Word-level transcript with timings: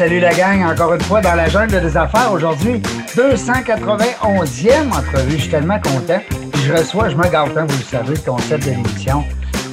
salut 0.00 0.18
la 0.18 0.32
gang, 0.32 0.62
encore 0.62 0.94
une 0.94 1.00
fois 1.02 1.20
dans 1.20 1.34
la 1.34 1.46
jungle 1.46 1.78
des 1.78 1.94
affaires. 1.94 2.32
Aujourd'hui, 2.32 2.80
291e 3.14 4.88
entrevue. 4.88 5.32
Je 5.32 5.36
suis 5.36 5.50
tellement 5.50 5.78
content. 5.78 6.22
je 6.64 6.72
reçois, 6.72 7.10
je 7.10 7.16
me 7.16 7.28
garde, 7.28 7.52
hein, 7.58 7.66
vous 7.68 7.76
le 7.76 7.84
savez, 7.84 8.14
le 8.14 8.30
concept 8.30 8.64
de 8.64 8.70
l'émission. 8.70 9.22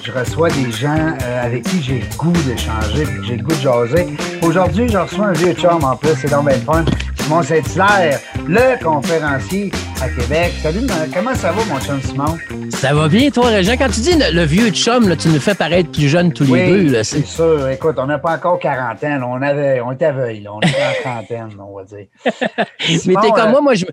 Je 0.03 0.11
reçois 0.11 0.49
des 0.49 0.69
gens 0.69 1.15
euh, 1.23 1.45
avec 1.45 1.63
qui 1.63 1.81
j'ai 1.81 1.99
le 1.99 2.17
goût 2.17 2.33
d'échanger, 2.45 3.07
j'ai 3.23 3.37
le 3.37 3.43
goût 3.43 3.55
de 3.55 3.61
jaser. 3.61 4.07
Aujourd'hui, 4.41 4.89
je 4.89 4.97
reçois 4.97 5.27
un 5.27 5.31
vieux 5.31 5.53
chum 5.53 5.81
en 5.81 5.95
plus, 5.95 6.11
c'est 6.21 6.29
dans 6.29 6.43
le 6.43 6.51
fun. 6.51 6.83
Simon 7.21 7.41
Saint-Hilaire, 7.41 8.19
le 8.45 8.83
conférencier 8.83 9.71
à 10.01 10.09
Québec. 10.09 10.55
Salut, 10.61 10.85
comment 11.13 11.35
ça 11.35 11.53
va, 11.53 11.63
mon 11.73 11.79
chum 11.79 12.01
Simon? 12.01 12.37
Ça 12.77 12.93
va 12.93 13.07
bien, 13.07 13.31
toi, 13.31 13.47
Régent? 13.47 13.75
Quand 13.75 13.89
tu 13.89 14.01
dis 14.01 14.13
le, 14.15 14.43
vieux 14.43 14.69
chum, 14.69 15.09
là, 15.09 15.15
tu 15.15 15.29
nous 15.29 15.39
fais 15.39 15.55
paraître 15.55 15.91
plus 15.91 16.07
jeunes 16.07 16.31
tous 16.31 16.53
les 16.53 16.89
deux. 16.89 17.03
C'est 17.03 17.25
sûr. 17.25 17.67
Écoute, 17.69 17.95
on 17.97 18.05
n'a 18.05 18.19
pas 18.19 18.35
encore 18.35 18.59
quarantaine. 18.59 19.23
On, 19.23 19.41
avait, 19.41 19.81
on 19.81 19.93
était 19.93 20.05
aveugle. 20.05 20.47
On 20.47 20.59
était 20.59 20.75
en 20.83 21.01
trentaine, 21.01 21.49
on 21.59 21.75
va 21.75 21.83
dire. 21.85 22.05
mais 23.07 23.15
t'es 23.21 23.29
comme 23.31 23.47
euh, 23.47 23.51
moi, 23.51 23.61
moi, 23.61 23.73
je, 23.73 23.85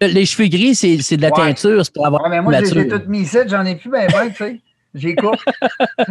les 0.00 0.24
cheveux 0.26 0.48
gris, 0.48 0.76
c'est 0.76 1.16
de 1.16 1.22
la 1.22 1.32
teinture. 1.32 1.84
C'est 1.84 1.92
pour 1.92 2.06
avoir. 2.06 2.22
Ouais, 2.22 2.30
mais 2.30 2.40
moi, 2.40 2.54
j'ai 2.62 2.86
tout 2.86 3.02
mis 3.08 3.22
ici. 3.22 3.38
J'en 3.48 3.64
ai 3.64 3.74
plus 3.74 3.90
bien, 3.90 4.06
ben, 4.06 4.28
tu 4.28 4.36
sais. 4.36 4.60
J'écoute. 4.94 5.40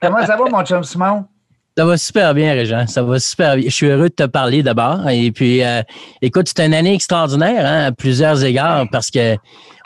comment 0.00 0.24
ça 0.24 0.36
va, 0.36 0.44
mon 0.50 0.64
chum 0.64 0.82
Simon? 0.82 1.26
Ça 1.76 1.84
va 1.84 1.96
super 1.98 2.32
bien, 2.32 2.54
Régent. 2.54 2.86
Ça 2.86 3.02
va 3.02 3.18
super 3.18 3.56
bien. 3.56 3.68
Je 3.68 3.74
suis 3.74 3.86
heureux 3.86 4.08
de 4.08 4.14
te 4.14 4.24
parler 4.24 4.62
d'abord. 4.62 5.08
Et 5.10 5.30
puis, 5.30 5.62
euh, 5.62 5.82
écoute, 6.22 6.48
c'est 6.48 6.64
une 6.64 6.72
année 6.72 6.94
extraordinaire 6.94 7.66
hein, 7.66 7.86
à 7.86 7.92
plusieurs 7.92 8.42
égards 8.44 8.86
parce 8.90 9.10
que 9.10 9.36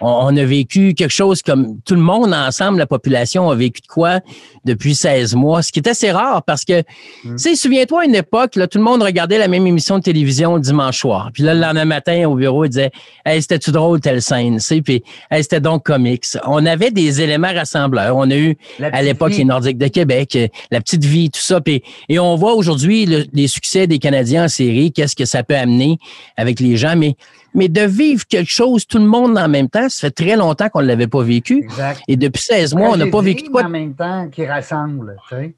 on, 0.00 0.36
a 0.36 0.44
vécu 0.44 0.94
quelque 0.94 1.12
chose 1.12 1.42
comme 1.42 1.80
tout 1.84 1.94
le 1.94 2.00
monde 2.00 2.32
ensemble, 2.32 2.78
la 2.78 2.86
population 2.86 3.50
a 3.50 3.54
vécu 3.54 3.80
de 3.80 3.86
quoi 3.86 4.20
depuis 4.64 4.94
16 4.94 5.34
mois, 5.34 5.62
ce 5.62 5.72
qui 5.72 5.80
est 5.80 5.88
assez 5.88 6.10
rare 6.10 6.42
parce 6.44 6.64
que, 6.64 6.80
mm. 7.24 7.36
tu 7.36 7.38
sais, 7.38 7.56
souviens-toi, 7.56 8.02
à 8.02 8.04
une 8.04 8.14
époque, 8.14 8.56
là, 8.56 8.66
tout 8.66 8.78
le 8.78 8.84
monde 8.84 9.02
regardait 9.02 9.38
la 9.38 9.48
même 9.48 9.66
émission 9.66 9.98
de 9.98 10.02
télévision 10.02 10.56
le 10.56 10.60
dimanche 10.60 10.98
soir. 10.98 11.30
Puis 11.32 11.42
là, 11.42 11.54
le 11.54 11.60
lendemain 11.60 11.84
matin, 11.84 12.28
au 12.28 12.34
bureau, 12.34 12.64
il 12.64 12.70
disait 12.70 12.90
Hey, 13.24 13.42
c'était-tu 13.42 13.72
drôle, 13.72 14.00
telle 14.00 14.22
scène, 14.22 14.56
tu 14.56 14.60
sais, 14.60 14.82
puis 14.82 15.02
hey, 15.30 15.42
c'était 15.42 15.60
donc 15.60 15.84
comics. 15.84 16.24
On 16.46 16.64
avait 16.66 16.90
des 16.90 17.20
éléments 17.20 17.52
rassembleurs. 17.52 18.16
On 18.16 18.30
a 18.30 18.36
eu, 18.36 18.56
à 18.80 19.02
l'époque, 19.02 19.32
les 19.36 19.44
Nordiques 19.44 19.78
de 19.78 19.88
Québec, 19.88 20.36
euh, 20.36 20.48
la 20.70 20.80
petite 20.80 21.04
vie, 21.04 21.30
tout 21.30 21.40
ça. 21.40 21.60
Puis, 21.60 21.82
et 22.08 22.18
on 22.18 22.36
voit 22.36 22.54
aujourd'hui 22.54 23.06
les 23.32 23.48
succès 23.48 23.86
des 23.86 23.98
Canadiens 23.98 24.44
en 24.44 24.48
série, 24.48 24.92
qu'est-ce 24.92 25.16
que 25.16 25.24
ça 25.24 25.42
peut 25.42 25.56
amener 25.56 25.98
avec 26.36 26.60
les 26.60 26.76
gens. 26.76 26.94
Mais 26.96 27.16
mais 27.54 27.68
de 27.68 27.82
vivre 27.82 28.26
quelque 28.26 28.50
chose, 28.50 28.86
tout 28.86 28.98
le 28.98 29.06
monde 29.06 29.38
en 29.38 29.48
même 29.48 29.68
temps, 29.68 29.88
ça 29.88 30.08
fait 30.08 30.10
très 30.10 30.36
longtemps 30.36 30.68
qu'on 30.68 30.82
ne 30.82 30.86
l'avait 30.86 31.06
pas 31.06 31.22
vécu. 31.22 31.64
Exact. 31.64 32.02
Et 32.08 32.16
depuis 32.16 32.42
16 32.42 32.74
mois, 32.74 32.90
on 32.90 32.96
n'a 32.96 33.06
pas 33.06 33.22
vécu 33.22 33.50
quoi. 33.50 33.64
en 33.64 33.68
même 33.68 33.94
temps 33.94 34.28
qui 34.28 34.46
rassemble, 34.46 35.16
tu 35.28 35.36
sais. 35.36 35.54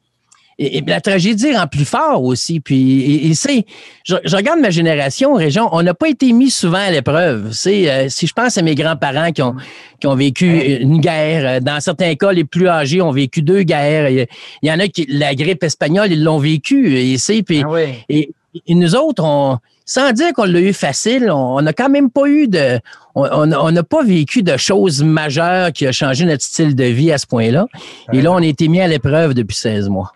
Et, 0.62 0.82
la 0.86 1.00
tragédie 1.00 1.56
rend 1.56 1.66
plus 1.66 1.86
fort 1.86 2.22
aussi. 2.22 2.60
Puis, 2.60 3.30
et, 3.30 3.34
c'est, 3.34 3.64
je, 4.05 4.14
regarde 4.36 4.60
ma 4.60 4.69
génération, 4.69 5.32
région, 5.32 5.70
on 5.72 5.82
n'a 5.82 5.94
pas 5.94 6.10
été 6.10 6.32
mis 6.32 6.50
souvent 6.50 6.78
à 6.78 6.91
l'épreuve. 6.91 7.52
C'est, 7.52 7.91
euh, 7.91 8.08
si 8.10 8.27
je 8.27 8.34
pense 8.34 8.58
à 8.58 8.62
mes 8.62 8.75
grands-parents 8.75 9.32
qui 9.32 9.41
ont, 9.41 9.56
qui 10.00 10.06
ont 10.06 10.14
vécu 10.14 10.47
une 10.47 11.00
guerre, 11.00 11.47
euh, 11.47 11.60
dans 11.60 11.80
certains 11.80 12.14
cas, 12.14 12.32
les 12.32 12.44
plus 12.44 12.69
âgés 12.69 13.00
ont 13.00 13.10
vécu 13.10 13.41
deux 13.41 13.62
guerres. 13.62 14.10
Il 14.10 14.28
y, 14.62 14.70
en 14.70 14.78
a 14.78 14.88
qui, 14.88 15.06
la 15.08 15.34
grippe 15.34 15.64
espagnole, 15.64 16.12
ils 16.12 16.22
l'ont 16.22 16.38
vécu. 16.38 16.94
Et 16.94 17.16
c'est, 17.16 17.42
puis, 17.42 17.64
ah 17.66 17.80
et, 18.10 18.30
et, 18.67 18.75
nous 18.75 18.95
autres, 18.95 19.61
sans 19.84 20.12
dire 20.12 20.33
qu'on 20.33 20.45
l'a 20.45 20.61
eu 20.61 20.73
facile, 20.73 21.31
on 21.31 21.61
n'a 21.62 21.73
quand 21.73 21.89
même 21.89 22.11
pas 22.11 22.27
eu 22.27 22.48
de. 22.48 22.81
On 23.15 23.47
n'a 23.73 23.83
pas 23.83 24.05
vécu 24.05 24.43
de 24.43 24.56
choses 24.56 25.03
majeures 25.03 25.73
qui 25.73 25.87
ont 25.89 25.93
changé 25.93 26.25
notre 26.25 26.43
style 26.43 26.77
de 26.77 26.84
vie 26.84 27.12
à 27.12 27.19
ce 27.19 27.27
point-là. 27.27 27.67
Et 28.12 28.23
là, 28.23 28.33
on 28.33 28.39
a 28.39 28.47
été 28.47 28.69
mis 28.69 28.81
à 28.81 28.87
l'épreuve 28.87 29.34
depuis 29.34 29.56
16 29.56 29.89
mois. 29.89 30.12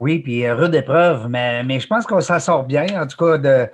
Oui, 0.00 0.18
puis 0.18 0.50
rude 0.50 0.74
épreuve, 0.74 1.28
mais, 1.28 1.62
mais 1.62 1.78
je 1.78 1.86
pense 1.86 2.06
qu'on 2.06 2.20
s'en 2.20 2.40
sort 2.40 2.64
bien, 2.64 2.86
en 3.00 3.06
tout 3.06 3.16
cas, 3.16 3.38
de. 3.38 3.68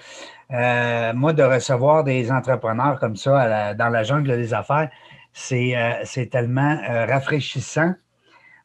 Euh, 0.50 1.12
moi, 1.14 1.32
de 1.34 1.42
recevoir 1.42 2.04
des 2.04 2.30
entrepreneurs 2.32 2.98
comme 2.98 3.16
ça 3.16 3.74
dans 3.74 3.88
la 3.88 4.02
jungle 4.02 4.36
des 4.36 4.54
affaires, 4.54 4.88
c'est 5.32 5.76
euh, 5.76 6.24
tellement 6.30 6.78
euh, 6.88 7.04
rafraîchissant. 7.04 7.92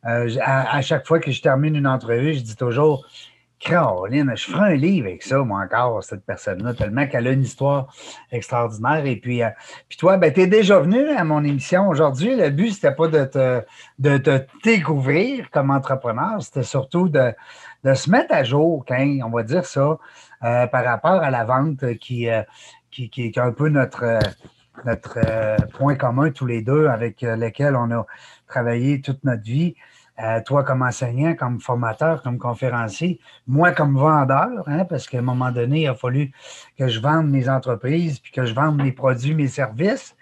à, 0.04 0.82
chaque 0.82 1.06
fois 1.06 1.20
que 1.20 1.32
je 1.32 1.42
termine 1.42 1.76
une 1.76 1.88
entrevue, 1.88 2.34
je 2.36 2.40
dis 2.40 2.56
toujours 2.56 3.06
Je 3.66 4.52
ferai 4.52 4.74
un 4.74 4.76
livre 4.76 5.08
avec 5.08 5.24
ça, 5.24 5.40
moi 5.40 5.62
encore, 5.62 6.04
cette 6.04 6.26
personne-là, 6.26 6.74
tellement 6.74 7.08
qu'elle 7.08 7.28
a 7.28 7.32
une 7.32 7.44
histoire 7.44 7.94
extraordinaire. 8.32 9.06
Et 9.06 9.16
puis, 9.16 9.42
euh, 9.42 9.50
puis 9.88 9.98
toi, 9.98 10.18
ben, 10.18 10.34
tu 10.34 10.42
es 10.42 10.48
déjà 10.48 10.80
venu 10.80 11.10
à 11.10 11.24
mon 11.24 11.44
émission 11.44 11.88
aujourd'hui. 11.88 12.36
Le 12.36 12.50
but, 12.50 12.72
c'était 12.72 12.94
pas 12.94 13.08
de 13.08 13.24
te, 13.26 13.62
de 14.00 14.18
te 14.18 14.42
découvrir 14.64 15.50
comme 15.52 15.72
entrepreneur, 15.72 16.42
c'était 16.42 16.64
surtout 16.64 17.10
de, 17.10 17.34
se 17.84 18.10
mettre 18.10 18.34
à 18.34 18.44
jour, 18.44 18.86
on 18.90 19.30
va 19.30 19.44
dire 19.44 19.66
ça, 19.66 19.98
euh, 20.44 20.68
par 20.68 20.84
rapport 20.84 21.22
à 21.22 21.32
la 21.32 21.46
vente 21.46 21.98
qui, 22.00 22.30
euh, 22.30 22.44
qui, 22.92 23.10
qui, 23.10 23.26
est 23.26 23.38
un 23.38 23.52
peu 23.52 23.70
notre, 23.70 24.20
notre 24.86 25.20
point 25.78 25.96
commun 25.96 26.32
tous 26.32 26.46
les 26.46 26.62
deux 26.62 26.88
avec 26.88 27.22
lequel 27.22 27.76
on 27.76 27.92
a 27.92 28.06
travaillé 28.48 29.02
toute 29.02 29.24
notre 29.24 29.44
vie. 29.44 29.76
Euh, 30.22 30.42
toi 30.46 30.64
comme 30.64 30.84
enseignant, 30.84 31.34
comme 31.34 31.60
formateur, 31.60 32.22
comme 32.22 32.38
conférencier, 32.38 33.20
moi 33.48 33.72
comme 33.72 33.98
vendeur, 33.98 34.64
hein, 34.68 34.86
parce 34.86 35.08
qu'à 35.08 35.18
un 35.18 35.24
moment 35.24 35.52
donné, 35.52 35.82
il 35.82 35.88
a 35.88 35.96
fallu 35.96 36.32
que 36.78 36.88
je 36.88 37.00
vende 37.00 37.30
mes 37.30 37.50
entreprises, 37.50 38.20
puis 38.20 38.32
que 38.32 38.46
je 38.46 38.54
vende 38.54 38.78
mes 38.78 38.92
produits, 38.92 39.34
mes 39.34 39.48
services. 39.48 40.16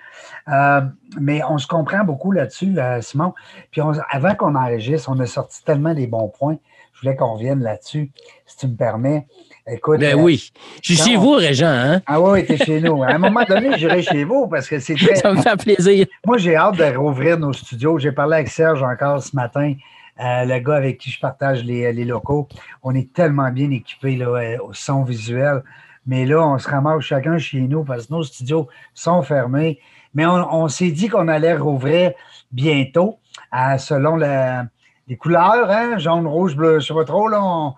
Euh, 0.48 0.82
mais 1.20 1.44
on 1.44 1.58
se 1.58 1.68
comprend 1.68 2.06
beaucoup 2.06 2.32
là-dessus, 2.32 2.78
euh, 2.80 3.02
Simon. 3.02 3.34
Puis 3.72 3.82
avant 4.10 4.36
qu'on 4.36 4.56
enregistre, 4.56 5.10
on 5.12 5.20
a 5.20 5.26
sorti 5.26 5.64
tellement 5.66 5.94
des 5.94 6.08
bons 6.08 6.30
points. 6.30 6.58
Je 6.94 7.02
voulais 7.02 7.16
qu'on 7.16 7.34
revienne 7.34 7.62
là-dessus, 7.62 8.12
si 8.46 8.58
tu 8.58 8.68
me 8.68 8.76
permets. 8.76 9.28
Écoute, 9.68 10.00
ben 10.00 10.16
oui. 10.20 10.52
Je 10.82 10.94
suis 10.94 11.04
chez 11.04 11.16
vous, 11.16 11.34
Régent. 11.34 11.68
Hein? 11.68 12.02
Ah 12.08 12.20
oui, 12.20 12.46
tu 12.46 12.54
es 12.54 12.58
chez 12.58 12.82
nous. 12.82 13.04
À 13.04 13.12
un 13.12 13.18
moment 13.20 13.44
donné, 13.48 13.78
j'irai 13.78 14.02
chez 14.02 14.24
vous 14.24 14.48
parce 14.48 14.68
que 14.68 14.80
c'est 14.80 14.96
très. 14.96 15.16
Ça 15.16 15.34
me 15.34 15.42
fait 15.42 15.56
plaisir. 15.58 16.08
Moi, 16.26 16.38
j'ai 16.40 16.56
hâte 16.56 16.78
de 16.78 16.98
rouvrir 16.98 17.38
nos 17.38 17.54
studios. 17.54 18.00
J'ai 18.00 18.12
parlé 18.12 18.38
avec 18.38 18.48
Serge 18.48 18.82
encore 18.82 19.22
ce 19.22 19.36
matin, 19.36 19.74
euh, 20.20 20.46
le 20.46 20.60
gars 20.60 20.76
avec 20.76 20.98
qui 20.98 21.12
je 21.12 21.20
partage 21.20 21.64
les, 21.64 21.94
locaux. 22.06 22.48
On 22.82 22.96
est 22.96 23.14
tellement 23.14 23.52
bien 23.52 23.70
équipés 23.70 24.16
là, 24.16 24.28
euh, 24.28 24.58
au 24.64 24.74
son 24.74 25.04
visuel. 25.04 25.62
Mais 26.08 26.26
là, 26.26 26.42
on 26.42 26.58
se 26.58 26.68
ramasse 26.68 27.04
chacun 27.04 27.38
chez 27.38 27.62
nous 27.62 27.84
parce 27.84 28.08
que 28.08 28.14
nos 28.14 28.24
studios 28.24 28.68
sont 28.96 29.22
fermés. 29.22 29.80
Mais 30.16 30.26
on, 30.26 30.68
s'est 30.68 30.92
dit 30.92 31.08
qu'on 31.08 31.28
allait 31.28 31.56
rouvrir 31.56 32.12
bientôt 32.52 33.20
euh, 33.54 33.78
selon 33.78 34.18
les 34.18 35.16
couleurs, 35.18 35.70
hein, 35.70 35.98
jaune, 36.00 36.28
rouge, 36.28 36.56
bleu, 36.56 36.72
je 36.72 36.76
ne 36.76 36.80
sais 36.82 36.94
pas 36.94 37.06
trop. 37.06 37.30
Là, 37.30 37.74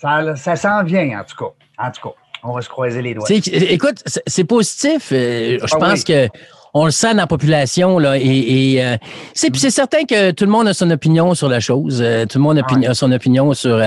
ça, 0.00 0.36
ça 0.36 0.56
s'en 0.56 0.84
vient, 0.84 1.20
en 1.20 1.24
tout 1.24 1.36
cas. 1.36 1.52
En 1.78 1.90
tout 1.90 2.08
cas, 2.08 2.14
on 2.44 2.52
va 2.52 2.62
se 2.62 2.68
croiser 2.68 3.02
les 3.02 3.14
doigts. 3.14 3.26
Écoute, 3.30 4.02
c'est 4.26 4.44
positif. 4.44 5.10
Euh, 5.12 5.58
je 5.62 5.74
ah 5.74 5.78
pense 5.78 6.04
que 6.04 6.28
on 6.74 6.84
le 6.84 6.90
sent 6.90 7.12
dans 7.12 7.22
la 7.22 7.26
population. 7.26 7.98
Là, 7.98 8.16
et, 8.16 8.76
euh, 8.84 8.96
c'est, 9.34 9.54
certain 9.70 10.04
que 10.04 10.30
tout 10.30 10.44
le 10.44 10.50
monde 10.50 10.68
a 10.68 10.74
son 10.74 10.90
opinion 10.90 11.34
sur 11.34 11.48
la 11.48 11.60
chose. 11.60 12.00
Euh, 12.02 12.26
tout 12.26 12.38
le 12.38 12.44
monde 12.44 12.60
a, 12.86 12.94
son 12.94 13.10
opinion 13.10 13.52
sur. 13.54 13.82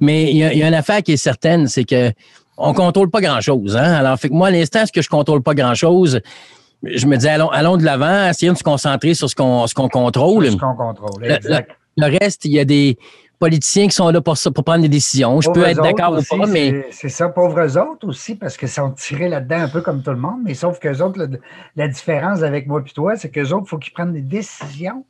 mais 0.00 0.30
il 0.30 0.36
y, 0.36 0.44
a, 0.44 0.68
une 0.68 0.74
affaire 0.74 1.02
qui 1.02 1.12
est 1.12 1.16
certaine, 1.16 1.66
c'est 1.66 1.84
que 1.84 2.12
on 2.56 2.74
contrôle 2.74 3.08
pas 3.08 3.20
grand-chose. 3.20 3.76
Hein? 3.76 3.94
Alors, 3.94 4.18
fait 4.18 4.28
que 4.28 4.34
moi, 4.34 4.48
à 4.48 4.50
l'instant, 4.50 4.84
ce 4.84 4.92
que 4.92 5.00
je 5.00 5.08
contrôle 5.08 5.42
pas 5.42 5.54
grand-chose, 5.54 6.20
je 6.82 7.06
me 7.06 7.16
dis, 7.16 7.28
allons, 7.28 7.50
allons 7.50 7.76
de 7.76 7.84
l'avant, 7.84 8.28
essayons 8.28 8.52
de 8.52 8.58
se 8.58 8.64
concentrer 8.64 9.14
sur 9.14 9.30
ce 9.30 9.36
qu'on, 9.36 9.66
ce 9.66 9.74
qu'on 9.74 9.88
contrôle. 9.88 10.50
Ce 10.50 10.56
qu'on 10.56 10.74
contrôle, 10.74 11.24
exact. 11.24 11.70
le, 11.96 12.18
reste, 12.18 12.44
il 12.44 12.52
y 12.52 12.58
a 12.58 12.64
des 12.64 12.98
politiciens 13.38 13.86
qui 13.86 13.94
sont 13.94 14.08
là 14.10 14.20
pour, 14.20 14.36
pour 14.54 14.64
prendre 14.64 14.82
des 14.82 14.88
décisions. 14.88 15.40
Je 15.40 15.50
peux 15.50 15.64
être 15.64 15.82
d'accord 15.82 16.18
ou 16.18 16.36
pas, 16.36 16.46
mais. 16.46 16.86
C'est 16.90 17.08
ça, 17.08 17.28
pauvres 17.28 17.78
autres 17.78 18.06
aussi, 18.06 18.34
parce 18.34 18.56
qu'ils 18.56 18.68
sont 18.68 18.90
tirés 18.90 19.28
là-dedans 19.28 19.60
un 19.60 19.68
peu 19.68 19.80
comme 19.80 20.02
tout 20.02 20.10
le 20.10 20.16
monde, 20.16 20.40
mais 20.44 20.54
sauf 20.54 20.78
qu'eux 20.78 21.00
autres, 21.00 21.28
la 21.76 21.88
différence 21.88 22.42
avec 22.42 22.66
moi 22.66 22.82
et 22.86 22.90
toi, 22.90 23.16
c'est 23.16 23.30
qu'eux 23.30 23.52
autres, 23.52 23.64
il 23.66 23.68
faut 23.68 23.78
qu'ils 23.78 23.92
prennent 23.92 24.12
des 24.12 24.22
décisions. 24.22 25.04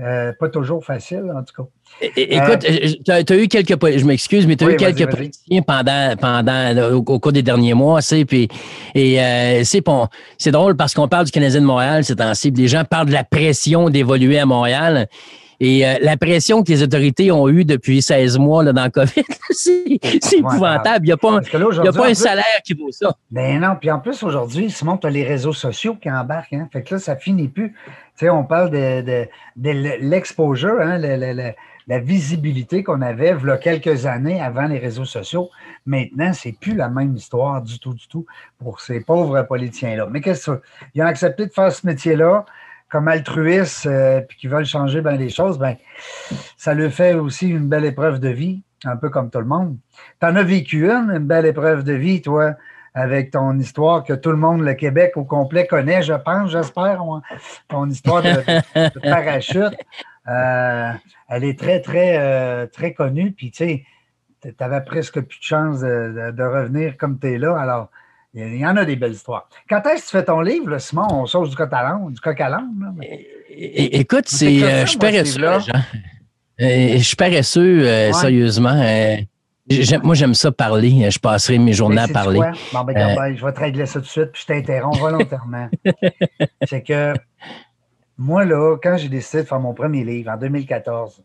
Euh, 0.00 0.32
pas 0.38 0.48
toujours 0.48 0.84
facile, 0.84 1.24
en 1.34 1.42
tout 1.42 1.64
cas. 1.64 1.68
Écoute, 2.14 2.64
euh, 2.64 3.22
tu 3.24 3.32
as, 3.32 3.36
eu 3.36 3.48
quelques, 3.48 3.98
je 3.98 4.04
m'excuse, 4.04 4.46
mais 4.46 4.54
tu 4.54 4.64
as 4.64 4.70
eu 4.70 4.76
quelques 4.76 5.10
politiciens 5.10 5.62
pendant, 5.62 6.14
pendant 6.16 6.92
au, 6.92 7.02
cours 7.02 7.32
des 7.32 7.42
derniers 7.42 7.74
mois, 7.74 8.00
c'est 8.00 8.24
puis 8.24 8.48
et 8.94 9.20
euh, 9.20 9.64
c'est 9.64 10.50
drôle 10.52 10.76
parce 10.76 10.94
qu'on 10.94 11.08
parle 11.08 11.24
du 11.24 11.32
Canadien 11.32 11.62
de 11.62 11.66
Montréal 11.66 12.04
c'est 12.04 12.14
temps-ci, 12.14 12.52
les 12.52 12.68
gens 12.68 12.84
parlent 12.84 13.08
de 13.08 13.12
la 13.12 13.24
pression 13.24 13.90
d'évoluer 13.90 14.38
à 14.38 14.46
Montréal. 14.46 15.08
Et 15.60 15.86
euh, 15.86 15.94
la 16.00 16.16
pression 16.16 16.62
que 16.62 16.70
les 16.70 16.82
autorités 16.84 17.32
ont 17.32 17.48
eue 17.48 17.64
depuis 17.64 18.00
16 18.00 18.38
mois 18.38 18.62
là, 18.62 18.72
dans 18.72 18.84
le 18.84 18.90
COVID, 18.90 19.24
c'est 19.50 20.38
épouvantable. 20.38 21.04
Il 21.04 21.08
n'y 21.08 21.12
a 21.12 21.16
pas, 21.16 21.38
a 21.38 21.92
pas 21.92 22.08
un 22.08 22.14
salaire 22.14 22.44
qui 22.64 22.74
vaut 22.74 22.92
ça. 22.92 23.16
Ben 23.30 23.60
non. 23.60 23.76
Puis 23.80 23.90
en 23.90 23.98
plus, 23.98 24.22
aujourd'hui, 24.22 24.70
Simon, 24.70 24.96
tu 24.96 25.08
as 25.08 25.10
les 25.10 25.24
réseaux 25.24 25.52
sociaux 25.52 25.96
qui 26.00 26.10
embarquent. 26.10 26.52
Hein? 26.52 26.68
Fait 26.72 26.82
que 26.82 26.94
là, 26.94 27.00
ça 27.00 27.16
finit 27.16 27.48
plus. 27.48 27.72
Tu 27.72 28.26
sais, 28.26 28.30
on 28.30 28.44
parle 28.44 28.70
de, 28.70 29.00
de, 29.02 29.28
de 29.56 29.70
l'exposure, 30.00 30.80
hein? 30.80 30.98
la 30.98 31.98
visibilité 31.98 32.84
qu'on 32.84 33.00
avait 33.00 33.34
il 33.40 33.46
y 33.48 33.50
a 33.50 33.56
quelques 33.56 34.06
années 34.06 34.40
avant 34.40 34.66
les 34.66 34.78
réseaux 34.78 35.04
sociaux. 35.04 35.50
Maintenant, 35.86 36.32
c'est 36.34 36.52
plus 36.52 36.74
la 36.74 36.88
même 36.88 37.16
histoire 37.16 37.62
du 37.62 37.80
tout, 37.80 37.94
du 37.94 38.06
tout 38.06 38.26
pour 38.58 38.80
ces 38.80 39.00
pauvres 39.00 39.42
politiciens-là. 39.42 40.06
Mais 40.10 40.20
qu'est-ce 40.20 40.50
que 40.50 40.62
Ils 40.94 41.02
ont 41.02 41.06
accepté 41.06 41.46
de 41.46 41.52
faire 41.52 41.72
ce 41.72 41.86
métier-là 41.86 42.44
comme 42.90 43.08
altruistes, 43.08 43.86
euh, 43.86 44.20
puis 44.22 44.38
qui 44.38 44.46
veulent 44.48 44.64
changer 44.64 45.00
bien 45.00 45.16
les 45.16 45.28
choses, 45.28 45.58
ben, 45.58 45.76
ça 46.56 46.74
leur 46.74 46.90
fait 46.90 47.14
aussi 47.14 47.48
une 47.48 47.68
belle 47.68 47.84
épreuve 47.84 48.18
de 48.18 48.28
vie. 48.28 48.62
un 48.84 48.96
peu 48.96 49.10
comme 49.10 49.28
tout 49.30 49.40
le 49.40 49.44
monde. 49.44 49.76
Tu 50.20 50.26
en 50.26 50.36
as 50.36 50.42
vécu 50.42 50.88
une, 50.88 51.10
une 51.10 51.26
belle 51.26 51.46
épreuve 51.46 51.82
de 51.82 51.92
vie, 51.92 52.22
toi, 52.22 52.54
avec 52.94 53.30
ton 53.30 53.58
histoire 53.58 54.02
que 54.02 54.12
tout 54.12 54.30
le 54.30 54.36
monde, 54.36 54.62
le 54.62 54.74
Québec 54.74 55.12
au 55.16 55.24
complet 55.24 55.66
connaît, 55.66 56.02
je 56.02 56.14
pense, 56.14 56.50
j'espère, 56.50 57.00
ton 57.68 57.88
histoire 57.88 58.22
de, 58.22 59.00
parachute. 59.00 59.76
Euh, 60.28 60.92
elle 61.28 61.44
est 61.44 61.58
très, 61.58 61.80
très, 61.80 62.18
euh, 62.18 62.66
très 62.66 62.92
connue. 62.94 63.32
Puis, 63.32 63.50
tu 63.50 63.58
sais, 63.58 63.84
tu 64.42 64.54
n'avais 64.60 64.80
presque 64.80 65.20
plus 65.20 65.38
de 65.38 65.44
chance 65.44 65.80
de, 65.80 66.42
revenir 66.42 66.96
comme 66.96 67.18
tu 67.18 67.34
es 67.34 67.38
là. 67.38 67.56
Alors, 67.58 67.90
il 68.34 68.58
y 68.58 68.66
en 68.66 68.76
a 68.76 68.84
des 68.84 68.96
belles 68.96 69.12
histoires. 69.12 69.48
Quand 69.68 69.82
est-ce 69.86 70.02
que 70.02 70.10
tu 70.10 70.16
fais 70.18 70.24
ton 70.24 70.40
livre, 70.40 70.78
Simon? 70.78 71.06
On 71.10 71.26
sauce 71.26 71.50
du 71.50 71.56
coq 71.56 71.72
à 71.72 71.82
l'âne, 71.82 72.12
du 72.12 72.20
coq 72.20 72.40
à 72.40 72.48
l'âne? 72.48 72.94
Écoute, 73.50 74.28
c'est, 74.28 74.62
euh, 74.62 74.82
je 74.82 74.90
suis 74.90 74.98
paresseux. 74.98 75.40
Je 76.58 76.98
suis 76.98 77.16
paresseux, 77.16 78.12
sérieusement. 78.12 78.82
moi, 80.02 80.14
j'aime 80.14 80.34
ça 80.34 80.52
parler. 80.52 81.10
Je 81.10 81.18
passerai 81.18 81.58
mes 81.58 81.72
journées 81.72 82.02
à 82.02 82.08
parler. 82.08 82.40
Bon, 82.72 82.84
ben, 82.84 82.96
euh, 82.96 83.34
je 83.34 83.44
vais 83.44 83.52
te 83.52 83.60
régler 83.60 83.86
ça 83.86 84.00
tout 84.00 84.06
de 84.06 84.10
suite, 84.10 84.32
puis 84.32 84.42
je 84.42 84.46
t'interromps 84.46 84.98
volontairement. 84.98 85.68
c'est 86.64 86.82
que 86.82 87.14
moi, 88.16 88.44
là, 88.44 88.76
quand 88.82 88.96
j'ai 88.96 89.08
décidé 89.08 89.42
de 89.42 89.48
faire 89.48 89.60
mon 89.60 89.74
premier 89.74 90.04
livre 90.04 90.30
en 90.30 90.36
2014, 90.36 91.22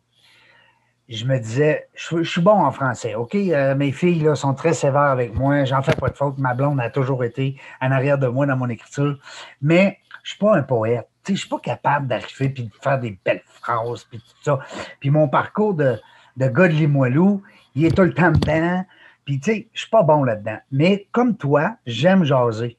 je 1.10 1.26
me 1.26 1.38
disais, 1.38 1.88
je, 1.96 2.24
suis 2.24 2.42
bon 2.42 2.54
en 2.54 2.72
français, 2.72 3.16
OK? 3.16 3.36
Euh, 3.36 3.76
mes 3.76 3.92
filles 3.92 4.30
sont 4.36 4.54
très 4.54 4.74
sévères 4.74 5.02
avec 5.02 5.36
moi, 5.36 5.66
j'en 5.66 5.82
fais 5.82 5.96
pas 5.96 6.10
de 6.10 6.16
faute. 6.16 6.38
Ma 6.38 6.54
blonde 6.54 6.80
a 6.80 6.90
toujours 6.90 7.24
été 7.24 7.60
en 7.82 7.92
arrière 7.92 8.18
de 8.18 8.28
moi 8.28 8.46
dans 8.46 8.56
mon 8.56 8.70
écriture. 8.70 9.18
Mais 9.62 10.00
je 10.24 10.32
suis 10.32 10.40
pas 10.40 10.56
un 10.56 10.64
poète. 10.64 11.08
Je 11.28 11.36
suis 11.36 11.50
pas 11.50 11.60
capable 11.60 12.08
d'arriver 12.08 12.50
puis 12.50 12.64
de 12.64 12.72
faire 12.82 13.00
des 13.00 13.18
belles 13.24 13.44
phrases 13.46 14.06
puis 14.06 14.20
tout 14.20 14.44
ça. 14.44 14.60
Puis 15.00 15.10
mon 15.10 15.28
parcours 15.28 15.74
de, 15.74 16.00
de 16.38 16.48
gars 16.48 16.68
de 16.68 16.74
Limoilou, 16.74 17.42
il 17.76 17.86
est 17.86 17.96
tout 17.96 18.04
le 18.04 18.14
temps 18.14 18.32
dedans. 18.32 18.84
Puis, 19.26 19.40
tu 19.40 19.52
sais, 19.52 19.70
je 19.74 19.82
suis 19.82 19.90
pas 19.90 20.04
bon 20.04 20.24
là-dedans. 20.24 20.58
Mais 20.72 21.08
comme 21.12 21.38
toi, 21.38 21.78
j'aime 21.86 22.24
jaser. 22.24 22.78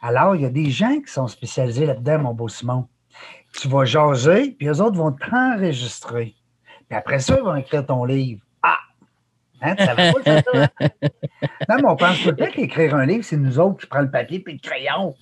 Alors, 0.00 0.34
il 0.34 0.42
y 0.42 0.46
a 0.46 0.50
des 0.50 0.70
gens 0.70 1.00
qui 1.00 1.12
sont 1.12 1.28
spécialisés 1.28 1.86
là-dedans, 1.86 2.18
mon 2.18 2.34
beau 2.34 2.48
Simon. 2.48 2.88
Tu 3.52 3.68
vas 3.68 3.84
jaser, 3.84 4.52
puis 4.52 4.66
les 4.66 4.80
autres 4.80 4.96
vont 4.96 5.12
t'enregistrer. 5.12 6.34
Puis 6.92 6.98
après 6.98 7.20
ça, 7.20 7.36
ils 7.38 7.42
vont 7.42 7.56
écrire 7.56 7.86
ton 7.86 8.04
livre. 8.04 8.42
Ah! 8.62 8.76
Hein, 9.62 9.74
ça 9.78 9.94
va 9.94 10.12
pas 10.12 10.22
ça, 10.22 10.42
hein? 10.52 10.88
Non, 11.70 11.76
mais 11.76 11.88
on 11.88 11.96
pense 11.96 12.18
peut-être 12.18 12.52
qu'écrire 12.52 12.94
un 12.94 13.06
livre, 13.06 13.24
c'est 13.24 13.38
nous 13.38 13.58
autres 13.58 13.78
qui 13.80 13.86
prenons 13.86 14.04
le 14.04 14.10
papier 14.10 14.44
et 14.46 14.52
le 14.52 14.58
crayon. 14.58 15.14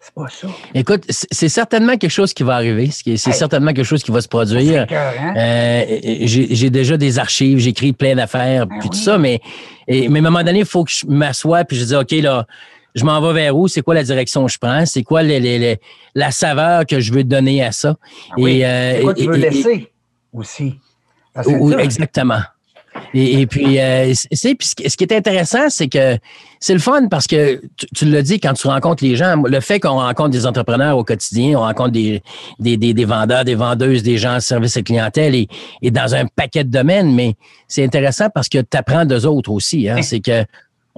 C'est 0.00 0.12
pas 0.12 0.26
ça. 0.28 0.48
Écoute, 0.74 1.04
c'est 1.08 1.48
certainement 1.48 1.96
quelque 1.96 2.10
chose 2.10 2.34
qui 2.34 2.42
va 2.42 2.56
arriver. 2.56 2.90
C'est 2.90 3.16
certainement 3.16 3.72
quelque 3.72 3.84
chose 3.84 4.02
qui 4.02 4.10
va 4.10 4.20
se 4.20 4.26
produire. 4.26 4.84
Euh, 4.90 5.84
j'ai 6.24 6.70
déjà 6.70 6.96
des 6.96 7.20
archives, 7.20 7.58
j'écris 7.58 7.92
plein 7.92 8.16
d'affaires, 8.16 8.66
ben 8.66 8.80
puis 8.80 8.90
tout 8.90 8.98
ça, 8.98 9.18
mais, 9.18 9.40
mais 9.86 10.06
à 10.06 10.08
un 10.08 10.22
moment 10.22 10.42
donné, 10.42 10.58
il 10.60 10.66
faut 10.66 10.82
que 10.82 10.90
je 10.90 11.06
m'assoie 11.06 11.62
puis 11.62 11.76
je 11.76 11.84
dis, 11.84 11.94
OK, 11.94 12.10
là, 12.10 12.46
je 12.96 13.04
m'en 13.04 13.20
vais 13.20 13.32
vers 13.32 13.56
où? 13.56 13.68
C'est 13.68 13.82
quoi 13.82 13.94
la 13.94 14.02
direction 14.02 14.44
que 14.44 14.50
je 14.50 14.58
prends? 14.58 14.86
C'est 14.86 15.04
quoi 15.04 15.22
la 15.22 16.30
saveur 16.32 16.84
que 16.84 16.98
je 16.98 17.12
veux 17.12 17.22
donner 17.22 17.62
à 17.62 17.70
ça? 17.70 17.94
Ah 18.32 18.34
et, 18.38 18.66
euh, 18.66 19.02
quoi 19.02 19.14
tu 19.14 19.28
veux 19.28 19.36
laisser? 19.36 19.92
Aussi? 20.36 20.78
exactement. 21.78 22.40
Et, 23.14 23.46
puis, 23.46 23.78
euh, 23.78 24.12
c'est, 24.32 24.54
puis 24.54 24.68
ce 24.68 24.96
qui 24.96 25.04
est 25.04 25.12
intéressant, 25.12 25.68
c'est 25.68 25.88
que 25.88 26.18
c'est 26.60 26.72
le 26.72 26.78
fun 26.78 27.08
parce 27.08 27.26
que 27.26 27.60
tu, 27.94 28.04
l'as 28.06 28.22
dit 28.22 28.40
quand 28.40 28.54
tu 28.54 28.66
rencontres 28.66 29.04
les 29.04 29.16
gens, 29.16 29.42
le 29.42 29.60
fait 29.60 29.80
qu'on 29.80 30.00
rencontre 30.00 30.30
des 30.30 30.46
entrepreneurs 30.46 30.96
au 30.96 31.04
quotidien, 31.04 31.58
on 31.58 31.62
rencontre 31.62 31.90
des, 31.90 32.22
des, 32.58 32.76
des, 32.76 33.04
vendeurs, 33.04 33.44
des 33.44 33.54
vendeuses, 33.54 34.02
des 34.02 34.18
gens 34.18 34.36
en 34.36 34.40
service 34.40 34.76
à 34.76 34.82
clientèle 34.82 35.34
et, 35.34 35.48
et 35.82 35.90
dans 35.90 36.14
un 36.14 36.26
paquet 36.26 36.64
de 36.64 36.70
domaines, 36.70 37.14
mais 37.14 37.34
c'est 37.68 37.84
intéressant 37.84 38.28
parce 38.34 38.48
que 38.48 38.58
tu 38.58 38.76
apprends 38.76 39.04
d'eux 39.04 39.26
autres 39.26 39.50
aussi. 39.50 39.88
Hein, 39.88 40.02
c'est 40.02 40.20
que 40.20 40.44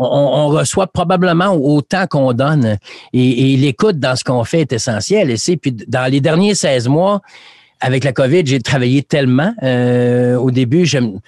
on, 0.00 0.46
reçoit 0.46 0.87
probablement 0.87 1.55
autant 1.55 2.06
qu'on 2.06 2.32
donne 2.32 2.79
et, 3.12 3.52
et 3.52 3.56
l'écoute 3.56 3.99
dans 3.99 4.14
ce 4.14 4.23
qu'on 4.23 4.44
fait 4.44 4.61
est 4.61 4.73
essentielle. 4.73 5.29
Et 5.29 5.37
c'est 5.37 5.56
puis 5.56 5.73
dans 5.73 6.08
les 6.08 6.20
derniers 6.20 6.55
16 6.55 6.87
mois, 6.87 7.20
avec 7.80 8.04
la 8.04 8.12
COVID, 8.12 8.44
j'ai 8.44 8.60
travaillé 8.60 9.02
tellement. 9.02 9.54
Euh, 9.62 10.36
au 10.36 10.50
début, 10.50 10.84
j'aime 10.84 11.20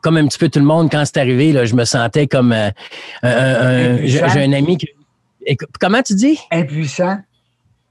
comme 0.00 0.16
un 0.16 0.26
petit 0.26 0.38
peu 0.38 0.48
tout 0.48 0.58
le 0.58 0.64
monde, 0.64 0.90
quand 0.90 1.02
c'est 1.04 1.18
arrivé, 1.18 1.52
là, 1.52 1.64
je 1.64 1.74
me 1.74 1.84
sentais 1.84 2.26
comme 2.26 2.52
euh, 2.52 2.70
un, 3.22 3.98
j'ai 4.04 4.22
un 4.22 4.52
ami 4.52 4.78
qui. 4.78 4.88
Comment 5.80 6.02
tu 6.02 6.14
dis? 6.14 6.38
Impuissant. 6.50 7.18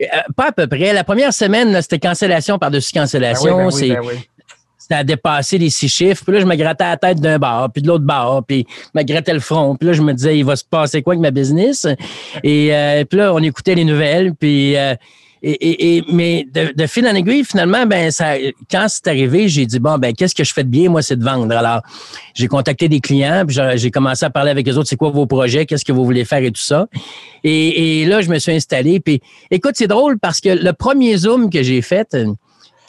Euh, 0.02 0.06
pas 0.36 0.50
à 0.50 0.52
peu 0.52 0.68
près. 0.68 0.94
La 0.94 1.04
première 1.04 1.34
semaine, 1.34 1.82
c'était 1.82 2.00
cancellation 2.00 2.60
par-dessus 2.60 2.94
cancellation. 2.94 3.58
Ben 3.58 3.70
oui, 3.74 3.90
ben 3.90 4.00
oui, 4.02 4.14
ben 4.14 4.22
C'était 4.78 4.96
à 4.96 5.04
dépasser 5.04 5.58
les 5.58 5.72
six 5.72 5.90
chiffres. 5.90 6.24
Puis 6.24 6.34
là, 6.34 6.40
je 6.40 6.46
me 6.46 6.56
grattais 6.56 6.84
la 6.84 6.98
tête 6.98 7.20
d'un 7.20 7.40
bar, 7.40 7.72
puis 7.72 7.82
de 7.82 7.88
l'autre 7.88 8.06
bar, 8.06 8.44
puis 8.46 8.66
je 8.94 9.00
me 9.00 9.04
grattais 9.04 9.34
le 9.34 9.40
front. 9.40 9.76
Puis 9.76 9.88
là, 9.88 9.94
je 9.94 10.02
me 10.02 10.14
disais, 10.14 10.38
il 10.38 10.46
va 10.46 10.56
se 10.56 10.64
passer 10.64 11.02
quoi 11.02 11.14
avec 11.14 11.22
ma 11.22 11.32
business? 11.32 11.88
Et 12.44 13.06
puis 13.10 13.20
là, 13.20 13.34
on 13.34 13.42
écoutait 13.42 13.76
les 13.76 13.86
nouvelles, 13.86 14.34
puis 14.36 14.76
et, 15.44 16.04
mais 16.12 16.48
de, 16.52 16.88
fil 16.88 17.08
en 17.08 17.14
aiguille, 17.14 17.44
finalement, 17.44 17.86
ben 17.86 18.12
ça, 18.12 18.36
quand 18.72 18.88
c'est 18.90 19.08
arrivé, 19.08 19.48
j'ai 19.48 19.66
dit 19.66 19.80
bon 19.80 19.98
ben 19.98 20.14
qu'est-ce 20.14 20.34
que 20.34 20.44
je 20.44 20.54
fais 20.54 20.64
de 20.64 20.70
bien 20.70 20.90
moi, 20.90 21.02
c'est 21.02 21.16
de 21.16 21.24
vendre? 21.24 21.56
Alors 21.56 21.82
j'ai 22.34 22.48
contacté 22.48 22.90
des 22.90 23.00
clients, 23.00 23.44
puis 23.46 23.58
j'ai 23.76 23.92
commencé 23.92 24.26
à 24.26 24.30
parler 24.30 24.52
avec 24.52 24.66
les 24.66 24.78
autres, 24.78 24.90
c'est 24.90 24.96
quoi 24.96 25.10
vos 25.10 25.28
projets, 25.28 25.66
qu'est-ce 25.66 25.86
que 25.86 25.92
vous 25.92 26.06
voulez 26.06 26.26
faire 26.26 26.44
et 26.44 26.52
tout 26.52 26.62
ça. 26.62 26.88
Et, 27.44 28.06
là, 28.06 28.22
je 28.22 28.30
me 28.30 28.40
suis 28.40 28.52
installé. 28.52 29.00
Puis 29.00 29.22
écoute, 29.52 29.74
c'est 29.76 29.88
drôle 29.88 30.20
parce 30.20 30.42
que 30.42 30.50
le 30.50 30.74
premier 30.74 31.18
zoom 31.18 31.50
que 31.50 31.62
j'ai 31.64 31.82
fait, 31.82 32.18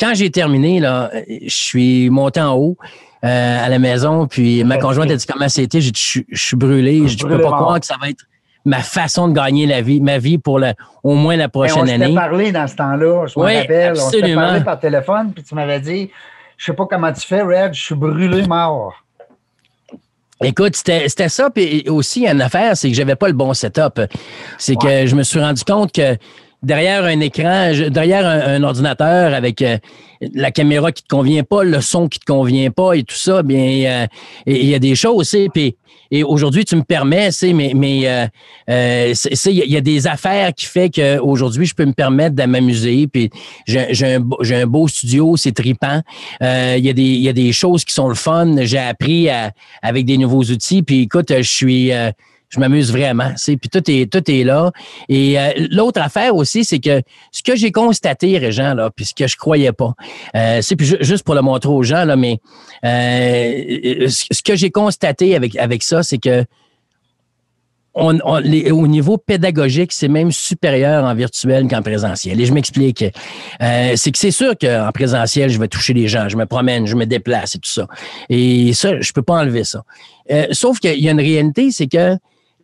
quand 0.01 0.15
j'ai 0.15 0.31
terminé 0.31 0.81
là, 0.81 1.11
je 1.29 1.55
suis 1.55 2.11
monté 2.11 2.41
en 2.41 2.55
haut. 2.55 2.77
Euh, 3.25 3.67
à 3.67 3.69
la 3.69 3.81
maison, 3.81 4.29
puis 4.29 4.63
ma 4.63 4.79
conjointe 4.79 5.11
a 5.11 5.17
dit 5.17 5.27
comment 5.27 5.49
c'était? 5.49 5.81
J'ai 5.81 5.91
dit, 5.91 6.25
je, 6.29 6.41
suis 6.41 6.57
brûlé. 6.57 7.09
Je, 7.09 7.27
ne 7.27 7.29
peux 7.29 7.41
pas 7.41 7.51
croire 7.51 7.81
que 7.81 7.87
ça 7.87 7.97
va 8.01 8.11
être 8.11 8.25
ma 8.65 8.81
façon 8.81 9.29
de 9.29 9.35
gagner 9.35 9.67
la 9.67 9.81
vie, 9.81 10.01
ma 10.01 10.19
vie 10.19 10.39
pour 10.39 10.61
au 11.03 11.15
moins 11.15 11.37
la 11.37 11.49
prochaine 11.49 11.89
année. 11.89 12.09
On 12.11 12.15
parlé 12.15 12.53
dans 12.53 12.67
ce 12.67 12.77
temps-là, 12.77 13.27
je 13.27 13.39
me 13.39 13.45
rappelle. 13.45 13.93
On 13.93 14.11
s'était 14.11 14.35
parlé 14.35 14.61
par 14.61 14.79
téléphone, 14.79 15.33
puis 15.35 15.43
tu 15.43 15.55
m'avais 15.55 15.81
dit, 15.81 16.11
je 16.57 16.65
sais 16.65 16.73
pas 16.73 16.87
comment 16.87 17.13
tu 17.13 17.27
fais, 17.27 17.43
Red, 17.43 17.75
je 17.75 17.83
suis 17.83 17.95
brûlé 17.95 18.47
mort. 18.47 18.95
Écoute, 20.43 20.77
c'était 20.77 21.29
ça. 21.29 21.51
Puis 21.51 21.89
aussi, 21.89 22.27
une 22.27 22.41
affaire, 22.41 22.77
c'est 22.77 22.89
que 22.89 22.95
j'avais 22.95 23.17
pas 23.17 23.27
le 23.27 23.35
bon 23.35 23.55
setup. 23.55 24.01
C'est 24.57 24.77
que 24.77 25.07
je 25.07 25.17
me 25.17 25.23
suis 25.23 25.41
rendu 25.41 25.65
compte 25.65 25.93
que 25.93 26.17
derrière 26.63 27.05
un 27.05 27.21
écran, 27.21 27.73
derrière 27.89 28.27
un, 28.27 28.63
ordinateur 28.63 29.35
avec 29.35 29.63
euh, 29.63 29.79
la 30.35 30.51
caméra 30.51 30.93
qui 30.93 31.03
te 31.03 31.09
convient 31.09 31.43
pas, 31.43 31.65
le 31.65 31.81
son 31.81 32.09
qui 32.09 32.21
te 32.21 32.25
convient 32.25 32.71
pas 32.71 32.95
et 32.95 33.03
tout 33.03 33.17
ça, 33.17 33.43
bien, 33.43 34.05
euh, 34.05 34.07
il 34.47 34.67
y 34.67 34.75
a 34.75 34.79
des 34.79 34.95
choses. 34.95 35.37
Puis 35.53 35.77
et 36.11 36.25
aujourd'hui, 36.25 36.65
tu 36.65 36.77
me 36.77 36.83
permets, 36.83 37.31
c'est 37.31 37.53
mais 37.53 37.73
mais 37.75 38.09
euh, 38.09 38.27
euh 38.71 39.15
il 39.47 39.53
y, 39.53 39.77
a 39.77 39.81
des 39.81 40.07
affaires 40.07 40.55
qui 40.55 40.67
fait 40.67 40.91
qu'aujourd'hui, 40.91 41.67
je 41.67 41.75
peux 41.75 41.85
me 41.85 41.93
permettre 41.93 42.35
de 42.35 42.45
m'amuser. 42.45 43.07
Puis 43.07 43.31
j'ai 43.67 44.15
un, 44.15 44.23
un, 44.51 44.67
beau 44.67 44.89
studio, 44.89 45.37
c'est 45.37 45.53
tripant. 45.53 46.03
Euh, 46.43 46.77
il 46.79 46.85
y 46.85 46.91
a 46.91 46.93
des 46.93 47.03
il 47.03 47.23
y 47.23 47.29
a 47.29 47.33
des 47.33 47.53
choses 47.53 47.85
qui 47.85 47.93
sont 47.93 48.09
le 48.09 48.15
fun. 48.15 48.57
J'ai 48.63 48.79
appris 48.79 49.29
avec 49.83 50.07
des 50.07 50.19
nouveaux 50.19 50.45
outils. 50.45 50.83
Puis 50.83 51.03
écoute, 51.03 51.33
je 51.37 51.43
suis 51.43 51.93
euh, 51.93 52.11
je 52.49 52.61
m'amuse 52.61 52.91
vraiment. 52.91 53.33
Puis 53.45 53.59
tout 53.71 53.91
est, 53.91 54.11
tout 54.11 54.31
est 54.31 54.45
là. 54.45 54.73
Et 55.09 55.39
euh, 55.39 55.51
l'autre 55.71 56.01
affaire 56.01 56.35
aussi, 56.35 56.65
c'est 56.65 56.79
que 56.79 57.03
ce 57.31 57.43
que 57.43 57.57
j'ai 57.57 57.73
constaté, 57.73 58.39
Régent, 58.39 58.75
là, 58.75 58.91
puis 58.95 59.05
ce 59.05 59.15
que 59.15 59.27
je 59.27 59.37
croyais 59.37 59.73
pas, 59.73 59.95
euh, 60.35 60.61
c'est 60.63 60.81
juste 61.03 61.25
pour 61.25 61.35
le 61.35 61.43
montrer 61.43 61.71
aux 61.71 61.83
gens, 61.83 62.05
là, 62.05 62.17
mais 62.17 62.39
euh, 62.85 64.09
ce 64.09 64.43
que 64.43 64.57
j'ai 64.57 64.71
constaté 64.71 65.37
avec, 65.37 65.57
avec 65.57 65.83
ça, 65.83 66.03
c'est 66.03 66.19
que 66.19 66.45
on, 68.01 68.21
au 68.21 68.87
niveau 68.87 69.19
pédagogique, 69.19 69.91
c'est 69.93 70.07
même 70.07 70.31
supérieur 70.31 71.05
en 71.05 71.15
virtuel 71.15 71.67
qu'en 71.67 71.83
présentiel. 71.83 72.41
Et 72.41 72.47
je 72.47 72.53
m'explique. 72.53 73.05
c'est 73.59 74.13
que 74.13 74.19
c'est 74.19 74.31
sûr 74.31 74.57
qu'en 74.57 74.91
présentiel, 74.95 75.51
je 75.51 75.59
vais 75.59 75.67
toucher 75.67 75.95
les 75.95 76.07
gens, 76.07 76.29
je 76.29 76.37
me 76.37 76.47
promène, 76.47 76.87
je 76.87 76.95
me 76.95 77.07
déplace 77.07 77.57
et 77.57 77.59
tout 77.59 77.71
ça. 77.71 77.89
Et 78.29 78.73
ça, 78.73 79.01
je 79.01 79.13
peux 79.13 79.23
pas 79.23 79.41
enlever 79.41 79.65
ça. 79.65 79.83
sauf 80.53 80.79
qu'il 80.79 81.01
y 81.01 81.09
a 81.09 81.11
une 81.11 81.21
réalité, 81.21 81.73
c'est 81.73 81.89
que 81.89 82.17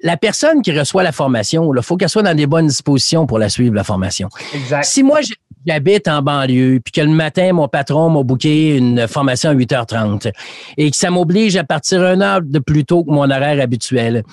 la 0.05 0.19
personne 0.19 0.61
qui 0.61 0.79
reçoit 0.79 1.03
la 1.03 1.13
formation, 1.13 1.75
il 1.75 1.83
faut 1.83 1.97
qu'elle 1.97 2.11
soit 2.11 2.23
dans 2.23 2.37
des 2.37 2.47
bonnes 2.47 2.67
dispositions 2.67 3.27
pour 3.27 3.39
la 3.39 3.49
suivre, 3.49 3.75
la 3.75 3.85
formation. 3.85 4.29
Exact. 4.55 4.85
Si 4.85 5.03
moi, 5.03 5.21
j'habite 5.67 6.07
en 6.09 6.21
banlieue, 6.21 6.79
puis 6.85 6.93
que 6.93 7.01
le 7.01 7.09
matin, 7.09 7.55
mon 7.55 7.69
patron 7.69 8.11
m'a 8.11 8.23
booké 8.23 8.77
une 8.77 9.09
formation 9.09 9.51
à 9.51 9.55
8h30 9.55 10.31
et 10.77 10.91
que 10.91 10.97
ça 10.97 11.11
m'oblige 11.11 11.57
à 11.57 11.65
partir 11.65 12.05
une 12.05 12.21
heure 12.21 12.43
de 12.43 12.59
plus 12.59 12.85
tôt 12.85 13.03
que 13.03 13.11
mon 13.11 13.31
horaire 13.31 13.61
habituel, 13.63 14.25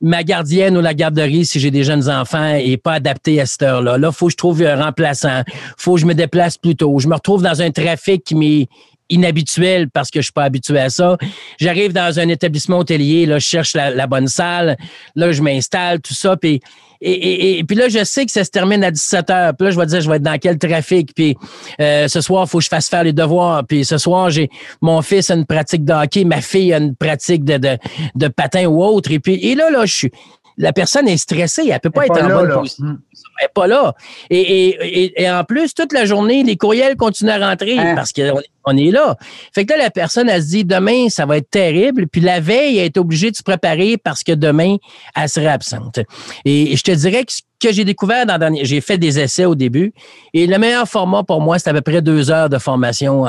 ma 0.00 0.24
gardienne 0.24 0.76
ou 0.76 0.80
la 0.80 0.92
garderie, 0.92 1.46
si 1.46 1.60
j'ai 1.60 1.70
des 1.70 1.84
jeunes 1.84 2.10
enfants, 2.10 2.56
est 2.56 2.76
pas 2.76 2.94
adaptée 2.94 3.40
à 3.40 3.46
cette 3.46 3.62
heure-là. 3.62 3.98
Là, 3.98 4.08
il 4.08 4.14
faut 4.14 4.26
que 4.26 4.32
je 4.32 4.36
trouve 4.36 4.60
un 4.62 4.82
remplaçant. 4.82 5.42
faut 5.76 5.94
que 5.94 6.00
je 6.00 6.06
me 6.06 6.14
déplace 6.14 6.58
plus 6.58 6.74
tôt. 6.74 6.98
Je 6.98 7.06
me 7.06 7.14
retrouve 7.14 7.42
dans 7.42 7.62
un 7.62 7.70
trafic 7.70 8.24
qui 8.24 8.34
m'est 8.34 8.68
inhabituel 9.12 9.88
parce 9.90 10.10
que 10.10 10.20
je 10.20 10.24
suis 10.24 10.32
pas 10.32 10.44
habitué 10.44 10.78
à 10.78 10.90
ça. 10.90 11.16
J'arrive 11.58 11.92
dans 11.92 12.18
un 12.18 12.28
établissement 12.28 12.78
hôtelier, 12.78 13.26
là, 13.26 13.38
je 13.38 13.46
cherche 13.46 13.74
la, 13.74 14.06
bonne 14.06 14.28
salle, 14.28 14.76
là, 15.14 15.32
je 15.32 15.42
m'installe, 15.42 16.00
tout 16.00 16.14
ça, 16.14 16.36
puis 16.36 16.60
et, 17.04 17.64
puis 17.66 17.76
là, 17.76 17.88
je 17.88 18.04
sais 18.04 18.24
que 18.24 18.30
ça 18.30 18.44
se 18.44 18.50
termine 18.50 18.84
à 18.84 18.92
17 18.92 19.30
heures. 19.30 19.56
Puis 19.56 19.64
là, 19.64 19.70
je 19.72 19.78
vais 19.80 19.86
dire, 19.86 20.00
je 20.00 20.08
vais 20.08 20.16
être 20.16 20.22
dans 20.22 20.38
quel 20.38 20.56
trafic. 20.56 21.12
Puis 21.16 21.36
euh, 21.80 22.06
ce 22.06 22.20
soir, 22.20 22.44
il 22.46 22.48
faut 22.48 22.58
que 22.58 22.64
je 22.64 22.68
fasse 22.68 22.88
faire 22.88 23.02
les 23.02 23.12
devoirs. 23.12 23.64
Puis 23.66 23.84
ce 23.84 23.98
soir, 23.98 24.30
j'ai 24.30 24.48
mon 24.80 25.02
fils 25.02 25.28
a 25.28 25.34
une 25.34 25.44
pratique 25.44 25.84
de 25.84 25.92
hockey, 25.92 26.22
ma 26.22 26.40
fille 26.40 26.72
a 26.72 26.78
une 26.78 26.94
pratique 26.94 27.44
de, 27.44 27.56
de, 27.56 27.76
de 28.14 28.28
patin 28.28 28.66
ou 28.66 28.84
autre. 28.84 29.10
Et 29.10 29.18
puis 29.18 29.34
et 29.34 29.56
là, 29.56 29.68
là, 29.70 29.84
je 29.84 29.92
suis 29.92 30.12
la 30.56 30.72
personne 30.72 31.08
est 31.08 31.16
stressée, 31.16 31.68
elle 31.70 31.80
peut 31.80 31.90
pas 31.90 32.06
être 32.06 32.22
en 32.22 32.28
bonne 32.28 32.52
position. 32.52 32.84
Hmm. 32.84 32.98
Elle 33.40 33.46
n'est 33.46 33.52
pas 33.54 33.66
là. 33.66 33.94
Et, 34.30 35.30
en 35.30 35.44
plus, 35.44 35.74
toute 35.74 35.92
la 35.92 36.04
journée, 36.04 36.42
les 36.42 36.56
courriels 36.56 36.96
continuent 36.96 37.30
à 37.30 37.48
rentrer 37.48 37.78
hein? 37.78 37.94
parce 37.94 38.12
qu'on 38.12 38.40
on 38.64 38.76
est 38.76 38.90
là. 38.90 39.16
Fait 39.54 39.64
que 39.64 39.72
là, 39.72 39.78
la 39.78 39.90
personne, 39.90 40.28
elle 40.28 40.42
se 40.42 40.48
dit, 40.48 40.64
demain, 40.64 41.08
ça 41.08 41.26
va 41.26 41.38
être 41.38 41.50
terrible. 41.50 42.06
Puis 42.06 42.20
la 42.20 42.40
veille, 42.40 42.78
elle 42.78 42.86
est 42.86 42.98
obligée 42.98 43.30
de 43.30 43.36
se 43.36 43.42
préparer 43.42 43.96
parce 43.96 44.22
que 44.22 44.32
demain, 44.32 44.76
elle 45.16 45.28
serait 45.28 45.46
absente. 45.48 46.00
Et 46.44 46.76
je 46.76 46.82
te 46.82 46.92
dirais 46.92 47.24
que 47.24 47.32
ce 47.32 47.40
que 47.60 47.72
j'ai 47.72 47.84
découvert 47.84 48.26
dans 48.26 48.38
dernier, 48.38 48.64
j'ai 48.64 48.80
fait 48.80 48.98
des 48.98 49.18
essais 49.18 49.44
au 49.44 49.54
début. 49.54 49.92
Et 50.34 50.46
le 50.46 50.58
meilleur 50.58 50.86
format 50.86 51.22
pour 51.22 51.40
moi, 51.40 51.58
c'est 51.58 51.70
à 51.70 51.72
peu 51.72 51.80
près 51.80 52.02
deux 52.02 52.30
heures 52.30 52.48
de 52.48 52.58
formation. 52.58 53.24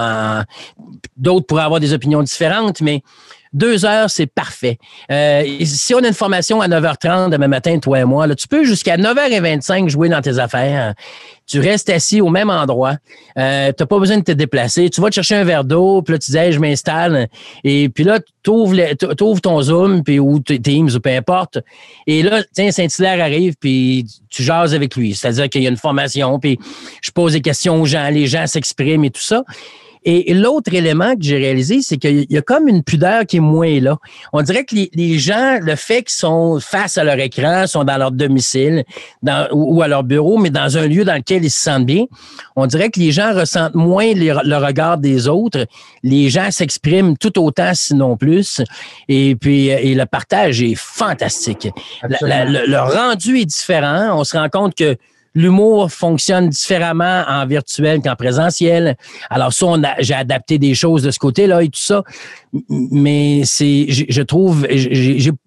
D'autres 1.18 1.46
pourraient 1.46 1.64
avoir 1.64 1.80
des 1.80 1.94
opinions 1.94 2.22
différentes, 2.22 2.82
mais 2.82 3.02
deux 3.54 3.86
heures, 3.86 4.10
c'est 4.10 4.26
parfait. 4.26 4.78
Euh, 5.12 5.44
si 5.64 5.94
on 5.94 6.00
a 6.00 6.08
une 6.08 6.14
formation 6.14 6.62
à 6.62 6.68
9h30 6.68 7.30
demain 7.30 7.48
matin, 7.48 7.78
toi 7.80 8.00
et 8.00 8.06
moi, 8.06 8.26
là, 8.28 8.36
tu 8.36 8.48
peux 8.48 8.64
jusqu'à 8.64 8.98
9h25 8.98 9.90
jouer 9.90 10.10
dans 10.10 10.22
tes 10.22 10.40
affaires. 10.40 10.94
Tu 11.46 11.60
restes 11.60 11.90
assis 11.90 12.22
au 12.22 12.30
même 12.30 12.50
endroit. 12.50 12.96
Euh, 13.38 13.72
tu 13.76 13.84
n'as 13.84 13.88
pas 13.88 14.00
besoin 14.00 14.18
de 14.18 14.24
te 14.24 14.32
déplacer. 14.32 14.90
Tu 14.90 15.02
vas 15.02 15.10
te 15.10 15.16
chercher 15.16 15.36
un 15.36 15.44
verre 15.44 15.66
d'eau, 15.66 16.02
puis 16.02 16.14
là, 16.14 16.20
tu 16.20 16.32
dis 16.32 16.52
je 16.52 16.60
m'installe. 16.60 17.28
Et 17.64 17.90
puis 17.90 18.04
là, 18.04 18.20
tu 18.44 18.50
ouvres, 18.50 19.42
ton 19.42 19.62
Zoom, 19.62 20.04
puis 20.04 20.20
ou 20.20 20.40
Teams, 20.40 20.90
ou 20.96 21.00
peu 21.00 21.10
importe. 21.12 21.60
Et 22.08 22.24
là, 22.24 22.44
tiens, 22.54 22.72
Saint-Hilaire 22.72 23.24
arrive, 23.24 23.56
puis 23.60 24.06
tu 24.30 24.42
jases 24.42 24.74
avec 24.74 24.96
lui. 24.96 25.14
C'est-à-dire 25.14 25.50
qu'il 25.50 25.64
y 25.64 25.68
a 25.68 25.70
une 25.70 25.78
formation, 25.78 26.40
puis 26.40 26.58
je 27.02 27.12
pose 27.12 27.34
des 27.34 27.42
questions 27.42 27.82
aux 27.82 27.86
gens, 27.86 28.10
les 28.10 28.26
gens 28.26 28.48
s'expriment 28.48 29.04
et 29.04 29.12
tout 29.12 29.22
ça. 29.22 29.44
Et, 30.06 30.34
l'autre 30.34 30.74
élément 30.74 31.16
que 31.16 31.22
j'ai 31.22 31.38
réalisé, 31.38 31.82
c'est 31.82 31.98
qu'il 31.98 32.26
y 32.30 32.38
a 32.38 32.42
comme 32.42 32.68
une 32.68 32.84
pudeur 32.84 33.26
qui 33.26 33.38
est 33.38 33.42
moins 33.42 33.80
là. 33.80 33.98
On 34.34 34.42
dirait 34.42 34.66
que 34.66 34.76
les, 34.76 35.20
gens, 35.20 35.60
le 35.62 35.76
fait 35.76 36.04
qu'ils 36.04 36.16
sont 36.16 36.60
face 36.60 36.98
à 36.98 37.04
leur 37.04 37.20
écran, 37.20 37.68
sont 37.68 37.84
dans 37.84 37.98
leur 37.98 38.12
domicile 38.12 38.84
dans, 39.22 39.48
ou, 39.52 39.82
à 39.82 39.88
leur 39.88 40.04
bureau, 40.04 40.38
mais 40.38 40.50
dans 40.50 40.78
un 40.78 40.88
lieu 40.88 41.06
dans 41.06 41.16
lequel 41.16 41.44
ils 41.44 41.52
se 41.52 41.62
sentent 41.62 41.86
bien, 41.86 42.06
on 42.56 42.66
dirait 42.68 42.90
que 42.90 43.00
les 43.00 43.12
gens 43.12 43.34
ressentent 43.34 43.76
moins 43.76 44.14
le 44.14 44.58
regard 44.58 44.98
des 44.98 45.28
autres. 45.28 45.66
Les 46.04 46.30
gens 46.30 46.52
s'expriment 46.52 47.18
tout 47.18 47.40
autant, 47.40 47.72
sinon 47.74 48.18
plus. 48.18 48.62
Et 49.08 49.36
puis, 49.36 49.68
et 49.68 49.96
le 49.96 50.06
partage 50.06 50.62
est 50.62 50.76
fantastique. 50.76 51.70
le 52.04 52.80
rendu 52.80 53.40
est 53.40 53.46
différent. 53.46 54.20
On 54.20 54.24
se 54.24 54.38
rend 54.38 54.50
compte 54.50 54.76
que 54.76 54.98
l'humour 55.36 55.92
fonctionne 55.92 56.50
différemment 56.50 57.24
en 57.28 57.46
virtuel 57.46 58.02
qu'en 58.02 58.16
présentiel. 58.16 58.96
Alors 59.30 59.54
ça, 59.54 59.68
j'ai 60.00 60.14
adapté 60.14 60.60
des 60.60 60.76
choses 60.76 61.04
de 61.04 61.12
ce 61.12 61.20
côté-là 61.20 61.64
et 61.64 61.70
tout 61.70 61.82
ça. 61.82 62.04
Mais 62.70 63.42
c'est, 63.46 63.88
je 63.90 64.22
trouve, 64.22 64.68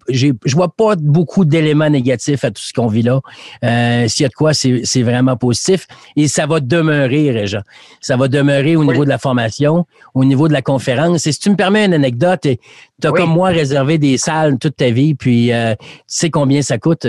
je 0.09 0.55
vois 0.55 0.69
pas 0.69 0.95
beaucoup 0.95 1.45
d'éléments 1.45 1.89
négatifs 1.89 2.43
à 2.43 2.51
tout 2.51 2.61
ce 2.61 2.73
qu'on 2.73 2.87
vit 2.87 3.01
là. 3.01 3.21
Euh, 3.63 4.07
S'il 4.07 4.23
y 4.23 4.25
a 4.25 4.29
de 4.29 4.33
quoi, 4.33 4.53
c'est 4.53 5.03
vraiment 5.03 5.35
positif 5.35 5.87
et 6.15 6.27
ça 6.27 6.45
va 6.45 6.59
demeurer, 6.59 7.31
Réjean. 7.31 7.61
Ça 8.01 8.17
va 8.17 8.27
demeurer 8.27 8.75
au 8.75 8.85
niveau 8.85 9.03
de 9.03 9.09
la 9.09 9.17
formation, 9.17 9.85
au 10.13 10.25
niveau 10.25 10.47
de 10.47 10.53
la 10.53 10.61
conférence. 10.61 11.27
Et 11.27 11.31
si 11.31 11.39
tu 11.39 11.49
me 11.49 11.55
permets 11.55 11.85
une 11.85 11.93
anecdote, 11.93 12.41
tu 12.41 13.07
as 13.07 13.11
comme 13.11 13.31
moi 13.31 13.49
réservé 13.49 13.97
des 13.97 14.17
salles 14.17 14.57
toute 14.57 14.77
ta 14.77 14.89
vie, 14.89 15.13
puis 15.13 15.51
euh, 15.51 15.75
tu 15.79 15.85
sais 16.07 16.29
combien 16.29 16.61
ça 16.61 16.77
coûte. 16.77 17.07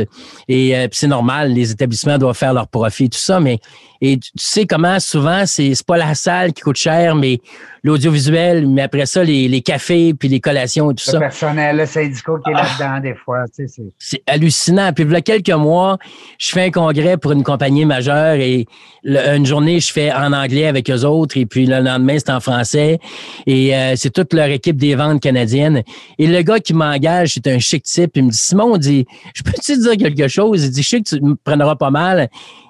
Et 0.49 0.77
euh, 0.77 0.89
c'est 0.93 1.07
normal, 1.07 1.53
les 1.53 1.71
établissements 1.71 2.19
doivent 2.19 2.37
faire 2.37 2.55
leur 2.55 2.69
profit, 2.69 3.09
tout 3.09 3.19
ça, 3.19 3.41
mais 3.41 3.59
et 4.01 4.19
tu 4.19 4.31
sais 4.37 4.67
comment 4.67 5.01
souvent, 5.01 5.45
c'est 5.47 5.75
pas 5.87 5.97
la 5.97 6.15
salle 6.15 6.53
qui 6.53 6.63
coûte 6.63 6.77
cher, 6.77 7.15
mais 7.15 7.41
l'audiovisuel, 7.83 8.67
mais 8.67 8.83
après 8.83 9.07
ça, 9.07 9.25
les, 9.25 9.49
les, 9.49 9.63
cafés, 9.63 10.15
puis 10.15 10.29
les 10.29 10.41
collations 10.41 10.91
et 10.91 10.95
tout 10.95 11.05
ça. 11.05 11.15
Le 11.15 11.21
personnel, 11.21 11.77
le 11.77 11.87
syndicat 11.87 12.33
qui 12.45 12.51
est 12.51 12.55
ah! 12.55 12.63
là-dedans 12.63 13.01
des 13.01 13.15
fois. 13.15 13.45
Tu 13.55 13.69
sais, 13.69 13.83
c'est 13.99 14.23
hallucinant. 14.27 14.93
Puis 14.93 15.05
il 15.05 15.11
y 15.11 15.17
a 15.17 15.21
quelques 15.21 15.51
mois, 15.51 15.99
je 16.39 16.51
fais 16.51 16.67
un 16.67 16.71
congrès 16.71 17.17
pour 17.17 17.33
une 17.33 17.43
compagnie 17.43 17.85
majeure 17.85 18.35
et 18.35 18.67
une 19.05 19.47
journée, 19.47 19.81
je 19.81 19.93
fais 19.93 20.13
en 20.13 20.33
anglais 20.33 20.67
avec 20.67 20.91
eux 20.91 21.05
autres 21.05 21.37
et 21.37 21.47
puis 21.47 21.67
le 21.67 21.81
lendemain, 21.81 22.17
c'est 22.19 22.31
en 22.31 22.41
français. 22.41 22.99
Et 23.47 23.75
euh, 23.75 23.95
c'est 23.97 24.11
toute 24.11 24.33
leur 24.33 24.49
équipe 24.49 24.77
des 24.77 24.95
ventes 24.95 25.21
canadiennes. 25.21 25.83
Et 26.19 26.27
le 26.27 26.43
gars 26.43 26.61
qui 26.61 26.75
m'engage, 26.75 27.35
c'est 27.35 27.47
un 27.47 27.59
chic 27.59 27.85
type. 27.85 28.13
Il 28.17 28.25
me 28.25 28.31
dit, 28.31 28.37
Simon, 28.37 28.75
on 28.75 28.77
dit, 28.77 29.07
je 29.35 29.43
peux-tu 29.43 29.79
dire 29.79 29.97
quelque 29.97 30.29
chose? 30.29 30.65
Il 30.65 30.71
dit, 30.71 30.83
je 30.83 30.89
sais 30.89 31.01
que 31.01 31.09
tu 31.09 31.21
me 31.21 31.35
prendras 31.37 31.77
pas 31.77 31.91
mal. 31.91 32.29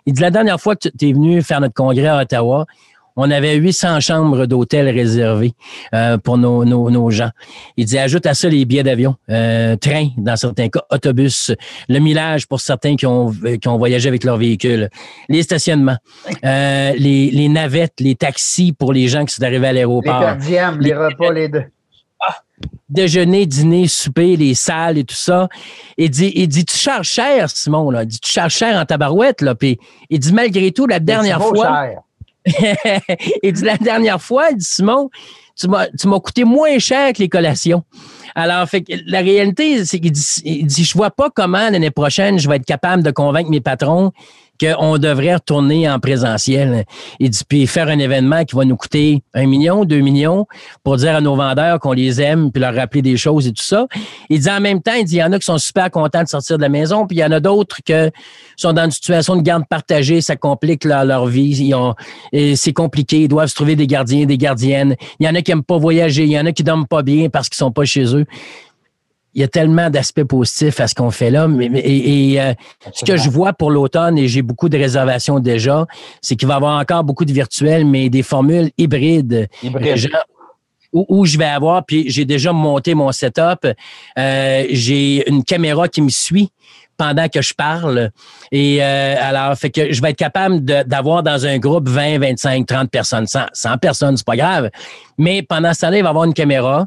Il 0.08 0.14
dit, 0.14 0.22
la 0.22 0.30
dernière 0.30 0.58
fois 0.58 0.74
que 0.74 0.88
tu 0.88 1.10
es 1.10 1.12
venu 1.12 1.42
faire 1.42 1.60
notre 1.60 1.74
congrès 1.74 2.06
à 2.06 2.22
Ottawa, 2.22 2.64
on 3.14 3.30
avait 3.30 3.56
800 3.56 4.00
chambres 4.00 4.46
d'hôtel 4.46 4.88
réservées 4.88 5.52
euh, 5.94 6.16
pour 6.16 6.38
nos, 6.38 6.64
nos, 6.64 7.10
gens. 7.10 7.28
Il 7.76 7.84
dit, 7.84 7.98
ajoute 7.98 8.24
à 8.24 8.32
ça 8.32 8.48
les 8.48 8.64
billets 8.64 8.84
d'avion, 8.84 9.16
euh, 9.28 9.76
train 9.76 10.08
dans 10.16 10.36
certains 10.36 10.70
cas, 10.70 10.80
autobus, 10.90 11.52
le 11.90 11.98
millage 11.98 12.46
pour 12.46 12.62
certains 12.62 12.96
qui 12.96 13.04
ont, 13.04 13.34
qui 13.60 13.68
ont 13.68 13.76
voyagé 13.76 14.08
avec 14.08 14.24
leur 14.24 14.38
véhicule, 14.38 14.88
les 15.28 15.42
stationnements, 15.42 15.98
euh, 16.42 16.92
les, 16.96 17.30
les, 17.30 17.48
navettes, 17.50 18.00
les 18.00 18.14
taxis 18.14 18.72
pour 18.72 18.94
les 18.94 19.08
gens 19.08 19.26
qui 19.26 19.34
sont 19.34 19.42
arrivés 19.42 19.66
à 19.66 19.72
l'aéroport. 19.74 20.36
Les 20.40 20.52
les, 20.52 20.88
les 20.88 20.94
repas, 20.94 21.32
les 21.34 21.48
deux 21.50 21.64
déjeuner, 22.88 23.46
dîner, 23.46 23.86
souper, 23.86 24.36
les 24.36 24.54
salles 24.54 24.98
et 24.98 25.04
tout 25.04 25.14
ça. 25.14 25.48
Il 25.96 26.10
dit, 26.10 26.32
il 26.34 26.48
dit, 26.48 26.64
tu 26.64 26.76
charges 26.76 27.08
cher, 27.08 27.50
Simon, 27.50 27.90
là. 27.90 28.02
Il 28.02 28.08
dit, 28.08 28.20
tu 28.20 28.30
charges 28.30 28.54
cher 28.54 28.80
en 28.80 28.84
tabarouette, 28.84 29.42
là. 29.42 29.54
Puis 29.54 29.78
il 30.10 30.18
dit, 30.18 30.32
malgré 30.32 30.72
tout, 30.72 30.86
la 30.86 31.00
dernière 31.00 31.42
fois. 31.42 31.88
il 33.42 33.52
dit, 33.52 33.64
la 33.64 33.76
dernière 33.76 34.22
fois, 34.22 34.50
il 34.50 34.56
dit, 34.56 34.64
Simon, 34.64 35.10
tu 35.56 35.68
m'as 35.68 36.20
coûté 36.20 36.44
moins 36.44 36.78
cher 36.78 37.12
que 37.12 37.18
les 37.18 37.28
collations. 37.28 37.82
Alors, 38.34 38.68
fait 38.68 38.84
la 39.06 39.20
réalité, 39.20 39.84
c'est 39.84 39.98
qu'il 39.98 40.12
dit, 40.12 40.24
il 40.44 40.66
dit, 40.66 40.84
je 40.84 40.96
vois 40.96 41.10
pas 41.10 41.30
comment 41.30 41.70
l'année 41.70 41.90
prochaine 41.90 42.38
je 42.38 42.48
vais 42.48 42.56
être 42.56 42.64
capable 42.64 43.02
de 43.02 43.10
convaincre 43.10 43.50
mes 43.50 43.60
patrons 43.60 44.12
qu'on 44.60 44.98
devrait 44.98 45.34
retourner 45.34 45.88
en 45.88 45.98
présentiel. 45.98 46.84
et 47.20 47.30
puis 47.48 47.66
faire 47.66 47.88
un 47.88 47.98
événement 47.98 48.44
qui 48.44 48.56
va 48.56 48.64
nous 48.64 48.76
coûter 48.76 49.22
un 49.34 49.46
million, 49.46 49.84
deux 49.84 50.00
millions 50.00 50.46
pour 50.82 50.96
dire 50.96 51.16
à 51.16 51.20
nos 51.20 51.36
vendeurs 51.36 51.78
qu'on 51.80 51.92
les 51.92 52.20
aime, 52.20 52.50
puis 52.50 52.60
leur 52.60 52.74
rappeler 52.74 53.02
des 53.02 53.16
choses 53.16 53.46
et 53.46 53.52
tout 53.52 53.62
ça. 53.62 53.86
Il 54.28 54.40
dit 54.40 54.50
en 54.50 54.60
même 54.60 54.82
temps, 54.82 54.94
il 54.94 55.04
dit, 55.04 55.16
il 55.16 55.18
y 55.18 55.22
en 55.22 55.32
a 55.32 55.38
qui 55.38 55.44
sont 55.44 55.58
super 55.58 55.90
contents 55.90 56.22
de 56.22 56.28
sortir 56.28 56.56
de 56.56 56.62
la 56.62 56.68
maison, 56.68 57.06
puis 57.06 57.16
il 57.16 57.20
y 57.20 57.24
en 57.24 57.32
a 57.32 57.40
d'autres 57.40 57.76
qui 57.84 57.92
sont 58.56 58.72
dans 58.72 58.84
une 58.84 58.90
situation 58.90 59.36
de 59.36 59.42
garde 59.42 59.64
partagée, 59.68 60.20
ça 60.20 60.36
complique 60.36 60.84
leur, 60.84 61.26
vie. 61.26 61.72
C'est 62.56 62.72
compliqué, 62.72 63.22
ils 63.22 63.28
doivent 63.28 63.52
trouver 63.52 63.76
des 63.76 63.86
gardiens, 63.86 64.26
des 64.26 64.38
gardiennes. 64.38 64.96
Il 65.20 65.26
y 65.26 65.28
en 65.28 65.34
a 65.34 65.42
qui 65.42 65.52
aiment 65.52 65.62
pas 65.62 65.78
voyager, 65.78 66.24
il 66.24 66.30
y 66.30 66.38
en 66.38 66.46
a 66.46 66.52
qui 66.52 66.62
dorment 66.62 66.86
pas 66.86 67.02
bien 67.02 67.28
parce 67.28 67.48
qu'ils 67.48 67.58
sont 67.58 67.72
pas 67.72 67.84
chez 67.84 68.14
eux 68.14 68.26
il 69.38 69.42
y 69.42 69.44
a 69.44 69.48
tellement 69.48 69.88
d'aspects 69.88 70.24
positifs 70.24 70.80
à 70.80 70.88
ce 70.88 70.96
qu'on 70.96 71.12
fait 71.12 71.30
là. 71.30 71.46
Mais, 71.46 71.70
et, 71.72 72.40
euh, 72.40 72.54
ce 72.92 73.04
que 73.04 73.16
je 73.16 73.30
vois 73.30 73.52
pour 73.52 73.70
l'automne, 73.70 74.18
et 74.18 74.26
j'ai 74.26 74.42
beaucoup 74.42 74.68
de 74.68 74.76
réservations 74.76 75.38
déjà, 75.38 75.86
c'est 76.20 76.34
qu'il 76.34 76.48
va 76.48 76.54
y 76.54 76.56
avoir 76.56 76.80
encore 76.80 77.04
beaucoup 77.04 77.24
de 77.24 77.32
virtuels, 77.32 77.86
mais 77.86 78.10
des 78.10 78.24
formules 78.24 78.70
hybrides. 78.76 79.48
où, 80.92 81.24
je 81.24 81.38
vais 81.38 81.44
avoir, 81.44 81.84
puis 81.84 82.10
j'ai 82.10 82.24
déjà 82.24 82.52
monté 82.52 82.94
mon 82.94 83.12
setup. 83.12 83.64
Euh, 84.18 84.66
j'ai 84.70 85.28
une 85.30 85.44
caméra 85.44 85.86
qui 85.86 86.02
me 86.02 86.08
suit 86.08 86.50
pendant 86.96 87.28
que 87.28 87.40
je 87.40 87.54
parle. 87.54 88.10
Et 88.50 88.82
euh, 88.82 89.14
alors, 89.20 89.56
fait 89.56 89.70
que 89.70 89.92
je 89.92 90.02
vais 90.02 90.10
être 90.10 90.16
capable 90.16 90.64
d'avoir 90.64 91.22
dans 91.22 91.46
un 91.46 91.58
groupe 91.58 91.88
20, 91.88 92.18
25, 92.18 92.66
30 92.66 92.90
personnes, 92.90 93.26
100, 93.28 93.46
100 93.52 93.78
personnes, 93.78 94.16
c'est 94.16 94.26
pas 94.26 94.36
grave. 94.36 94.70
Mais 95.16 95.42
pendant 95.42 95.72
ce 95.72 95.82
temps-là, 95.82 95.98
il 95.98 96.02
va 96.02 96.08
y 96.08 96.10
avoir 96.10 96.24
une 96.24 96.34
caméra 96.34 96.86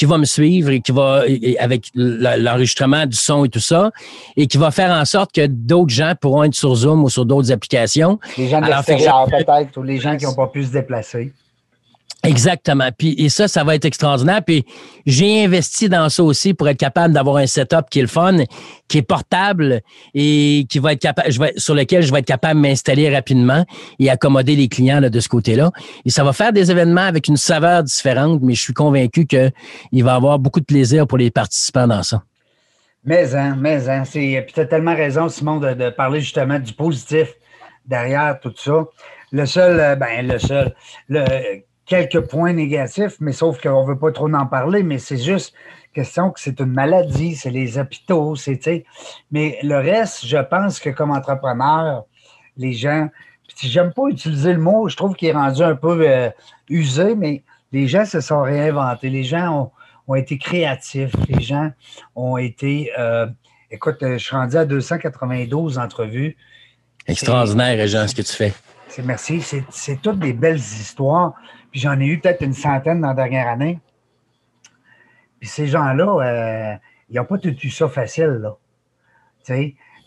qui 0.00 0.06
va 0.06 0.16
me 0.16 0.24
suivre 0.24 0.70
et 0.70 0.80
qui 0.80 0.92
va, 0.92 1.24
avec 1.58 1.90
l'enregistrement 1.94 3.04
du 3.04 3.18
son 3.18 3.44
et 3.44 3.50
tout 3.50 3.60
ça, 3.60 3.90
et 4.34 4.46
qui 4.46 4.56
va 4.56 4.70
faire 4.70 4.90
en 4.92 5.04
sorte 5.04 5.30
que 5.30 5.46
d'autres 5.46 5.92
gens 5.92 6.14
pourront 6.18 6.44
être 6.44 6.54
sur 6.54 6.74
Zoom 6.74 7.04
ou 7.04 7.10
sur 7.10 7.26
d'autres 7.26 7.52
applications. 7.52 8.18
Les 8.38 8.48
gens 8.48 8.62
de 8.62 8.66
l'extérieur, 8.68 9.26
peut-être, 9.26 9.76
ou 9.76 9.82
les 9.82 9.98
gens 9.98 10.16
qui 10.16 10.24
n'ont 10.24 10.34
pas 10.34 10.46
pu 10.46 10.64
se 10.64 10.72
déplacer. 10.72 11.34
Exactement. 12.22 12.90
Puis 12.96 13.14
et 13.18 13.30
ça, 13.30 13.48
ça 13.48 13.64
va 13.64 13.74
être 13.74 13.86
extraordinaire. 13.86 14.42
Puis 14.44 14.64
j'ai 15.06 15.44
investi 15.44 15.88
dans 15.88 16.08
ça 16.10 16.22
aussi 16.22 16.52
pour 16.52 16.68
être 16.68 16.76
capable 16.76 17.14
d'avoir 17.14 17.36
un 17.36 17.46
setup 17.46 17.88
qui 17.90 18.00
est 18.00 18.02
le 18.02 18.08
fun, 18.08 18.36
qui 18.88 18.98
est 18.98 19.02
portable 19.02 19.80
et 20.14 20.66
qui 20.68 20.78
va 20.78 20.92
être 20.92 21.00
capable, 21.00 21.32
sur 21.56 21.74
lequel 21.74 22.02
je 22.02 22.12
vais 22.12 22.18
être 22.18 22.26
capable 22.26 22.60
de 22.60 22.68
m'installer 22.68 23.12
rapidement 23.14 23.64
et 23.98 24.10
accommoder 24.10 24.54
les 24.54 24.68
clients 24.68 25.00
de 25.00 25.20
ce 25.20 25.28
côté-là. 25.28 25.70
Et 26.04 26.10
ça 26.10 26.22
va 26.22 26.34
faire 26.34 26.52
des 26.52 26.70
événements 26.70 27.00
avec 27.00 27.28
une 27.28 27.38
saveur 27.38 27.82
différente, 27.82 28.40
mais 28.42 28.54
je 28.54 28.60
suis 28.60 28.74
convaincu 28.74 29.26
qu'il 29.26 29.52
va 30.04 30.12
y 30.12 30.16
avoir 30.16 30.38
beaucoup 30.38 30.60
de 30.60 30.66
plaisir 30.66 31.06
pour 31.06 31.16
les 31.16 31.30
participants 31.30 31.86
dans 31.86 32.02
ça. 32.02 32.22
Mais 33.04 33.34
hein, 33.34 33.56
mais 33.58 33.88
hein, 33.88 34.04
c'est, 34.04 34.42
puis 34.44 34.52
tu 34.52 34.60
as 34.60 34.66
tellement 34.66 34.94
raison, 34.94 35.30
Simon, 35.30 35.56
de, 35.56 35.72
de 35.72 35.88
parler 35.88 36.20
justement 36.20 36.58
du 36.58 36.74
positif 36.74 37.28
derrière 37.86 38.38
tout 38.40 38.52
ça. 38.54 38.84
Le 39.32 39.46
seul, 39.46 39.80
euh, 39.80 39.96
ben 39.96 40.26
le 40.26 40.38
seul, 40.38 40.74
le, 41.08 41.24
quelques 41.90 42.20
points 42.20 42.52
négatifs, 42.52 43.16
mais 43.18 43.32
sauf 43.32 43.60
qu'on 43.60 43.82
ne 43.82 43.88
veut 43.88 43.98
pas 43.98 44.12
trop 44.12 44.32
en 44.32 44.46
parler, 44.46 44.84
mais 44.84 44.98
c'est 44.98 45.18
juste 45.18 45.52
question 45.92 46.30
que 46.30 46.38
c'est 46.38 46.60
une 46.60 46.72
maladie, 46.72 47.34
c'est 47.34 47.50
les 47.50 47.78
hôpitaux, 47.78 48.36
c'est, 48.36 48.84
mais 49.32 49.58
le 49.64 49.76
reste, 49.76 50.24
je 50.24 50.36
pense 50.36 50.78
que 50.78 50.90
comme 50.90 51.10
entrepreneur, 51.10 52.04
les 52.56 52.72
gens, 52.72 53.08
j'aime 53.60 53.92
pas 53.92 54.06
utiliser 54.08 54.52
le 54.52 54.60
mot, 54.60 54.88
je 54.88 54.96
trouve 54.96 55.16
qu'il 55.16 55.28
est 55.28 55.32
rendu 55.32 55.62
un 55.62 55.74
peu 55.74 56.08
euh, 56.08 56.30
usé, 56.68 57.16
mais 57.16 57.42
les 57.72 57.88
gens 57.88 58.04
se 58.04 58.20
sont 58.20 58.42
réinventés, 58.42 59.10
les 59.10 59.24
gens 59.24 59.72
ont, 60.06 60.14
été 60.14 60.38
créatifs, 60.38 61.12
les 61.28 61.40
gens 61.40 61.70
ont 62.14 62.36
été, 62.36 62.92
euh, 63.00 63.26
écoute, 63.68 63.98
je 64.00 64.18
suis 64.18 64.36
rendu 64.36 64.56
à 64.56 64.64
292 64.64 65.76
entrevues. 65.78 66.36
Extraordinaire, 67.08 67.84
Jean, 67.88 68.06
ce 68.06 68.14
que 68.14 68.22
tu 68.22 68.32
fais. 68.32 68.52
Merci, 69.04 69.42
c'est 69.70 70.02
toutes 70.02 70.18
des 70.20 70.32
belles 70.32 70.56
histoires. 70.56 71.34
Puis 71.70 71.80
j'en 71.80 71.98
ai 72.00 72.06
eu 72.06 72.18
peut-être 72.18 72.42
une 72.42 72.52
centaine 72.52 73.00
dans 73.00 73.08
la 73.08 73.14
dernière 73.14 73.48
année. 73.48 73.78
Puis 75.38 75.48
ces 75.48 75.66
gens-là, 75.66 76.20
euh, 76.22 76.76
ils 77.08 77.16
n'ont 77.16 77.24
pas 77.24 77.38
tout 77.38 77.48
eu 77.48 77.70
ça 77.70 77.88
facile, 77.88 78.40
là. 78.42 78.56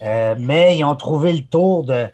Euh, 0.04 0.36
mais 0.40 0.78
ils 0.78 0.84
ont 0.84 0.96
trouvé 0.96 1.34
le 1.34 1.42
tour 1.42 1.84
de, 1.86 2.08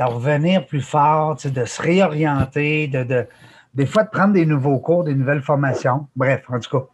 revenir 0.00 0.66
plus 0.66 0.80
fort, 0.80 1.36
de 1.36 1.64
se 1.64 1.80
réorienter, 1.80 2.88
de, 2.88 3.26
des 3.74 3.86
fois 3.86 4.02
de 4.02 4.10
prendre 4.10 4.32
des 4.32 4.44
nouveaux 4.44 4.78
cours, 4.78 5.04
des 5.04 5.14
nouvelles 5.14 5.42
formations. 5.42 6.08
Bref, 6.16 6.42
en 6.48 6.58
tout 6.58 6.78
cas. 6.78 6.84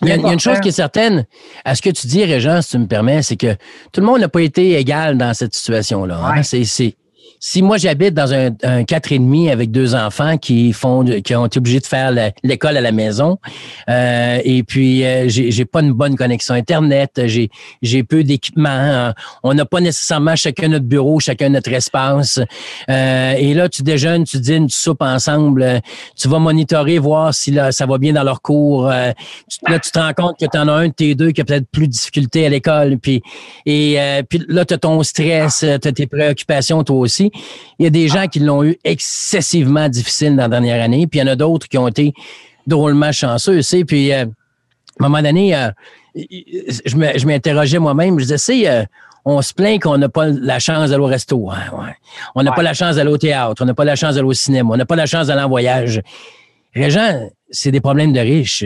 Il 0.00 0.08
y, 0.08 0.12
a, 0.12 0.32
une 0.32 0.40
chose 0.40 0.60
qui 0.60 0.68
est 0.68 0.72
certaine, 0.72 1.26
à 1.64 1.74
ce 1.74 1.82
que 1.82 1.90
tu 1.90 2.06
dis, 2.06 2.24
Régent, 2.24 2.62
si 2.62 2.70
tu 2.70 2.78
me 2.78 2.86
permets, 2.86 3.22
c'est 3.22 3.36
que 3.36 3.54
tout 3.92 4.00
le 4.00 4.06
monde 4.06 4.20
n'a 4.20 4.28
pas 4.28 4.40
été 4.40 4.76
égal 4.78 5.16
dans 5.16 5.32
cette 5.34 5.54
situation-là. 5.54 6.18
Hein. 6.18 6.42
C'est 6.42 6.96
si 7.46 7.60
moi 7.60 7.76
j'habite 7.76 8.14
dans 8.14 8.32
un, 8.32 8.52
un 8.62 8.84
quatre 8.84 9.12
et 9.12 9.18
demi 9.18 9.50
avec 9.50 9.70
deux 9.70 9.94
enfants 9.94 10.38
qui 10.38 10.72
font 10.72 11.04
qui 11.04 11.34
ont 11.34 11.44
été 11.44 11.58
obligés 11.58 11.78
de 11.78 11.84
faire 11.84 12.10
l'école 12.42 12.78
à 12.78 12.80
la 12.80 12.90
maison 12.90 13.36
euh, 13.90 14.40
et 14.42 14.62
puis 14.62 15.04
euh, 15.04 15.28
j'ai 15.28 15.64
pas 15.66 15.82
une 15.82 15.92
bonne 15.92 16.16
connexion 16.16 16.54
internet 16.54 17.20
j'ai 17.26 17.50
j'ai 17.82 18.02
peu 18.02 18.24
d'équipement 18.24 18.70
hein. 18.70 19.14
on 19.42 19.52
n'a 19.52 19.66
pas 19.66 19.82
nécessairement 19.82 20.36
chacun 20.36 20.68
notre 20.68 20.86
bureau 20.86 21.20
chacun 21.20 21.50
notre 21.50 21.70
espace 21.74 22.40
euh, 22.88 23.34
et 23.34 23.52
là 23.52 23.68
tu 23.68 23.82
déjeunes 23.82 24.24
tu 24.24 24.38
dînes 24.38 24.68
tu 24.68 24.78
soupes 24.78 25.02
ensemble 25.02 25.82
tu 26.16 26.28
vas 26.28 26.38
monitorer 26.38 26.98
voir 26.98 27.34
si 27.34 27.50
là, 27.50 27.72
ça 27.72 27.84
va 27.84 27.98
bien 27.98 28.14
dans 28.14 28.24
leur 28.24 28.40
cours 28.40 28.86
là 28.86 29.12
tu 29.46 29.90
te 29.90 29.98
rends 29.98 30.14
compte 30.14 30.38
que 30.40 30.46
tu 30.50 30.56
en 30.56 30.66
as 30.68 30.72
un 30.72 30.88
de 30.88 30.94
tes 30.94 31.14
deux 31.14 31.32
qui 31.32 31.42
a 31.42 31.44
peut-être 31.44 31.68
plus 31.70 31.88
de 31.88 31.92
difficultés 31.92 32.46
à 32.46 32.48
l'école 32.48 32.96
puis 32.96 33.22
et 33.66 33.98
puis 34.30 34.42
là 34.48 34.64
tu 34.64 34.72
as 34.72 34.78
ton 34.78 35.02
stress 35.02 35.58
tu 35.58 35.88
as 35.88 35.92
tes 35.92 36.06
préoccupations 36.06 36.82
toi 36.84 36.96
aussi 36.96 37.30
il 37.78 37.84
y 37.84 37.86
a 37.86 37.90
des 37.90 38.08
gens 38.08 38.26
qui 38.26 38.40
l'ont 38.40 38.64
eu 38.64 38.76
excessivement 38.84 39.88
difficile 39.88 40.36
dans 40.36 40.42
la 40.42 40.48
dernière 40.48 40.82
année, 40.82 41.06
puis 41.06 41.20
il 41.20 41.22
y 41.22 41.28
en 41.28 41.32
a 41.32 41.36
d'autres 41.36 41.68
qui 41.68 41.78
ont 41.78 41.88
été 41.88 42.14
drôlement 42.66 43.12
chanceux. 43.12 43.60
Tu 43.62 43.84
puis 43.84 44.12
euh, 44.12 44.24
à 45.00 45.04
un 45.04 45.08
moment 45.08 45.22
donné, 45.22 45.54
euh, 45.56 45.70
je 46.14 47.26
m'interrogeais 47.26 47.78
moi-même, 47.78 48.18
je 48.18 48.26
disais, 48.26 48.68
euh, 48.68 48.84
on 49.24 49.40
se 49.42 49.52
plaint 49.52 49.82
qu'on 49.82 49.98
n'a 49.98 50.08
pas 50.08 50.26
la 50.26 50.58
chance 50.58 50.90
d'aller 50.90 51.02
au 51.02 51.06
resto. 51.06 51.50
Hein, 51.50 51.94
on 52.34 52.42
n'a 52.42 52.52
pas 52.52 52.62
la 52.62 52.74
chance 52.74 52.96
d'aller 52.96 53.10
au 53.10 53.18
théâtre, 53.18 53.62
on 53.62 53.66
n'a 53.66 53.74
pas 53.74 53.84
la 53.84 53.96
chance 53.96 54.14
d'aller 54.14 54.26
au 54.26 54.32
cinéma, 54.32 54.70
on 54.72 54.76
n'a 54.76 54.86
pas 54.86 54.96
la 54.96 55.06
chance 55.06 55.28
d'aller 55.28 55.42
en 55.42 55.48
voyage. 55.48 56.02
gens, 56.74 57.28
c'est 57.50 57.70
des 57.70 57.80
problèmes 57.80 58.12
de 58.12 58.20
riches 58.20 58.64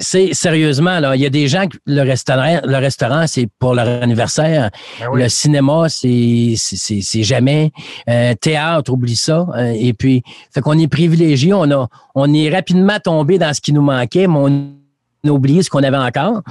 c'est 0.00 0.32
sérieusement, 0.34 0.98
là, 0.98 1.14
il 1.14 1.22
y 1.22 1.26
a 1.26 1.30
des 1.30 1.46
gens, 1.46 1.66
le 1.86 2.02
restaurant, 2.02 2.60
le 2.64 2.76
restaurant, 2.78 3.26
c'est 3.26 3.46
pour 3.58 3.74
leur 3.74 3.86
anniversaire. 4.02 4.70
Ben 4.98 5.14
le 5.14 5.28
cinéma, 5.28 5.86
c'est, 5.88 6.54
c'est, 6.56 7.22
jamais. 7.22 7.70
Euh, 8.08 8.34
théâtre, 8.34 8.92
oublie 8.92 9.16
ça. 9.16 9.46
Euh, 9.54 9.74
et 9.78 9.92
puis, 9.92 10.22
fait 10.52 10.62
qu'on 10.62 10.78
est 10.78 10.88
privilégié. 10.88 11.52
On 11.52 11.70
a, 11.70 11.88
on 12.14 12.32
est 12.32 12.48
rapidement 12.48 12.98
tombé 12.98 13.38
dans 13.38 13.52
ce 13.52 13.60
qui 13.60 13.72
nous 13.72 13.82
manquait, 13.82 14.26
mais 14.26 14.38
on 14.38 14.79
oublié 15.28 15.62
ce 15.62 15.68
qu'on 15.68 15.82
avait 15.82 15.96
encore. 15.96 16.42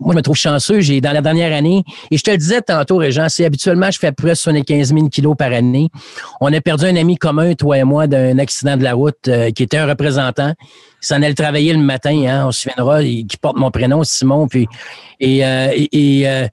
Moi, 0.00 0.12
je 0.12 0.16
me 0.16 0.22
trouve 0.22 0.36
chanceux. 0.36 0.80
J'ai, 0.80 1.00
dans 1.00 1.12
la 1.12 1.20
dernière 1.20 1.56
année, 1.56 1.84
et 2.10 2.16
je 2.16 2.22
te 2.22 2.30
le 2.30 2.36
disais 2.36 2.60
tantôt, 2.60 2.96
Régent, 2.96 3.28
c'est 3.28 3.44
habituellement, 3.44 3.90
je 3.90 3.98
fais 3.98 4.08
à 4.08 4.12
peu 4.12 4.24
près 4.24 4.34
75 4.34 4.92
000 4.92 5.08
kilos 5.08 5.36
par 5.36 5.52
année. 5.52 5.90
On 6.40 6.52
a 6.52 6.60
perdu 6.60 6.86
un 6.86 6.96
ami 6.96 7.16
commun, 7.16 7.54
toi 7.54 7.78
et 7.78 7.84
moi, 7.84 8.06
d'un 8.06 8.38
accident 8.38 8.76
de 8.76 8.82
la 8.82 8.94
route, 8.94 9.28
euh, 9.28 9.50
qui 9.50 9.62
était 9.62 9.78
un 9.78 9.86
représentant. 9.86 10.54
Il 11.02 11.06
s'en 11.06 11.16
allait 11.16 11.34
travailler 11.34 11.72
le 11.72 11.78
matin, 11.78 12.24
hein, 12.26 12.46
on 12.48 12.52
se 12.52 12.62
souviendra, 12.62 13.02
qui 13.02 13.36
porte 13.40 13.56
mon 13.56 13.70
prénom, 13.70 14.02
Simon. 14.02 14.48
Puis, 14.48 14.66
et, 15.20 15.46
euh, 15.46 15.68
et, 15.76 16.28
euh, 16.28 16.48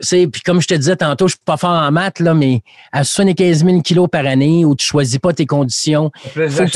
puis 0.00 0.42
comme 0.44 0.60
je 0.60 0.68
te 0.68 0.74
disais 0.74 0.96
tantôt, 0.96 1.26
je 1.26 1.32
suis 1.32 1.42
pas 1.44 1.56
fort 1.56 1.70
en 1.70 1.90
maths, 1.90 2.20
là, 2.20 2.34
mais 2.34 2.62
à 2.92 3.04
75 3.04 3.64
000 3.64 3.80
kilos 3.80 4.08
par 4.10 4.26
année, 4.26 4.64
où 4.64 4.76
tu 4.76 4.86
choisis 4.86 5.18
pas 5.18 5.32
tes 5.32 5.46
conditions, 5.46 6.10
faut 6.14 6.40
que 6.64 6.70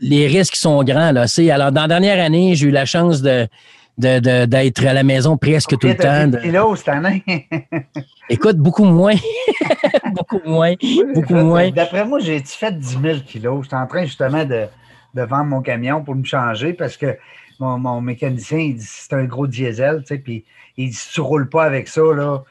les 0.00 0.26
risques 0.26 0.56
sont 0.56 0.82
grands. 0.82 1.12
Là. 1.12 1.26
alors, 1.52 1.72
dans 1.72 1.82
la 1.82 1.88
dernière 1.88 2.24
année, 2.24 2.54
j'ai 2.54 2.68
eu 2.68 2.70
la 2.70 2.84
chance 2.84 3.22
de, 3.22 3.48
d'être 3.98 4.86
à 4.86 4.92
la 4.92 5.02
maison 5.02 5.36
presque 5.36 5.78
tout 5.78 5.86
le 5.86 5.96
temps. 5.96 6.28
De... 6.28 6.38
kilos 6.38 6.78
cette 6.78 6.88
année? 6.88 7.22
Écoute, 8.28 8.56
beaucoup 8.56 8.84
moins. 8.84 9.14
beaucoup 10.14 10.40
moins. 10.44 10.74
beaucoup 11.14 11.34
moins. 11.34 11.70
D'après 11.70 12.04
moi, 12.04 12.18
j'ai 12.20 12.40
fait 12.40 12.76
10 12.78 12.98
000 13.02 13.18
kilos. 13.26 13.64
J'étais 13.64 13.76
en 13.76 13.86
train 13.86 14.04
justement 14.04 14.44
de, 14.44 14.66
vendre 15.14 15.44
mon 15.44 15.62
camion 15.62 16.02
pour 16.02 16.14
me 16.14 16.24
changer 16.24 16.72
parce 16.72 16.96
que 16.96 17.16
mon, 17.58 18.00
mécanicien, 18.00 18.58
il 18.58 18.76
dit 18.76 18.86
c'est 18.86 19.12
un 19.12 19.24
gros 19.24 19.46
diesel, 19.46 20.00
tu 20.00 20.06
sais, 20.06 20.18
puis 20.18 20.44
il 20.78 20.90
dit 20.90 20.96
si 20.96 21.12
tu 21.12 21.20
ne 21.20 21.26
roules 21.26 21.48
pas 21.48 21.64
avec 21.64 21.88
ça, 21.88 22.00
là, 22.00 22.42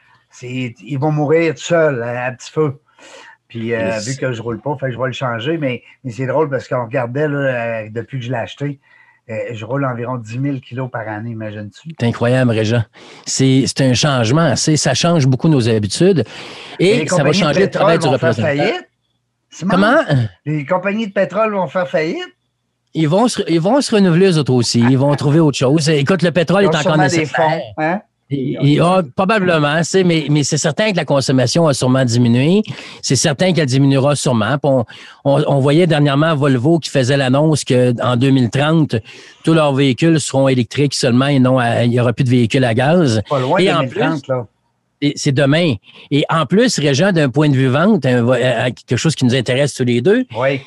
ils 0.42 0.98
vont 0.98 1.10
mourir 1.10 1.54
tout 1.54 1.62
seuls 1.62 2.00
à 2.02 2.30
petit 2.30 2.50
feu. 2.50 2.78
Puis 3.50 3.74
euh, 3.74 3.98
vu 3.98 4.16
que 4.16 4.32
je 4.32 4.38
ne 4.38 4.42
roule 4.42 4.60
pas, 4.60 4.76
fait 4.78 4.86
que 4.86 4.92
je 4.92 4.98
vais 4.98 5.08
le 5.08 5.12
changer. 5.12 5.58
Mais, 5.58 5.82
c'est 6.08 6.26
drôle 6.26 6.48
parce 6.48 6.68
qu'on 6.68 6.84
regardait 6.84 7.28
là, 7.28 7.38
euh, 7.38 7.88
depuis 7.90 8.20
que 8.20 8.24
je 8.24 8.30
l'ai 8.30 8.38
acheté, 8.38 8.78
euh, 9.28 9.34
je 9.52 9.64
roule 9.64 9.84
environ 9.84 10.16
10 10.16 10.40
000 10.40 10.56
kilos 10.58 10.88
par 10.88 11.06
année, 11.08 11.30
imagine-tu? 11.30 11.90
C'est 11.98 12.06
incroyable, 12.06 12.52
Régent. 12.52 12.84
C'est 13.26 13.80
un 13.80 13.94
changement. 13.94 14.54
Ça 14.56 14.94
change 14.94 15.26
beaucoup 15.26 15.48
nos 15.48 15.68
habitudes. 15.68 16.24
Et 16.78 17.06
ça 17.08 17.24
va 17.24 17.32
changer 17.32 17.62
le 17.62 17.70
travail 17.70 17.98
du 17.98 18.06
représentant. 18.06 18.46
Faillite? 18.46 18.88
Comment? 19.68 19.98
Les 20.46 20.64
compagnies 20.64 21.08
de 21.08 21.12
pétrole 21.12 21.52
vont 21.52 21.66
faire 21.66 21.88
faillite? 21.88 22.22
Ils 22.94 23.08
vont, 23.08 23.28
se, 23.28 23.42
ils 23.48 23.60
vont 23.60 23.80
se 23.80 23.94
renouveler, 23.94 24.32
eux 24.32 24.38
autres 24.38 24.52
aussi. 24.52 24.80
Ils 24.80 24.98
vont 24.98 25.14
trouver 25.14 25.38
autre 25.38 25.58
chose. 25.58 25.88
Écoute, 25.88 26.22
le 26.22 26.32
pétrole 26.32 26.64
est 26.64 26.74
encore 26.74 26.96
nécessaire. 26.96 27.60
Des 27.78 27.84
hein? 27.84 28.02
Ah, 28.32 29.02
probablement, 29.16 29.80
mais, 30.04 30.26
mais 30.30 30.44
c'est 30.44 30.56
certain 30.56 30.92
que 30.92 30.96
la 30.96 31.04
consommation 31.04 31.66
a 31.66 31.74
sûrement 31.74 32.04
diminué. 32.04 32.62
C'est 33.02 33.16
certain 33.16 33.52
qu'elle 33.52 33.66
diminuera 33.66 34.14
sûrement. 34.14 34.56
On, 34.62 34.84
on, 35.24 35.58
voyait 35.58 35.86
dernièrement 35.86 36.36
Volvo 36.36 36.78
qui 36.78 36.90
faisait 36.90 37.16
l'annonce 37.16 37.64
qu'en 37.64 38.16
2030, 38.16 38.96
tous 39.44 39.52
leurs 39.52 39.74
véhicules 39.74 40.20
seront 40.20 40.48
électriques 40.48 40.94
seulement 40.94 41.26
et 41.26 41.40
non, 41.40 41.60
il 41.60 41.90
n'y 41.90 42.00
aura 42.00 42.12
plus 42.12 42.24
de 42.24 42.30
véhicules 42.30 42.64
à 42.64 42.74
gaz. 42.74 43.20
Pas 43.28 43.40
loin 43.40 43.58
et 43.58 43.72
en 43.72 43.86
plus, 43.86 44.00
là 44.28 44.46
c'est 45.16 45.32
demain. 45.32 45.74
Et 46.10 46.24
en 46.28 46.46
plus, 46.46 46.78
Régent, 46.78 47.12
d'un 47.12 47.30
point 47.30 47.48
de 47.48 47.54
vue 47.54 47.68
vente, 47.68 48.02
quelque 48.02 48.96
chose 48.96 49.14
qui 49.14 49.24
nous 49.24 49.34
intéresse 49.34 49.74
tous 49.74 49.84
les 49.84 50.00
deux, 50.00 50.26
oui. 50.36 50.60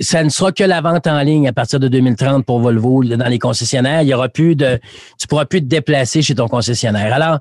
ça 0.00 0.22
ne 0.24 0.28
sera 0.28 0.52
que 0.52 0.64
la 0.64 0.80
vente 0.80 1.06
en 1.06 1.20
ligne 1.20 1.48
à 1.48 1.52
partir 1.52 1.80
de 1.80 1.88
2030 1.88 2.44
pour 2.44 2.60
Volvo 2.60 3.04
dans 3.04 3.28
les 3.28 3.38
concessionnaires. 3.38 4.02
Il 4.02 4.08
y 4.08 4.14
aura 4.14 4.28
plus 4.28 4.56
de, 4.56 4.78
tu 5.18 5.26
pourras 5.26 5.44
plus 5.44 5.60
te 5.60 5.66
déplacer 5.66 6.22
chez 6.22 6.34
ton 6.34 6.48
concessionnaire. 6.48 7.14
Alors, 7.14 7.38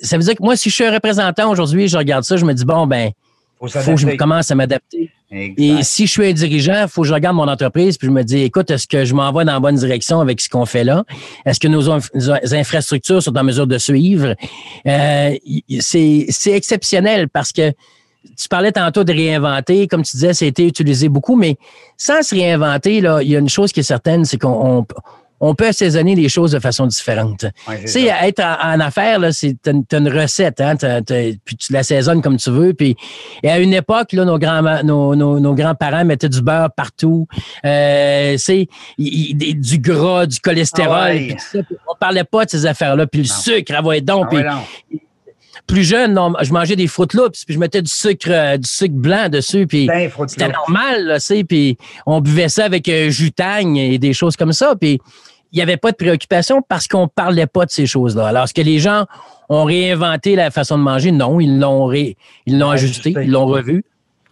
ça 0.00 0.16
veut 0.16 0.24
dire 0.24 0.34
que 0.34 0.42
moi, 0.42 0.56
si 0.56 0.70
je 0.70 0.74
suis 0.74 0.84
un 0.84 0.92
représentant 0.92 1.50
aujourd'hui, 1.50 1.88
je 1.88 1.96
regarde 1.96 2.24
ça, 2.24 2.36
je 2.36 2.44
me 2.44 2.52
dis 2.52 2.64
bon 2.64 2.86
ben, 2.86 3.10
faut, 3.58 3.68
faut 3.68 3.94
que 3.94 4.00
je 4.00 4.16
commence 4.16 4.50
à 4.50 4.54
m'adapter. 4.54 5.10
Et 5.30 5.82
si 5.82 6.06
je 6.06 6.12
suis 6.12 6.26
un 6.26 6.32
dirigeant, 6.32 6.82
il 6.82 6.88
faut 6.88 7.02
que 7.02 7.08
je 7.08 7.14
regarde 7.14 7.36
mon 7.36 7.48
entreprise 7.48 7.98
puis 7.98 8.06
je 8.06 8.12
me 8.12 8.22
dis, 8.22 8.42
écoute, 8.42 8.70
est-ce 8.70 8.86
que 8.86 9.04
je 9.04 9.14
m'envoie 9.14 9.44
dans 9.44 9.54
la 9.54 9.60
bonne 9.60 9.74
direction 9.74 10.20
avec 10.20 10.40
ce 10.40 10.48
qu'on 10.48 10.66
fait 10.66 10.84
là? 10.84 11.04
Est-ce 11.44 11.58
que 11.58 11.66
nos, 11.66 11.90
infrastructures 12.54 13.22
sont 13.22 13.36
en 13.36 13.42
mesure 13.42 13.66
de 13.66 13.78
suivre? 13.78 14.36
Euh, 14.86 15.36
c'est 15.80 16.26
exceptionnel 16.46 17.28
parce 17.28 17.52
que 17.52 17.72
tu 18.38 18.48
parlais 18.48 18.72
tantôt 18.72 19.04
de 19.04 19.12
réinventer, 19.12 19.86
comme 19.86 20.02
tu 20.02 20.16
disais, 20.16 20.34
ça 20.34 20.44
a 20.44 20.48
été 20.48 20.66
utilisé 20.66 21.08
beaucoup, 21.08 21.36
mais 21.36 21.56
sans 21.96 22.22
se 22.22 22.34
réinventer, 22.34 23.00
là, 23.00 23.20
il 23.22 23.28
y 23.28 23.36
a 23.36 23.38
une 23.38 23.48
chose 23.48 23.72
qui 23.72 23.80
est 23.80 23.84
certaine, 23.84 24.24
c'est 24.24 24.38
qu'on 24.38 24.86
on 25.46 25.54
peut 25.54 25.66
assaisonner 25.66 26.14
les 26.14 26.28
choses 26.28 26.52
de 26.52 26.58
façon 26.58 26.86
différente. 26.86 27.44
tu 27.68 27.88
sais, 27.88 28.04
être 28.06 28.42
en, 28.42 28.80
affaires, 28.80 29.18
là, 29.18 29.30
c'est 29.30 29.56
as 29.66 29.96
une 29.96 30.08
recette, 30.08 30.60
hein, 30.60 30.74
puis 30.76 31.56
tu 31.56 31.72
l'assaisonnes 31.72 32.22
comme 32.22 32.38
tu 32.38 32.50
veux. 32.50 32.72
Puis 32.72 32.96
et 33.42 33.50
à 33.50 33.58
une 33.58 33.74
époque, 33.74 34.12
là, 34.12 34.24
nos 34.24 34.38
grands 34.38 34.82
nos, 34.82 35.14
nos, 35.14 35.54
grands-parents 35.54 36.04
mettaient 36.04 36.30
du 36.30 36.40
beurre 36.40 36.70
partout. 36.74 37.26
Euh, 37.64 38.36
c'est 38.38 38.68
du 38.98 39.78
gras, 39.78 40.26
du 40.26 40.40
cholestérol. 40.40 40.94
Ah 40.94 41.12
ouais. 41.12 41.36
on 41.88 41.94
parlait 42.00 42.24
pas 42.24 42.46
de 42.46 42.50
ces 42.50 42.64
affaires-là. 42.64 43.06
Puis 43.06 43.20
le 43.20 43.28
sucre, 43.28 43.74
avoir 43.74 44.00
donc. 44.00 44.34
Ah 44.34 44.62
plus 45.66 45.84
jeune, 45.84 46.12
non, 46.12 46.32
je 46.42 46.52
mangeais 46.52 46.76
des 46.76 46.86
Fruit 46.86 47.08
Loops, 47.14 47.44
puis 47.46 47.54
je 47.54 47.58
mettais 47.58 47.80
du 47.80 47.90
sucre, 47.90 48.28
euh, 48.28 48.56
du 48.58 48.68
sucre 48.68 48.94
blanc 48.94 49.28
dessus, 49.30 49.66
puis 49.66 49.88
c'était 50.26 50.48
normal, 50.48 51.06
là, 51.06 51.18
puis 51.48 51.78
on 52.04 52.20
buvait 52.20 52.48
ça 52.50 52.64
avec 52.64 52.88
euh, 52.88 53.08
jutagne 53.10 53.76
et 53.76 53.98
des 53.98 54.12
choses 54.12 54.36
comme 54.36 54.52
ça, 54.52 54.74
puis 54.78 55.00
il 55.54 55.58
n'y 55.58 55.62
avait 55.62 55.76
pas 55.76 55.92
de 55.92 55.96
préoccupation 55.96 56.62
parce 56.68 56.88
qu'on 56.88 57.02
ne 57.02 57.06
parlait 57.06 57.46
pas 57.46 57.64
de 57.64 57.70
ces 57.70 57.86
choses-là. 57.86 58.26
Alors, 58.26 58.44
est-ce 58.44 58.54
que 58.54 58.60
les 58.60 58.80
gens 58.80 59.06
ont 59.48 59.62
réinventé 59.62 60.34
la 60.34 60.50
façon 60.50 60.76
de 60.76 60.82
manger? 60.82 61.12
Non, 61.12 61.38
ils 61.38 61.60
l'ont 61.60 61.92
ils 61.92 62.16
l'ont 62.48 62.70
ajusté, 62.70 63.14
ils 63.22 63.30
l'ont 63.30 63.46
revu. 63.46 63.84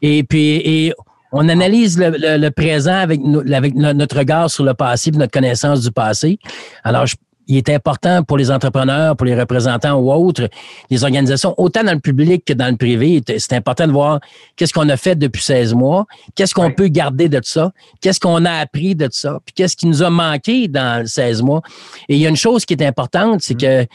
Et 0.02 0.24
puis, 0.24 0.56
et 0.64 0.92
On 1.30 1.48
analyse 1.48 1.96
le, 1.96 2.48
présent 2.50 2.94
avec, 2.94 3.20
avec, 3.54 3.74
notre 3.76 4.18
regard 4.18 4.50
sur 4.50 4.64
le 4.64 4.74
passé 4.74 5.10
et 5.10 5.16
notre 5.16 5.30
connaissance 5.30 5.82
du 5.82 5.92
passé. 5.92 6.40
Alors, 6.82 7.06
je, 7.06 7.14
il 7.48 7.56
est 7.56 7.68
important 7.68 8.22
pour 8.22 8.38
les 8.38 8.50
entrepreneurs, 8.50 9.16
pour 9.16 9.26
les 9.26 9.38
représentants 9.38 9.94
ou 9.94 10.12
autres, 10.12 10.48
les 10.90 11.04
organisations, 11.04 11.54
autant 11.58 11.84
dans 11.84 11.92
le 11.92 12.00
public 12.00 12.44
que 12.44 12.52
dans 12.52 12.68
le 12.68 12.76
privé. 12.76 13.22
C'est 13.26 13.54
important 13.54 13.86
de 13.86 13.92
voir 13.92 14.20
qu'est-ce 14.56 14.72
qu'on 14.72 14.88
a 14.88 14.96
fait 14.96 15.16
depuis 15.16 15.42
16 15.42 15.74
mois, 15.74 16.06
qu'est-ce 16.34 16.54
qu'on 16.54 16.70
peut 16.70 16.88
garder 16.88 17.28
de 17.28 17.40
ça, 17.42 17.72
qu'est-ce 18.00 18.20
qu'on 18.20 18.44
a 18.44 18.52
appris 18.52 18.94
de 18.94 19.08
ça, 19.10 19.38
puis 19.44 19.54
qu'est-ce 19.54 19.76
qui 19.76 19.86
nous 19.86 20.02
a 20.02 20.10
manqué 20.10 20.68
dans 20.68 21.06
16 21.06 21.42
mois. 21.42 21.62
Et 22.08 22.16
il 22.16 22.20
y 22.20 22.26
a 22.26 22.28
une 22.28 22.36
chose 22.36 22.64
qui 22.64 22.74
est 22.74 22.84
importante, 22.84 23.40
c'est 23.42 23.54
mm. 23.54 23.58
que 23.58 23.86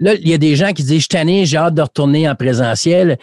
Là, 0.00 0.14
il 0.14 0.28
y 0.28 0.34
a 0.34 0.38
des 0.38 0.56
gens 0.56 0.72
qui 0.72 0.82
disent, 0.82 1.06
je 1.10 1.16
suis 1.16 1.46
j'ai 1.46 1.56
hâte 1.56 1.74
de 1.74 1.82
retourner 1.82 2.28
en 2.28 2.34
présentiel. 2.34 3.16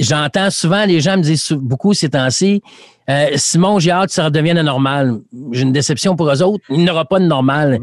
J'entends 0.00 0.50
souvent, 0.50 0.84
les 0.84 1.00
gens 1.00 1.16
me 1.16 1.22
disent 1.22 1.52
beaucoup 1.52 1.94
ces 1.94 2.10
temps-ci, 2.10 2.62
euh, 3.08 3.28
Simon, 3.36 3.78
j'ai 3.78 3.90
hâte 3.90 4.08
que 4.08 4.14
ça 4.14 4.24
redevienne 4.26 4.60
normal. 4.60 5.20
J'ai 5.52 5.62
une 5.62 5.72
déception 5.72 6.14
pour 6.14 6.30
eux 6.30 6.42
autres. 6.42 6.62
Il 6.68 6.80
n'y 6.80 6.90
aura 6.90 7.06
pas 7.06 7.18
de 7.18 7.24
normal. 7.24 7.78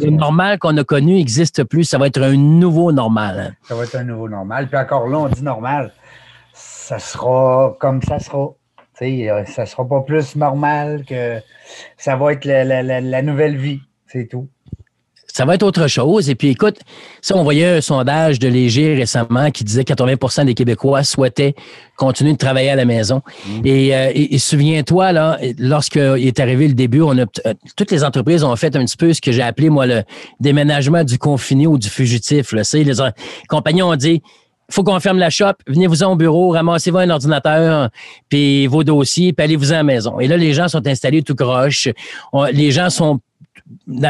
le 0.00 0.10
normal 0.10 0.58
qu'on 0.58 0.76
a 0.76 0.82
connu 0.82 1.14
n'existe 1.14 1.62
plus. 1.64 1.84
Ça 1.84 1.98
va 1.98 2.08
être 2.08 2.20
un 2.20 2.36
nouveau 2.36 2.90
normal. 2.90 3.56
Ça 3.62 3.76
va 3.76 3.84
être 3.84 3.94
un 3.94 4.04
nouveau 4.04 4.28
normal. 4.28 4.66
Puis 4.68 4.76
encore 4.76 5.06
là, 5.06 5.18
on 5.18 5.28
dit 5.28 5.42
normal. 5.42 5.92
Ça 6.52 6.98
sera 6.98 7.76
comme 7.78 8.02
ça 8.02 8.18
sera. 8.18 8.54
euh, 9.02 9.44
ça 9.44 9.62
ne 9.62 9.66
sera 9.66 9.86
pas 9.86 10.00
plus 10.00 10.34
normal 10.34 11.04
que 11.06 11.38
ça 11.96 12.16
va 12.16 12.32
être 12.32 12.44
la 12.44 13.22
nouvelle 13.22 13.56
vie. 13.56 13.80
C'est 14.08 14.26
tout 14.26 14.48
ça 15.36 15.44
va 15.44 15.54
être 15.54 15.64
autre 15.64 15.86
chose. 15.86 16.30
Et 16.30 16.34
puis, 16.34 16.48
écoute, 16.48 16.78
ça, 17.20 17.36
on 17.36 17.42
voyait 17.42 17.76
un 17.76 17.80
sondage 17.82 18.38
de 18.38 18.48
Léger 18.48 18.94
récemment 18.94 19.50
qui 19.50 19.64
disait 19.64 19.84
que 19.84 19.92
80% 19.92 20.46
des 20.46 20.54
Québécois 20.54 21.04
souhaitaient 21.04 21.54
continuer 21.96 22.32
de 22.32 22.38
travailler 22.38 22.70
à 22.70 22.74
la 22.74 22.86
maison. 22.86 23.20
Mmh. 23.46 23.60
Euh, 23.66 24.12
et, 24.14 24.38
souviens-toi, 24.38 25.12
là, 25.12 25.38
lorsqu'il 25.58 26.26
est 26.26 26.40
arrivé 26.40 26.68
le 26.68 26.72
début, 26.72 27.02
on 27.02 27.18
a, 27.18 27.26
euh, 27.44 27.52
toutes 27.76 27.90
les 27.90 28.02
entreprises 28.02 28.44
ont 28.44 28.56
fait 28.56 28.74
un 28.76 28.86
petit 28.86 28.96
peu 28.96 29.12
ce 29.12 29.20
que 29.20 29.30
j'ai 29.30 29.42
appelé, 29.42 29.68
moi, 29.68 29.84
le 29.84 30.04
déménagement 30.40 31.04
du 31.04 31.18
confiné 31.18 31.66
ou 31.66 31.76
du 31.76 31.90
fugitif. 31.90 32.52
Là. 32.52 32.62
Les 32.72 32.94
compagnies 33.46 33.82
ont 33.82 33.94
dit, 33.94 34.22
faut 34.70 34.84
qu'on 34.84 34.98
ferme 35.00 35.18
la 35.18 35.28
shop, 35.28 35.52
venez-vous-en 35.66 36.12
au 36.12 36.16
bureau, 36.16 36.48
ramassez-vous 36.48 36.96
un 36.96 37.10
ordinateur, 37.10 37.90
puis 38.30 38.66
vos 38.68 38.84
dossiers, 38.84 39.34
puis 39.34 39.44
allez-vous 39.44 39.72
à 39.72 39.76
la 39.76 39.82
maison. 39.82 40.18
Et 40.18 40.28
là, 40.28 40.38
les 40.38 40.54
gens 40.54 40.68
sont 40.68 40.86
installés 40.86 41.22
tout 41.22 41.34
croche. 41.34 41.88
les 42.52 42.70
gens 42.70 42.88
sont 42.88 43.20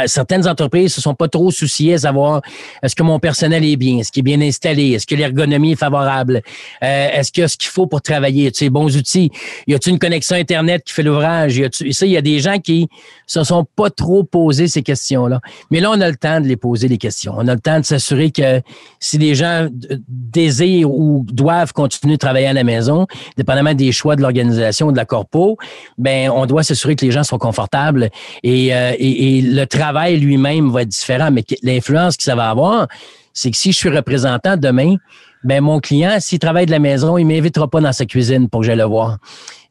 certaines 0.07 0.47
entreprises 0.49 0.95
se 0.95 1.01
sont 1.01 1.15
pas 1.15 1.29
trop 1.29 1.51
souciées 1.51 1.95
à 1.95 1.99
savoir 1.99 2.43
est-ce 2.83 2.95
que 2.95 3.03
mon 3.03 3.19
personnel 3.19 3.65
est 3.65 3.77
bien, 3.77 3.99
est-ce 3.99 4.13
qu'il 4.13 4.21
est 4.21 4.37
bien 4.37 4.41
installé, 4.41 4.93
est-ce 4.93 5.07
que 5.07 5.15
l'ergonomie 5.15 5.73
est 5.73 5.77
favorable, 5.77 6.43
euh, 6.83 7.09
est-ce 7.13 7.33
que 7.33 7.47
ce 7.47 7.57
qu'il 7.57 7.71
faut 7.71 7.87
pour 7.87 8.03
travailler, 8.03 8.51
tu 8.53 8.59
sais, 8.59 8.71
bons 8.71 8.97
outils, 8.97 9.31
y 9.67 9.75
a-t-il 9.75 9.95
une 9.95 9.99
connexion 9.99 10.37
internet 10.37 10.85
qui 10.85 10.93
fait 10.93 11.03
l'ouvrage, 11.03 11.61
ça, 11.91 12.07
il 12.07 12.13
y 12.13 12.17
a 12.17 12.23
des 12.23 12.39
gens 12.39 12.59
qui 12.59 12.89
se 13.27 13.43
sont 13.45 13.67
pas 13.77 13.91
trop 13.91 14.25
posés 14.25 14.69
ces 14.69 14.83
questions-là. 14.83 15.41
Mais 15.71 15.81
là, 15.81 15.91
on 15.91 16.01
a 16.01 16.09
le 16.09 16.17
temps 16.17 16.41
de 16.41 16.47
les 16.47 16.57
poser 16.57 16.89
les 16.89 16.99
questions. 16.99 17.35
On 17.37 17.49
a 17.49 17.55
le 17.55 17.61
temps 17.61 17.81
de 17.81 17.85
s'assurer 17.85 18.31
que 18.31 18.61
si 19.01 19.19
les 19.19 19.35
gens 19.35 19.69
désirent 20.09 20.91
ou 20.91 21.25
doivent 21.31 21.73
continuer 21.73 22.15
de 22.15 22.19
travailler 22.19 22.47
à 22.47 22.53
la 22.53 22.65
maison, 22.65 23.07
dépendamment 23.37 23.75
des 23.75 23.93
choix 23.93 24.17
de 24.17 24.23
l'organisation, 24.23 24.93
de 24.93 24.97
la 24.97 25.05
corpo, 25.05 25.57
ben 25.99 26.31
on 26.31 26.47
doit 26.47 26.63
s'assurer 26.63 26.97
que 26.97 27.05
les 27.05 27.11
gens 27.11 27.25
sont 27.25 27.39
confortables 27.39 28.11
et, 28.43 28.75
euh, 28.75 28.93
et 28.99 29.46
le 29.47 29.65
travail 29.65 30.19
lui-même 30.19 30.71
va 30.71 30.83
être 30.83 30.89
différent, 30.89 31.31
mais 31.31 31.45
l'influence 31.63 32.17
que 32.17 32.23
ça 32.23 32.35
va 32.35 32.51
avoir, 32.51 32.89
c'est 33.33 33.51
que 33.51 33.57
si 33.57 33.73
je 33.73 33.77
suis 33.77 33.89
représentant 33.91 34.57
demain, 34.57 34.97
ben 35.45 35.63
mon 35.63 35.79
client, 35.79 36.17
s'il 36.19 36.39
travaille 36.39 36.67
de 36.67 36.71
la 36.71 36.79
maison, 36.79 37.19
il 37.19 37.25
m'invitera 37.25 37.69
pas 37.69 37.81
dans 37.81 37.93
sa 37.93 38.07
cuisine 38.07 38.49
pour 38.49 38.61
que 38.61 38.67
j'aille 38.67 38.79
le 38.79 38.85
voir. 38.85 39.19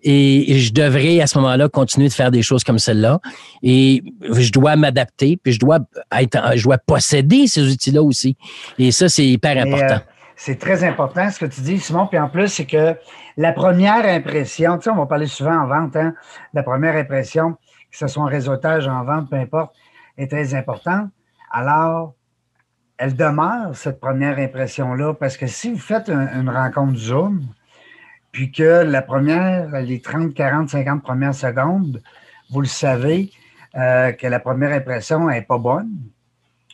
Et 0.07 0.59
je 0.59 0.71
devrais 0.71 1.19
à 1.19 1.27
ce 1.27 1.37
moment-là 1.39 1.67
continuer 1.67 2.07
de 2.07 2.13
faire 2.13 2.29
des 2.29 2.43
choses 2.43 2.63
comme 2.63 2.77
celle-là. 2.77 3.19
Et 3.63 4.03
je 4.21 4.51
dois 4.51 4.75
m'adapter, 4.75 5.35
puis 5.35 5.51
je 5.51 5.59
dois 5.59 5.79
être, 6.15 6.39
je 6.55 6.63
dois 6.63 6.77
posséder 6.77 7.47
ces 7.47 7.67
outils-là 7.71 8.03
aussi. 8.03 8.37
Et 8.77 8.91
ça, 8.91 9.09
c'est 9.09 9.25
hyper 9.25 9.57
important. 9.57 9.95
Euh, 9.95 10.11
c'est 10.35 10.59
très 10.59 10.83
important 10.83 11.31
ce 11.31 11.39
que 11.39 11.45
tu 11.45 11.61
dis, 11.61 11.79
Simon. 11.79 12.05
Puis 12.05 12.19
en 12.19 12.29
plus, 12.29 12.49
c'est 12.49 12.65
que 12.65 12.95
la 13.35 13.51
première 13.51 14.05
impression, 14.05 14.77
tu 14.77 14.83
sais, 14.83 14.89
on 14.91 14.95
va 14.95 15.07
parler 15.07 15.27
souvent 15.27 15.57
en 15.57 15.67
vente, 15.67 15.95
hein, 15.95 16.13
la 16.53 16.61
première 16.61 16.95
impression, 16.95 17.55
que 17.95 17.99
ce 17.99 18.07
soit 18.07 18.23
en 18.23 18.27
réseautage, 18.27 18.87
en 18.87 19.03
vente, 19.05 19.29
peu 19.29 19.37
importe, 19.37 19.73
est 20.17 20.27
très 20.27 20.53
importante. 20.53 21.09
Alors, 21.49 22.13
elle 22.97 23.15
demeure, 23.15 23.75
cette 23.75 23.99
première 23.99 24.37
impression-là, 24.37 25.13
parce 25.13 25.37
que 25.37 25.47
si 25.47 25.71
vous 25.71 25.79
faites 25.79 26.09
une 26.09 26.49
rencontre 26.49 26.97
Zoom, 26.97 27.41
puis 28.33 28.51
que 28.51 28.83
la 28.83 29.01
première, 29.01 29.69
les 29.79 30.01
30, 30.01 30.33
40, 30.33 30.69
50 30.69 31.03
premières 31.03 31.33
secondes, 31.33 32.01
vous 32.49 32.61
le 32.61 32.67
savez, 32.67 33.31
euh, 33.77 34.11
que 34.11 34.27
la 34.27 34.39
première 34.39 34.73
impression 34.73 35.27
n'est 35.27 35.41
pas 35.41 35.57
bonne 35.57 35.91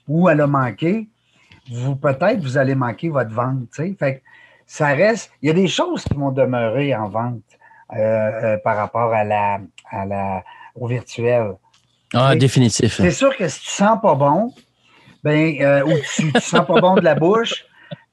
ou 0.07 0.27
elle 0.27 0.41
a 0.41 0.47
manqué, 0.47 1.07
vous 1.71 1.95
peut-être 1.95 2.41
vous 2.41 2.57
allez 2.57 2.73
manquer 2.73 3.10
votre 3.10 3.31
vente. 3.31 3.67
Fait 3.73 4.23
ça 4.65 4.88
reste, 4.88 5.31
il 5.41 5.49
y 5.49 5.51
a 5.51 5.53
des 5.53 5.67
choses 5.67 6.03
qui 6.03 6.15
vont 6.15 6.31
demeurer 6.31 6.95
en 6.95 7.10
vente 7.10 7.43
euh, 7.93 7.99
euh, 7.99 8.57
par 8.63 8.77
rapport 8.77 9.13
à 9.13 9.23
la, 9.23 9.60
à 9.91 10.05
la, 10.05 10.43
au 10.75 10.88
virtuel. 10.88 11.53
Ah, 12.13 12.36
définitif. 12.36 12.97
C'est 12.97 13.12
sûr 13.12 13.36
que 13.36 13.47
si 13.47 13.62
tu 13.62 13.69
sens 13.69 13.97
pas 14.01 14.15
bon, 14.15 14.53
ben, 15.23 15.55
euh, 15.62 15.84
ou 15.86 15.93
tu, 16.15 16.31
tu 16.34 16.41
sens 16.41 16.65
pas 16.65 16.81
bon 16.81 16.95
de 16.95 17.03
la 17.03 17.15
bouche, 17.15 17.65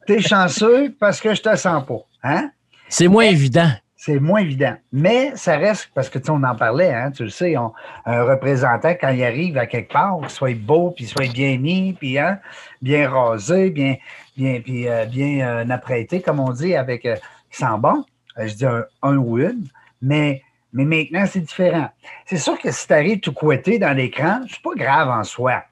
tu 0.07 0.14
es 0.14 0.21
chanceux 0.21 0.94
parce 1.01 1.21
que 1.21 1.35
je 1.35 1.42
te 1.42 1.57
sens 1.57 1.85
pas. 1.85 2.01
Hein? 2.23 2.51
C'est 2.88 3.09
moins 3.09 3.25
évident. 3.25 3.71
C'est 3.97 4.21
moins 4.21 4.40
évident. 4.40 4.77
Mais 4.92 5.33
ça 5.35 5.57
reste, 5.57 5.90
parce 5.92 6.09
que 6.09 6.21
tu 6.21 6.31
on 6.31 6.42
en 6.44 6.55
parlait, 6.55 6.94
hein, 6.94 7.11
tu 7.11 7.25
le 7.25 7.31
sais, 7.31 7.57
un 7.57 8.23
représentant, 8.23 8.90
quand 8.90 9.09
il 9.09 9.25
arrive 9.25 9.59
à 9.59 9.66
quelque 9.66 9.92
part, 9.92 10.18
qu'il 10.21 10.31
soit 10.31 10.55
beau, 10.55 10.92
puis 10.92 11.05
soit 11.05 11.31
bien 11.33 11.59
mis, 11.59 11.94
puis 11.94 12.16
hein, 12.16 12.38
bien 12.81 13.11
rasé, 13.11 13.71
bien, 13.71 13.97
bien, 14.37 14.61
puis, 14.61 14.88
euh, 14.88 15.05
bien 15.07 15.47
euh, 15.47 15.71
apprêté, 15.71 16.23
comme 16.23 16.38
on 16.38 16.53
dit, 16.53 16.77
avec 16.77 17.03
qui 17.03 17.09
sent 17.51 17.66
bon. 17.81 18.05
je 18.37 18.55
dis 18.55 18.66
un, 18.66 18.85
un 19.03 19.16
ou 19.16 19.38
une, 19.38 19.66
mais 20.01 20.42
mais 20.72 20.85
maintenant, 20.85 21.24
c'est 21.26 21.40
différent. 21.40 21.88
C'est 22.26 22.37
sûr 22.37 22.59
que 22.59 22.70
si 22.70 22.87
tu 22.87 22.92
arrives 22.92 23.20
tout 23.20 23.33
couetté 23.33 23.78
dans 23.78 23.96
l'écran, 23.96 24.40
c'est 24.48 24.62
pas 24.62 24.74
grave 24.76 25.09
en 25.09 25.24
soi. 25.24 25.64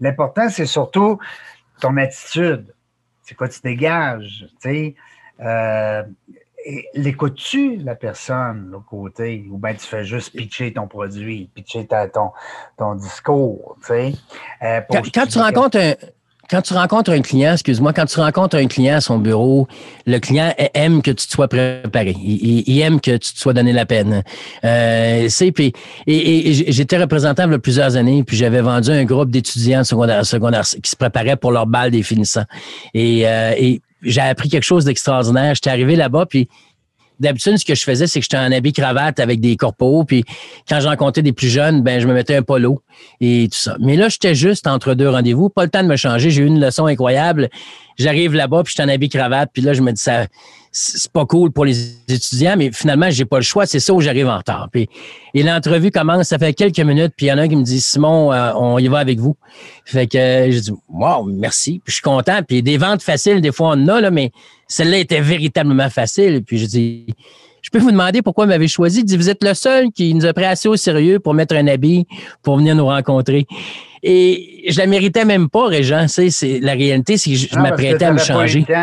L'important, 0.00 0.48
c'est 0.48 0.66
surtout 0.66 1.18
ton 1.80 1.96
attitude. 1.96 2.74
C'est 3.22 3.34
quoi 3.34 3.48
tu 3.48 3.60
dégages, 3.62 4.46
tu 4.60 4.68
sais? 4.68 4.94
Euh, 5.40 6.02
l'écoutes-tu, 6.94 7.76
la 7.76 7.94
personne, 7.94 8.68
l'autre 8.70 8.86
côté, 8.86 9.46
ou 9.50 9.58
bien 9.58 9.74
tu 9.74 9.86
fais 9.86 10.04
juste 10.04 10.34
pitcher 10.36 10.72
ton 10.72 10.86
produit, 10.86 11.50
pitcher 11.54 11.86
ton, 11.86 12.32
ton 12.76 12.94
discours, 12.94 13.76
tu 13.80 13.86
sais? 13.86 14.12
Euh, 14.62 14.80
quand 15.14 15.26
tu 15.26 15.38
rencontres 15.38 15.78
un, 15.78 15.94
quand 16.52 16.60
tu 16.60 16.74
rencontres 16.74 17.12
un 17.12 17.22
client, 17.22 17.54
excuse-moi, 17.54 17.94
quand 17.94 18.04
tu 18.04 18.20
rencontres 18.20 18.56
un 18.56 18.66
client 18.66 18.96
à 18.96 19.00
son 19.00 19.16
bureau, 19.16 19.66
le 20.04 20.18
client 20.18 20.52
aime 20.74 21.00
que 21.00 21.10
tu 21.10 21.26
te 21.26 21.32
sois 21.32 21.48
préparé. 21.48 22.14
Il, 22.22 22.78
aime 22.80 23.00
que 23.00 23.12
tu 23.12 23.32
te 23.32 23.38
sois 23.38 23.54
donné 23.54 23.72
la 23.72 23.86
peine. 23.86 24.22
Euh, 24.62 25.28
et, 25.56 25.72
et, 26.06 26.52
j'étais 26.70 26.98
représentant 26.98 27.46
il 27.46 27.52
y 27.52 27.54
a 27.54 27.58
plusieurs 27.58 27.96
années, 27.96 28.22
puis 28.22 28.36
j'avais 28.36 28.60
vendu 28.60 28.90
un 28.90 29.04
groupe 29.04 29.30
d'étudiants 29.30 29.82
secondaires, 29.82 30.26
secondaire 30.26 30.64
qui 30.82 30.90
se 30.90 30.96
préparaient 30.96 31.36
pour 31.36 31.52
leur 31.52 31.66
balle 31.66 31.90
des 31.90 32.02
finissants. 32.02 32.44
Et, 32.92 33.26
euh, 33.26 33.54
et 33.56 33.80
j'ai 34.02 34.20
appris 34.20 34.50
quelque 34.50 34.64
chose 34.64 34.84
d'extraordinaire. 34.84 35.54
J'étais 35.54 35.70
arrivé 35.70 35.96
là-bas, 35.96 36.26
puis 36.26 36.50
D'habitude, 37.22 37.56
ce 37.56 37.64
que 37.64 37.76
je 37.76 37.84
faisais, 37.84 38.08
c'est 38.08 38.18
que 38.18 38.24
j'étais 38.24 38.36
en 38.36 38.50
habit 38.50 38.72
cravate 38.72 39.20
avec 39.20 39.40
des 39.40 39.56
corpos, 39.56 40.04
puis 40.04 40.24
quand 40.68 40.80
j'en 40.80 40.90
rencontrais 40.90 41.22
des 41.22 41.32
plus 41.32 41.46
jeunes, 41.46 41.80
ben 41.80 42.00
je 42.00 42.08
me 42.08 42.14
mettais 42.14 42.34
un 42.34 42.42
polo 42.42 42.82
et 43.20 43.48
tout 43.48 43.58
ça. 43.58 43.76
Mais 43.78 43.94
là, 43.94 44.08
j'étais 44.08 44.34
juste 44.34 44.66
entre 44.66 44.94
deux 44.94 45.08
rendez-vous, 45.08 45.48
pas 45.48 45.62
le 45.62 45.70
temps 45.70 45.84
de 45.84 45.88
me 45.88 45.94
changer. 45.94 46.30
J'ai 46.30 46.42
eu 46.42 46.46
une 46.46 46.60
leçon 46.60 46.86
incroyable. 46.86 47.48
J'arrive 47.96 48.34
là-bas, 48.34 48.64
puis 48.64 48.72
je 48.76 48.82
suis 48.82 48.90
en 48.90 48.92
habit 48.92 49.08
cravate, 49.08 49.50
puis 49.52 49.62
là, 49.62 49.72
je 49.72 49.82
me 49.82 49.92
dis 49.92 50.02
ça 50.02 50.26
c'est 50.74 51.12
pas 51.12 51.26
cool 51.26 51.52
pour 51.52 51.66
les 51.66 51.96
étudiants, 52.08 52.54
mais 52.56 52.72
finalement, 52.72 53.10
j'ai 53.10 53.26
pas 53.26 53.36
le 53.36 53.42
choix. 53.42 53.66
C'est 53.66 53.78
ça 53.78 53.92
où 53.92 54.00
j'arrive 54.00 54.26
en 54.26 54.38
retard. 54.38 54.68
Puis, 54.72 54.88
et 55.34 55.42
l'entrevue 55.42 55.90
commence, 55.90 56.28
ça 56.28 56.38
fait 56.38 56.54
quelques 56.54 56.80
minutes, 56.80 57.12
puis 57.14 57.26
il 57.26 57.28
y 57.28 57.32
en 57.32 57.36
a 57.36 57.42
un 57.42 57.48
qui 57.48 57.56
me 57.56 57.62
dit 57.62 57.80
Simon, 57.80 58.32
euh, 58.32 58.52
on 58.56 58.78
y 58.78 58.88
va 58.88 58.98
avec 58.98 59.20
vous. 59.20 59.36
Fait 59.84 60.06
que 60.06 60.16
euh, 60.16 60.50
je 60.50 60.58
dis 60.58 60.72
Wow, 60.88 61.24
merci. 61.24 61.82
Puis 61.84 61.90
je 61.90 61.94
suis 61.96 62.02
content. 62.02 62.40
Puis 62.42 62.62
des 62.62 62.78
ventes 62.78 63.02
faciles, 63.02 63.42
des 63.42 63.52
fois, 63.52 63.68
on 63.68 63.82
en 63.82 63.88
a, 63.88 64.00
là, 64.00 64.10
mais 64.10 64.32
celle-là 64.66 64.98
était 64.98 65.20
véritablement 65.20 65.90
facile. 65.90 66.42
Puis 66.42 66.58
je 66.58 66.66
dis 66.66 67.06
je 67.62 67.70
peux 67.70 67.78
vous 67.78 67.92
demander 67.92 68.22
pourquoi 68.22 68.44
vous 68.44 68.50
m'avez 68.50 68.66
choisi? 68.66 69.00
Il 69.00 69.04
dit, 69.04 69.16
vous 69.16 69.30
êtes 69.30 69.44
le 69.44 69.54
seul 69.54 69.92
qui 69.92 70.12
nous 70.14 70.26
a 70.26 70.32
pris 70.32 70.44
assez 70.44 70.68
au 70.68 70.74
sérieux 70.76 71.20
pour 71.20 71.32
mettre 71.32 71.54
un 71.54 71.68
habit 71.68 72.06
pour 72.42 72.56
venir 72.56 72.74
nous 72.74 72.86
rencontrer. 72.86 73.46
Et 74.02 74.64
je 74.68 74.76
la 74.78 74.86
méritais 74.86 75.24
même 75.24 75.48
pas, 75.48 75.68
Régent. 75.68 76.06
C'est, 76.08 76.58
la 76.60 76.72
réalité, 76.72 77.16
c'est 77.16 77.30
que 77.30 77.36
je, 77.36 77.56
m'apprêtais 77.56 78.04
à 78.04 78.12
me 78.12 78.18
changer. 78.18 78.64
C'est, 78.66 78.74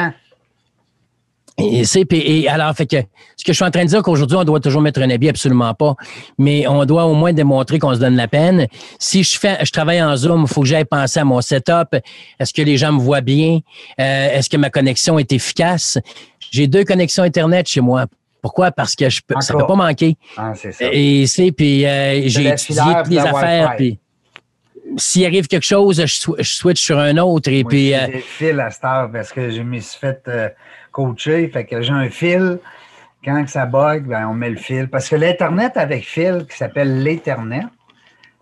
et 1.60 2.48
alors, 2.48 2.74
fait 2.76 2.86
que 2.86 2.98
ce 3.36 3.44
que 3.44 3.52
je 3.52 3.54
suis 3.54 3.66
en 3.66 3.72
train 3.72 3.84
de 3.84 3.90
dire 3.90 4.02
qu'aujourd'hui, 4.02 4.38
on 4.38 4.44
doit 4.44 4.60
toujours 4.60 4.82
mettre 4.82 5.02
un 5.02 5.10
habit, 5.10 5.30
absolument 5.30 5.74
pas. 5.74 5.96
Mais 6.38 6.68
on 6.68 6.84
doit 6.86 7.06
au 7.06 7.14
moins 7.14 7.34
démontrer 7.34 7.80
qu'on 7.80 7.94
se 7.94 8.00
donne 8.00 8.16
la 8.16 8.28
peine. 8.28 8.68
Si 9.00 9.24
je 9.24 9.40
fais, 9.40 9.58
je 9.64 9.72
travaille 9.72 10.02
en 10.02 10.16
Zoom, 10.16 10.42
il 10.42 10.48
faut 10.48 10.62
que 10.62 10.68
j'aille 10.68 10.86
penser 10.86 11.20
à 11.20 11.26
mon 11.26 11.42
setup. 11.42 11.96
Est-ce 12.40 12.54
que 12.54 12.62
les 12.62 12.78
gens 12.78 12.92
me 12.92 13.00
voient 13.00 13.22
bien? 13.22 13.60
Euh, 14.00 14.38
est-ce 14.38 14.50
que 14.50 14.58
ma 14.58 14.70
connexion 14.70 15.20
est 15.20 15.32
efficace? 15.32 15.98
J'ai 16.52 16.68
deux 16.68 16.84
connexions 16.84 17.24
Internet 17.24 17.68
chez 17.68 17.82
moi 17.82 18.06
Pourquoi? 18.42 18.72
Parce 18.72 18.96
que 18.96 19.10
je 19.10 19.22
ça 19.40 19.54
ne 19.54 19.60
peut 19.60 19.68
pas 19.68 19.76
manquer. 19.76 20.16
Ah, 20.38 20.54
c'est 20.56 20.72
ça. 20.72 20.86
Et 20.92 21.26
c'est, 21.28 21.52
puis 21.52 21.86
euh, 21.86 22.22
j'ai 22.26 22.48
étudié 22.48 22.82
toutes 23.04 23.14
les 23.14 23.20
affaires, 23.20 23.76
puis 23.78 24.00
s'il 24.98 25.26
arrive 25.26 25.48
quelque 25.48 25.66
chose, 25.66 26.04
je, 26.04 26.44
switch 26.44 26.82
sur 26.82 26.98
un 26.98 27.18
autre. 27.18 27.50
Et 27.52 27.64
puis. 27.64 27.92
Des 27.92 28.20
fils 28.20 28.60
à 28.60 28.70
Star 28.70 29.12
parce 29.12 29.32
que 29.32 29.50
je 29.50 29.62
me 29.62 29.80
suis 29.80 30.00
fait 30.00 30.22
euh, 30.28 30.50
coacher. 30.92 31.48
Fait 31.50 31.66
que 31.66 31.82
j'ai 31.82 31.94
un 31.94 32.10
fil. 32.10 32.60
Quand 33.24 33.44
ça 33.48 33.66
bug, 33.66 34.06
ben, 34.06 34.28
on 34.28 34.34
met 34.34 34.50
le 34.50 34.56
fil. 34.56 34.88
Parce 34.88 35.10
que 35.10 35.16
l'Internet 35.16 35.74
avec 35.76 36.06
fil, 36.06 36.46
qui 36.50 36.58
s'appelle 36.58 37.04
l'Ethernet, 37.04 37.66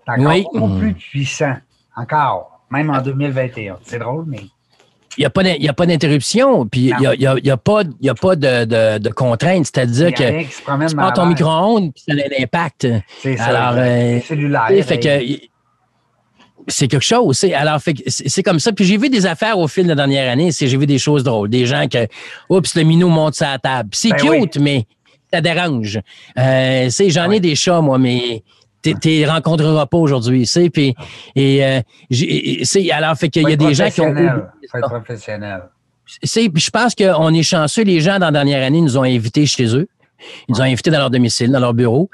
c'est 0.06 0.14
encore 0.14 0.52
beaucoup 0.54 0.80
plus 0.80 0.94
puissant. 0.94 1.56
Encore. 1.96 2.62
Même 2.70 2.90
en 2.90 3.02
2021. 3.02 3.80
C'est 3.84 4.00
drôle, 4.00 4.26
mais. 4.28 4.42
Il 5.18 5.22
n'y 5.22 5.68
a 5.70 5.74
pas 5.74 5.86
d'interruption, 5.88 6.68
puis 6.68 6.92
il 6.92 6.98
n'y 6.98 7.08
a, 7.08 7.16
y 7.16 7.50
a, 7.50 7.58
pas, 7.58 7.82
y 8.02 8.10
a 8.10 8.14
pas 8.14 8.36
de, 8.36 8.66
de, 8.66 9.00
de 9.00 9.10
contraintes. 9.10 9.66
C'est-à-dire 9.66 10.14
que 10.14 10.44
tu 10.44 10.96
prends 10.96 11.12
ton 11.12 11.26
micro-ondes, 11.26 11.92
puis 11.92 12.04
ça 12.08 12.14
a 12.14 12.18
un 12.18 12.44
impact. 12.44 12.88
C'est 13.18 13.36
ça. 13.36 13.46
Alors, 13.46 13.82
euh, 13.84 14.20
cellulaire. 14.20 14.68
Fait 14.86 15.00
que, 15.00 15.48
c'est 16.67 16.88
quelque 16.88 17.03
chose. 17.03 17.43
Alors, 17.56 17.80
c'est 18.08 18.43
comme 18.43 18.60
ça. 18.60 18.71
Puis 18.71 18.86
j'ai 18.86 18.97
vu 18.97 19.10
des 19.10 19.25
affaires 19.25 19.58
au 19.58 19.67
fil 19.67 19.84
de 19.84 19.89
la 19.89 19.95
dernière 19.95 20.32
année. 20.32 20.49
J'ai 20.51 20.77
vu 20.77 20.86
des 20.86 20.97
choses 20.97 21.23
drôles. 21.23 21.49
Des 21.49 21.65
gens 21.65 21.88
que, 21.88 22.08
oups, 22.49 22.75
le 22.75 22.84
minou 22.84 23.10
monte 23.10 23.36
sur 23.36 23.47
la 23.47 23.58
table. 23.58 23.89
C'est 23.93 24.10
ben 24.10 24.41
cute, 24.41 24.58
mais 24.58 24.86
ça 25.32 25.41
dérange. 25.41 25.99
Euh, 26.38 26.89
J'en 27.08 27.32
ai 27.32 27.39
des 27.39 27.56
chats, 27.56 27.82
moi, 27.82 27.97
mais 27.97 28.43
tu 28.84 28.91
ne 28.91 29.27
rencontreras 29.27 29.86
pas 29.86 29.97
aujourd'hui. 29.97 30.49
Puis, 30.73 30.95
et, 31.36 31.65
euh, 31.65 31.82
alors, 32.93 33.15
fait 33.17 33.30
qu'il 33.30 33.49
y 33.49 33.53
a 33.53 33.56
des 33.56 33.73
gens 33.73 33.89
qui 33.89 34.01
ont. 34.01 34.13
Faut 34.13 34.77
être 34.77 34.89
professionnel. 34.89 35.63
Puis 36.21 36.51
je 36.56 36.69
pense 36.69 36.95
qu'on 36.95 37.34
est 37.34 37.43
chanceux. 37.43 37.84
Les 37.84 37.99
gens, 37.99 38.19
dans 38.19 38.27
la 38.27 38.32
dernière 38.32 38.65
année, 38.65 38.82
nous 38.82 38.97
ont 38.97 39.03
invités 39.03 39.45
chez 39.45 39.75
eux. 39.75 39.88
Ils 40.47 40.53
nous 40.53 40.62
ont 40.62 40.63
invités 40.63 40.89
dans 40.89 40.99
leur 40.99 41.10
domicile, 41.10 41.51
dans 41.51 41.60
leur 41.60 41.73
bureau 41.73 42.10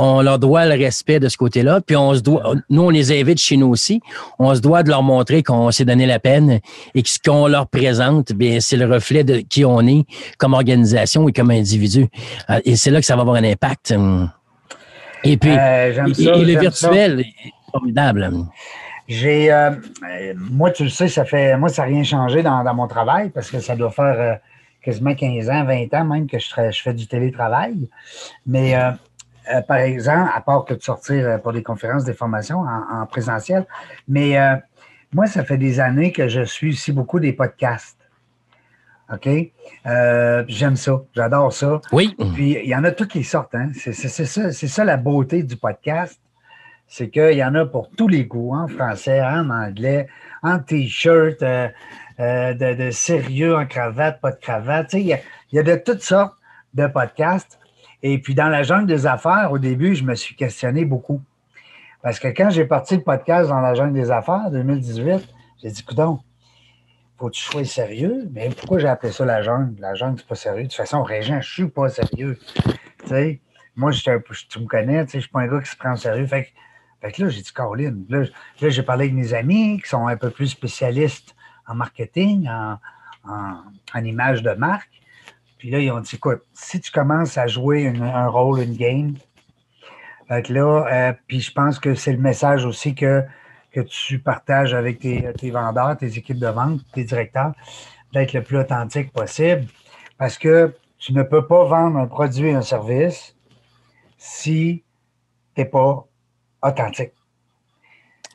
on 0.00 0.22
leur 0.22 0.38
doit 0.38 0.64
le 0.64 0.82
respect 0.82 1.20
de 1.20 1.28
ce 1.28 1.36
côté-là. 1.36 1.80
Puis 1.86 1.94
on 1.94 2.14
se 2.14 2.20
doit, 2.20 2.54
nous, 2.70 2.82
on 2.82 2.90
les 2.90 3.12
invite 3.20 3.38
chez 3.38 3.56
nous 3.56 3.68
aussi. 3.68 4.00
On 4.38 4.54
se 4.54 4.60
doit 4.60 4.82
de 4.82 4.88
leur 4.88 5.02
montrer 5.02 5.42
qu'on 5.42 5.70
s'est 5.70 5.84
donné 5.84 6.06
la 6.06 6.18
peine 6.18 6.60
et 6.94 7.02
que 7.02 7.08
ce 7.08 7.18
qu'on 7.18 7.46
leur 7.46 7.66
présente, 7.66 8.32
bien, 8.32 8.60
c'est 8.60 8.76
le 8.76 8.86
reflet 8.86 9.24
de 9.24 9.38
qui 9.38 9.64
on 9.64 9.80
est 9.86 10.04
comme 10.38 10.54
organisation 10.54 11.28
et 11.28 11.32
comme 11.32 11.50
individu. 11.50 12.08
Euh, 12.48 12.60
et 12.64 12.76
c'est 12.76 12.90
là 12.90 13.00
que 13.00 13.06
ça 13.06 13.14
va 13.14 13.22
avoir 13.22 13.36
un 13.36 13.44
impact. 13.44 13.94
Et 15.22 15.36
puis, 15.36 15.50
euh, 15.50 16.06
le 16.06 16.58
virtuel 16.58 17.20
est 17.20 17.52
formidable. 17.70 18.30
J'ai, 19.06 19.52
euh, 19.52 19.70
moi, 20.34 20.70
tu 20.70 20.84
le 20.84 20.88
sais, 20.88 21.08
ça 21.08 21.26
fait, 21.26 21.58
moi, 21.58 21.68
ça 21.68 21.82
n'a 21.82 21.88
rien 21.88 22.04
changé 22.04 22.42
dans, 22.42 22.74
mon 22.74 22.86
travail 22.86 23.28
parce 23.28 23.50
que 23.50 23.60
ça 23.60 23.76
doit 23.76 23.90
faire 23.90 24.38
quasiment 24.82 25.14
15 25.14 25.50
ans, 25.50 25.64
20 25.64 25.92
ans 25.92 26.04
même 26.04 26.26
que 26.26 26.38
je, 26.38 26.46
je 26.70 26.80
fais 26.80 26.94
du 26.94 27.06
télétravail. 27.06 27.88
Mais 28.46 28.74
euh, 29.52 29.62
par 29.62 29.78
exemple, 29.78 30.30
à 30.34 30.40
part 30.40 30.64
que 30.64 30.74
de 30.74 30.82
sortir 30.82 31.26
euh, 31.26 31.38
pour 31.38 31.52
des 31.52 31.62
conférences, 31.62 32.04
des 32.04 32.14
formations 32.14 32.60
en, 32.60 33.06
présentiel. 33.06 33.66
Mais 34.08 34.38
euh, 34.38 34.56
moi, 35.12 35.26
ça 35.26 35.44
fait 35.44 35.58
des 35.58 35.80
années 35.80 36.12
que 36.12 36.28
je 36.28 36.42
suis 36.42 36.70
aussi 36.70 36.92
beaucoup 36.92 37.20
des 37.20 37.32
podcasts. 37.32 37.98
OK? 39.12 39.28
J'aime 40.46 40.76
ça. 40.76 41.02
J'adore 41.14 41.52
ça. 41.52 41.80
Oui. 41.92 42.14
Puis, 42.34 42.58
il 42.62 42.68
y 42.68 42.76
en 42.76 42.84
a 42.84 42.92
toutes 42.92 43.14
les 43.14 43.24
sortes. 43.24 43.54
Hein? 43.54 43.70
C'est 43.74 43.92
ça, 43.92 44.52
ça, 44.52 44.84
la 44.84 44.96
beauté 44.96 45.42
du 45.42 45.56
podcast. 45.56 46.20
C'est 46.86 47.08
qu'il 47.08 47.34
y 47.34 47.44
en 47.44 47.54
a 47.54 47.66
pour 47.66 47.90
tous 47.90 48.08
les 48.08 48.24
goûts, 48.24 48.54
en 48.54 48.66
français, 48.66 49.20
en 49.22 49.50
anglais, 49.50 50.08
en 50.42 50.58
T-shirt, 50.58 51.40
de, 52.18 52.90
sérieux, 52.90 53.56
en 53.56 53.66
cravate, 53.66 54.20
pas 54.20 54.32
de 54.32 54.40
cravate. 54.40 54.92
Il 54.94 55.08
y, 55.08 55.16
il 55.52 55.56
y 55.56 55.58
a 55.58 55.62
de 55.62 55.76
toutes 55.76 56.02
sortes 56.02 56.36
de 56.74 56.86
podcasts. 56.86 57.59
Et 58.02 58.18
puis, 58.18 58.34
dans 58.34 58.48
la 58.48 58.62
jungle 58.62 58.86
des 58.86 59.06
affaires, 59.06 59.52
au 59.52 59.58
début, 59.58 59.94
je 59.94 60.04
me 60.04 60.14
suis 60.14 60.34
questionné 60.34 60.84
beaucoup. 60.84 61.20
Parce 62.02 62.18
que 62.18 62.28
quand 62.28 62.50
j'ai 62.50 62.64
parti 62.64 62.96
le 62.96 63.02
podcast 63.02 63.50
dans 63.50 63.60
la 63.60 63.74
jungle 63.74 63.92
des 63.92 64.10
affaires, 64.10 64.50
2018, 64.50 65.28
j'ai 65.62 65.70
dit, 65.70 65.82
coudon, 65.82 66.20
faut 67.18 67.28
que 67.28 67.34
tu 67.34 67.42
sois 67.42 67.64
sérieux. 67.64 68.28
Mais 68.32 68.48
pourquoi 68.48 68.78
j'ai 68.78 68.88
appelé 68.88 69.12
ça 69.12 69.26
la 69.26 69.42
jungle? 69.42 69.78
La 69.78 69.94
jungle, 69.94 70.18
c'est 70.18 70.26
pas 70.26 70.34
sérieux. 70.34 70.62
De 70.62 70.68
toute 70.68 70.76
façon, 70.76 71.02
Régent, 71.02 71.42
je 71.42 71.52
suis 71.52 71.68
pas 71.68 71.90
sérieux. 71.90 72.38
Moi, 73.76 73.92
je, 73.92 74.02
tu 74.48 74.60
me 74.60 74.66
connais, 74.66 75.06
je 75.06 75.18
suis 75.18 75.28
pas 75.28 75.40
un 75.40 75.46
gars 75.46 75.60
qui 75.60 75.70
se 75.70 75.76
prend 75.76 75.92
au 75.92 75.96
sérieux. 75.96 76.26
Fait 76.26 76.50
que, 77.02 77.22
là, 77.22 77.28
j'ai 77.28 77.42
dit, 77.42 77.52
Caroline, 77.52 78.06
là, 78.08 78.24
j'ai 78.56 78.82
parlé 78.82 79.04
avec 79.04 79.14
mes 79.14 79.34
amis 79.34 79.80
qui 79.82 79.88
sont 79.88 80.06
un 80.06 80.16
peu 80.16 80.30
plus 80.30 80.48
spécialistes 80.48 81.34
en 81.66 81.74
marketing, 81.74 82.48
en, 82.48 82.78
en, 83.28 83.56
en 83.94 84.04
image 84.04 84.42
de 84.42 84.52
marque. 84.52 84.99
Puis 85.60 85.68
là, 85.68 85.78
ils 85.78 85.90
ont 85.90 86.00
dit, 86.00 86.16
écoute, 86.16 86.40
si 86.54 86.80
tu 86.80 86.90
commences 86.90 87.36
à 87.36 87.46
jouer 87.46 87.86
un 87.86 88.26
rôle, 88.28 88.62
une 88.62 88.76
game, 88.76 89.14
là, 90.30 90.86
euh, 90.90 91.12
puis 91.26 91.40
je 91.40 91.52
pense 91.52 91.78
que 91.78 91.94
c'est 91.94 92.12
le 92.12 92.18
message 92.18 92.64
aussi 92.64 92.94
que, 92.94 93.22
que 93.70 93.80
tu 93.80 94.20
partages 94.20 94.72
avec 94.72 95.00
tes, 95.00 95.50
vendeurs, 95.50 95.98
tes 95.98 96.16
équipes 96.16 96.38
de 96.38 96.46
vente, 96.46 96.80
tes 96.94 97.04
directeurs, 97.04 97.52
d'être 98.14 98.32
le 98.32 98.42
plus 98.42 98.56
authentique 98.56 99.12
possible. 99.12 99.66
Parce 100.16 100.38
que 100.38 100.74
tu 100.96 101.12
ne 101.12 101.22
peux 101.22 101.46
pas 101.46 101.64
vendre 101.64 101.98
un 101.98 102.06
produit, 102.06 102.52
un 102.52 102.62
service 102.62 103.36
si 104.16 104.82
tu 105.54 105.60
n'es 105.60 105.66
pas 105.66 106.06
authentique. 106.62 107.12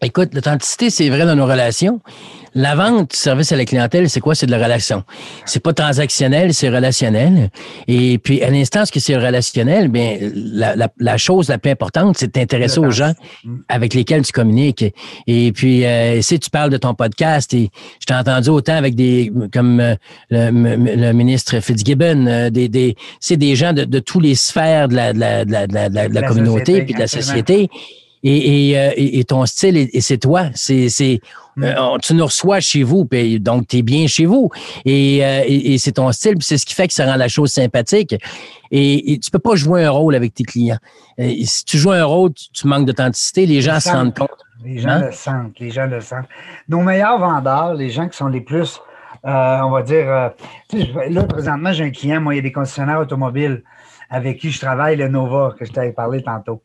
Écoute, 0.01 0.33
l'authenticité, 0.33 0.89
c'est 0.89 1.09
vrai 1.09 1.25
dans 1.25 1.35
nos 1.35 1.45
relations. 1.45 2.01
La 2.53 2.75
vente 2.75 3.11
du 3.11 3.17
service 3.17 3.51
à 3.51 3.57
la 3.57 3.65
clientèle, 3.65 4.09
c'est 4.09 4.21
quoi? 4.21 4.33
C'est 4.33 4.45
de 4.45 4.51
la 4.51 4.63
relation. 4.63 5.03
C'est 5.45 5.61
pas 5.61 5.73
transactionnel, 5.73 6.53
c'est 6.53 6.69
relationnel. 6.69 7.49
Et 7.87 8.17
puis, 8.17 8.41
à 8.43 8.49
l'instant, 8.49 8.85
ce 8.85 8.91
que 8.93 8.99
c'est 9.01 9.17
relationnel, 9.17 9.89
bien, 9.89 10.17
la, 10.33 11.17
chose 11.17 11.49
la 11.49 11.57
plus 11.57 11.71
importante, 11.71 12.17
c'est 12.17 12.27
de 12.27 12.31
t'intéresser 12.31 12.79
aux 12.79 12.91
gens 12.91 13.13
avec 13.67 13.93
lesquels 13.93 14.25
tu 14.25 14.31
communiques. 14.31 14.85
Et 15.27 15.51
puis, 15.51 15.85
euh, 15.85 16.21
si 16.21 16.39
tu 16.39 16.49
parles 16.49 16.69
de 16.69 16.77
ton 16.77 16.93
podcast, 16.93 17.53
et 17.53 17.69
je 17.99 18.05
t'ai 18.05 18.13
entendu 18.13 18.49
autant 18.49 18.75
avec 18.75 18.95
des, 18.95 19.31
comme 19.51 19.79
euh, 19.81 19.95
le, 20.29 21.11
ministre 21.11 21.59
Fitzgibbon, 21.59 22.25
euh, 22.27 22.49
des, 22.49 22.69
des, 22.69 22.95
c'est 23.19 23.37
des 23.37 23.55
gens 23.55 23.73
de, 23.73 23.83
de 23.83 23.99
tous 23.99 24.21
les 24.21 24.35
sphères 24.35 24.87
de 24.87 24.95
la, 24.95 25.13
de 25.13 25.19
la, 25.19 25.45
de 25.45 25.51
la, 25.51 25.89
de 25.89 26.13
la, 26.13 26.21
communauté 26.21 26.83
puis 26.83 26.93
de 26.93 26.99
la 26.99 27.07
société. 27.07 27.69
Et, 28.27 28.71
et, 28.71 29.19
et, 29.19 29.23
ton 29.23 29.45
style, 29.45 29.77
et, 29.77 30.01
c'est 30.01 30.17
toi. 30.17 30.45
C'est, 30.55 30.89
c'est, 30.89 31.19
euh, 31.61 31.97
tu 32.01 32.15
nous 32.15 32.25
reçois 32.25 32.59
chez 32.59 32.81
vous, 32.81 33.05
puis 33.05 33.39
donc 33.39 33.67
tu 33.67 33.77
es 33.77 33.81
bien 33.83 34.07
chez 34.07 34.25
vous. 34.25 34.49
Euh, 34.87 35.43
et, 35.45 35.77
c'est 35.77 35.91
ton 35.91 36.11
style, 36.11 36.35
c'est 36.39 36.57
ce 36.57 36.65
qui 36.65 36.73
fait 36.73 36.87
que 36.87 36.93
ça 36.95 37.05
rend 37.05 37.17
la 37.17 37.27
chose 37.27 37.51
sympathique. 37.51 38.15
Et, 38.71 39.19
tu 39.23 39.29
peux 39.29 39.37
pas 39.37 39.55
jouer 39.55 39.85
un 39.85 39.91
rôle 39.91 40.15
avec 40.15 40.33
tes 40.33 40.43
clients. 40.43 40.79
si 41.19 41.65
tu 41.65 41.77
joues 41.77 41.91
un 41.91 42.03
rôle, 42.03 42.31
tu, 42.33 42.67
manques 42.67 42.85
d'authenticité, 42.85 43.45
les 43.45 43.61
gens 43.61 43.79
se 43.79 43.89
rendent 43.89 44.15
compte. 44.15 44.31
Les 44.63 44.79
gens 44.79 44.89
hein? 44.89 45.05
le 45.05 45.11
sentent, 45.11 45.59
les 45.59 45.69
gens 45.69 45.85
le 45.85 46.01
sentent. 46.01 46.25
Nos 46.67 46.81
meilleurs 46.81 47.19
vendeurs, 47.19 47.75
les 47.75 47.91
gens 47.91 48.09
qui 48.09 48.17
sont 48.17 48.27
les 48.27 48.41
plus, 48.41 48.81
euh, 49.23 49.59
on 49.61 49.69
va 49.69 49.83
dire, 49.83 50.07
là, 50.07 51.23
présentement, 51.29 51.71
j'ai 51.71 51.83
un 51.83 51.91
client, 51.91 52.19
moi, 52.19 52.33
il 52.33 52.37
y 52.37 52.39
a 52.39 52.43
des 52.43 52.51
concessionnaires 52.51 52.99
automobiles 52.99 53.61
avec 54.09 54.39
qui 54.39 54.49
je 54.49 54.59
travaille, 54.59 54.95
le 54.95 55.09
Nova, 55.09 55.53
que 55.57 55.63
je 55.65 55.71
t'avais 55.71 55.91
parlé 55.91 56.23
tantôt. 56.23 56.63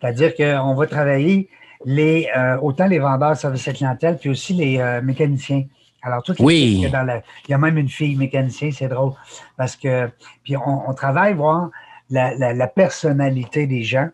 C'est-à-dire 0.00 0.34
qu'on 0.34 0.74
va 0.74 0.86
travailler 0.86 1.48
les, 1.84 2.28
euh, 2.36 2.58
autant 2.58 2.86
les 2.86 2.98
vendeurs 2.98 3.36
services 3.36 3.68
à 3.68 3.72
clientèle, 3.72 4.18
puis 4.18 4.30
aussi 4.30 4.54
les 4.54 4.78
euh, 4.78 5.00
mécaniciens. 5.02 5.64
Alors, 6.02 6.22
toutes 6.22 6.38
les 6.38 6.44
oui. 6.44 6.90
dans 6.90 7.22
il 7.48 7.50
y 7.50 7.54
a 7.54 7.58
même 7.58 7.78
une 7.78 7.88
fille 7.88 8.16
mécanicien, 8.16 8.70
c'est 8.72 8.88
drôle. 8.88 9.12
Parce 9.56 9.76
que, 9.76 10.10
puis 10.42 10.54
on, 10.56 10.92
travaille 10.92 11.32
voir 11.34 11.70
la, 12.10 12.66
personnalité 12.66 13.66
des 13.66 13.82
gens. 13.82 14.08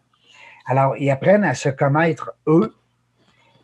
Alors, 0.67 0.97
ils 0.97 1.11
apprennent 1.11 1.43
à 1.43 1.55
se 1.55 1.69
connaître 1.69 2.33
eux. 2.47 2.75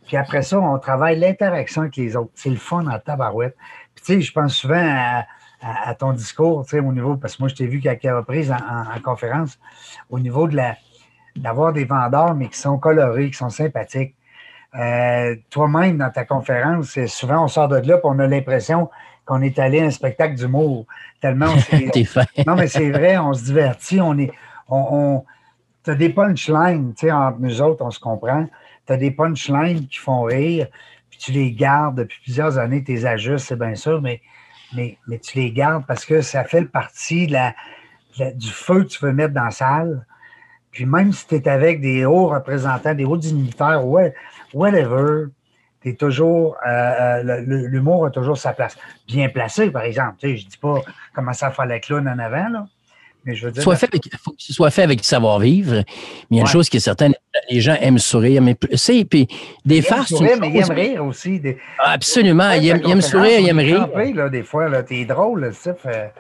Puis 0.07 0.16
après 0.16 0.42
ça, 0.42 0.59
on 0.59 0.79
travaille 0.79 1.18
l'interaction 1.18 1.83
avec 1.83 1.96
les 1.96 2.16
autres. 2.16 2.33
C'est 2.35 2.50
le 2.50 2.57
fun 2.57 2.87
en 2.87 2.98
tabarouette. 2.98 3.57
Puis 3.94 4.05
tu 4.05 4.14
sais, 4.14 4.20
je 4.20 4.33
pense 4.33 4.57
souvent 4.57 5.24
à, 5.61 5.94
ton 5.94 6.12
discours, 6.12 6.64
tu 6.64 6.70
sais, 6.70 6.81
au 6.81 6.92
niveau, 6.92 7.16
parce 7.16 7.37
que 7.37 7.42
moi, 7.42 7.48
je 7.48 7.55
t'ai 7.55 7.66
vu 7.66 7.81
qu'à 7.81 7.96
quelques 7.96 8.16
reprises 8.16 8.52
en 8.52 9.00
conférence, 9.00 9.59
au 10.11 10.18
niveau 10.18 10.48
de 10.48 10.57
la, 10.57 10.76
d'avoir 11.37 11.72
des 11.72 11.85
vendeurs, 11.85 12.35
mais 12.35 12.49
qui 12.49 12.59
sont 12.59 12.79
colorés, 12.79 13.31
qui 13.31 13.37
sont 13.37 13.51
sympathiques. 13.51 14.14
Euh, 14.75 15.37
toi-même, 15.51 15.99
dans 15.99 16.11
ta 16.11 16.25
conférence, 16.25 16.99
souvent 17.07 17.44
on 17.44 17.49
sort 17.49 17.68
de 17.68 17.77
là 17.77 17.96
et 17.96 18.01
on 18.05 18.18
a 18.18 18.27
l'impression 18.27 18.90
qu'on 19.25 19.42
est 19.42 19.59
allé 19.59 19.81
à 19.81 19.87
un 19.87 19.90
spectacle 19.90 20.35
d'humour. 20.35 20.87
Tellement 21.20 21.46
on 21.46 21.77
Non, 22.46 22.57
mais 22.57 22.68
c'est 22.68 22.90
vrai, 22.90 23.18
on 23.18 23.33
se 23.33 23.44
divertit, 23.44 24.01
on 24.01 24.16
est. 24.18 24.31
On, 24.68 25.25
tu 25.85 25.90
as 25.90 25.94
des 25.94 26.09
punchlines, 26.09 26.92
tu 26.94 27.07
sais, 27.07 27.12
entre 27.12 27.38
nous 27.38 27.62
autres, 27.62 27.85
on 27.85 27.90
se 27.90 28.01
comprend. 28.01 28.46
Tu 28.87 28.92
as 28.92 28.96
des 28.96 29.11
punchlines 29.11 29.87
qui 29.87 29.99
font 29.99 30.22
rire, 30.22 30.66
puis 31.11 31.18
tu 31.18 31.33
les 31.33 31.53
gardes 31.53 31.99
depuis 31.99 32.18
plusieurs 32.22 32.59
années, 32.59 32.83
tu 32.83 32.92
les 32.92 33.07
ajustes, 33.07 33.46
c'est 33.46 33.59
bien 33.59 33.75
sûr, 33.75 34.03
mais, 34.03 34.20
mais, 34.75 34.99
mais 35.07 35.18
tu 35.18 35.38
les 35.38 35.53
gardes 35.53 35.87
parce 35.87 36.05
que 36.05 36.20
ça 36.22 36.44
fait 36.44 36.64
partie 36.64 37.29
de 37.29 37.33
la, 37.33 37.55
du 38.33 38.51
feu 38.51 38.85
que 38.85 38.88
tu 38.88 39.05
veux 39.05 39.12
mettre 39.12 39.35
dans 39.35 39.44
la 39.44 39.51
salle. 39.51 40.07
Puis 40.76 40.84
même 40.84 41.10
si 41.10 41.26
tu 41.26 41.36
es 41.36 41.48
avec 41.48 41.80
des 41.80 42.04
hauts 42.04 42.26
représentants, 42.26 42.92
des 42.92 43.06
hauts 43.06 43.16
dignitaires, 43.16 43.82
ouais, 43.86 44.12
whatever, 44.52 45.28
es 45.86 45.94
toujours, 45.94 46.54
euh, 46.66 46.70
euh, 46.70 47.40
l'humour 47.46 48.04
a 48.04 48.10
toujours 48.10 48.36
sa 48.36 48.52
place. 48.52 48.76
Bien 49.08 49.30
placé, 49.30 49.70
par 49.70 49.84
exemple. 49.84 50.16
Tu 50.18 50.28
sais, 50.28 50.36
je 50.36 50.46
dis 50.46 50.58
pas 50.58 50.82
comment 51.14 51.32
ça 51.32 51.50
faire 51.50 51.64
la 51.64 51.80
clown 51.80 52.06
en 52.06 52.18
avant, 52.18 52.50
là. 52.50 52.66
Mais 53.24 53.34
je 53.34 53.46
veux 53.46 53.52
dire, 53.52 53.62
soit 53.62 53.76
fait 53.76 53.88
faut 54.22 54.32
que 54.32 54.36
ce 54.42 54.52
soit 54.52 54.70
fait 54.70 54.82
avec 54.82 55.02
savoir-vivre. 55.02 55.76
Mais 55.76 55.84
il 56.30 56.36
y 56.36 56.40
a 56.40 56.42
une 56.42 56.46
chose 56.46 56.68
qui 56.68 56.76
est 56.76 56.80
certaine, 56.80 57.14
les 57.50 57.62
gens 57.62 57.76
aiment 57.80 57.98
sourire. 57.98 58.42
Mais 58.42 58.54
c'est 58.74 59.06
puis 59.06 59.26
des 59.64 59.80
farces. 59.80 60.10
Ils 60.10 60.26
aiment 60.26 60.40
mais 60.40 60.50
ils 60.50 60.58
aiment 60.58 60.70
rire 60.70 61.06
aussi. 61.06 61.40
Absolument. 61.78 62.52
Ils 62.52 62.68
aiment, 62.68 63.00
sourire, 63.00 63.40
ils 63.40 63.48
aiment 63.48 63.58
rire. 63.60 63.88
Là, 64.14 64.28
des 64.28 64.42
fois, 64.42 64.82
t'es 64.82 65.06
drôle, 65.06 65.54
ça 65.54 65.72
fait. 65.72 66.12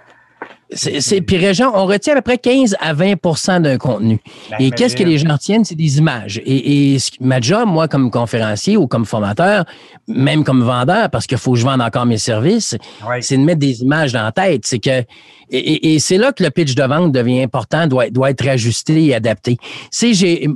C'est, 0.72 1.20
puis 1.20 1.36
Régent, 1.36 1.70
on 1.74 1.86
retient 1.86 2.14
à 2.14 2.16
peu 2.16 2.22
près 2.22 2.38
15 2.38 2.76
à 2.80 2.92
20% 2.92 3.62
d'un 3.62 3.78
contenu. 3.78 4.18
Ben, 4.50 4.56
et 4.58 4.70
qu'est-ce 4.72 4.96
que 4.96 5.04
les 5.04 5.16
gens 5.16 5.32
retiennent? 5.32 5.64
C'est 5.64 5.76
des 5.76 5.98
images. 5.98 6.38
Et, 6.44 6.94
et 6.94 6.98
ma 7.20 7.40
job, 7.40 7.68
moi, 7.68 7.86
comme 7.86 8.10
conférencier 8.10 8.76
ou 8.76 8.88
comme 8.88 9.06
formateur, 9.06 9.64
même 10.08 10.42
comme 10.42 10.64
vendeur, 10.64 11.08
parce 11.10 11.28
qu'il 11.28 11.38
faut 11.38 11.52
que 11.52 11.58
je 11.58 11.64
vende 11.64 11.80
encore 11.80 12.04
mes 12.04 12.18
services, 12.18 12.76
c'est 13.20 13.36
de 13.36 13.42
mettre 13.42 13.60
des 13.60 13.82
images 13.82 14.12
dans 14.12 14.24
la 14.24 14.32
tête. 14.32 14.66
C'est 14.66 14.80
que 14.80 15.04
et, 15.50 16.00
c'est 16.00 16.18
là 16.18 16.32
que 16.32 16.42
le 16.42 16.50
pitch 16.50 16.74
de 16.74 16.82
vente 16.82 17.12
devient 17.12 17.42
important, 17.42 17.86
doit, 17.86 18.10
doit 18.10 18.30
être 18.30 18.48
ajusté 18.48 19.06
et 19.06 19.14
adapté. 19.14 19.58
Si 19.92 20.14
j'ai, 20.14 20.48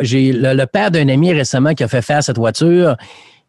j'ai 0.00 0.32
le 0.32 0.64
père 0.64 0.90
d'un 0.90 1.08
ami 1.08 1.32
récemment 1.32 1.74
qui 1.74 1.84
a 1.84 1.88
fait 1.88 2.02
faire 2.02 2.24
cette 2.24 2.38
voiture, 2.38 2.96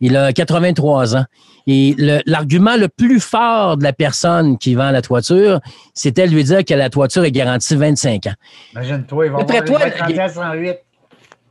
il 0.02 0.16
a 0.16 0.32
83 0.32 1.16
ans. 1.16 1.26
Et 1.68 1.96
l'argument 2.26 2.78
le, 2.78 2.88
plus 2.88 3.20
fort 3.20 3.78
de 3.78 3.84
la 3.84 3.94
personne 3.94 4.58
qui 4.58 4.74
vend 4.74 4.92
la 4.92 5.02
toiture, 5.02 5.60
c'était 5.94 6.28
de 6.28 6.34
lui 6.34 6.44
dire 6.44 6.66
que 6.66 6.74
la 6.74 6.90
toiture 6.90 7.26
est 7.26 7.32
garantie 7.32 7.76
25 7.76 8.28
ans. 8.28 8.34
Imagine-toi, 8.74 9.26
il 9.26 9.32
va 9.32 9.40
Après 9.40 9.62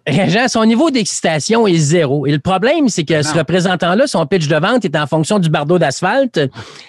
Régent, 0.08 0.48
son 0.48 0.64
niveau 0.64 0.90
d'excitation 0.90 1.66
est 1.66 1.76
zéro. 1.76 2.26
Et 2.26 2.32
le 2.32 2.38
problème, 2.38 2.88
c'est 2.88 3.04
que 3.04 3.22
ce 3.22 3.30
ah. 3.34 3.38
représentant-là, 3.38 4.06
son 4.06 4.24
pitch 4.26 4.48
de 4.48 4.56
vente 4.56 4.84
est 4.84 4.96
en 4.96 5.06
fonction 5.06 5.38
du 5.38 5.50
bardeau 5.50 5.78
d'asphalte, 5.78 6.40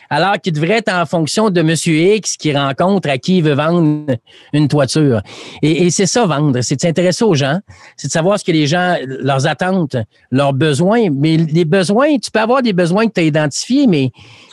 alors 0.09 0.39
qu'il 0.41 0.53
devrait 0.53 0.77
être 0.77 0.93
en 0.93 1.05
fonction 1.05 1.49
de 1.49 1.61
Monsieur 1.61 1.95
X 2.15 2.37
qui 2.37 2.55
rencontre 2.55 3.09
à 3.09 3.17
qui 3.17 3.37
il 3.37 3.43
veut 3.43 3.53
vendre 3.53 4.05
une 4.53 4.67
toiture. 4.67 5.21
Et, 5.61 5.89
c'est 5.89 6.05
ça, 6.05 6.25
vendre, 6.25 6.61
c'est 6.61 6.75
de 6.75 6.81
s'intéresser 6.81 7.23
aux 7.23 7.35
gens, 7.35 7.59
c'est 7.97 8.07
de 8.07 8.11
savoir 8.11 8.39
ce 8.39 8.45
que 8.45 8.51
les 8.51 8.67
gens, 8.67 8.95
leurs 9.05 9.47
attentes, 9.47 9.97
leurs 10.31 10.53
besoins. 10.53 11.09
Mais 11.11 11.37
les 11.37 11.65
besoins, 11.65 12.17
tu 12.17 12.31
peux 12.31 12.39
avoir 12.39 12.61
des 12.61 12.73
besoins 12.73 13.07
que 13.07 13.13
tu 13.13 13.21
as 13.21 13.23
identifiés, 13.23 13.87
mais 13.87 14.11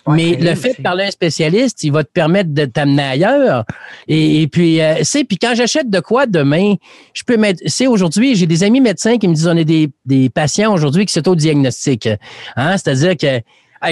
mais 0.09 0.37
le 0.37 0.55
fait 0.55 0.75
de 0.79 0.83
parler 0.83 1.05
à 1.05 1.07
un 1.09 1.11
spécialiste, 1.11 1.83
il 1.83 1.93
va 1.93 2.05
te 2.05 2.11
permettre 2.11 2.53
de 2.53 2.65
t'amener 2.65 3.03
ailleurs. 3.03 3.65
Et, 4.09 4.47
puis, 4.49 4.81
euh, 4.81 4.97
c'est 5.03 5.25
puis 5.25 5.39
quand 5.39 5.55
j'achète 5.55 5.91
de 5.91 6.01
quoi 6.01 6.27
demain, 6.27 6.75
je 7.13 7.23
peux 7.25 7.37
mettre. 7.37 7.63
C'est 7.67 7.87
aujourd'hui, 7.87 8.35
j'ai 8.37 8.47
des 8.47 8.63
amis 8.63 8.81
médecins 8.81 9.19
qui 9.19 9.29
me 9.29 9.35
disent 9.35 9.49
on 9.49 9.57
est 9.57 9.65
des, 9.65 9.91
des 10.05 10.29
patients 10.31 10.73
aujourd'hui 10.73 11.07
qui 11.07 11.13
s'auto-diagnostiquent. 11.13 12.11
Hein? 12.57 12.77
C'est-à-dire 12.77 13.17
que 13.17 13.43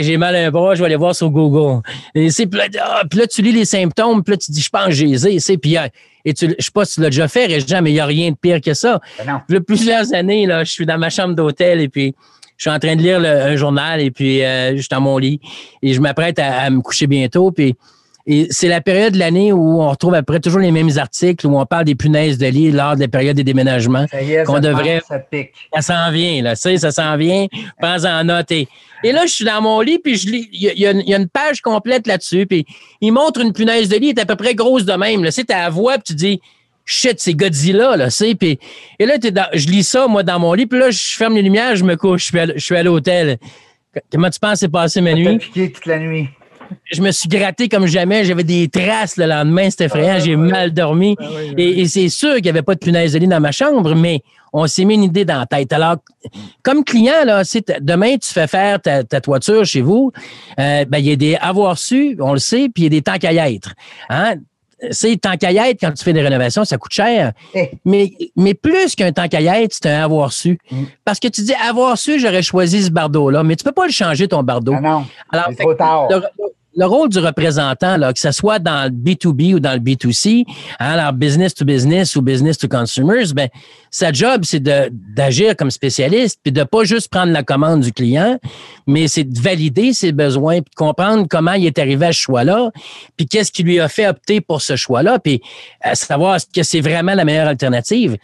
j'ai 0.01 0.17
mal 0.17 0.35
à 0.37 0.47
un 0.47 0.51
bras, 0.51 0.75
je 0.75 0.81
vais 0.81 0.87
aller 0.87 0.97
voir 0.97 1.15
sur 1.15 1.31
Google. 1.31 1.83
Et 2.15 2.31
c'est 2.31 2.49
ah, 2.81 3.03
puis 3.09 3.19
là, 3.19 3.27
tu 3.27 3.43
lis 3.43 3.53
les 3.53 3.65
symptômes, 3.65 4.23
puis 4.23 4.33
là 4.33 4.37
tu 4.39 4.51
dis 4.51 4.61
je 4.61 4.71
pense 4.71 4.87
que 4.87 4.93
j'ai 4.93 5.41
c'est 5.41 5.59
puis 5.59 5.77
euh, 5.77 5.87
et 6.25 6.33
tu, 6.33 6.55
je 6.59 6.65
sais 6.65 6.71
pas 6.73 6.85
si 6.85 6.95
tu 6.95 7.01
l'as 7.03 7.11
déjà 7.11 7.29
fait, 7.29 7.47
Régent, 7.47 7.83
mais 7.83 7.91
il 7.91 7.95
n'y 7.95 8.01
a 8.01 8.07
rien 8.07 8.31
de 8.31 8.37
pire 8.37 8.61
que 8.61 8.73
ça. 8.73 9.01
Ben 9.19 9.43
non. 9.49 9.61
plusieurs 9.61 10.15
années 10.15 10.47
là, 10.47 10.65
je 10.65 10.73
suis 10.73 10.87
dans 10.87 10.99
ma 10.99 11.11
chambre 11.11 11.35
d'hôtel 11.35 11.81
et 11.81 11.89
puis 11.89 12.15
je 12.57 12.69
suis 12.69 12.71
en 12.71 12.79
train 12.79 12.97
de 12.97 13.03
lire 13.03 13.21
un 13.21 13.57
journal 13.57 14.01
et 14.01 14.11
puis 14.11 14.43
euh, 14.43 14.77
je 14.77 14.81
suis 14.81 14.89
dans 14.91 15.01
mon 15.01 15.19
lit 15.19 15.41
et 15.83 15.93
je 15.93 16.01
m'apprête 16.01 16.39
à, 16.39 16.71
me 16.71 16.81
coucher 16.81 17.07
bientôt. 17.07 17.51
Puis 17.51 17.77
et 18.27 18.47
c'est 18.51 18.69
la 18.69 18.81
période 18.81 19.13
de 19.13 19.19
l'année 19.19 19.53
où 19.53 19.83
on 19.83 19.91
retrouve 19.91 20.15
après 20.15 20.41
toujours 20.41 20.61
les 20.61 20.71
mêmes 20.71 20.97
articles 20.97 21.47
où 21.47 21.59
on 21.59 21.67
parle 21.67 21.85
des 21.85 21.95
punaises 21.95 22.39
de 22.39 22.47
lit 22.47 22.71
lors 22.71 22.95
de 22.95 23.01
la 23.01 23.09
période 23.09 23.37
des 23.37 23.45
déménagements. 23.45 24.07
qu'on 24.47 24.61
devrait. 24.61 25.03
ça 25.07 25.19
pique. 25.19 25.53
Ça 25.75 25.83
s'en 25.83 26.11
vient, 26.11 26.43
là. 26.43 26.57
Tu 26.57 26.63
sais, 26.63 26.79
ça 26.79 26.91
s'en 26.91 27.19
vient. 27.19 27.49
Prends 27.79 28.03
en 28.07 28.25
note. 28.25 28.51
Et, 28.51 28.67
là, 29.03 29.27
je 29.27 29.33
suis 29.33 29.45
dans 29.45 29.61
mon 29.61 29.79
lit, 29.83 29.99
puis 29.99 30.17
je 30.17 30.29
lis. 30.31 30.49
Il 30.53 30.63
y, 30.63 30.87
a, 30.87 31.17
une 31.17 31.29
page 31.29 31.61
complète 31.61 32.07
là-dessus. 32.07 32.47
Puis 32.47 32.65
il 33.03 33.13
montre 33.13 33.41
une 33.41 33.53
punaise 33.53 33.91
de 33.91 33.97
lit, 33.97 34.11
elle 34.11 34.19
est 34.19 34.23
à 34.23 34.27
peu 34.27 34.37
près 34.37 34.55
grosse 34.55 34.87
de 34.87 34.95
même. 34.95 35.23
Là. 35.23 35.31
Tu 35.31 35.43
sais, 35.43 35.53
à 35.53 35.65
la 35.65 35.71
voix, 35.71 35.95
puis 35.95 36.05
tu 36.07 36.15
dis 36.15 36.41
shit, 36.85 37.19
c'est 37.19 37.35
Godzilla, 37.35 37.97
là, 37.97 38.11
c'est. 38.11 38.35
Puis, 38.35 38.59
et 38.99 39.07
là, 39.07 39.17
je 39.53 39.69
lis 39.69 39.85
ça, 39.85 40.07
moi, 40.07 40.23
dans 40.23 40.39
mon 40.39 40.53
lit, 40.53 40.67
puis 40.67 40.79
là, 40.79 40.91
je 40.91 41.17
ferme 41.17 41.35
les 41.35 41.43
lumières, 41.43 41.77
je 41.77 41.85
me 41.85 41.97
couche, 41.97 42.31
je 42.33 42.59
suis 42.59 42.77
à, 42.77 42.83
l'hôtel. 42.83 43.39
Comment 44.11 44.31
tu 44.31 44.41
penses 44.41 44.61
c'est 44.61 44.69
passé 44.69 45.01
ma 45.01 45.15
nuit? 45.15 45.39
piqué 45.39 45.71
toute 45.71 45.87
la 45.87 45.99
nuit. 45.99 46.29
Je 46.91 47.03
me 47.03 47.11
suis 47.13 47.29
gratté 47.29 47.69
comme 47.69 47.87
jamais. 47.87 48.25
J'avais 48.25 48.43
des 48.43 48.69
traces 48.69 49.17
le 49.17 49.27
lendemain. 49.27 49.71
C'était 49.71 49.85
effrayant. 49.85 50.19
J'ai 50.19 50.35
mal 50.35 50.73
dormi. 50.73 51.15
Ah 51.21 51.25
et, 51.57 51.87
c'est 51.87 52.09
sûr 52.09 52.35
qu'il 52.37 52.45
n'y 52.45 52.51
avait 52.51 52.63
pas 52.63 52.75
de 52.75 52.81
punaise 52.81 53.13
de 53.13 53.19
lit 53.19 53.29
dans 53.29 53.41
ma 53.41 53.53
chambre, 53.53 53.95
mais 53.95 54.23
on 54.53 54.67
s'est 54.67 54.85
mis 54.85 54.95
une 54.95 55.05
idée 55.05 55.25
dans 55.25 55.39
la 55.39 55.47
tête. 55.47 55.73
Alors, 55.73 55.97
comme 56.63 56.85
client, 56.85 57.25
là, 57.25 57.43
demain, 57.81 58.17
tu 58.17 58.33
fais 58.33 58.47
faire 58.47 58.81
ta, 58.81 59.05
toiture 59.05 59.65
chez 59.65 59.81
vous, 59.81 60.13
euh, 60.59 60.85
ben, 60.85 60.99
il 60.99 61.07
y 61.07 61.13
a 61.13 61.17
des 61.17 61.37
avoir 61.37 61.79
su, 61.79 62.17
on 62.21 62.33
le 62.33 62.39
sait, 62.39 62.69
puis 62.75 62.83
il 62.83 62.85
y 62.85 62.87
a 62.87 62.91
des 62.91 63.03
temps 63.03 63.19
qu'à 63.19 63.33
y 63.33 63.55
être. 63.55 63.75
Hein? 64.09 64.37
C'est 64.91 65.17
tant 65.17 65.37
qu'à 65.37 65.53
être, 65.53 65.81
quand 65.81 65.93
tu 65.93 66.05
fais 66.05 66.13
des 66.13 66.23
rénovations, 66.23 66.65
ça 66.65 66.77
coûte 66.79 66.93
cher. 66.93 67.33
Mais, 67.85 68.13
mais 68.37 68.55
plus 68.55 68.95
qu'un 68.95 69.13
tant 69.13 69.29
qu'à 69.29 69.41
être, 69.61 69.73
c'est 69.73 69.91
un 69.91 70.05
avoir 70.05 70.33
su. 70.33 70.59
Mm. 70.71 70.85
Parce 71.05 71.21
que 71.21 71.29
tu 71.29 71.43
dis, 71.43 71.55
avoir 71.55 71.99
su, 71.99 72.19
j'aurais 72.19 72.43
choisi 72.43 72.83
ce 72.83 72.91
bardeau-là, 72.91 73.43
mais 73.43 73.57
tu 73.57 73.65
peux 73.65 73.73
pas 73.73 73.87
le 73.87 73.93
changer, 73.93 74.29
ton 74.29 74.43
bardeau. 74.43 74.75
Ah 74.77 74.81
non, 74.81 75.05
Alors, 75.31 75.49
trop 75.59 75.75
tard 75.75 76.09
le 76.11 76.23
rôle 76.83 77.09
du 77.09 77.19
représentant, 77.19 77.97
là, 77.97 78.13
que 78.13 78.19
ce 78.19 78.33
soit 78.33 78.59
dans 78.59 78.85
le 78.85 78.91
B2B 78.91 79.55
ou 79.55 79.61
dans 79.61 79.73
le 79.73 79.79
B2C, 79.79 80.45
hein, 80.47 80.55
alors 80.79 81.13
business 81.13 81.55
to 81.55 81.65
business 81.65 82.17
ou 82.17 82.23
business 82.23 82.59
to 82.59 82.69
consumers, 82.69 83.33
ben, 83.35 83.49
sa 83.91 84.11
job, 84.11 84.43
c'est 84.45 84.61
d'agir 84.61 85.55
comme 85.57 85.71
spécialiste, 85.71 86.41
puis 86.43 86.53
de 86.53 86.65
pas 86.65 86.83
juste 86.85 87.09
prendre 87.09 87.33
la 87.33 87.45
commande 87.45 87.81
du 87.81 87.93
client, 87.93 88.41
mais 88.89 89.07
c'est 89.07 89.25
de 89.25 89.41
valider 89.41 89.93
ses 89.93 90.11
besoins, 90.11 90.63
puis 90.63 90.71
de 90.71 90.75
comprendre 90.75 91.27
comment 91.31 91.53
il 91.53 91.67
est 91.67 91.79
arrivé 91.79 92.07
à 92.07 92.13
ce 92.13 92.19
choix-là, 92.19 92.73
puis 93.17 93.27
qu'est-ce 93.27 93.53
qui 93.53 93.63
lui 93.63 93.79
a 93.79 93.89
fait 93.89 94.09
opter 94.09 94.41
pour 94.41 94.63
ce 94.63 94.75
choix-là, 94.75 95.21
puis 95.21 95.41
euh, 95.87 95.95
savoir 95.95 96.39
que 96.53 96.63
c'est 96.65 96.81
vraiment 96.81 97.15
la 97.15 97.25
meilleure 97.25 97.49
alternative. 97.49 98.17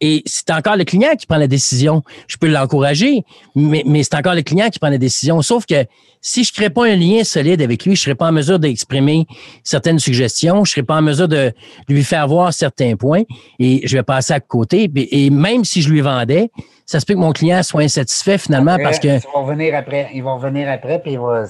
Et 0.00 0.22
c'est 0.26 0.50
encore 0.50 0.76
le 0.76 0.84
client 0.84 1.10
qui 1.18 1.26
prend 1.26 1.38
la 1.38 1.48
décision. 1.48 2.02
Je 2.28 2.36
peux 2.36 2.48
l'encourager, 2.48 3.24
mais, 3.56 3.82
mais 3.84 4.02
c'est 4.04 4.14
encore 4.14 4.34
le 4.34 4.42
client 4.42 4.68
qui 4.70 4.78
prend 4.78 4.90
la 4.90 4.98
décision. 4.98 5.42
Sauf 5.42 5.66
que 5.66 5.86
si 6.20 6.44
je 6.44 6.52
ne 6.52 6.54
crée 6.54 6.70
pas 6.70 6.86
un 6.86 6.96
lien 6.96 7.24
solide 7.24 7.62
avec 7.62 7.84
lui, 7.84 7.96
je 7.96 8.00
ne 8.00 8.04
serai 8.04 8.14
pas 8.14 8.28
en 8.28 8.32
mesure 8.32 8.58
d'exprimer 8.58 9.26
certaines 9.64 9.98
suggestions, 9.98 10.64
je 10.64 10.70
ne 10.70 10.74
serai 10.74 10.82
pas 10.82 10.96
en 10.96 11.02
mesure 11.02 11.28
de 11.28 11.52
lui 11.88 12.04
faire 12.04 12.26
voir 12.28 12.52
certains 12.52 12.96
points 12.96 13.22
et 13.58 13.86
je 13.86 13.96
vais 13.96 14.02
passer 14.02 14.32
à 14.34 14.40
côté. 14.40 14.90
Et 14.94 15.30
même 15.30 15.64
si 15.64 15.82
je 15.82 15.90
lui 15.90 16.00
vendais, 16.00 16.50
ça 16.86 17.00
se 17.00 17.06
peut 17.06 17.14
que 17.14 17.18
mon 17.18 17.32
client 17.32 17.62
soit 17.62 17.82
insatisfait 17.82 18.38
finalement 18.38 18.76
parce 18.82 18.98
que. 18.98 19.08
Ils 19.08 19.22
vont 19.34 19.44
revenir 19.44 19.74
après. 19.74 20.10
Ils 20.14 20.22
vont 20.22 20.36
revenir 20.36 20.68
après, 20.70 21.00
puis 21.00 21.12
il 21.12 21.18
va. 21.18 21.44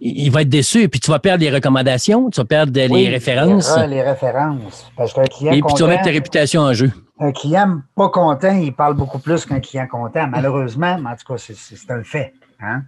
Il 0.00 0.30
va 0.30 0.42
être 0.42 0.48
déçu, 0.48 0.88
puis 0.88 1.00
tu 1.00 1.10
vas 1.10 1.18
perdre 1.18 1.42
les 1.42 1.50
recommandations, 1.50 2.30
tu 2.30 2.40
vas 2.40 2.44
perdre 2.44 2.72
les 2.72 3.08
références. 3.08 3.76
Les 3.88 4.02
références. 4.02 4.88
Parce 4.96 5.12
qu'un 5.12 5.24
client. 5.24 5.52
Et 5.52 5.60
puis 5.60 5.74
tu 5.74 5.82
vas 5.82 5.88
mettre 5.88 6.04
ta 6.04 6.10
réputation 6.10 6.62
en 6.62 6.72
jeu. 6.72 6.92
Un 7.20 7.32
client 7.32 7.82
pas 7.96 8.08
content, 8.10 8.54
il 8.54 8.72
parle 8.72 8.94
beaucoup 8.94 9.18
plus 9.18 9.44
qu'un 9.44 9.60
client 9.60 9.86
content, 9.88 10.28
malheureusement, 10.28 10.98
mais 10.98 11.10
en 11.10 11.16
tout 11.16 11.26
cas, 11.32 11.38
c'est 11.38 11.90
un 11.90 12.04
fait. 12.04 12.32
Hein? 12.60 12.84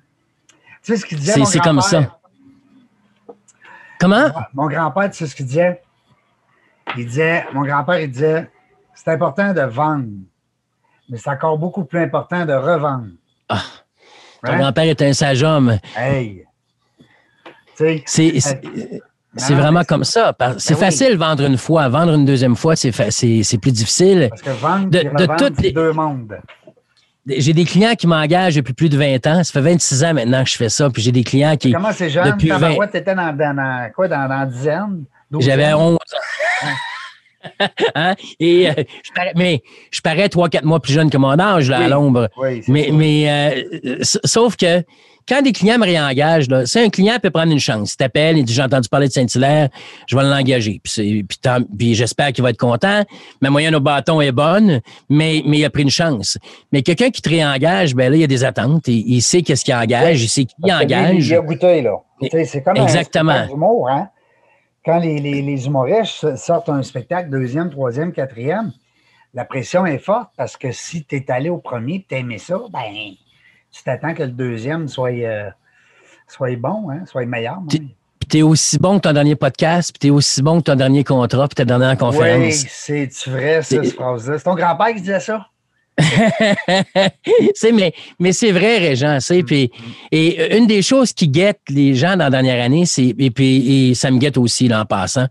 Tu 0.82 0.92
sais 0.92 0.96
ce 0.98 1.06
qu'il 1.06 1.18
disait? 1.18 1.44
C'est 1.44 1.58
comme 1.58 1.80
ça. 1.80 2.16
Comment? 3.98 4.30
Mon 4.54 4.68
grand-père, 4.68 5.10
tu 5.10 5.18
sais 5.18 5.26
ce 5.26 5.34
qu'il 5.34 5.46
disait? 5.46 5.82
Il 6.96 7.06
disait, 7.06 7.44
mon 7.52 7.62
grand-père, 7.62 8.00
il 8.00 8.10
disait, 8.10 8.50
c'est 8.94 9.10
important 9.10 9.52
de 9.52 9.62
vendre, 9.62 10.08
mais 11.08 11.18
c'est 11.18 11.30
encore 11.30 11.58
beaucoup 11.58 11.84
plus 11.84 12.00
important 12.00 12.46
de 12.46 12.52
revendre. 12.52 13.08
Ah, 13.48 13.62
ton 14.44 14.56
grand-père 14.56 14.84
est 14.84 15.02
un 15.02 15.12
sage 15.12 15.42
homme. 15.42 15.78
Hey! 15.96 16.46
C'est 17.74 18.04
c'est 19.36 19.54
vraiment 19.54 19.84
comme 19.84 20.04
ça. 20.04 20.34
C'est 20.58 20.74
ben 20.74 20.80
facile 20.80 21.12
de 21.12 21.16
vendre 21.16 21.44
une 21.44 21.56
fois. 21.56 21.88
Vendre 21.88 22.14
une 22.14 22.24
deuxième 22.24 22.56
fois, 22.56 22.74
c'est 22.76 22.90
plus 23.60 23.72
difficile. 23.72 24.28
Parce 24.30 24.42
que 24.42 24.50
vendre 24.50 24.88
de, 24.90 24.98
de 24.98 25.62
les... 25.62 25.72
deux 25.72 25.92
mondes. 25.92 26.36
J'ai 27.26 27.52
des 27.52 27.64
clients 27.64 27.94
qui 27.94 28.06
m'engagent 28.06 28.56
depuis 28.56 28.72
plus 28.72 28.88
de 28.88 28.96
20 28.96 29.26
ans. 29.26 29.44
Ça 29.44 29.52
fait 29.52 29.60
26 29.60 30.04
ans 30.04 30.14
maintenant 30.14 30.42
que 30.42 30.50
je 30.50 30.56
fais 30.56 30.68
ça. 30.68 30.90
Puis 30.90 31.02
j'ai 31.02 31.12
des 31.12 31.22
clients 31.22 31.56
qui. 31.56 31.72
Comment 31.72 31.92
c'est 31.92 32.10
jeune? 32.10 32.24
Depuis 32.24 32.48
20... 32.48 32.74
Tu 32.90 32.96
étais 32.96 33.14
dans, 33.14 33.36
dans, 33.36 33.90
quoi, 33.94 34.08
dans, 34.08 34.28
dans 34.28 34.46
dizaine? 34.46 35.04
J'avais 35.38 35.72
11 35.72 35.94
ans. 35.94 35.98
hein? 37.94 38.14
Et, 38.38 38.68
euh, 38.68 38.74
je 39.04 39.12
parais, 39.12 39.32
mais 39.36 39.62
je 39.90 40.00
parais 40.00 40.26
3-4 40.26 40.64
mois 40.64 40.80
plus 40.80 40.92
jeune 40.92 41.10
que 41.10 41.18
mon 41.18 41.38
âge 41.38 41.70
là, 41.70 41.78
à 41.78 41.88
l'ombre. 41.88 42.28
Oui, 42.36 42.62
mais 42.68 42.90
mais 42.92 43.64
euh, 43.84 43.98
sauf 44.02 44.56
que 44.56 44.82
quand 45.30 45.42
des 45.42 45.52
clients 45.52 45.78
me 45.78 45.84
réengagent, 45.84 46.48
là, 46.48 46.66
si 46.66 46.80
un 46.80 46.90
client 46.90 47.18
peut 47.22 47.30
prendre 47.30 47.52
une 47.52 47.60
chance, 47.60 47.92
il 47.92 47.96
t'appelle, 47.96 48.36
il 48.36 48.44
dit 48.44 48.52
J'ai 48.52 48.62
entendu 48.62 48.88
parler 48.88 49.06
de 49.06 49.12
Saint-Hilaire, 49.12 49.68
je 50.08 50.16
vais 50.16 50.24
l'engager. 50.24 50.80
Puis, 50.82 51.22
puis, 51.22 51.38
puis 51.78 51.94
j'espère 51.94 52.32
qu'il 52.32 52.42
va 52.42 52.50
être 52.50 52.58
content. 52.58 53.04
Ma 53.40 53.48
moyenne 53.48 53.76
au 53.76 53.80
bâton 53.80 54.20
est 54.20 54.32
bonne, 54.32 54.80
mais, 55.08 55.42
mais 55.46 55.58
il 55.58 55.64
a 55.64 55.70
pris 55.70 55.84
une 55.84 55.90
chance. 55.90 56.36
Mais 56.72 56.82
quelqu'un 56.82 57.10
qui 57.10 57.22
te 57.22 57.28
réengage, 57.28 57.94
ben 57.94 58.10
là, 58.10 58.16
il 58.16 58.20
y 58.20 58.24
a 58.24 58.26
des 58.26 58.42
attentes. 58.42 58.88
Il, 58.88 59.08
il 59.08 59.22
sait 59.22 59.42
qu'est-ce 59.42 59.64
qu'il 59.64 59.74
engage, 59.74 60.20
il 60.20 60.28
sait 60.28 60.44
qui 60.46 60.54
il 60.64 60.72
engage. 60.72 61.28
Il 61.28 61.34
a 61.36 61.40
goûté, 61.40 61.82
là. 61.82 61.94
C'est 62.44 62.64
comme 62.64 62.76
Exactement. 62.76 63.30
un 63.30 63.48
humour, 63.48 63.88
hein? 63.88 64.08
Quand 64.84 64.98
les, 64.98 65.20
les, 65.20 65.42
les 65.42 65.66
humoristes 65.66 66.36
sortent 66.36 66.70
un 66.70 66.82
spectacle, 66.82 67.30
deuxième, 67.30 67.70
troisième, 67.70 68.12
quatrième, 68.12 68.72
la 69.32 69.44
pression 69.44 69.86
est 69.86 69.98
forte 69.98 70.30
parce 70.36 70.56
que 70.56 70.72
si 70.72 71.04
tu 71.04 71.16
es 71.16 71.30
allé 71.30 71.50
au 71.50 71.58
premier 71.58 71.96
et 71.96 72.06
tu 72.08 72.16
aimé 72.16 72.38
ça, 72.38 72.58
ben 72.72 72.80
tu 73.72 73.82
t'attends 73.82 74.14
que 74.14 74.22
le 74.22 74.30
deuxième 74.30 74.88
soit, 74.88 75.10
euh, 75.10 75.50
soit 76.26 76.56
bon, 76.56 76.90
hein, 76.90 77.04
soit 77.06 77.26
meilleur. 77.26 77.58
Tu 77.68 77.88
tu 78.30 78.38
es 78.38 78.42
aussi 78.42 78.78
bon 78.78 78.96
que 78.98 79.08
ton 79.08 79.12
dernier 79.12 79.34
podcast, 79.34 79.90
puis 79.92 79.98
tu 79.98 80.06
es 80.06 80.10
aussi 80.10 80.40
bon 80.40 80.60
que 80.60 80.64
ton 80.64 80.76
dernier 80.76 81.02
contrat, 81.02 81.48
puis 81.48 81.56
ta 81.56 81.64
dernière 81.64 81.96
conférence. 81.98 82.64
Oui, 82.88 83.08
c'est 83.10 83.30
vrai, 83.30 83.62
ça, 83.62 83.82
cette 83.82 83.94
phrase-là? 83.94 84.38
C'est 84.38 84.44
ton 84.44 84.54
grand-père 84.54 84.94
qui 84.94 85.00
disait 85.00 85.20
ça? 85.20 85.46
mais 87.74 87.92
mais 88.18 88.32
c'est 88.32 88.52
vrai, 88.52 88.78
Régent. 88.78 89.18
Mm. 89.18 89.42
Puis, 89.42 89.70
et 90.12 90.56
une 90.56 90.66
des 90.66 90.80
choses 90.80 91.12
qui 91.12 91.28
guette 91.28 91.60
les 91.68 91.94
gens 91.94 92.12
dans 92.12 92.24
la 92.24 92.30
dernière 92.30 92.64
année, 92.64 92.86
c'est, 92.86 93.14
et 93.18 93.30
puis 93.30 93.90
et 93.90 93.94
ça 93.94 94.10
me 94.10 94.18
guette 94.18 94.38
aussi 94.38 94.68
là, 94.68 94.82
en 94.82 94.84
passant, 94.84 95.26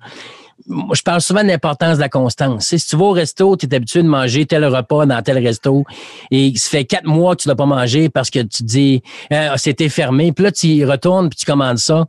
je 0.67 1.01
parle 1.01 1.21
souvent 1.21 1.41
de 1.41 1.47
l'importance 1.47 1.97
de 1.97 2.01
la 2.01 2.09
constance. 2.09 2.67
Si 2.67 2.87
tu 2.87 2.95
vas 2.95 3.05
au 3.05 3.11
resto, 3.11 3.55
tu 3.55 3.65
es 3.65 3.75
habitué 3.75 4.03
de 4.03 4.07
manger 4.07 4.45
tel 4.45 4.65
repas 4.65 5.05
dans 5.05 5.21
tel 5.21 5.37
resto 5.45 5.83
et 6.31 6.53
ça 6.55 6.69
fait 6.69 6.85
quatre 6.85 7.05
mois 7.05 7.35
que 7.35 7.43
tu 7.43 7.47
l'as 7.47 7.55
pas 7.55 7.65
mangé 7.65 8.09
parce 8.09 8.29
que 8.29 8.39
tu 8.39 8.63
dis 8.63 9.01
ah, 9.31 9.57
c'était 9.57 9.89
fermé, 9.89 10.31
puis 10.31 10.43
là 10.43 10.51
tu 10.51 10.67
y 10.67 10.85
retournes 10.85 11.29
puis 11.29 11.37
tu 11.37 11.45
commandes 11.45 11.77
ça. 11.77 12.05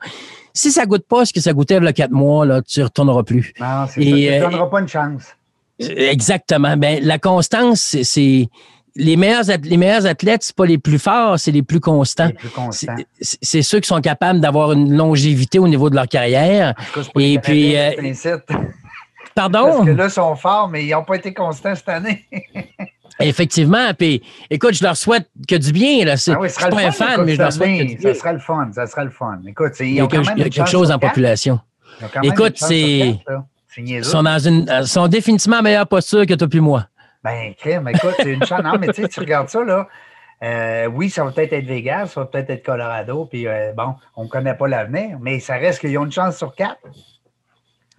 Si 0.52 0.72
ça 0.72 0.84
goûte 0.84 1.06
pas 1.06 1.24
ce 1.24 1.32
que 1.32 1.40
ça 1.40 1.52
goûtait 1.52 1.76
il 1.76 1.84
y 1.84 1.86
a 1.86 1.92
quatre 1.92 2.10
mois, 2.10 2.44
là, 2.44 2.60
tu 2.60 2.82
retourneras 2.82 3.22
plus. 3.22 3.52
Non, 3.60 3.86
c'est 3.86 4.02
ça. 4.02 4.10
Tu 4.10 4.12
ne 4.12 4.30
euh, 4.30 4.40
donneras 4.40 4.66
pas 4.66 4.80
une 4.80 4.88
chance. 4.88 5.22
Exactement. 5.78 6.76
Ben, 6.76 6.98
la 7.02 7.18
constance, 7.18 7.96
c'est 8.02 8.48
les 8.96 9.16
meilleurs, 9.16 9.44
les 9.62 9.76
meilleurs 9.76 10.06
athlètes, 10.06 10.42
c'est 10.42 10.56
pas 10.56 10.66
les 10.66 10.78
plus 10.78 10.98
forts, 10.98 11.38
c'est 11.38 11.50
les 11.50 11.62
plus 11.62 11.80
constants. 11.80 12.30
C'est 13.20 13.62
ceux 13.62 13.80
qui 13.80 13.88
sont 13.88 14.00
capables 14.00 14.40
d'avoir 14.40 14.72
une 14.72 14.96
longévité 14.96 15.58
au 15.58 15.68
niveau 15.68 15.90
de 15.90 15.94
leur 15.94 16.08
carrière. 16.08 16.74
Et 17.18 17.38
puis. 17.38 17.76
Euh, 17.76 17.92
pardon? 19.34 19.64
Parce 19.64 19.86
que 19.86 19.90
là, 19.90 20.04
ils 20.06 20.10
sont 20.10 20.36
forts, 20.36 20.68
mais 20.68 20.84
ils 20.84 20.90
n'ont 20.90 21.04
pas 21.04 21.16
été 21.16 21.32
constants 21.32 21.74
cette 21.74 21.88
année. 21.88 22.26
Effectivement. 23.20 23.92
Puis, 23.96 24.22
écoute, 24.48 24.74
je 24.74 24.82
leur 24.82 24.96
souhaite 24.96 25.28
que 25.46 25.56
du 25.56 25.72
bien. 25.72 26.04
Là. 26.04 26.16
C'est, 26.16 26.32
ah 26.32 26.38
oui, 26.40 26.48
pas 26.58 26.86
un 26.86 26.90
fan, 26.90 27.24
mais 27.24 27.34
je 27.34 27.38
leur 27.38 27.52
souhaite 27.52 27.78
que 27.78 27.84
du 27.84 27.96
bien. 27.96 28.14
Ça 28.14 28.20
sera 28.20 28.32
le 28.32 28.38
fun. 28.38 28.70
Ça 28.72 28.86
sera 28.86 29.04
le 29.04 29.10
fun. 29.10 29.40
Écoute, 29.46 29.72
il 29.80 29.94
y 29.94 30.00
a, 30.00 30.06
quelque 30.06 30.66
chose 30.66 30.90
en 30.90 30.98
population. 30.98 31.60
Écoute, 32.22 32.54
c'est. 32.56 33.18
Ils 33.76 34.04
sont, 34.04 34.24
dans 34.24 34.38
une, 34.38 34.84
sont 34.84 35.06
définitivement 35.06 35.58
en 35.58 35.62
meilleure 35.62 35.86
posture 35.86 36.26
que 36.26 36.34
toi 36.34 36.48
puis 36.48 36.58
moi. 36.58 36.86
Ben, 37.22 37.54
crème, 37.54 37.88
écoute, 37.88 38.14
c'est 38.18 38.32
une 38.32 38.44
chance. 38.44 38.62
Non, 38.62 38.78
mais 38.78 38.88
tu 38.88 39.02
sais, 39.02 39.08
tu 39.08 39.20
regardes 39.20 39.48
ça, 39.48 39.62
là. 39.62 39.86
Euh, 40.42 40.86
oui, 40.86 41.10
ça 41.10 41.22
va 41.22 41.32
peut-être 41.32 41.52
être 41.52 41.66
Vegas, 41.66 42.06
ça 42.14 42.20
va 42.20 42.26
peut-être 42.26 42.48
être 42.48 42.64
Colorado, 42.64 43.26
puis 43.26 43.46
euh, 43.46 43.72
bon, 43.76 43.94
on 44.16 44.24
ne 44.24 44.28
connaît 44.28 44.54
pas 44.54 44.68
l'avenir, 44.68 45.18
mais 45.20 45.38
ça 45.38 45.56
reste 45.56 45.80
qu'ils 45.80 45.98
ont 45.98 46.06
une 46.06 46.12
chance 46.12 46.38
sur 46.38 46.54
quatre. 46.54 46.80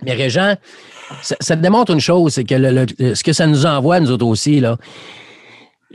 Mais 0.03 0.13
Régent, 0.13 0.55
ça, 1.21 1.35
te 1.55 1.61
démontre 1.61 1.91
une 1.91 1.99
chose, 1.99 2.33
c'est 2.33 2.43
que 2.43 2.55
ce 3.13 3.23
que 3.23 3.33
ça 3.33 3.45
nous 3.45 3.67
envoie, 3.67 3.99
nous 3.99 4.09
autres 4.09 4.25
aussi, 4.25 4.59
là, 4.59 4.77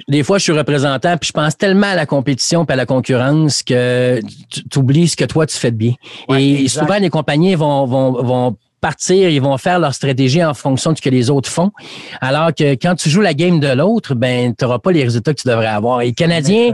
des 0.09 0.23
fois, 0.23 0.39
je 0.39 0.45
suis 0.45 0.53
représentant, 0.53 1.17
puis 1.17 1.29
je 1.29 1.33
pense 1.33 1.57
tellement 1.57 1.89
à 1.89 1.95
la 1.97 2.07
compétition 2.07 2.65
et 2.65 2.73
à 2.73 2.77
la 2.77 2.87
concurrence 2.87 3.65
que 3.65 4.21
tu 4.71 4.79
oublies 4.79 5.09
ce 5.09 5.17
que 5.17 5.25
toi, 5.25 5.47
tu 5.47 5.57
fais 5.57 5.73
de 5.73 5.77
bien. 5.77 5.95
et 6.29 6.69
souvent, 6.69 6.99
les 6.99 7.11
compagnies 7.11 7.57
vont, 7.57 7.87
vont, 7.87 8.23
vont 8.23 8.57
partir, 8.87 9.29
ils 9.31 9.43
vont 9.43 9.59
faire 9.59 9.81
leur 9.81 9.93
stratégie 9.93 10.45
en 10.45 10.55
fonction 10.55 10.93
de 10.93 10.97
ce 10.97 11.03
que 11.03 11.11
les 11.11 11.29
autres 11.29 11.51
font. 11.51 11.73
Alors 12.21 12.55
que 12.55 12.75
quand 12.75 12.95
tu 12.95 13.11
joues 13.11 13.21
la 13.21 13.35
game 13.35 13.59
de 13.59 13.67
l'autre, 13.67 14.15
ben, 14.15 14.55
tu 14.55 14.65
n'auras 14.65 14.79
pas 14.79 14.93
les 14.93 15.03
résultats 15.03 15.35
que 15.35 15.41
tu 15.41 15.49
devrais 15.49 15.67
avoir. 15.67 16.03
Et 16.03 16.07
les 16.07 16.13
Canadiens, 16.13 16.73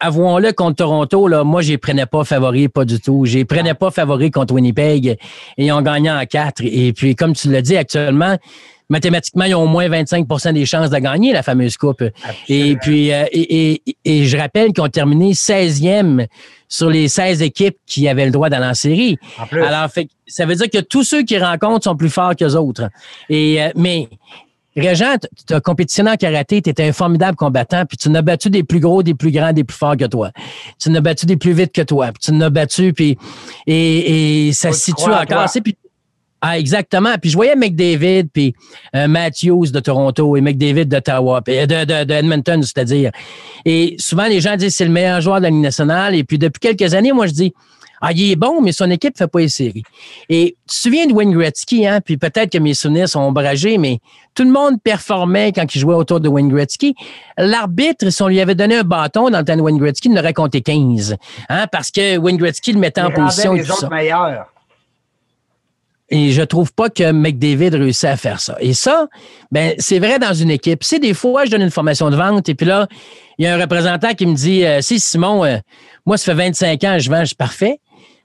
avouons-le, 0.00 0.52
contre 0.52 0.76
Toronto, 0.76 1.28
là, 1.28 1.44
moi, 1.44 1.60
je 1.60 1.72
les 1.72 1.76
prenais 1.76 2.06
pas 2.06 2.24
favoris, 2.24 2.68
pas 2.72 2.86
du 2.86 2.98
tout. 2.98 3.26
Je 3.26 3.34
les 3.34 3.44
prenais 3.44 3.74
pas 3.74 3.90
favoris 3.90 4.30
contre 4.30 4.54
Winnipeg 4.54 5.18
et 5.58 5.72
ont 5.72 5.82
gagné 5.82 6.10
en 6.10 6.24
quatre. 6.24 6.62
Et 6.64 6.94
puis, 6.94 7.14
comme 7.14 7.34
tu 7.34 7.50
l'as 7.50 7.60
dit, 7.60 7.76
actuellement, 7.76 8.38
mathématiquement, 8.92 9.44
ils 9.46 9.54
ont 9.54 9.62
au 9.62 9.66
moins 9.66 9.88
25% 9.88 10.52
des 10.52 10.66
chances 10.66 10.90
de 10.90 10.98
gagner 10.98 11.32
la 11.32 11.42
fameuse 11.42 11.78
coupe. 11.78 12.04
Et 12.48 12.76
puis, 12.76 13.10
euh, 13.10 13.24
et, 13.32 13.82
et, 14.04 14.24
je 14.26 14.36
rappelle 14.36 14.72
qu'ils 14.72 14.84
ont 14.84 14.88
terminé 14.88 15.32
16e 15.32 16.26
sur 16.68 16.90
les 16.90 17.08
16 17.08 17.40
équipes 17.40 17.78
qui 17.86 18.06
avaient 18.06 18.26
le 18.26 18.30
droit 18.30 18.50
d'aller 18.50 18.66
en 18.66 18.74
série. 18.74 19.16
Alors, 19.50 19.90
fait, 19.90 20.08
ça 20.26 20.44
veut 20.44 20.54
dire 20.54 20.68
que 20.68 20.80
tous 20.80 21.04
ceux 21.04 21.22
qui 21.22 21.38
rencontrent 21.38 21.84
sont 21.84 21.96
plus 21.96 22.10
forts 22.10 22.36
que 22.36 22.44
les 22.44 22.54
autres. 22.54 22.90
Et, 23.30 23.62
euh, 23.62 23.70
mais, 23.76 24.10
Régent, 24.76 25.16
tu 25.46 25.54
as 25.54 25.60
compétitionné 25.60 26.10
en 26.10 26.16
karaté, 26.16 26.60
tu 26.60 26.68
étais 26.68 26.84
un 26.84 26.92
formidable 26.92 27.36
combattant, 27.36 27.86
puis 27.86 27.96
tu 27.96 28.10
n'as 28.10 28.22
battu 28.22 28.50
des 28.50 28.62
plus 28.62 28.80
gros, 28.80 29.02
des 29.02 29.14
plus 29.14 29.30
grands, 29.30 29.54
des 29.54 29.64
plus 29.64 29.76
forts 29.76 29.96
que 29.96 30.06
toi. 30.06 30.32
Tu 30.78 30.90
n'as 30.90 31.00
battu 31.00 31.24
des 31.24 31.38
plus 31.38 31.52
vite 31.52 31.72
que 31.72 31.82
toi, 31.82 32.06
puis 32.08 32.20
tu 32.22 32.32
n'as 32.32 32.50
battu, 32.50 32.92
puis 32.92 33.16
et, 33.66 34.48
et 34.48 34.52
ça 34.52 34.72
se 34.72 34.80
situe 34.80 35.10
encore. 35.10 35.46
Puis, 35.62 35.76
ah, 36.44 36.58
exactement. 36.58 37.14
Puis 37.20 37.30
je 37.30 37.36
voyais 37.36 37.54
McDavid, 37.54 38.24
puis 38.24 38.52
euh, 38.96 39.06
Matthews 39.06 39.66
de 39.70 39.78
Toronto 39.78 40.36
et 40.36 40.40
McDavid 40.40 40.86
d'Ottawa, 40.86 41.40
de, 41.40 41.84
de, 41.84 42.04
de, 42.04 42.12
Edmonton, 42.12 42.60
c'est-à-dire. 42.64 43.12
Et 43.64 43.94
souvent, 43.98 44.26
les 44.26 44.40
gens 44.40 44.56
disent 44.56 44.74
c'est 44.74 44.84
le 44.84 44.90
meilleur 44.90 45.20
joueur 45.20 45.38
de 45.38 45.44
la 45.44 45.50
Ligue 45.50 45.60
nationale. 45.60 46.16
Et 46.16 46.24
puis 46.24 46.38
depuis 46.38 46.58
quelques 46.58 46.94
années, 46.94 47.12
moi, 47.12 47.28
je 47.28 47.32
dis 47.32 47.54
ah, 48.00 48.10
il 48.10 48.32
est 48.32 48.36
bon, 48.36 48.60
mais 48.60 48.72
son 48.72 48.90
équipe 48.90 49.14
ne 49.14 49.18
fait 49.18 49.28
pas 49.28 49.38
les 49.38 49.48
séries. 49.48 49.84
Et 50.28 50.56
tu 50.68 50.74
te 50.74 50.80
souviens 50.82 51.06
de 51.06 51.12
Wayne 51.12 51.32
Gretzky, 51.32 51.86
hein? 51.86 52.00
Puis 52.04 52.16
peut-être 52.16 52.50
que 52.50 52.58
mes 52.58 52.74
souvenirs 52.74 53.08
sont 53.08 53.20
ombragés, 53.20 53.78
mais 53.78 54.00
tout 54.34 54.42
le 54.42 54.50
monde 54.50 54.82
performait 54.82 55.52
quand 55.52 55.72
il 55.72 55.78
jouait 55.78 55.94
autour 55.94 56.18
de 56.18 56.28
Wayne 56.28 56.48
Gretzky. 56.48 56.96
L'arbitre, 57.38 58.10
si 58.10 58.20
on 58.20 58.26
lui 58.26 58.40
avait 58.40 58.56
donné 58.56 58.74
un 58.74 58.82
bâton 58.82 59.30
dans 59.30 59.38
le 59.38 59.44
temps 59.44 59.56
de 59.56 59.60
Wayne 59.60 59.78
Gretzky, 59.78 60.08
il 60.08 60.14
n'aurait 60.14 60.34
compté 60.34 60.60
15. 60.60 61.16
Hein? 61.48 61.66
Parce 61.70 61.92
que 61.92 62.18
Wayne 62.18 62.38
Gretzky 62.38 62.72
le 62.72 62.80
mettait 62.80 63.02
en 63.02 63.12
position. 63.12 63.52
Les 63.52 63.70
autres 63.70 63.88
meilleurs. 63.88 64.46
Et 66.12 66.30
je 66.30 66.42
trouve 66.42 66.74
pas 66.74 66.90
que 66.90 67.10
McDavid 67.10 67.70
réussit 67.70 68.04
à 68.04 68.18
faire 68.18 68.38
ça. 68.38 68.54
Et 68.60 68.74
ça, 68.74 69.08
ben, 69.50 69.74
c'est 69.78 69.98
vrai 69.98 70.18
dans 70.18 70.34
une 70.34 70.50
équipe. 70.50 70.84
C'est 70.84 70.98
des 70.98 71.14
fois, 71.14 71.46
je 71.46 71.50
donne 71.50 71.62
une 71.62 71.70
formation 71.70 72.10
de 72.10 72.16
vente 72.16 72.50
et 72.50 72.54
puis 72.54 72.66
là, 72.66 72.86
il 73.38 73.46
y 73.46 73.48
a 73.48 73.54
un 73.54 73.58
représentant 73.58 74.12
qui 74.12 74.26
me 74.26 74.34
dit, 74.34 74.62
euh, 74.62 74.82
si 74.82 75.00
Simon, 75.00 75.42
euh, 75.42 75.56
moi, 76.04 76.18
ça 76.18 76.26
fait 76.26 76.50
25 76.50 76.84
ans, 76.84 76.98
je 76.98 77.10
vends, 77.10 77.20
je 77.20 77.28
suis 77.28 77.34
parfait. 77.34 77.80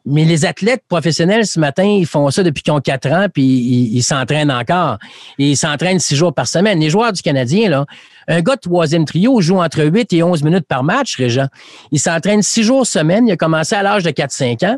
Mais 0.05 0.25
les 0.25 0.45
athlètes 0.45 0.83
professionnels, 0.89 1.45
ce 1.45 1.61
matin, 1.61 1.83
ils 1.83 2.05
font 2.05 2.29
ça 2.29 2.43
depuis 2.43 2.61
qu'ils 2.61 2.73
ont 2.73 2.81
quatre 2.81 3.09
ans, 3.09 3.27
puis 3.33 3.43
ils 3.43 4.03
s'entraînent 4.03 4.51
encore. 4.51 4.97
Et 5.39 5.51
ils 5.51 5.57
s'entraînent 5.57 5.99
six 5.99 6.15
jours 6.15 6.33
par 6.33 6.47
semaine. 6.47 6.79
Les 6.79 6.89
joueurs 6.89 7.13
du 7.13 7.21
Canadien, 7.21 7.69
là, 7.69 7.85
un 8.27 8.41
gars 8.41 8.55
de 8.55 8.61
troisième 8.61 9.05
trio 9.05 9.39
joue 9.39 9.59
entre 9.59 9.83
8 9.83 10.11
et 10.13 10.23
11 10.23 10.43
minutes 10.43 10.67
par 10.67 10.83
match, 10.83 11.15
Régent. 11.15 11.47
Il 11.91 11.99
s'entraîne 11.99 12.41
six 12.41 12.63
jours 12.63 12.85
semaine. 12.85 13.27
Il 13.27 13.31
a 13.31 13.37
commencé 13.37 13.75
à 13.75 13.83
l'âge 13.83 14.03
de 14.03 14.09
4-5 14.09 14.65
ans. 14.65 14.77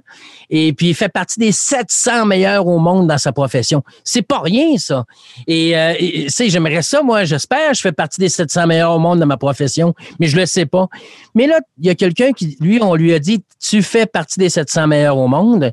Et 0.49 0.71
puis, 0.73 0.89
il 0.89 0.93
fait 0.95 1.09
partie 1.09 1.39
des 1.39 1.51
700 1.51 2.25
meilleurs 2.25 2.67
au 2.67 2.77
monde 2.77 3.07
dans 3.07 3.17
sa 3.17 3.31
profession. 3.31 3.83
C'est 4.03 4.21
pas 4.21 4.39
rien, 4.39 4.77
ça. 4.77 5.05
Et, 5.47 5.75
euh, 5.75 5.93
sais, 6.27 6.49
j'aimerais 6.49 6.83
ça, 6.83 7.01
moi, 7.01 7.23
j'espère. 7.23 7.73
Je 7.73 7.81
fais 7.81 7.91
partie 7.91 8.19
des 8.19 8.29
700 8.29 8.67
meilleurs 8.67 8.91
au 8.91 8.99
monde 8.99 9.19
dans 9.19 9.25
ma 9.25 9.37
profession, 9.37 9.95
mais 10.19 10.27
je 10.27 10.37
le 10.37 10.45
sais 10.45 10.65
pas. 10.65 10.87
Mais 11.33 11.47
là, 11.47 11.59
il 11.79 11.87
y 11.87 11.89
a 11.89 11.95
quelqu'un 11.95 12.31
qui, 12.33 12.55
lui, 12.59 12.79
on 12.81 12.93
lui 12.93 13.13
a 13.13 13.19
dit, 13.19 13.43
tu 13.59 13.81
fais 13.81 14.05
partie 14.05 14.39
des 14.39 14.49
700 14.49 14.87
meilleurs 14.87 15.17
au 15.17 15.27
monde. 15.27 15.71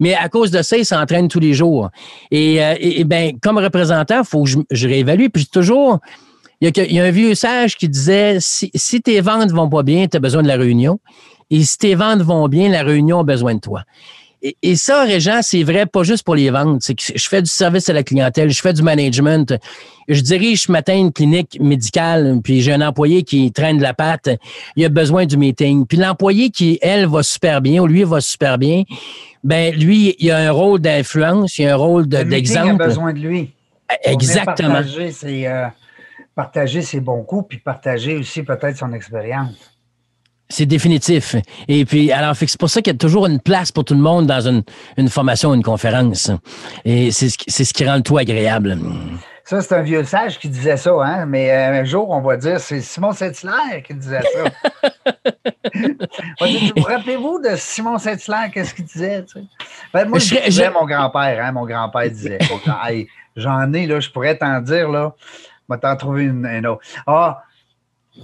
Mais 0.00 0.14
à 0.14 0.28
cause 0.28 0.50
de 0.50 0.62
ça, 0.62 0.76
il 0.76 0.86
s'entraîne 0.86 1.28
tous 1.28 1.40
les 1.40 1.54
jours. 1.54 1.90
Et, 2.30 2.62
euh, 2.64 2.74
et, 2.78 3.04
ben, 3.04 3.38
comme 3.42 3.58
représentant, 3.58 4.22
faut 4.24 4.44
que 4.44 4.48
je, 4.48 4.58
je 4.70 4.88
réévalue. 4.88 5.26
Puis 5.32 5.46
toujours, 5.46 5.98
il 6.60 6.92
y, 6.92 6.98
a, 6.98 7.04
un 7.04 7.10
vieux 7.10 7.34
sage 7.34 7.76
qui 7.76 7.88
disait 7.88 8.38
si, 8.40 8.70
si 8.74 9.00
tes 9.00 9.20
ventes 9.20 9.52
vont 9.52 9.68
pas 9.68 9.82
bien, 9.82 10.08
tu 10.08 10.16
as 10.16 10.20
besoin 10.20 10.42
de 10.42 10.48
la 10.48 10.56
réunion. 10.56 10.98
Et 11.50 11.62
si 11.62 11.78
tes 11.78 11.94
ventes 11.94 12.22
vont 12.22 12.48
bien, 12.48 12.68
la 12.68 12.82
réunion 12.82 13.20
a 13.20 13.24
besoin 13.24 13.54
de 13.54 13.60
toi. 13.60 13.84
Et, 14.62 14.76
ça, 14.76 15.02
Régent, 15.02 15.40
c'est 15.42 15.64
vrai 15.64 15.86
pas 15.86 16.04
juste 16.04 16.22
pour 16.22 16.36
les 16.36 16.50
ventes. 16.50 16.82
C'est 16.82 16.94
que 16.94 17.02
je 17.12 17.28
fais 17.28 17.42
du 17.42 17.50
service 17.50 17.88
à 17.88 17.92
la 17.92 18.04
clientèle, 18.04 18.50
je 18.50 18.60
fais 18.60 18.72
du 18.72 18.82
management. 18.82 19.52
Je 20.06 20.20
dirige 20.20 20.62
ce 20.62 20.72
matin 20.72 20.96
une 20.96 21.12
clinique 21.12 21.58
médicale, 21.60 22.38
puis 22.44 22.60
j'ai 22.60 22.72
un 22.72 22.80
employé 22.80 23.24
qui 23.24 23.50
traîne 23.50 23.78
de 23.78 23.82
la 23.82 23.94
patte. 23.94 24.30
Il 24.76 24.84
a 24.84 24.88
besoin 24.88 25.26
du 25.26 25.36
meeting. 25.36 25.86
Puis 25.86 25.98
l'employé 25.98 26.50
qui, 26.50 26.78
elle, 26.82 27.06
va 27.06 27.24
super 27.24 27.60
bien, 27.60 27.82
ou 27.82 27.88
lui 27.88 28.04
va 28.04 28.20
super 28.20 28.58
bien, 28.58 28.84
ben 29.42 29.74
lui, 29.74 30.14
il 30.20 30.30
a 30.30 30.38
un 30.38 30.50
rôle 30.52 30.80
d'influence, 30.80 31.58
il 31.58 31.66
a 31.66 31.74
un 31.74 31.76
rôle 31.76 32.06
d'exemple. 32.06 32.76
il 32.76 32.82
a 32.82 32.86
besoin 32.86 33.12
de 33.12 33.18
lui. 33.18 33.50
Exactement 34.04 34.82
partager 36.38 36.82
ses 36.82 37.00
bons 37.00 37.24
coups, 37.24 37.48
puis 37.48 37.58
partager 37.58 38.16
aussi 38.16 38.44
peut-être 38.44 38.76
son 38.76 38.92
expérience. 38.92 39.56
C'est 40.48 40.66
définitif. 40.66 41.34
Et 41.66 41.84
puis, 41.84 42.12
alors, 42.12 42.36
c'est 42.36 42.56
pour 42.56 42.70
ça 42.70 42.80
qu'il 42.80 42.92
y 42.92 42.94
a 42.94 42.98
toujours 42.98 43.26
une 43.26 43.40
place 43.40 43.72
pour 43.72 43.84
tout 43.84 43.94
le 43.94 44.00
monde 44.00 44.28
dans 44.28 44.46
une, 44.46 44.62
une 44.96 45.08
formation, 45.08 45.52
une 45.52 45.64
conférence. 45.64 46.30
Et 46.84 47.10
c'est 47.10 47.28
ce, 47.28 47.64
ce 47.64 47.72
qui 47.72 47.84
rend 47.84 47.96
le 47.96 48.02
tout 48.02 48.18
agréable. 48.18 48.78
Ça, 49.42 49.60
c'est 49.60 49.74
un 49.74 49.82
vieux 49.82 50.04
sage 50.04 50.38
qui 50.38 50.48
disait 50.48 50.76
ça, 50.76 50.92
hein? 51.02 51.26
Mais 51.26 51.50
euh, 51.50 51.80
un 51.80 51.84
jour, 51.84 52.08
on 52.08 52.20
va 52.20 52.36
dire, 52.36 52.60
c'est 52.60 52.82
Simon 52.82 53.10
Saint-Hilaire 53.10 53.82
qui 53.84 53.94
disait 53.94 54.20
ça. 54.22 54.80
vous 56.76 56.82
rappelez-vous 56.84 57.40
de 57.40 57.56
Simon 57.56 57.98
Saint-Hilaire, 57.98 58.50
qu'est-ce 58.54 58.74
qu'il 58.74 58.84
disait? 58.84 59.24
Ben, 59.92 60.08
moi, 60.08 60.20
je, 60.20 60.36
disais 60.46 60.70
mon 60.70 60.86
grand-père, 60.86 61.44
hein? 61.44 61.50
Mon 61.50 61.66
grand-père 61.66 62.08
disait. 62.08 62.38
J'en 63.34 63.72
ai, 63.72 63.86
là, 63.86 63.98
je 63.98 64.10
pourrais 64.10 64.38
t'en 64.38 64.60
dire, 64.60 64.88
là 64.88 65.14
vais 65.68 65.78
t'en 65.78 65.96
trouver 65.96 66.24
une, 66.24 66.66
autre. 66.66 66.82
Ah, 67.06 67.42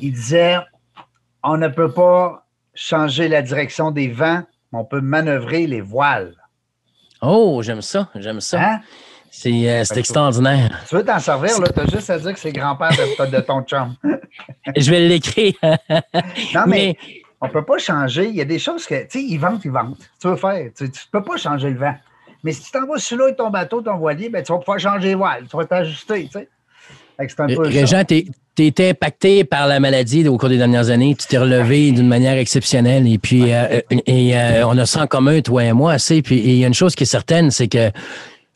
il 0.00 0.12
disait 0.12 0.58
on 1.42 1.56
ne 1.56 1.68
peut 1.68 1.92
pas 1.92 2.46
changer 2.74 3.28
la 3.28 3.42
direction 3.42 3.90
des 3.90 4.08
vents, 4.08 4.42
mais 4.72 4.78
on 4.78 4.84
peut 4.84 5.00
manœuvrer 5.00 5.66
les 5.66 5.80
voiles. 5.80 6.34
Oh, 7.20 7.62
j'aime 7.62 7.82
ça, 7.82 8.08
j'aime 8.14 8.40
ça. 8.40 8.60
Hein? 8.60 8.80
C'est 9.30 9.68
euh, 9.68 9.82
extraordinaire. 9.96 10.84
Tu 10.88 10.94
veux 10.94 11.04
t'en 11.04 11.18
servir, 11.18 11.60
là? 11.60 11.68
Tu 11.68 11.80
as 11.80 11.86
juste 11.86 12.08
à 12.08 12.18
dire 12.18 12.32
que 12.32 12.38
c'est 12.38 12.52
grand-père 12.52 12.90
de, 12.90 13.40
ton 13.40 13.62
chum. 13.62 13.96
Je 14.76 14.90
vais 14.90 15.00
l'écrire. 15.00 15.54
non, 16.54 16.64
mais, 16.68 16.96
on 17.40 17.48
ne 17.48 17.52
peut 17.52 17.64
pas 17.64 17.78
changer. 17.78 18.28
Il 18.28 18.36
y 18.36 18.40
a 18.40 18.44
des 18.44 18.58
choses 18.58 18.86
que, 18.86 19.02
tu 19.02 19.18
sais, 19.18 19.22
ils 19.22 19.38
vendent, 19.38 19.60
ils 19.64 19.70
vendent. 19.70 19.96
Tu 20.20 20.28
veux 20.28 20.36
faire, 20.36 20.70
tu 20.76 20.84
ne 20.84 20.88
peux 21.10 21.22
pas 21.22 21.36
changer 21.36 21.70
le 21.70 21.78
vent. 21.78 21.94
Mais 22.44 22.52
si 22.52 22.62
tu 22.62 22.70
t'en 22.70 22.86
vas 22.86 22.98
sur 22.98 23.26
et 23.26 23.34
ton 23.34 23.50
bateau, 23.50 23.82
ton 23.82 23.96
voilier, 23.96 24.28
ben, 24.28 24.42
tu 24.42 24.52
vas 24.52 24.58
pouvoir 24.58 24.78
changer 24.78 25.08
les 25.08 25.14
voiles. 25.14 25.46
Tu 25.48 25.56
vas 25.56 25.64
t'ajuster, 25.64 26.26
tu 26.26 26.38
sais. 26.38 26.48
Peu 27.16 27.62
Régent, 27.62 28.04
tu 28.04 28.26
été 28.58 28.90
impacté 28.90 29.44
par 29.44 29.66
la 29.66 29.80
maladie 29.80 30.26
au 30.28 30.36
cours 30.36 30.48
des 30.48 30.58
dernières 30.58 30.90
années. 30.90 31.16
Tu 31.18 31.26
t'es 31.26 31.38
relevé 31.38 31.92
d'une 31.92 32.06
manière 32.06 32.38
exceptionnelle. 32.38 33.06
Et 33.06 33.18
puis, 33.18 33.52
euh, 33.52 33.80
et, 34.06 34.36
euh, 34.36 34.66
on 34.66 34.78
a 34.78 34.86
ça 34.86 35.02
en 35.02 35.06
commun, 35.06 35.40
toi 35.40 35.64
et 35.64 35.72
moi, 35.72 35.92
assez. 35.92 36.22
Puis, 36.22 36.38
il 36.38 36.56
y 36.56 36.64
a 36.64 36.68
une 36.68 36.74
chose 36.74 36.94
qui 36.94 37.02
est 37.02 37.06
certaine, 37.06 37.50
c'est 37.50 37.68
que 37.68 37.90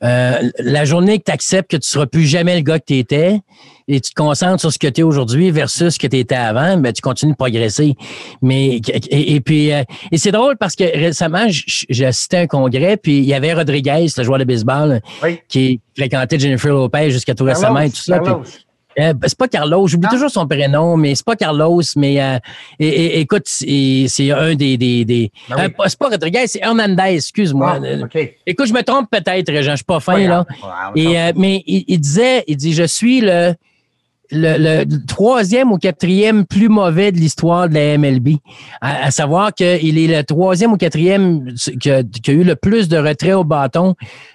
euh, 0.04 0.50
la 0.58 0.84
journée 0.84 1.18
que 1.18 1.24
tu 1.24 1.32
acceptes 1.32 1.70
que 1.70 1.76
tu 1.76 1.88
seras 1.88 2.06
plus 2.06 2.24
jamais 2.24 2.56
le 2.56 2.62
gars 2.62 2.78
que 2.78 2.84
tu 2.86 2.98
étais 2.98 3.40
et 3.88 4.00
tu 4.00 4.10
te 4.10 4.14
concentres 4.14 4.60
sur 4.60 4.72
ce 4.72 4.78
que 4.78 4.86
tu 4.86 5.00
es 5.00 5.02
aujourd'hui 5.02 5.50
versus 5.50 5.94
ce 5.94 5.98
que 5.98 6.06
tu 6.06 6.18
étais 6.18 6.34
avant, 6.34 6.76
ben, 6.76 6.92
tu 6.92 7.00
continues 7.00 7.32
de 7.32 7.36
progresser. 7.36 7.94
Mais 8.42 8.80
et, 9.10 9.40
puis 9.40 9.70
et 9.70 10.18
c'est 10.18 10.30
drôle 10.30 10.56
parce 10.58 10.76
que 10.76 10.84
récemment, 10.84 11.46
j'ai 11.48 12.04
assisté 12.04 12.36
à 12.36 12.40
un 12.40 12.46
congrès, 12.46 12.98
puis 12.98 13.18
il 13.18 13.24
y 13.24 13.34
avait 13.34 13.54
Rodriguez, 13.54 14.06
le 14.16 14.24
joueur 14.24 14.38
de 14.38 14.44
baseball, 14.44 15.00
qui 15.48 15.80
fréquentait 15.96 16.38
Jennifer 16.38 16.70
Lopez 16.70 17.10
jusqu'à 17.10 17.34
tout 17.34 17.44
récemment 17.44 17.80
et 17.80 17.90
tout 17.90 17.96
ça. 17.96 18.20
Euh, 18.98 19.12
ben, 19.12 19.28
c'est 19.28 19.38
pas 19.38 19.48
Carlos, 19.48 19.86
j'oublie 19.86 20.08
toujours 20.08 20.30
son 20.30 20.46
prénom, 20.46 20.96
mais 20.96 21.14
c'est 21.14 21.24
pas 21.24 21.36
Carlos, 21.36 21.82
mais 21.96 22.20
euh, 22.20 22.38
écoute, 22.78 23.44
c'est 23.46 24.30
un 24.32 24.54
des. 24.54 24.76
des, 24.76 25.04
des 25.04 25.30
ben 25.48 25.56
euh, 25.58 25.84
c'est 25.86 25.98
pas 25.98 26.08
Rodriguez, 26.08 26.46
c'est 26.46 26.60
Hernandez, 26.62 27.14
excuse-moi. 27.14 27.80
Ah, 27.82 28.18
écoute, 28.46 28.66
je 28.66 28.72
me 28.72 28.82
trompe 28.82 29.08
peut-être, 29.10 29.52
Jean, 29.62 29.72
je 29.72 29.76
suis 29.76 29.84
pas 29.84 30.00
fin, 30.00 30.18
là. 30.18 30.44
Et, 30.96 31.16
mais 31.36 31.62
il, 31.66 31.98
disait, 31.98 32.44
il 32.46 32.56
dit, 32.56 32.72
je 32.72 32.84
suis 32.84 33.20
le 33.20 33.54
le, 34.30 34.84
troisième 35.06 35.72
ou 35.72 35.78
quatrième 35.78 36.44
plus 36.44 36.68
mauvais 36.68 37.12
de 37.12 37.18
l'histoire 37.18 37.68
de 37.68 37.74
la 37.74 37.98
MLB. 37.98 38.36
À, 38.80 39.10
savoir 39.10 39.54
qu'il 39.54 39.98
est 39.98 40.16
le 40.16 40.22
troisième 40.22 40.72
ou 40.72 40.76
quatrième 40.76 41.54
qui 41.80 41.90
a, 41.90 42.02
eu 42.28 42.44
le 42.44 42.56
plus 42.56 42.88
de 42.88 42.98
retraits 42.98 43.34
au 43.34 43.44
bâton 43.44 43.94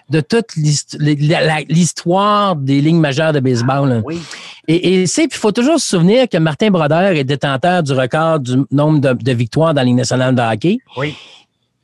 de 0.09 0.21
toute 0.21 0.55
l'histoire 0.55 2.55
des 2.55 2.81
lignes 2.81 2.99
majeures 2.99 3.33
de 3.33 3.39
baseball. 3.39 4.01
Oui. 4.05 4.19
Et, 4.67 5.01
et 5.01 5.07
c'est, 5.07 5.25
il 5.25 5.33
faut 5.33 5.51
toujours 5.51 5.79
se 5.79 5.89
souvenir 5.89 6.29
que 6.29 6.37
Martin 6.37 6.69
Brodeur 6.69 7.11
est 7.11 7.23
détenteur 7.23 7.83
du 7.83 7.93
record 7.93 8.39
du 8.39 8.57
nombre 8.71 8.99
de, 8.99 9.33
victoires 9.33 9.73
dans 9.73 9.81
la 9.81 9.85
Ligue 9.85 9.95
nationale 9.95 10.35
de 10.35 10.41
hockey. 10.41 10.77
Oui. 10.97 11.15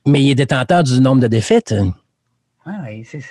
Mais 0.06 0.24
il 0.24 0.32
est 0.32 0.36
détenteur 0.36 0.84
du 0.84 1.00
nombre 1.02 1.22
de 1.22 1.28
défaites. 1.28 1.76
oui, 2.66 3.06
c'est 3.06 3.22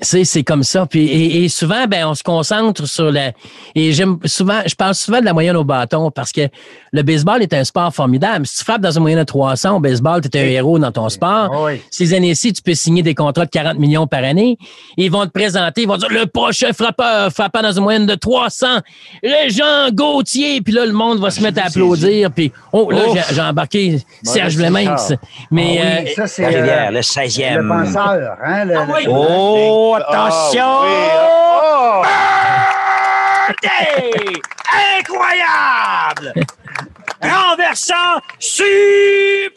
c'est 0.00 0.44
comme 0.44 0.62
ça. 0.62 0.86
Puis, 0.86 1.06
et, 1.44 1.48
souvent, 1.48 1.86
ben, 1.86 2.06
on 2.06 2.14
se 2.14 2.22
concentre 2.22 2.86
sur 2.86 3.10
la. 3.10 3.32
Et 3.74 3.92
j'aime 3.92 4.18
souvent, 4.24 4.60
je 4.66 4.74
parle 4.74 4.94
souvent 4.94 5.20
de 5.20 5.24
la 5.24 5.32
moyenne 5.32 5.56
au 5.56 5.64
bâton 5.64 6.10
parce 6.10 6.32
que 6.32 6.42
le 6.92 7.02
baseball 7.02 7.42
est 7.42 7.52
un 7.52 7.64
sport 7.64 7.92
formidable. 7.92 8.46
Si 8.46 8.58
tu 8.58 8.64
frappes 8.64 8.80
dans 8.80 8.90
une 8.90 9.02
moyenne 9.02 9.18
de 9.18 9.24
300 9.24 9.76
au 9.76 9.80
baseball, 9.80 10.20
tu 10.20 10.36
es 10.38 10.40
un 10.40 10.44
héros 10.44 10.78
dans 10.78 10.92
ton 10.92 11.08
sport. 11.08 11.68
Ces 11.90 12.14
années-ci, 12.14 12.52
tu 12.52 12.62
peux 12.62 12.74
signer 12.74 13.02
des 13.02 13.14
contrats 13.14 13.44
de 13.44 13.50
40 13.50 13.78
millions 13.78 14.06
par 14.06 14.22
année. 14.22 14.58
Ils 14.96 15.10
vont 15.10 15.26
te 15.26 15.30
présenter, 15.30 15.82
ils 15.82 15.88
vont 15.88 15.96
dire 15.96 16.10
le 16.10 16.26
prochain 16.26 16.72
frappeur 16.72 17.32
frappant 17.32 17.62
dans 17.62 17.72
une 17.72 17.82
moyenne 17.82 18.06
de 18.06 18.14
300, 18.14 18.66
Régent 19.22 19.90
Gauthier. 19.92 20.60
Puis 20.60 20.72
là, 20.72 20.86
le 20.86 20.92
monde 20.92 21.18
va 21.18 21.30
se 21.30 21.42
mettre 21.42 21.60
à 21.62 21.66
applaudir. 21.66 22.30
Puis, 22.30 22.52
oh, 22.72 22.90
là, 22.90 23.00
j'ai 23.32 23.40
embarqué 23.40 23.98
Serge 24.22 24.56
Leminx. 24.56 25.12
Mais. 25.50 25.80
Ah 25.80 26.00
oui, 26.04 26.10
euh, 26.10 26.14
ça, 26.14 26.26
c'est. 26.26 26.44
Euh, 26.46 26.90
le 26.90 27.00
16e. 27.00 27.58
Le 27.58 27.68
penseur, 27.68 28.36
hein? 28.44 28.64
Le, 28.64 28.76
ah 28.76 28.86
oh, 29.08 29.47
Oh, 29.50 29.94
attention! 29.94 30.62
Oh, 30.62 32.02
Incroyable! 34.98 36.34
Renversant, 37.22 38.20
superbe! 38.38 39.52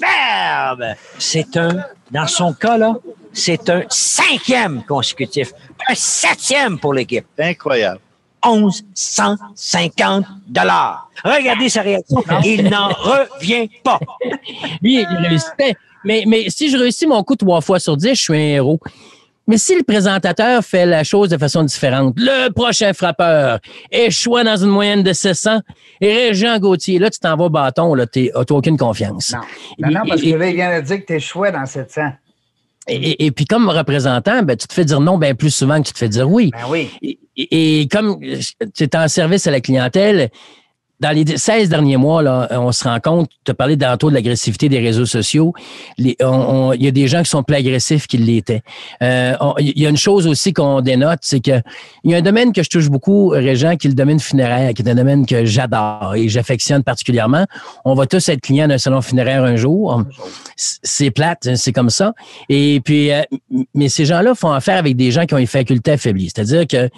C'est 1.19 1.57
un, 1.57 1.83
dans 2.09 2.27
son 2.27 2.53
cas, 2.53 2.77
là, 2.77 2.95
c'est 3.33 3.69
un 3.69 3.83
cinquième 3.89 4.83
consécutif. 4.83 5.51
Un 5.89 5.95
septième 5.95 6.79
pour 6.79 6.93
l'équipe. 6.93 7.25
Incroyable. 7.37 7.99
1150 8.45 10.25
dollars. 10.47 11.09
Regardez 11.23 11.67
sa 11.69 11.81
réaction. 11.81 12.23
Il 12.45 12.69
n'en 12.69 12.87
revient 12.87 13.69
pas. 13.83 13.99
Lui, 14.81 15.01
il 15.01 15.05
réussissait. 15.05 15.75
Mais, 16.03 16.23
mais 16.25 16.49
si 16.49 16.69
je 16.69 16.77
réussis 16.77 17.05
mon 17.05 17.23
coup 17.23 17.35
trois 17.35 17.61
fois 17.61 17.79
sur 17.79 17.95
dix, 17.97 18.15
je 18.15 18.21
suis 18.21 18.35
un 18.35 18.55
héros. 18.55 18.79
Mais 19.51 19.57
si 19.57 19.75
le 19.75 19.83
présentateur 19.83 20.63
fait 20.63 20.85
la 20.85 21.03
chose 21.03 21.27
de 21.27 21.37
façon 21.37 21.63
différente, 21.63 22.13
le 22.15 22.53
prochain 22.53 22.93
frappeur 22.93 23.59
échoue 23.91 24.41
dans 24.41 24.55
une 24.55 24.69
moyenne 24.69 25.03
de 25.03 25.11
600 25.11 25.59
et 25.99 26.29
Régent 26.29 26.57
Gauthier, 26.57 26.99
là, 26.99 27.09
tu 27.09 27.19
t'en 27.19 27.35
vas 27.35 27.43
au 27.43 27.49
bâton, 27.49 27.93
là, 27.93 28.07
tu 28.07 28.31
n'as 28.33 28.45
aucune 28.49 28.77
confiance. 28.77 29.35
Non, 29.77 29.89
non, 29.89 30.01
parce 30.07 30.21
que 30.21 30.35
là, 30.37 30.47
il 30.47 30.55
vient 30.55 30.79
de 30.79 30.85
dire 30.85 31.01
que 31.01 31.05
tu 31.05 31.15
échouais 31.15 31.51
dans 31.51 31.65
700. 31.65 32.01
Et, 32.87 33.25
et, 33.25 33.31
puis 33.31 33.43
comme 33.43 33.67
représentant, 33.67 34.41
ben, 34.41 34.55
tu 34.55 34.67
te 34.67 34.73
fais 34.73 34.85
dire 34.85 35.01
non 35.01 35.17
bien 35.17 35.35
plus 35.35 35.53
souvent 35.53 35.81
que 35.81 35.87
tu 35.87 35.93
te 35.93 35.97
fais 35.97 36.07
dire 36.07 36.31
oui. 36.31 36.51
Ben 36.53 36.67
oui. 36.69 36.89
Et, 37.01 37.81
et 37.81 37.87
comme 37.89 38.21
tu 38.21 38.83
es 38.85 38.95
en 38.95 39.09
service 39.09 39.47
à 39.47 39.51
la 39.51 39.59
clientèle, 39.59 40.29
dans 41.01 41.09
les 41.09 41.25
16 41.25 41.69
derniers 41.69 41.97
mois, 41.97 42.21
là, 42.21 42.47
on 42.51 42.71
se 42.71 42.83
rend 42.83 42.99
compte, 42.99 43.29
tu 43.43 43.49
as 43.51 43.55
parlé 43.55 43.75
tantôt 43.75 44.11
de 44.11 44.15
l'agressivité 44.15 44.69
des 44.69 44.79
réseaux 44.79 45.07
sociaux. 45.07 45.51
Il 45.97 46.15
y 46.19 46.87
a 46.87 46.91
des 46.91 47.07
gens 47.07 47.23
qui 47.23 47.29
sont 47.29 47.41
plus 47.41 47.55
agressifs 47.55 48.05
qu'ils 48.05 48.25
l'étaient. 48.25 48.61
Euh, 49.01 49.33
il 49.59 49.79
y 49.79 49.87
a 49.87 49.89
une 49.89 49.97
chose 49.97 50.27
aussi 50.27 50.53
qu'on 50.53 50.79
dénote, 50.81 51.19
c'est 51.21 51.39
que 51.39 51.59
il 52.03 52.11
y 52.11 52.13
a 52.13 52.17
un 52.17 52.21
domaine 52.21 52.53
que 52.53 52.61
je 52.61 52.69
touche 52.69 52.89
beaucoup, 52.89 53.29
Régent, 53.29 53.77
qui 53.77 53.87
est 53.87 53.89
le 53.89 53.95
domaine 53.95 54.19
funéraire, 54.19 54.75
qui 54.75 54.83
est 54.83 54.89
un 54.89 54.95
domaine 54.95 55.25
que 55.25 55.43
j'adore 55.43 56.13
et 56.15 56.29
j'affectionne 56.29 56.83
particulièrement. 56.83 57.45
On 57.83 57.95
va 57.95 58.05
tous 58.05 58.29
être 58.29 58.41
clients 58.41 58.67
d'un 58.67 58.77
salon 58.77 59.01
funéraire 59.01 59.43
un 59.43 59.55
jour. 59.55 60.03
C'est 60.55 61.09
plate, 61.09 61.47
hein, 61.47 61.55
c'est 61.55 61.73
comme 61.73 61.89
ça. 61.89 62.13
Et 62.47 62.79
puis, 62.85 63.11
euh, 63.11 63.23
mais 63.73 63.89
ces 63.89 64.05
gens-là 64.05 64.35
font 64.35 64.51
affaire 64.51 64.77
avec 64.77 64.95
des 64.95 65.09
gens 65.09 65.25
qui 65.25 65.33
ont 65.33 65.39
une 65.39 65.47
faculté 65.47 65.93
affaiblies. 65.93 66.31
C'est-à-dire 66.35 66.67
que 66.67 66.89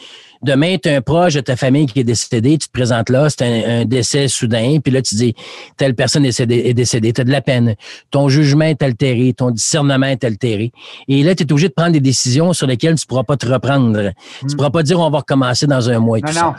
demain, 0.43 0.77
tu 0.77 0.89
as 0.89 0.97
un 0.97 1.01
proche 1.01 1.33
de 1.33 1.39
ta 1.39 1.55
famille 1.55 1.85
qui 1.85 2.01
est 2.01 2.03
décédé, 2.03 2.57
tu 2.57 2.67
te 2.67 2.71
présentes 2.71 3.09
là, 3.09 3.29
c'est 3.29 3.43
un, 3.43 3.85
décès 3.93 4.27
soudain, 4.27 4.77
puis 4.83 4.91
là, 4.91 5.01
tu 5.01 5.15
dis, 5.15 5.35
telle 5.77 5.95
personne 5.95 6.25
est 6.25 6.73
décédée, 6.73 7.13
tu 7.13 7.21
as 7.21 7.23
de 7.23 7.31
la 7.31 7.41
peine. 7.41 7.75
Ton 8.11 8.29
jugement 8.29 8.65
est 8.65 8.81
altéré, 8.81 9.33
ton 9.33 9.51
discernement 9.51 10.07
est 10.07 10.23
altéré. 10.23 10.71
Et 11.07 11.23
là, 11.23 11.35
tu 11.35 11.43
es 11.43 11.51
obligé 11.51 11.69
de 11.69 11.73
prendre 11.73 11.91
des 11.91 11.99
décisions 11.99 12.53
sur 12.53 12.67
lesquelles 12.67 12.95
tu 12.95 13.05
ne 13.05 13.07
pourras 13.07 13.23
pas 13.23 13.37
te 13.37 13.45
reprendre. 13.45 14.11
Tu 14.39 14.45
ne 14.45 14.51
hmm. 14.51 14.55
pourras 14.55 14.69
pas 14.69 14.83
dire, 14.83 14.99
on 14.99 15.09
va 15.09 15.19
recommencer 15.19 15.67
dans 15.67 15.89
un 15.89 15.99
mois 15.99 16.19
et 16.19 16.21
tout 16.21 16.33
ça. 16.33 16.55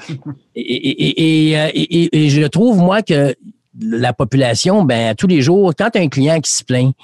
Et, 0.56 1.56
euh, 1.56 1.70
et, 1.74 2.24
et, 2.24 2.30
je 2.30 2.46
trouve, 2.46 2.78
moi, 2.78 3.02
que 3.02 3.34
la 3.80 4.12
population, 4.12 4.84
ben, 4.84 5.14
tous 5.14 5.26
les 5.26 5.42
jours, 5.42 5.72
quand 5.76 5.90
tu 5.90 5.98
as 5.98 6.02
un 6.02 6.08
client 6.08 6.40
qui 6.40 6.50
se 6.50 6.62
plaint, 6.62 6.94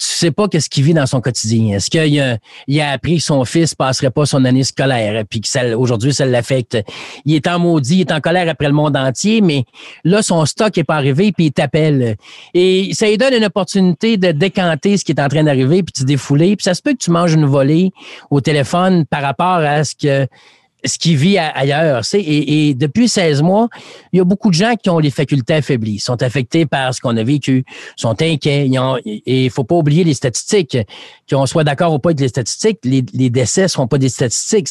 tu 0.00 0.06
sais 0.06 0.30
pas 0.30 0.48
qu'est-ce 0.48 0.70
qu'il 0.70 0.84
vit 0.84 0.94
dans 0.94 1.04
son 1.04 1.20
quotidien. 1.20 1.76
Est-ce 1.76 1.90
qu'il 1.90 2.20
a, 2.20 2.38
il 2.66 2.80
a 2.80 2.90
appris 2.90 3.18
que 3.18 3.22
son 3.22 3.44
fils 3.44 3.74
passerait 3.74 4.10
pas 4.10 4.24
son 4.24 4.46
année 4.46 4.64
scolaire, 4.64 5.24
puis 5.28 5.42
que 5.42 5.74
aujourd'hui 5.74 6.14
ça 6.14 6.24
l'affecte? 6.24 6.78
Il 7.26 7.34
est 7.34 7.46
en 7.46 7.58
maudit, 7.58 7.96
il 7.96 8.00
est 8.00 8.12
en 8.12 8.20
colère 8.20 8.48
après 8.48 8.66
le 8.66 8.72
monde 8.72 8.96
entier, 8.96 9.42
mais 9.42 9.64
là 10.04 10.22
son 10.22 10.46
stock 10.46 10.76
est 10.78 10.84
pas 10.84 10.96
arrivé, 10.96 11.32
puis 11.32 11.46
il 11.46 11.52
t'appelle. 11.52 12.16
Et 12.54 12.90
ça 12.94 13.08
lui 13.08 13.18
donne 13.18 13.34
une 13.34 13.44
opportunité 13.44 14.16
de 14.16 14.32
décanter 14.32 14.96
ce 14.96 15.04
qui 15.04 15.12
est 15.12 15.20
en 15.20 15.28
train 15.28 15.44
d'arriver, 15.44 15.82
puis 15.82 15.92
de 16.00 16.06
défouler. 16.06 16.56
Puis 16.56 16.64
ça 16.64 16.72
se 16.72 16.80
peut 16.80 16.92
que 16.92 16.98
tu 17.04 17.10
manges 17.10 17.34
une 17.34 17.46
volée 17.46 17.92
au 18.30 18.40
téléphone 18.40 19.04
par 19.04 19.20
rapport 19.20 19.58
à 19.58 19.84
ce 19.84 19.94
que 19.94 20.26
ce 20.84 20.98
qui 20.98 21.16
vit 21.16 21.38
ailleurs. 21.38 22.02
Et, 22.14 22.68
et, 22.68 22.74
depuis 22.74 23.08
16 23.08 23.42
mois, 23.42 23.68
il 24.12 24.18
y 24.18 24.20
a 24.20 24.24
beaucoup 24.24 24.50
de 24.50 24.54
gens 24.54 24.74
qui 24.74 24.90
ont 24.90 24.98
les 24.98 25.10
facultés 25.10 25.54
affaiblies, 25.54 25.98
sont 25.98 26.22
affectés 26.22 26.66
par 26.66 26.94
ce 26.94 27.00
qu'on 27.00 27.16
a 27.16 27.22
vécu, 27.22 27.64
sont 27.96 28.20
inquiets. 28.22 28.68
et 29.04 29.44
il 29.44 29.50
faut 29.50 29.64
pas 29.64 29.76
oublier 29.76 30.04
les 30.04 30.14
statistiques. 30.14 30.78
Qu'on 31.30 31.46
soit 31.46 31.64
d'accord 31.64 31.92
ou 31.92 31.98
pas 31.98 32.10
avec 32.10 32.20
les 32.20 32.28
statistiques, 32.28 32.78
les, 32.84 33.04
les 33.12 33.30
décès 33.30 33.62
ne 33.62 33.68
sont 33.68 33.86
pas 33.86 33.98
des 33.98 34.08
statistiques, 34.08 34.68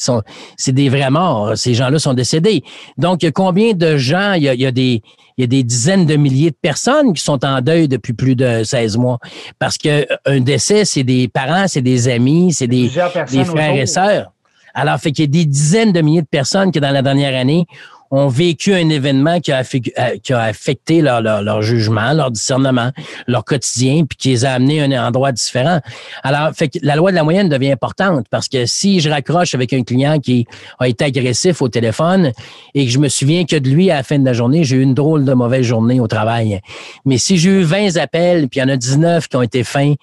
c'est 0.58 0.74
des 0.74 0.90
vrais 0.90 1.10
morts. 1.10 1.58
Ces 1.58 1.74
gens-là 1.74 2.00
sont 2.00 2.14
décédés. 2.14 2.64
Donc, 2.98 3.26
combien 3.34 3.74
de 3.74 3.98
gens, 3.98 4.34
il 4.34 4.44
y 4.44 4.50
a, 4.50 4.54
il 4.54 4.62
y 4.62 4.66
a 4.66 4.72
des 4.72 5.02
il 5.40 5.44
y 5.44 5.46
a 5.46 5.48
des 5.48 5.64
dizaines 5.64 6.06
de 6.06 6.18
milliers 6.18 6.52
de 6.52 6.58
personnes 6.62 7.14
qui 7.14 7.24
sont 7.24 7.46
en 7.46 7.62
deuil 7.62 7.88
depuis 7.88 8.12
plus 8.12 8.36
de 8.36 8.66
16 8.66 8.98
mois. 8.98 9.20
Parce 9.58 9.78
que 9.78 10.06
un 10.26 10.42
décès, 10.42 10.84
c'est 10.84 11.06
des 11.06 11.30
parents, 11.30 11.66
c'est 11.66 11.82
des 11.82 12.10
amis, 12.10 12.52
c'est 12.52 12.68
des, 12.68 12.92
des 13.32 13.46
frères 13.46 13.76
et 13.76 13.86
sœurs. 13.86 14.34
Alors, 14.74 14.98
fait 15.00 15.12
qu'il 15.12 15.26
y 15.26 15.28
a 15.28 15.32
des 15.32 15.46
dizaines 15.46 15.92
de 15.92 16.02
milliers 16.02 16.22
de 16.22 16.28
personnes 16.28 16.72
qui, 16.72 16.80
dans 16.80 16.92
la 16.92 17.02
dernière 17.02 17.40
année, 17.40 17.66
ont 18.12 18.28
vécu 18.28 18.74
un 18.74 18.90
événement 18.90 19.40
qui 19.40 19.52
a, 19.52 19.62
euh, 19.62 20.36
affecté 20.36 21.02
leur, 21.02 21.22
leur, 21.22 21.62
jugement, 21.62 22.14
leur 22.14 22.32
discernement, 22.32 22.92
leur 23.28 23.46
quotidien, 23.46 24.06
puis 24.06 24.18
qui 24.18 24.30
les 24.30 24.46
a 24.46 24.54
amenés 24.54 24.82
à 24.82 24.86
un 24.86 25.08
endroit 25.08 25.32
différent. 25.32 25.80
Alors, 26.24 26.52
fait 26.54 26.70
que 26.70 26.80
la 26.82 26.96
loi 26.96 27.12
de 27.12 27.16
la 27.16 27.24
moyenne 27.24 27.50
devient 27.50 27.72
importante 27.72 28.26
parce 28.30 28.48
que 28.48 28.66
si 28.66 29.00
je 29.00 29.10
raccroche 29.10 29.54
avec 29.54 29.74
un 29.74 29.84
client 29.84 30.20
qui 30.20 30.48
a 30.80 30.88
été 30.88 31.06
agressif 31.06 31.62
au 31.62 31.70
téléphone 31.70 32.32
et 32.74 32.86
que 32.86 32.92
je 32.92 33.00
me 33.00 33.10
souviens 33.10 33.46
que 33.46 33.56
de 33.56 33.70
lui 33.70 33.92
à 33.92 33.98
la 33.98 34.04
fin 34.04 34.18
de 34.18 34.26
la 34.26 34.34
journée, 34.34 34.64
j'ai 34.64 34.78
eu 34.78 34.82
une 34.82 34.96
drôle 34.96 35.24
de 35.24 35.34
mauvaise 35.34 35.66
journée 35.66 36.00
au 36.00 36.08
travail. 36.08 36.62
Mais 37.06 37.18
si 37.18 37.38
j'ai 37.38 37.50
eu 37.50 37.62
20 37.62 37.98
appels, 37.98 38.48
puis 38.48 38.60
il 38.60 38.64
y 38.64 38.66
en 38.66 38.70
a 38.70 38.78
19 38.78 39.28
qui 39.28 39.36
ont 39.36 39.44
été 39.44 39.64
fins 39.64 39.94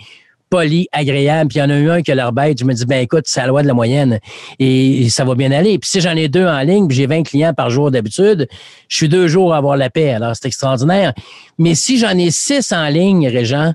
poli, 0.51 0.88
agréable. 0.92 1.49
Puis 1.49 1.59
il 1.59 1.62
y 1.62 1.64
en 1.64 1.70
a 1.70 1.78
eu 1.78 1.90
un 1.90 2.03
qui 2.03 2.12
a 2.12 2.14
l'air 2.14 2.32
bête. 2.32 2.59
Je 2.59 2.64
me 2.64 2.72
dis, 2.72 2.84
ben 2.86 3.03
écoute, 3.03 3.24
c'est 3.26 3.40
la 3.40 3.47
loi 3.49 3.62
de 3.62 3.66
la 3.66 3.74
moyenne 3.74 4.18
et, 4.59 5.09
ça 5.11 5.24
va 5.24 5.34
bien 5.34 5.51
aller. 5.53 5.78
Puis 5.78 5.90
si 5.90 6.01
j'en 6.01 6.16
ai 6.16 6.28
deux 6.28 6.47
en 6.47 6.61
ligne, 6.61 6.88
puis 6.88 6.97
j'ai 6.97 7.07
20 7.07 7.22
clients 7.22 7.55
par 7.55 7.70
jour 7.70 7.90
d'habitude, 7.90 8.49
je 8.88 8.97
suis 8.97 9.09
deux 9.09 9.28
jours 9.28 9.55
à 9.55 9.59
avoir 9.59 9.76
la 9.76 9.90
paix. 9.90 10.12
Alors 10.12 10.34
c'est 10.34 10.47
extraordinaire. 10.47 11.12
Mais 11.59 11.74
si 11.74 11.99
j'en 11.99 12.16
ai 12.16 12.30
six 12.30 12.72
en 12.72 12.88
ligne, 12.88 13.28
Régent, 13.28 13.72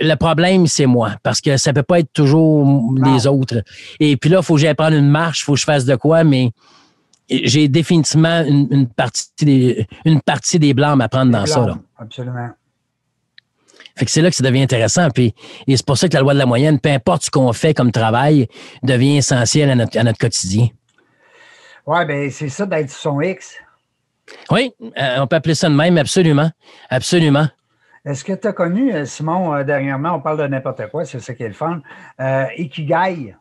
le 0.00 0.14
problème, 0.14 0.66
c'est 0.66 0.86
moi, 0.86 1.12
parce 1.22 1.40
que 1.40 1.56
ça 1.56 1.72
peut 1.72 1.82
pas 1.82 2.00
être 2.00 2.12
toujours 2.12 2.92
les 3.04 3.26
autres. 3.26 3.62
Et 4.00 4.16
puis 4.16 4.30
là, 4.30 4.38
il 4.40 4.44
faut 4.44 4.54
que 4.54 4.60
j'aille 4.60 4.74
prendre 4.74 4.96
une 4.96 5.08
marche, 5.08 5.40
il 5.40 5.44
faut 5.44 5.54
que 5.54 5.60
je 5.60 5.64
fasse 5.64 5.84
de 5.84 5.94
quoi, 5.94 6.24
mais 6.24 6.50
j'ai 7.28 7.68
définitivement 7.68 8.42
une, 8.44 8.88
partie 8.88 9.28
des, 9.42 9.86
une 10.04 10.20
partie 10.20 10.58
des 10.58 10.74
blancs 10.74 11.00
à 11.00 11.08
prendre 11.08 11.32
dans 11.32 11.46
ça. 11.46 11.66
Là. 11.66 11.78
Absolument. 11.98 12.50
Fait 13.96 14.04
que 14.04 14.10
c'est 14.10 14.20
là 14.20 14.30
que 14.30 14.36
ça 14.36 14.44
devient 14.44 14.62
intéressant. 14.62 15.08
Puis, 15.10 15.34
et 15.66 15.76
c'est 15.76 15.86
pour 15.86 15.96
ça 15.96 16.08
que 16.08 16.14
la 16.14 16.20
loi 16.20 16.34
de 16.34 16.38
la 16.38 16.46
moyenne, 16.46 16.78
peu 16.78 16.90
importe 16.90 17.24
ce 17.24 17.30
qu'on 17.30 17.52
fait 17.52 17.72
comme 17.74 17.90
travail, 17.92 18.46
devient 18.82 19.16
essentiel 19.16 19.70
à 19.70 19.74
notre, 19.74 19.98
à 19.98 20.04
notre 20.04 20.18
quotidien. 20.18 20.68
Oui, 21.86 22.04
bien, 22.04 22.28
c'est 22.30 22.48
ça 22.48 22.66
d'être 22.66 22.90
son 22.90 23.20
X. 23.20 23.54
Oui, 24.50 24.72
euh, 24.82 25.16
on 25.18 25.26
peut 25.26 25.36
appeler 25.36 25.54
ça 25.54 25.68
de 25.68 25.74
même, 25.74 25.96
absolument. 25.98 26.50
Absolument. 26.90 27.46
Est-ce 28.04 28.24
que 28.24 28.32
tu 28.32 28.46
as 28.46 28.52
connu, 28.52 28.92
euh, 28.92 29.04
Simon, 29.04 29.54
euh, 29.54 29.64
dernièrement, 29.64 30.14
on 30.14 30.20
parle 30.20 30.38
de 30.38 30.46
n'importe 30.46 30.88
quoi, 30.88 31.04
c'est 31.04 31.20
ça 31.20 31.32
qui 31.34 31.44
est 31.44 31.48
le 31.48 31.54
fun, 31.54 31.80
Ikigai? 32.56 33.36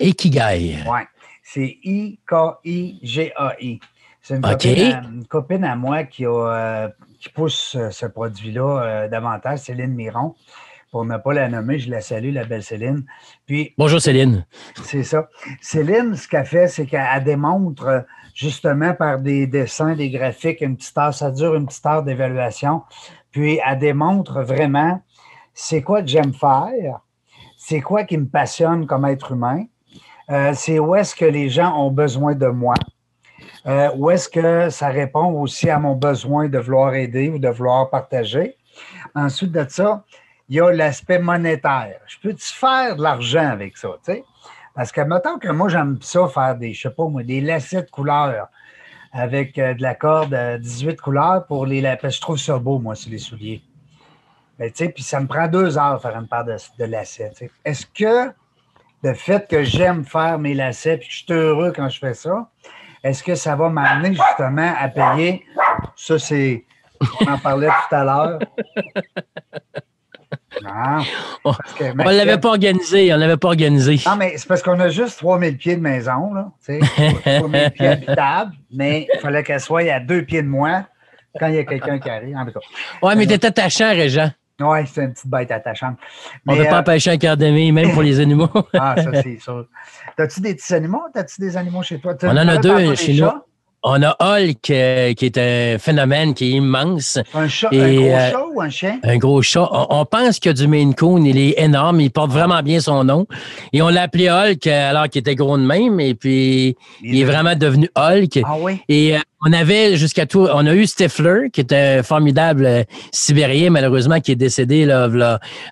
Ikigai. 0.00 0.78
Oui, 0.86 1.00
c'est 1.42 1.78
I-K-I-G-A-I. 1.84 3.80
C'est 4.20 4.34
une, 4.34 5.24
copine 5.28 5.64
à 5.64 5.76
moi 5.76 6.02
qui, 6.02 6.26
a, 6.26 6.90
qui 7.26 7.32
pousse 7.32 7.76
ce 7.90 8.06
produit-là 8.06 9.08
davantage, 9.08 9.60
Céline 9.60 9.94
Miron. 9.94 10.34
Pour 10.92 11.04
ne 11.04 11.16
pas 11.16 11.34
la 11.34 11.48
nommer, 11.48 11.78
je 11.78 11.90
la 11.90 12.00
salue, 12.00 12.32
la 12.32 12.44
belle 12.44 12.62
Céline. 12.62 13.04
Puis, 13.44 13.74
Bonjour 13.76 14.00
Céline. 14.00 14.46
C'est 14.82 15.02
ça. 15.02 15.28
Céline, 15.60 16.14
ce 16.14 16.28
qu'elle 16.28 16.46
fait, 16.46 16.68
c'est 16.68 16.86
qu'elle 16.86 17.24
démontre 17.24 18.06
justement 18.34 18.94
par 18.94 19.18
des 19.18 19.46
dessins, 19.46 19.96
des 19.96 20.10
graphiques, 20.10 20.60
une 20.60 20.76
petite 20.76 20.96
heure, 20.96 21.12
ça 21.12 21.30
dure 21.30 21.54
une 21.54 21.66
petite 21.66 21.84
heure 21.86 22.02
d'évaluation. 22.02 22.82
Puis 23.32 23.58
elle 23.66 23.78
démontre 23.78 24.42
vraiment 24.42 25.02
c'est 25.54 25.82
quoi 25.82 26.02
que 26.02 26.08
j'aime 26.08 26.34
faire, 26.34 27.00
c'est 27.56 27.80
quoi 27.80 28.04
qui 28.04 28.18
me 28.18 28.26
passionne 28.26 28.86
comme 28.86 29.06
être 29.06 29.32
humain, 29.32 29.64
euh, 30.30 30.52
c'est 30.54 30.78
où 30.78 30.94
est-ce 30.94 31.14
que 31.14 31.24
les 31.24 31.48
gens 31.48 31.74
ont 31.78 31.90
besoin 31.90 32.34
de 32.34 32.46
moi, 32.46 32.74
euh, 33.66 33.90
où 33.96 34.10
est-ce 34.10 34.28
que 34.28 34.70
ça 34.70 34.88
répond 34.88 35.32
aussi 35.40 35.68
à 35.68 35.78
mon 35.78 35.94
besoin 35.94 36.48
de 36.48 36.58
vouloir 36.58 36.94
aider 36.94 37.28
ou 37.28 37.38
de 37.38 37.48
vouloir 37.48 37.90
partager? 37.90 38.56
Ensuite 39.14 39.52
de 39.52 39.66
ça, 39.68 40.04
il 40.48 40.56
y 40.56 40.60
a 40.60 40.70
l'aspect 40.70 41.18
monétaire. 41.18 41.98
Je 42.06 42.16
peux-tu 42.22 42.46
faire 42.52 42.96
de 42.96 43.02
l'argent 43.02 43.48
avec 43.48 43.76
ça? 43.76 43.88
sais? 44.02 44.24
Parce 44.74 44.92
que 44.92 45.00
mettons 45.00 45.38
que 45.38 45.48
moi, 45.48 45.68
j'aime 45.68 45.98
ça 46.02 46.28
faire 46.28 46.54
des, 46.56 46.74
je 46.74 46.82
sais 46.82 46.90
pas 46.90 47.06
moi, 47.08 47.22
des 47.22 47.40
lacets 47.40 47.82
de 47.82 47.90
couleurs 47.90 48.48
avec 49.12 49.58
euh, 49.58 49.74
de 49.74 49.82
la 49.82 49.94
corde 49.94 50.36
18 50.60 50.90
euh, 50.90 50.96
couleurs 50.96 51.46
pour 51.46 51.66
les 51.66 51.82
que 52.00 52.10
je 52.10 52.20
trouve 52.20 52.36
ça 52.36 52.58
beau, 52.58 52.78
moi, 52.78 52.94
sur 52.94 53.10
les 53.10 53.18
souliers. 53.18 53.62
Mais 54.58 54.70
tu 54.70 54.84
sais, 54.84 54.90
puis 54.90 55.02
ça 55.02 55.20
me 55.20 55.26
prend 55.26 55.48
deux 55.48 55.78
heures 55.78 56.00
faire 56.00 56.16
une 56.16 56.28
paire 56.28 56.44
de, 56.44 56.84
lacets. 56.84 57.32
Est-ce 57.64 57.86
que 57.86 58.32
le 59.02 59.14
fait 59.14 59.48
que 59.48 59.62
j'aime 59.62 60.04
faire 60.04 60.38
mes 60.38 60.54
lacets 60.54 60.98
puis 60.98 61.08
que 61.08 61.12
je 61.12 61.24
suis 61.24 61.32
heureux 61.32 61.72
quand 61.74 61.88
je 61.88 61.98
fais 61.98 62.14
ça, 62.14 62.48
est-ce 63.06 63.22
que 63.22 63.34
ça 63.34 63.54
va 63.54 63.68
m'amener 63.68 64.14
justement 64.14 64.74
à 64.78 64.88
payer? 64.88 65.44
Ça, 65.94 66.18
c'est. 66.18 66.64
On 67.20 67.32
en 67.32 67.38
parlait 67.38 67.68
tout 67.68 67.94
à 67.94 68.04
l'heure. 68.04 68.38
Non. 70.62 71.04
on 71.44 71.52
ne 71.52 72.16
l'avait 72.16 72.38
pas 72.38 72.48
organisé. 72.48 73.12
On 73.12 73.16
l'avait 73.16 73.36
pas 73.36 73.48
organisé. 73.48 74.00
Non, 74.06 74.16
mais 74.16 74.36
c'est 74.36 74.48
parce 74.48 74.62
qu'on 74.62 74.80
a 74.80 74.88
juste 74.88 75.18
3000 75.18 75.56
pieds 75.56 75.76
de 75.76 75.82
maison, 75.82 76.34
là. 76.34 76.50
3000 77.24 77.70
pieds 77.72 77.88
habitables, 77.88 78.52
mais 78.72 79.06
il 79.12 79.20
fallait 79.20 79.42
qu'elle 79.42 79.60
soit 79.60 79.90
à 79.92 80.00
deux 80.00 80.22
pieds 80.22 80.42
de 80.42 80.48
moi 80.48 80.86
quand 81.38 81.48
il 81.48 81.56
y 81.56 81.58
a 81.58 81.64
quelqu'un 81.64 81.98
qui 81.98 82.08
arrive. 82.08 82.36
En 82.36 82.46
tout 82.46 82.52
cas. 82.52 82.60
Oui, 83.02 83.12
mais 83.16 83.26
t'es 83.26 83.44
attachant, 83.44 83.90
Régent. 83.90 84.30
Oui, 84.60 84.78
c'est 84.86 85.04
une 85.04 85.12
petite 85.12 85.28
bête 85.28 85.50
attachante. 85.50 85.98
on 86.46 86.54
ne 86.54 86.62
peut 86.62 86.68
pas 86.68 86.76
euh, 86.76 86.80
empêcher 86.80 87.10
un 87.10 87.18
cœur 87.18 87.36
d'aimer, 87.36 87.72
même 87.72 87.92
pour 87.92 88.02
les 88.02 88.20
animaux. 88.20 88.48
ah, 88.74 88.94
ça, 88.96 89.22
c'est 89.22 89.38
ça. 89.38 89.52
T'as-tu 90.16 90.40
des 90.40 90.54
petits 90.54 90.74
animaux? 90.74 91.02
T'as-tu 91.12 91.40
des 91.40 91.56
animaux 91.56 91.82
chez 91.82 92.00
toi? 92.00 92.14
On 92.22 92.28
en 92.28 92.48
a 92.48 92.56
deux 92.56 92.94
chez 92.94 93.14
nous. 93.14 93.28
On 93.88 94.02
a 94.02 94.16
Hulk, 94.18 94.68
euh, 94.70 95.14
qui 95.14 95.26
est 95.26 95.38
un 95.38 95.78
phénomène 95.78 96.34
qui 96.34 96.46
est 96.46 96.50
immense. 96.56 97.20
Un, 97.32 97.46
chat, 97.46 97.68
un 97.72 97.94
gros 97.94 98.08
euh, 98.08 98.30
chat 98.32 98.44
ou 98.52 98.60
un 98.60 98.68
chien? 98.68 98.98
Un 99.04 99.16
gros 99.16 99.42
chat. 99.42 99.68
On, 99.70 100.04
pense 100.04 100.40
qu'il 100.40 100.48
y 100.48 100.50
a 100.50 100.54
du 100.54 100.66
Maine 100.66 100.92
Coon. 100.92 101.24
Il 101.24 101.38
est 101.38 101.54
énorme. 101.56 102.00
Il 102.00 102.10
porte 102.10 102.32
vraiment 102.32 102.60
bien 102.64 102.80
son 102.80 103.04
nom. 103.04 103.28
Et 103.72 103.82
on 103.82 103.88
l'a 103.88 104.02
appelé 104.02 104.28
Hulk 104.28 104.66
euh, 104.66 104.90
alors 104.90 105.08
qu'il 105.08 105.20
était 105.20 105.36
gros 105.36 105.56
de 105.56 105.62
même. 105.62 106.00
Et 106.00 106.16
puis, 106.16 106.76
il, 107.00 107.20
est 107.20 107.24
vraiment 107.24 107.54
devenu 107.54 107.88
Hulk. 107.94 108.40
Ah 108.42 108.56
oui? 108.58 108.80
Et 108.88 109.14
on 109.46 109.52
avait 109.52 109.96
jusqu'à 109.96 110.26
tout... 110.26 110.48
On 110.52 110.66
a 110.66 110.74
eu 110.74 110.84
Stifler, 110.88 111.50
qui 111.52 111.60
était 111.60 111.98
un 111.98 112.02
formidable 112.02 112.86
Sibérien, 113.12 113.70
malheureusement, 113.70 114.18
qui 114.18 114.32
est 114.32 114.36
décédé 114.36 114.84
là, 114.84 115.06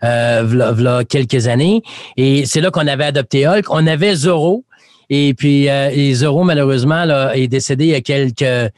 là, 0.00 1.04
quelques 1.04 1.48
années. 1.48 1.82
Et 2.16 2.46
c'est 2.46 2.60
là 2.60 2.70
qu'on 2.70 2.86
avait 2.86 3.06
adopté 3.06 3.44
Hulk. 3.44 3.64
On 3.70 3.88
avait 3.88 4.14
Zorro, 4.14 4.64
et 5.10 5.34
puis, 5.34 5.68
euh, 5.68 6.14
Zoro, 6.14 6.44
malheureusement, 6.44 7.04
là, 7.04 7.36
est 7.36 7.48
décédé 7.48 7.84
il 7.84 7.90
y 7.90 7.94
a 7.94 8.00
quelques 8.00 8.72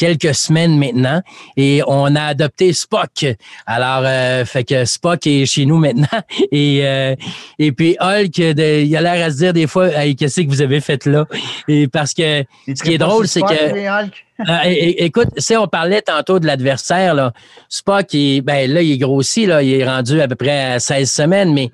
quelques 0.00 0.34
semaines 0.34 0.78
maintenant. 0.78 1.20
Et 1.58 1.82
on 1.86 2.16
a 2.16 2.22
adopté 2.22 2.72
Spock. 2.72 3.26
Alors, 3.66 4.02
euh, 4.04 4.46
fait 4.46 4.64
que 4.64 4.86
Spock 4.86 5.26
est 5.26 5.44
chez 5.44 5.66
nous 5.66 5.76
maintenant. 5.76 6.06
Et 6.52 6.80
euh, 6.84 7.14
et 7.58 7.72
puis 7.72 7.96
Hulk, 8.00 8.38
il 8.38 8.96
a 8.96 9.00
l'air 9.00 9.26
à 9.26 9.30
se 9.30 9.36
dire 9.36 9.52
des 9.52 9.66
fois, 9.66 9.90
qu'est-ce 9.90 10.40
que 10.40 10.48
vous 10.48 10.62
avez 10.62 10.80
fait 10.80 11.04
là? 11.04 11.26
Et 11.68 11.86
parce 11.86 12.14
que 12.14 12.44
ce 12.66 12.82
qui 12.82 12.94
est 12.94 12.98
drôle, 12.98 13.28
c'est 13.28 13.42
que 13.42 13.52
euh, 13.52 14.62
écoute, 14.64 15.28
si 15.36 15.54
on 15.56 15.66
parlait 15.66 16.00
tantôt 16.00 16.38
de 16.38 16.46
l'adversaire 16.46 17.14
là, 17.14 17.32
Spock, 17.68 18.14
il, 18.14 18.40
ben 18.40 18.70
là, 18.72 18.80
il 18.80 18.92
est 18.92 18.98
grossi 18.98 19.44
là, 19.44 19.62
il 19.62 19.74
est 19.74 19.86
rendu 19.86 20.20
à 20.20 20.28
peu 20.28 20.34
près 20.36 20.72
à 20.72 20.78
16 20.78 21.10
semaines, 21.10 21.52
mais 21.52 21.70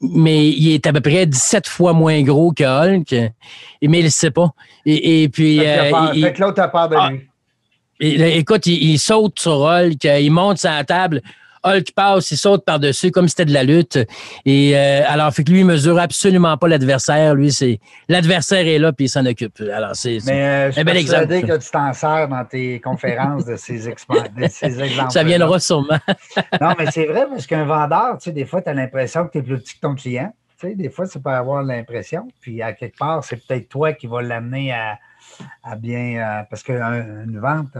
mais 0.00 0.48
il 0.48 0.72
est 0.72 0.86
à 0.86 0.92
peu 0.92 1.00
près 1.00 1.26
17 1.26 1.66
fois 1.66 1.92
moins 1.92 2.22
gros 2.22 2.52
que 2.52 2.64
Hulk, 2.64 3.12
mais 3.12 3.98
il 4.00 4.04
ne 4.04 4.08
sait 4.08 4.30
pas. 4.30 4.50
Et, 4.84 5.28
puis. 5.28 5.58
Fait, 5.58 6.32
que 6.34 6.40
l'autre 6.40 6.62
a 6.62 6.68
peur 6.68 6.88
de 6.88 6.96
ah. 6.96 7.10
lui. 7.10 8.22
écoute, 8.22 8.66
il, 8.66 8.98
saute 8.98 9.38
sur 9.38 9.60
Hulk, 9.62 10.04
il 10.04 10.30
monte 10.30 10.58
sur 10.58 10.70
la 10.70 10.84
table. 10.84 11.22
Hulk 11.66 11.92
passe, 11.92 12.30
il 12.30 12.36
saute 12.36 12.64
par-dessus 12.64 13.10
comme 13.10 13.28
si 13.28 13.32
c'était 13.32 13.46
de 13.46 13.52
la 13.52 13.64
lutte. 13.64 13.98
Et 14.44 14.76
euh, 14.76 15.02
alors, 15.06 15.32
fait 15.32 15.44
que 15.44 15.50
lui, 15.50 15.60
il 15.60 15.66
mesure 15.66 15.98
absolument 15.98 16.56
pas 16.56 16.68
l'adversaire. 16.68 17.34
Lui, 17.34 17.52
c'est 17.52 17.80
l'adversaire 18.08 18.66
est 18.66 18.78
là 18.78 18.92
puis 18.92 19.06
il 19.06 19.08
s'en 19.08 19.26
occupe. 19.26 19.60
Alors, 19.72 19.94
c'est 19.94 20.18
Mais 20.26 20.70
euh, 20.70 20.72
un 20.76 20.84
bel 20.84 20.96
exemple. 20.96 21.26
que 21.26 21.58
tu 21.58 21.70
t'en 21.70 21.92
sers 21.92 22.28
dans 22.28 22.44
tes 22.44 22.80
conférences 22.80 23.44
de 23.44 23.56
ces, 23.56 23.78
de 23.78 24.48
ces 24.48 24.80
exemples. 24.80 25.10
Ça 25.16 25.24
viendra 25.24 25.58
sûrement. 25.58 25.98
non, 26.60 26.74
mais 26.78 26.90
c'est 26.90 27.06
vrai 27.06 27.26
parce 27.28 27.46
qu'un 27.46 27.64
vendeur, 27.64 28.18
tu 28.18 28.24
sais, 28.24 28.32
des 28.32 28.44
fois, 28.44 28.62
tu 28.62 28.68
as 28.68 28.74
l'impression 28.74 29.26
que 29.26 29.32
tu 29.32 29.38
es 29.38 29.42
plus 29.42 29.58
petit 29.58 29.74
que 29.74 29.80
ton 29.80 29.94
client. 29.94 30.32
Tu 30.58 30.68
sais, 30.68 30.74
des 30.74 30.88
fois, 30.88 31.06
tu 31.06 31.18
peux 31.20 31.30
avoir 31.30 31.62
l'impression. 31.62 32.28
Puis 32.40 32.62
à 32.62 32.72
quelque 32.72 32.96
part, 32.96 33.22
c'est 33.24 33.44
peut-être 33.46 33.68
toi 33.68 33.92
qui 33.92 34.06
vas 34.06 34.22
l'amener 34.22 34.72
à, 34.72 34.98
à 35.62 35.76
bien. 35.76 36.16
Euh, 36.16 36.42
parce 36.48 36.62
qu'une 36.62 37.38
vente, 37.38 37.76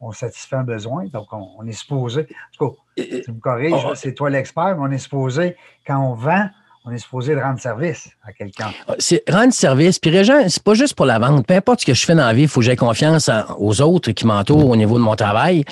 on 0.00 0.12
satisfait 0.12 0.56
un 0.56 0.64
besoin. 0.64 1.06
Donc, 1.06 1.28
on, 1.32 1.66
est 1.66 1.72
supposé, 1.72 2.22
en 2.22 2.56
tout 2.56 2.70
cas, 2.70 2.76
tu 3.24 3.32
me 3.32 3.40
corriges, 3.40 3.72
oh, 3.74 3.90
oh. 3.90 3.94
c'est 3.94 4.14
toi 4.14 4.30
l'expert, 4.30 4.76
mais 4.76 4.88
on 4.88 4.90
est 4.90 4.98
supposé, 4.98 5.56
quand 5.86 5.98
on 5.98 6.14
vend, 6.14 6.48
on 6.84 6.92
est 6.92 6.98
supposé 6.98 7.34
de 7.34 7.40
rendre 7.40 7.60
service 7.60 8.08
à 8.24 8.32
quelqu'un. 8.32 8.70
Ah, 8.88 8.94
c'est 8.98 9.22
rendre 9.28 9.52
service. 9.52 9.98
Puis, 9.98 10.10
Régent, 10.10 10.48
c'est 10.48 10.62
pas 10.62 10.74
juste 10.74 10.94
pour 10.94 11.06
la 11.06 11.18
vente. 11.18 11.46
Peu 11.46 11.54
importe 11.54 11.80
ce 11.80 11.86
que 11.86 11.94
je 11.94 12.04
fais 12.04 12.14
dans 12.14 12.26
la 12.26 12.32
vie, 12.32 12.42
il 12.42 12.48
faut 12.48 12.60
que 12.60 12.66
j'aie 12.66 12.76
confiance 12.76 13.30
aux 13.58 13.80
autres 13.82 14.12
qui 14.12 14.26
m'entourent 14.26 14.68
au 14.68 14.76
niveau 14.76 14.96
de 14.96 15.02
mon 15.02 15.14
travail. 15.14 15.64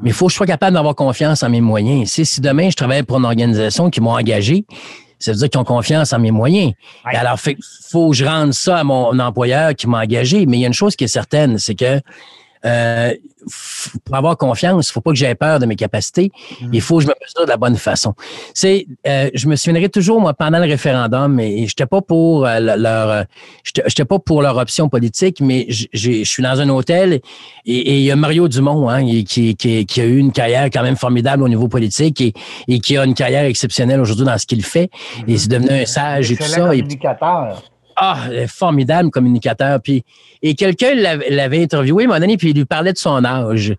Mais 0.00 0.10
il 0.10 0.12
faut 0.12 0.26
que 0.26 0.32
je 0.32 0.36
sois 0.36 0.46
capable 0.46 0.74
d'avoir 0.74 0.94
confiance 0.94 1.42
en 1.42 1.48
mes 1.48 1.60
moyens. 1.60 2.10
Si, 2.10 2.24
si 2.24 2.40
demain, 2.40 2.70
je 2.70 2.76
travaille 2.76 3.02
pour 3.02 3.16
une 3.18 3.24
organisation 3.24 3.90
qui 3.90 4.00
m'a 4.00 4.10
engagé, 4.10 4.66
ça 5.18 5.32
veut 5.32 5.38
dire 5.38 5.48
qu'ils 5.48 5.60
ont 5.60 5.64
confiance 5.64 6.12
en 6.12 6.18
mes 6.18 6.30
moyens. 6.30 6.74
Alors, 7.04 7.38
il 7.46 7.56
faut 7.90 8.10
que 8.10 8.16
je 8.16 8.24
rende 8.24 8.52
ça 8.52 8.78
à 8.78 8.84
mon 8.84 9.18
employeur 9.18 9.74
qui 9.74 9.88
m'a 9.88 10.02
engagé. 10.02 10.46
Mais 10.46 10.58
il 10.58 10.60
y 10.60 10.64
a 10.64 10.68
une 10.68 10.74
chose 10.74 10.94
qui 10.94 11.04
est 11.04 11.08
certaine, 11.08 11.58
c'est 11.58 11.74
que 11.74 12.00
euh, 12.64 13.14
pour 14.04 14.16
avoir 14.16 14.36
confiance, 14.36 14.88
il 14.88 14.90
ne 14.90 14.92
faut 14.92 15.00
pas 15.00 15.10
que 15.10 15.16
j'aie 15.16 15.34
peur 15.34 15.58
de 15.58 15.66
mes 15.66 15.76
capacités. 15.76 16.32
Mm. 16.60 16.70
Il 16.72 16.80
faut 16.80 16.98
que 16.98 17.04
je 17.04 17.08
me 17.08 17.14
mesure 17.20 17.44
de 17.44 17.50
la 17.50 17.56
bonne 17.56 17.76
façon. 17.76 18.14
C'est, 18.54 18.86
euh, 19.06 19.30
je 19.34 19.48
me 19.48 19.56
souviendrai 19.56 19.88
toujours, 19.88 20.20
moi, 20.20 20.34
pendant 20.34 20.58
le 20.58 20.64
référendum, 20.66 21.38
et, 21.40 21.58
je 21.58 21.62
n'étais 21.62 21.86
pas 21.86 22.00
pour 22.00 22.46
euh, 22.46 22.58
leur, 22.60 23.24
j'étais 23.64 24.04
pas 24.04 24.18
pour 24.18 24.42
leur 24.42 24.56
option 24.56 24.88
politique, 24.88 25.40
mais 25.40 25.66
je 25.68 26.24
suis 26.24 26.42
dans 26.42 26.60
un 26.60 26.68
hôtel 26.68 27.20
et 27.64 27.98
il 27.98 28.02
y 28.02 28.10
a 28.10 28.16
Mario 28.16 28.48
Dumont, 28.48 28.88
hein, 28.88 29.04
qui, 29.24 29.56
qui, 29.56 30.00
a 30.00 30.04
eu 30.04 30.18
une 30.18 30.32
carrière 30.32 30.66
quand 30.66 30.82
même 30.82 30.96
formidable 30.96 31.42
au 31.42 31.48
niveau 31.48 31.68
politique 31.68 32.20
et, 32.20 32.32
et 32.68 32.78
qui 32.78 32.96
a 32.96 33.04
une 33.04 33.14
carrière 33.14 33.44
exceptionnelle 33.44 34.00
aujourd'hui 34.00 34.24
dans 34.24 34.38
ce 34.38 34.46
qu'il 34.46 34.64
fait. 34.64 34.90
Et 35.26 35.34
mm-hmm. 35.34 35.38
c'est 35.38 35.48
devenu 35.48 35.70
un 35.70 35.86
sage 35.86 36.30
et 36.30 36.36
tout 36.36 36.44
ça. 36.44 36.60
Communicateur. 36.60 37.62
Ah, 37.96 38.28
formidable 38.46 39.10
communicateur. 39.10 39.80
Puis, 39.80 40.04
et 40.42 40.54
quelqu'un 40.54 40.94
l'avait 40.94 41.62
interviewé, 41.62 42.06
mon 42.06 42.14
ami, 42.14 42.36
puis 42.36 42.50
il 42.50 42.56
lui 42.56 42.66
parlait 42.66 42.92
de 42.92 42.98
son 42.98 43.24
âge. 43.24 43.74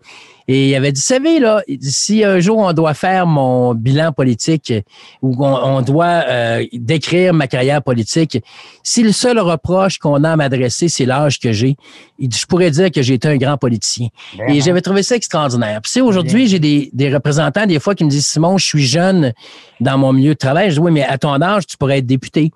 Et 0.48 0.70
il 0.70 0.74
avait 0.74 0.92
dit, 0.92 1.00
savez, 1.00 1.38
là, 1.38 1.62
si 1.82 2.24
un 2.24 2.40
jour 2.40 2.58
on 2.58 2.72
doit 2.72 2.94
faire 2.94 3.26
mon 3.26 3.74
bilan 3.74 4.12
politique 4.12 4.72
ou 5.20 5.36
on, 5.44 5.82
doit 5.82 6.24
euh, 6.26 6.64
décrire 6.72 7.34
ma 7.34 7.46
carrière 7.46 7.82
politique, 7.82 8.42
si 8.82 9.02
le 9.02 9.12
seul 9.12 9.38
reproche 9.38 9.98
qu'on 9.98 10.24
a 10.24 10.30
à 10.32 10.36
m'adresser, 10.36 10.88
c'est 10.88 11.04
l'âge 11.04 11.38
que 11.38 11.52
j'ai, 11.52 11.76
je 12.18 12.46
pourrais 12.46 12.70
dire 12.70 12.90
que 12.90 13.02
j'ai 13.02 13.14
été 13.14 13.28
un 13.28 13.36
grand 13.36 13.58
politicien. 13.58 14.08
Et 14.48 14.62
j'avais 14.62 14.80
trouvé 14.80 15.02
ça 15.02 15.16
extraordinaire. 15.16 15.80
Puis 15.82 16.00
aujourd'hui, 16.00 16.48
j'ai 16.48 16.58
des, 16.58 16.90
des, 16.94 17.12
représentants 17.12 17.66
des 17.66 17.78
fois 17.78 17.94
qui 17.94 18.04
me 18.04 18.10
disent, 18.10 18.26
Simon, 18.26 18.56
je 18.56 18.64
suis 18.64 18.86
jeune 18.86 19.34
dans 19.80 19.98
mon 19.98 20.14
milieu 20.14 20.32
de 20.32 20.38
travail. 20.38 20.70
Je 20.70 20.76
dis, 20.76 20.80
oui, 20.80 20.92
mais 20.92 21.04
à 21.04 21.18
ton 21.18 21.40
âge, 21.42 21.66
tu 21.66 21.76
pourrais 21.76 21.98
être 21.98 22.06
député. 22.06 22.50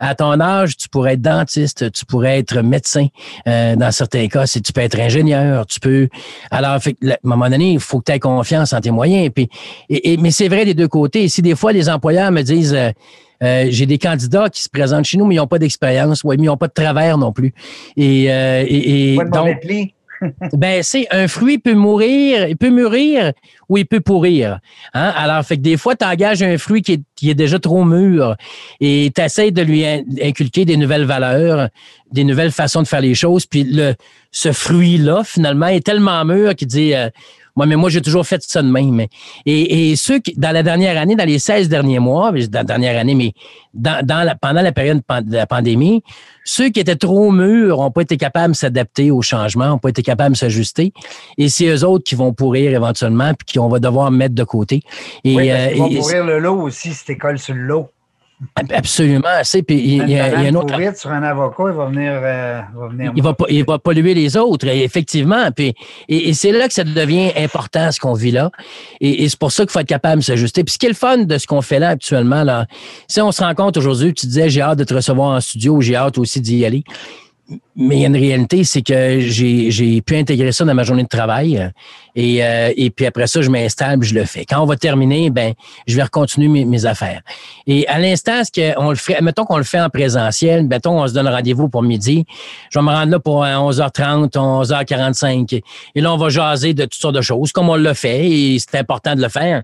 À 0.00 0.14
ton 0.14 0.38
âge, 0.38 0.76
tu 0.76 0.88
pourrais 0.90 1.14
être 1.14 1.22
dentiste, 1.22 1.90
tu 1.92 2.04
pourrais 2.04 2.38
être 2.38 2.60
médecin. 2.60 3.06
Euh, 3.46 3.74
dans 3.74 3.90
certains 3.90 4.28
cas, 4.28 4.46
si 4.46 4.60
tu 4.60 4.72
peux 4.72 4.82
être 4.82 5.00
ingénieur, 5.00 5.66
tu 5.66 5.80
peux. 5.80 6.08
Alors, 6.50 6.80
fait, 6.82 6.96
un 7.02 7.37
moment 7.38 7.50
donné, 7.50 7.72
il 7.72 7.80
faut 7.80 7.98
que 8.00 8.04
tu 8.04 8.12
aies 8.12 8.18
confiance 8.18 8.72
en 8.72 8.80
tes 8.80 8.90
moyens. 8.90 9.30
Puis, 9.34 9.48
et, 9.88 10.16
mais 10.16 10.30
c'est 10.30 10.48
vrai 10.48 10.64
des 10.64 10.74
deux 10.74 10.88
côtés. 10.88 11.28
Si 11.28 11.42
des 11.42 11.54
fois 11.54 11.72
les 11.72 11.88
employeurs 11.88 12.30
me 12.30 12.42
disent 12.42 12.74
euh, 12.74 12.90
euh, 13.42 13.66
j'ai 13.70 13.86
des 13.86 13.98
candidats 13.98 14.48
qui 14.48 14.62
se 14.62 14.68
présentent 14.68 15.04
chez 15.04 15.16
nous, 15.16 15.26
mais 15.26 15.36
ils 15.36 15.38
n'ont 15.38 15.46
pas 15.46 15.58
d'expérience, 15.58 16.24
ouais, 16.24 16.36
mais 16.36 16.44
ils 16.44 16.46
n'ont 16.46 16.56
pas 16.56 16.68
de 16.68 16.72
travers 16.72 17.18
non 17.18 17.32
plus. 17.32 17.54
Et, 17.96 18.26
euh, 18.32 18.64
et, 18.66 19.14
et 19.14 19.16
donc, 19.16 19.58
ben, 20.52 20.82
c'est 20.82 21.06
un 21.10 21.28
fruit 21.28 21.58
peut 21.58 21.74
mourir, 21.74 22.48
il 22.48 22.56
peut 22.56 22.70
mûrir 22.70 23.32
ou 23.68 23.78
il 23.78 23.86
peut 23.86 24.00
pourrir. 24.00 24.58
Hein? 24.94 25.12
Alors, 25.16 25.44
fait 25.44 25.56
que 25.56 25.62
des 25.62 25.76
fois, 25.76 25.94
tu 25.96 26.04
engages 26.04 26.42
un 26.42 26.58
fruit 26.58 26.82
qui 26.82 27.02
est, 27.30 27.34
déjà 27.34 27.58
trop 27.58 27.84
mûr 27.84 28.36
et 28.80 29.10
tu 29.14 29.20
essaies 29.20 29.50
de 29.50 29.62
lui 29.62 29.84
inculquer 29.86 30.64
des 30.64 30.76
nouvelles 30.76 31.04
valeurs, 31.04 31.68
des 32.12 32.24
nouvelles 32.24 32.52
façons 32.52 32.82
de 32.82 32.88
faire 32.88 33.00
les 33.00 33.14
choses. 33.14 33.46
Puis 33.46 33.64
le, 33.64 33.94
ce 34.30 34.52
fruit-là, 34.52 35.22
finalement, 35.24 35.66
est 35.66 35.84
tellement 35.84 36.24
mûr 36.24 36.54
qu'il 36.54 36.68
dit 36.68 36.94
euh, 36.94 37.10
moi, 37.58 37.66
mais 37.66 37.74
moi, 37.74 37.90
j'ai 37.90 38.00
toujours 38.00 38.24
fait 38.24 38.40
ça 38.40 38.62
de 38.62 38.70
même. 38.70 39.00
Et, 39.44 39.90
et 39.90 39.96
ceux 39.96 40.20
qui, 40.20 40.32
dans 40.36 40.52
la 40.52 40.62
dernière 40.62 40.96
année, 40.96 41.16
dans 41.16 41.24
les 41.24 41.40
16 41.40 41.68
derniers 41.68 41.98
mois, 41.98 42.30
dans 42.30 42.58
la 42.60 42.62
dernière 42.62 42.96
année, 42.96 43.16
mais 43.16 43.32
dans, 43.74 44.06
dans 44.06 44.24
la, 44.24 44.36
pendant 44.36 44.62
la 44.62 44.70
période 44.70 45.02
de 45.22 45.34
la 45.34 45.46
pandémie, 45.48 46.04
ceux 46.44 46.68
qui 46.68 46.78
étaient 46.78 46.94
trop 46.94 47.32
mûrs 47.32 47.78
n'ont 47.78 47.90
pas 47.90 48.02
été 48.02 48.16
capables 48.16 48.52
de 48.52 48.56
s'adapter 48.56 49.10
au 49.10 49.22
changement, 49.22 49.70
n'ont 49.70 49.78
pas 49.78 49.88
été 49.88 50.02
capables 50.02 50.34
de 50.34 50.38
s'ajuster. 50.38 50.92
Et 51.36 51.48
c'est 51.48 51.66
eux 51.66 51.84
autres 51.84 52.04
qui 52.04 52.14
vont 52.14 52.32
pourrir 52.32 52.72
éventuellement, 52.72 53.32
puis 53.34 53.58
qu'on 53.58 53.68
va 53.68 53.80
devoir 53.80 54.12
mettre 54.12 54.36
de 54.36 54.44
côté. 54.44 54.82
Et, 55.24 55.34
oui, 55.34 55.50
euh, 55.50 55.72
ils 55.72 55.78
vont 55.78 55.88
pourrir 55.88 56.24
le 56.24 56.38
lot 56.38 56.62
aussi 56.62 56.94
si 56.94 57.04
tu 57.04 57.18
colles 57.18 57.40
sur 57.40 57.54
le 57.54 57.62
lot. 57.62 57.88
Absolument. 58.54 59.28
Puis, 59.66 59.76
il, 59.76 60.08
y 60.08 60.18
a, 60.18 60.38
un 60.38 60.54
autre. 60.54 60.74
sur 60.96 61.10
un 61.10 61.22
avocat, 61.24 61.64
il 61.66 61.72
va 61.72 61.86
venir. 61.86 62.12
Euh, 62.14 62.60
va 62.74 62.88
venir 62.88 63.12
il, 63.16 63.22
va, 63.22 63.34
il 63.48 63.64
va 63.64 63.78
polluer 63.80 64.14
les 64.14 64.36
autres, 64.36 64.68
effectivement. 64.68 65.50
Puis, 65.50 65.74
et, 66.08 66.32
c'est 66.34 66.52
là 66.52 66.68
que 66.68 66.74
ça 66.74 66.84
devient 66.84 67.32
important, 67.36 67.90
ce 67.90 67.98
qu'on 67.98 68.14
vit 68.14 68.30
là. 68.30 68.50
Et, 69.00 69.28
c'est 69.28 69.38
pour 69.38 69.50
ça 69.50 69.64
qu'il 69.64 69.72
faut 69.72 69.80
être 69.80 69.88
capable 69.88 70.20
de 70.20 70.24
s'ajuster. 70.24 70.62
Puis, 70.62 70.74
ce 70.74 70.78
qui 70.78 70.86
est 70.86 70.90
le 70.90 70.94
fun 70.94 71.18
de 71.18 71.36
ce 71.38 71.48
qu'on 71.48 71.62
fait 71.62 71.80
là 71.80 71.88
actuellement, 71.90 72.44
là, 72.44 72.66
si 73.08 73.20
on 73.20 73.32
se 73.32 73.42
rend 73.42 73.54
compte 73.54 73.76
aujourd'hui, 73.76 74.14
tu 74.14 74.26
disais, 74.26 74.48
j'ai 74.48 74.62
hâte 74.62 74.78
de 74.78 74.84
te 74.84 74.94
recevoir 74.94 75.30
en 75.30 75.40
studio, 75.40 75.80
j'ai 75.80 75.96
hâte 75.96 76.18
aussi 76.18 76.40
d'y 76.40 76.64
aller 76.64 76.84
mais 77.76 77.96
il 77.96 78.00
y 78.00 78.04
a 78.04 78.08
une 78.08 78.16
réalité, 78.16 78.64
c'est 78.64 78.82
que 78.82 79.20
j'ai 79.20 80.02
pu 80.02 80.16
intégrer 80.16 80.52
ça 80.52 80.64
dans 80.64 80.74
ma 80.74 80.82
journée 80.82 81.04
de 81.04 81.08
travail. 81.08 81.70
Et, 82.14 82.44
euh, 82.44 82.72
et 82.76 82.90
puis 82.90 83.06
après 83.06 83.26
ça, 83.26 83.40
je 83.40 83.48
m'installe, 83.48 84.02
je 84.02 84.14
le 84.14 84.24
fais. 84.24 84.44
Quand 84.44 84.60
on 84.60 84.66
va 84.66 84.76
terminer, 84.76 85.30
ben, 85.30 85.54
je 85.86 85.96
vais 85.96 86.06
continuer 86.08 86.48
mes, 86.48 86.64
mes, 86.64 86.84
affaires. 86.84 87.22
Et 87.66 87.86
à 87.86 87.98
l'instant, 87.98 88.42
ce 88.44 88.74
qu'on 88.74 88.90
le 88.90 88.96
fait, 88.96 89.20
mettons 89.22 89.44
qu'on 89.44 89.56
le 89.56 89.62
fait 89.62 89.80
en 89.80 89.88
présentiel, 89.88 90.66
mettons 90.66 91.00
on 91.00 91.06
se 91.06 91.14
donne 91.14 91.28
rendez-vous 91.28 91.68
pour 91.68 91.82
midi. 91.82 92.26
Je 92.70 92.78
vais 92.78 92.84
me 92.84 92.90
rendre 92.90 93.12
là 93.12 93.20
pour 93.20 93.44
11h30, 93.44 94.32
11h45. 94.32 95.62
Et 95.94 96.00
là, 96.00 96.12
on 96.12 96.16
va 96.16 96.28
jaser 96.28 96.74
de 96.74 96.82
toutes 96.82 96.94
sortes 96.94 97.14
de 97.14 97.22
choses, 97.22 97.52
comme 97.52 97.70
on 97.70 97.76
l'a 97.76 97.94
fait, 97.94 98.28
et 98.28 98.58
c'est 98.58 98.76
important 98.78 99.14
de 99.14 99.22
le 99.22 99.28
faire. 99.28 99.62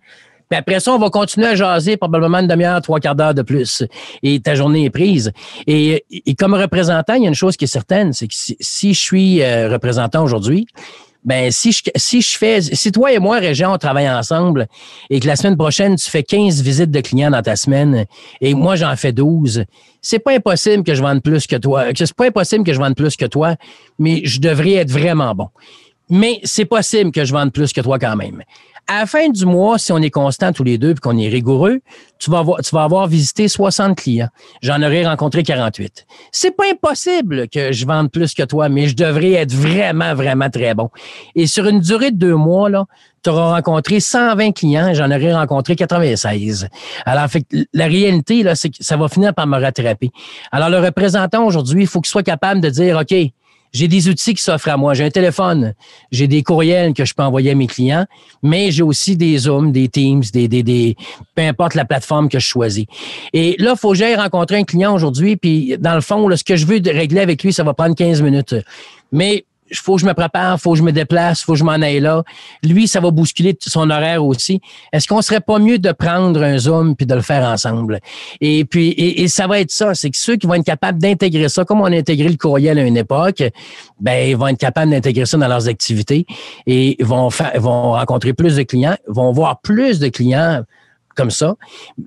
Puis 0.48 0.58
après 0.58 0.80
ça, 0.80 0.92
on 0.92 0.98
va 0.98 1.10
continuer 1.10 1.48
à 1.48 1.54
jaser 1.54 1.96
probablement 1.96 2.38
une 2.38 2.46
demi-heure, 2.46 2.80
trois 2.82 3.00
quarts 3.00 3.14
d'heure 3.14 3.34
de 3.34 3.42
plus. 3.42 3.84
Et 4.22 4.40
ta 4.40 4.54
journée 4.54 4.84
est 4.84 4.90
prise. 4.90 5.32
Et, 5.66 6.04
comme 6.38 6.54
représentant, 6.54 7.14
il 7.14 7.22
y 7.22 7.26
a 7.26 7.28
une 7.28 7.34
chose 7.34 7.56
qui 7.56 7.64
est 7.64 7.68
certaine, 7.68 8.12
c'est 8.12 8.28
que 8.28 8.34
si, 8.34 8.94
je 8.94 9.00
suis 9.00 9.42
euh, 9.42 9.68
représentant 9.68 10.22
aujourd'hui, 10.22 10.66
ben 11.24 11.50
si 11.50 11.72
je 11.72 11.80
si 11.96 12.20
je 12.20 12.36
fais 12.36 12.60
si 12.60 12.92
toi 12.92 13.10
et 13.10 13.18
moi 13.18 13.38
Région 13.38 13.72
on 13.72 13.78
travaille 13.78 14.10
ensemble 14.10 14.66
et 15.08 15.20
que 15.20 15.26
la 15.26 15.36
semaine 15.36 15.56
prochaine 15.56 15.96
tu 15.96 16.10
fais 16.10 16.22
15 16.22 16.60
visites 16.60 16.90
de 16.90 17.00
clients 17.00 17.30
dans 17.30 17.40
ta 17.40 17.56
semaine 17.56 18.04
et 18.42 18.52
moi 18.52 18.76
j'en 18.76 18.94
fais 18.94 19.12
12, 19.12 19.64
c'est 20.02 20.18
pas 20.18 20.34
impossible 20.34 20.84
que 20.84 20.94
je 20.94 21.00
vende 21.00 21.22
plus 21.22 21.46
que 21.46 21.56
toi. 21.56 21.86
C'est 21.94 22.12
pas 22.12 22.26
impossible 22.26 22.62
que 22.62 22.74
je 22.74 22.78
vende 22.78 22.94
plus 22.94 23.16
que 23.16 23.24
toi, 23.24 23.56
mais 23.98 24.20
je 24.24 24.38
devrais 24.38 24.74
être 24.74 24.90
vraiment 24.90 25.34
bon. 25.34 25.48
Mais 26.10 26.40
c'est 26.44 26.66
possible 26.66 27.10
que 27.10 27.24
je 27.24 27.32
vende 27.32 27.52
plus 27.52 27.72
que 27.72 27.80
toi 27.80 27.98
quand 27.98 28.16
même. 28.16 28.42
À 28.86 29.00
la 29.00 29.06
fin 29.06 29.30
du 29.30 29.46
mois, 29.46 29.78
si 29.78 29.92
on 29.92 29.98
est 29.98 30.10
constant 30.10 30.52
tous 30.52 30.62
les 30.62 30.76
deux 30.76 30.90
et 30.90 30.94
qu'on 30.94 31.16
est 31.16 31.28
rigoureux, 31.28 31.80
tu 32.18 32.30
vas, 32.30 32.44
avoir, 32.82 33.06
visité 33.06 33.48
60 33.48 33.96
clients. 33.96 34.28
J'en 34.60 34.82
aurais 34.82 35.06
rencontré 35.06 35.42
48. 35.42 36.06
C'est 36.32 36.50
pas 36.50 36.64
impossible 36.70 37.48
que 37.48 37.72
je 37.72 37.86
vende 37.86 38.10
plus 38.10 38.34
que 38.34 38.42
toi, 38.42 38.68
mais 38.68 38.86
je 38.86 38.94
devrais 38.94 39.32
être 39.32 39.52
vraiment, 39.52 40.14
vraiment 40.14 40.50
très 40.50 40.74
bon. 40.74 40.90
Et 41.34 41.46
sur 41.46 41.66
une 41.66 41.80
durée 41.80 42.10
de 42.10 42.18
deux 42.18 42.36
mois, 42.36 42.68
là, 42.68 42.84
tu 43.22 43.30
auras 43.30 43.54
rencontré 43.54 44.00
120 44.00 44.52
clients 44.52 44.88
et 44.88 44.94
j'en 44.94 45.10
aurais 45.10 45.34
rencontré 45.34 45.76
96. 45.76 46.68
Alors, 47.06 47.26
la 47.72 47.86
réalité, 47.86 48.42
là, 48.42 48.54
c'est 48.54 48.68
que 48.68 48.76
ça 48.80 48.98
va 48.98 49.08
finir 49.08 49.32
par 49.32 49.46
me 49.46 49.58
rattraper. 49.58 50.10
Alors, 50.52 50.68
le 50.68 50.78
représentant 50.78 51.46
aujourd'hui, 51.46 51.82
il 51.82 51.86
faut 51.86 52.02
qu'il 52.02 52.10
soit 52.10 52.22
capable 52.22 52.60
de 52.60 52.68
dire, 52.68 52.98
OK, 52.98 53.14
j'ai 53.74 53.88
des 53.88 54.08
outils 54.08 54.32
qui 54.34 54.42
s'offrent 54.42 54.70
à 54.70 54.76
moi. 54.78 54.94
J'ai 54.94 55.04
un 55.04 55.10
téléphone, 55.10 55.74
j'ai 56.10 56.28
des 56.28 56.42
courriels 56.42 56.94
que 56.94 57.04
je 57.04 57.12
peux 57.12 57.24
envoyer 57.24 57.50
à 57.50 57.54
mes 57.54 57.66
clients, 57.66 58.06
mais 58.42 58.70
j'ai 58.70 58.82
aussi 58.82 59.16
des 59.16 59.36
Zooms, 59.36 59.72
des 59.72 59.88
Teams, 59.88 60.22
des, 60.32 60.48
des, 60.48 60.62
des, 60.62 60.96
peu 61.34 61.42
importe 61.42 61.74
la 61.74 61.84
plateforme 61.84 62.28
que 62.28 62.38
je 62.38 62.46
choisis. 62.46 62.86
Et 63.32 63.56
là, 63.58 63.72
il 63.74 63.78
faut 63.78 63.90
que 63.90 63.96
j'aille 63.96 64.14
rencontrer 64.14 64.56
un 64.56 64.64
client 64.64 64.94
aujourd'hui, 64.94 65.36
puis 65.36 65.76
dans 65.78 65.94
le 65.94 66.00
fond, 66.00 66.28
là, 66.28 66.36
ce 66.36 66.44
que 66.44 66.56
je 66.56 66.66
veux 66.66 66.80
régler 66.84 67.20
avec 67.20 67.42
lui, 67.42 67.52
ça 67.52 67.64
va 67.64 67.74
prendre 67.74 67.96
15 67.96 68.22
minutes. 68.22 68.54
Mais 69.12 69.44
faut 69.80 69.96
que 69.96 70.02
je 70.02 70.06
me 70.06 70.14
prépare, 70.14 70.60
faut 70.60 70.72
que 70.72 70.78
je 70.78 70.82
me 70.82 70.92
déplace, 70.92 71.42
faut 71.42 71.52
que 71.52 71.58
je 71.58 71.64
m'en 71.64 71.72
aille 71.72 72.00
là. 72.00 72.22
Lui, 72.62 72.88
ça 72.88 73.00
va 73.00 73.10
bousculer 73.10 73.56
son 73.60 73.90
horaire 73.90 74.24
aussi. 74.24 74.60
Est-ce 74.92 75.08
qu'on 75.08 75.22
serait 75.22 75.40
pas 75.40 75.58
mieux 75.58 75.78
de 75.78 75.92
prendre 75.92 76.42
un 76.42 76.58
Zoom 76.58 76.96
puis 76.96 77.06
de 77.06 77.14
le 77.14 77.22
faire 77.22 77.44
ensemble? 77.44 78.00
Et 78.40 78.64
puis, 78.64 78.90
et, 78.90 79.28
ça 79.28 79.46
va 79.46 79.60
être 79.60 79.70
ça. 79.70 79.94
C'est 79.94 80.10
que 80.10 80.16
ceux 80.16 80.36
qui 80.36 80.46
vont 80.46 80.54
être 80.54 80.64
capables 80.64 81.00
d'intégrer 81.00 81.48
ça, 81.48 81.64
comme 81.64 81.80
on 81.80 81.86
a 81.86 81.96
intégré 81.96 82.28
le 82.28 82.36
courriel 82.36 82.78
à 82.78 82.82
une 82.82 82.96
époque, 82.96 83.42
ben, 84.00 84.28
ils 84.28 84.36
vont 84.36 84.48
être 84.48 84.58
capables 84.58 84.90
d'intégrer 84.90 85.26
ça 85.26 85.36
dans 85.36 85.48
leurs 85.48 85.68
activités 85.68 86.26
et 86.66 86.96
vont 87.00 87.30
faire, 87.30 87.52
vont 87.60 87.92
rencontrer 87.92 88.32
plus 88.32 88.56
de 88.56 88.62
clients, 88.62 88.96
vont 89.06 89.32
voir 89.32 89.60
plus 89.60 89.98
de 89.98 90.08
clients 90.08 90.62
comme 91.14 91.30
ça. 91.30 91.54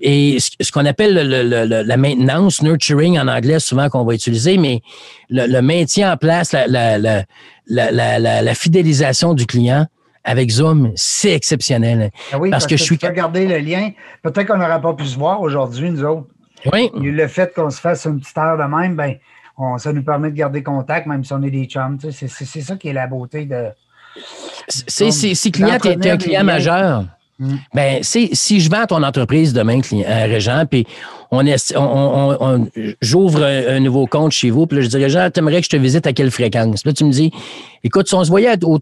Et 0.00 0.38
ce, 0.40 0.72
qu'on 0.72 0.86
appelle 0.86 1.14
la 1.14 1.96
maintenance, 1.96 2.62
nurturing 2.62 3.18
en 3.18 3.28
anglais, 3.28 3.58
souvent 3.58 3.88
qu'on 3.88 4.04
va 4.04 4.14
utiliser, 4.14 4.58
mais 4.58 4.82
le, 5.30 5.60
maintien 5.60 6.12
en 6.12 6.16
place, 6.16 6.54
la, 6.54 7.24
fidélisation 8.54 9.34
du 9.34 9.46
client 9.46 9.86
avec 10.24 10.50
Zoom, 10.50 10.92
c'est 10.94 11.32
exceptionnel. 11.32 12.10
Ah 12.32 12.38
oui, 12.38 12.50
parce, 12.50 12.66
que, 12.66 12.76
je 12.76 12.82
suis. 12.82 12.96
Garder 12.98 13.46
le 13.46 13.58
lien. 13.58 13.90
Peut-être 14.22 14.46
qu'on 14.46 14.58
n'aurait 14.58 14.80
pas 14.80 14.92
pu 14.92 15.06
se 15.06 15.18
voir 15.18 15.40
aujourd'hui, 15.40 15.90
nous 15.90 16.04
autres. 16.04 16.26
Oui. 16.72 16.90
Le 16.94 17.26
fait 17.28 17.54
qu'on 17.54 17.70
se 17.70 17.80
fasse 17.80 18.04
une 18.04 18.20
petite 18.20 18.36
heure 18.36 18.58
de 18.58 18.64
même, 18.64 18.96
ben, 18.96 19.14
ça 19.78 19.92
nous 19.92 20.02
permet 20.02 20.30
de 20.30 20.36
garder 20.36 20.62
contact, 20.62 21.06
même 21.06 21.24
si 21.24 21.32
on 21.32 21.42
est 21.42 21.50
des 21.50 21.64
chums. 21.64 21.98
C'est 22.10 22.28
ça 22.28 22.76
qui 22.76 22.88
est 22.88 22.92
la 22.92 23.06
beauté 23.06 23.46
de. 23.46 23.68
C'est, 24.68 25.10
si 25.10 25.52
client, 25.52 25.78
tu 25.80 25.88
es 25.88 26.10
un 26.10 26.16
client 26.16 26.44
majeur. 26.44 27.04
Mm. 27.38 27.54
Ben, 27.72 28.02
si 28.02 28.60
je 28.60 28.70
vends 28.70 28.86
ton 28.86 29.02
entreprise 29.02 29.52
demain, 29.52 29.80
euh, 29.92 30.24
Régent, 30.26 30.64
puis 30.68 30.86
on, 31.30 31.44
on, 31.76 32.68
j'ouvre 33.00 33.44
un, 33.44 33.80
nouveau 33.80 34.06
compte 34.06 34.32
chez 34.32 34.50
vous, 34.50 34.66
puis 34.66 34.82
je 34.82 34.88
dis, 34.88 34.96
Régent, 34.96 35.30
t'aimerais 35.30 35.60
que 35.60 35.64
je 35.64 35.70
te 35.70 35.76
visite 35.76 36.06
à 36.06 36.12
quelle 36.12 36.30
fréquence? 36.30 36.82
Puis 36.82 36.90
là, 36.90 36.94
tu 36.94 37.04
me 37.04 37.12
dis, 37.12 37.30
écoute, 37.84 38.08
si 38.08 38.14
on 38.14 38.24
se 38.24 38.30
voyait 38.30 38.56
tous 38.56 38.80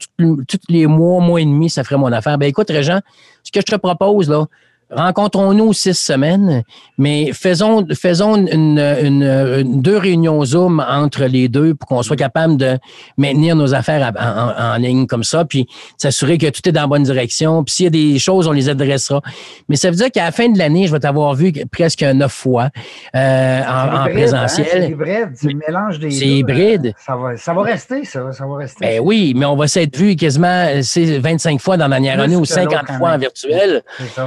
les 0.69 0.87
mois, 0.87 1.21
mois 1.21 1.41
et 1.41 1.45
demi, 1.45 1.69
ça 1.69 1.85
ferait 1.85 1.99
mon 1.99 2.13
affaire. 2.13 2.39
Ben, 2.39 2.47
écoute, 2.47 2.69
Régent, 2.71 3.01
ce 3.43 3.53
que 3.53 3.61
je 3.61 3.73
te 3.73 3.77
propose, 3.77 4.29
là, 4.29 4.47
rencontrons-nous 4.91 5.73
six 5.73 5.95
semaines, 5.95 6.63
mais 6.97 7.33
faisons, 7.33 7.87
faisons 7.95 8.37
une, 8.37 9.81
deux 9.81 9.97
réunions 9.97 10.45
Zoom 10.45 10.85
entre 10.87 11.25
les 11.25 11.49
deux 11.49 11.75
pour 11.75 11.89
qu'on 11.89 12.03
soit 12.03 12.17
capable 12.17 12.57
de 12.57 12.79
maintenir 13.19 13.57
nos 13.57 13.75
affaires 13.75 14.13
en, 14.19 14.77
ligne 14.77 15.07
comme 15.07 15.25
ça, 15.25 15.45
puis 15.45 15.67
s'assurer 15.97 16.39
que 16.39 16.47
tout 16.47 16.69
est 16.69 16.73
dans 16.73 16.83
la 16.83 16.87
bonne 16.87 17.03
direction. 17.03 17.65
Puis 17.65 17.75
s'il 17.75 17.85
y 17.85 17.87
a 17.87 17.91
des 17.91 18.19
choses, 18.19 18.47
on 18.47 18.53
les 18.53 18.69
adressera. 18.69 19.23
Mais 19.69 19.77
ça 19.77 19.91
veut 19.91 19.97
dire 19.97 20.11
qu'à 20.11 20.25
la 20.25 20.33
fin 20.33 20.49
de 20.49 20.59
l'année, 20.59 20.87
je 20.87 20.93
vais 20.93 21.01
t'avoir 21.01 21.35
vu 21.35 21.53
presque 21.73 22.03
neuf 22.03 22.33
fois 22.33 22.69
euh, 23.15 23.63
en, 23.63 23.67
hein, 23.67 24.09
présentiel. 24.11 24.67
c'est 24.71 24.91
hybride, 24.91 25.31
c'est 25.35 25.49
le 25.49 25.59
mélange 25.67 25.99
des 25.99 26.11
C'est 26.11 26.29
hybride. 26.29 26.87
Euh, 26.87 26.93
ça, 27.05 27.17
va, 27.17 27.37
ça 27.37 27.55
va 27.55 27.63
rester, 27.63 28.05
ça. 28.05 28.33
Ça 28.33 28.47
va 28.47 28.57
rester. 28.57 28.85
Ben 28.85 29.01
oui, 29.03 29.33
mais 29.35 29.47
on 29.47 29.57
va 29.57 29.67
s'être 29.67 29.97
vu 29.97 30.15
quasiment 30.15 30.67
25 30.75 31.61
fois 31.61 31.77
dans 31.77 31.89
la 31.89 31.97
dernière 31.97 32.21
année 32.21 32.37
ou 32.37 32.45
50 32.45 32.93
fois 32.99 33.13
en 33.13 33.19
virtuel. 33.19 33.83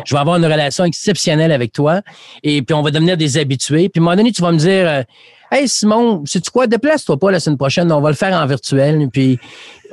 Je 0.05 0.13
vais 0.13 0.19
avoir 0.19 0.37
une 0.37 0.48
relation 0.49 0.85
exceptionnelle 0.85 1.51
avec 1.51 1.71
toi. 1.71 2.01
Et 2.43 2.61
puis, 2.61 2.73
on 2.73 2.81
va 2.81 2.91
devenir 2.91 3.17
des 3.17 3.37
habitués. 3.37 3.89
Puis, 3.89 3.99
à 3.99 4.01
un 4.01 4.05
moment 4.05 4.15
donné, 4.15 4.31
tu 4.31 4.41
vas 4.41 4.51
me 4.51 4.57
dire, 4.57 4.87
euh, 4.87 5.03
Hey 5.51 5.67
Simon, 5.67 6.23
sais-tu 6.27 6.51
quoi? 6.51 6.67
Déplace-toi 6.67 7.17
pas 7.17 7.31
la 7.31 7.39
semaine 7.39 7.57
prochaine, 7.57 7.91
on 7.91 8.01
va 8.01 8.09
le 8.09 8.15
faire 8.15 8.39
en 8.39 8.45
virtuel. 8.45 9.09
Puis 9.11 9.39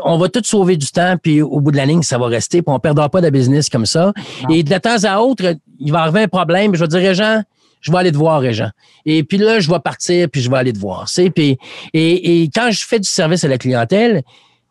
on 0.05 0.19
va 0.19 0.29
tout 0.29 0.43
sauver 0.45 0.77
du 0.77 0.89
temps, 0.89 1.17
puis 1.23 1.41
au 1.41 1.61
bout 1.61 1.71
de 1.71 1.79
la 1.79 1.87
ligne, 1.87 2.03
ça 2.03 2.19
va 2.19 2.27
rester, 2.27 2.61
puis 2.61 2.75
on 2.75 2.79
perdra 2.79 3.09
pas 3.09 3.23
de 3.23 3.31
business 3.31 3.71
comme 3.71 3.87
ça. 3.87 4.13
Et 4.51 4.63
de 4.63 4.79
temps 4.79 5.03
à 5.05 5.21
autre, 5.21 5.57
il 5.79 5.93
va 5.93 6.01
arriver 6.01 6.25
un 6.25 6.29
problème, 6.29 6.75
je 6.75 6.81
vais 6.85 6.89
dire, 6.89 7.15
Jean, 7.15 7.43
je 7.81 7.91
vais 7.91 7.99
aller 7.99 8.13
te 8.13 8.19
voir, 8.19 8.41
Régent. 8.41 8.71
Et 9.07 9.23
puis 9.25 9.39
là, 9.39 9.59
je 9.61 9.71
vais 9.71 9.79
partir, 9.79 10.29
puis 10.29 10.43
je 10.43 10.51
vais 10.51 10.59
aller 10.59 10.75
te 10.75 10.79
voir. 10.79 11.07
Puis, 11.35 11.57
et, 11.95 12.43
et 12.43 12.51
quand 12.55 12.71
je 12.71 12.85
fais 12.85 12.99
du 12.99 13.09
service 13.09 13.43
à 13.45 13.49
la 13.49 13.57
clientèle, 13.57 14.23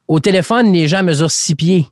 au 0.07 0.19
téléphone, 0.19 0.71
les 0.71 0.87
gens 0.87 1.01
mesurent 1.01 1.31
six 1.31 1.55
pieds 1.55 1.87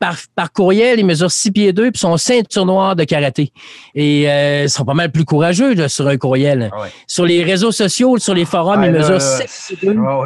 par, 0.00 0.52
courriel, 0.52 0.98
il 0.98 1.04
mesure 1.04 1.30
6 1.30 1.50
pieds 1.52 1.72
2 1.72 1.90
puis 1.90 2.00
son 2.00 2.16
ceinture 2.16 2.64
noire 2.64 2.96
de 2.96 3.04
karaté. 3.04 3.52
Et 3.94 4.28
euh, 4.30 4.64
ils 4.64 4.70
sont 4.70 4.84
pas 4.84 4.94
mal 4.94 5.12
plus 5.12 5.26
courageux 5.26 5.74
là, 5.74 5.88
sur 5.88 6.08
un 6.08 6.16
courriel. 6.16 6.70
Ah 6.72 6.86
sur 7.06 7.26
les 7.26 7.44
réseaux 7.44 7.70
sociaux, 7.70 8.18
sur 8.18 8.34
les 8.34 8.46
forums, 8.46 8.82
il 8.82 8.92
mesure 8.92 9.20
6 9.20 9.76
pieds 9.76 9.94
2. 9.94 10.00
Ah 10.00 10.24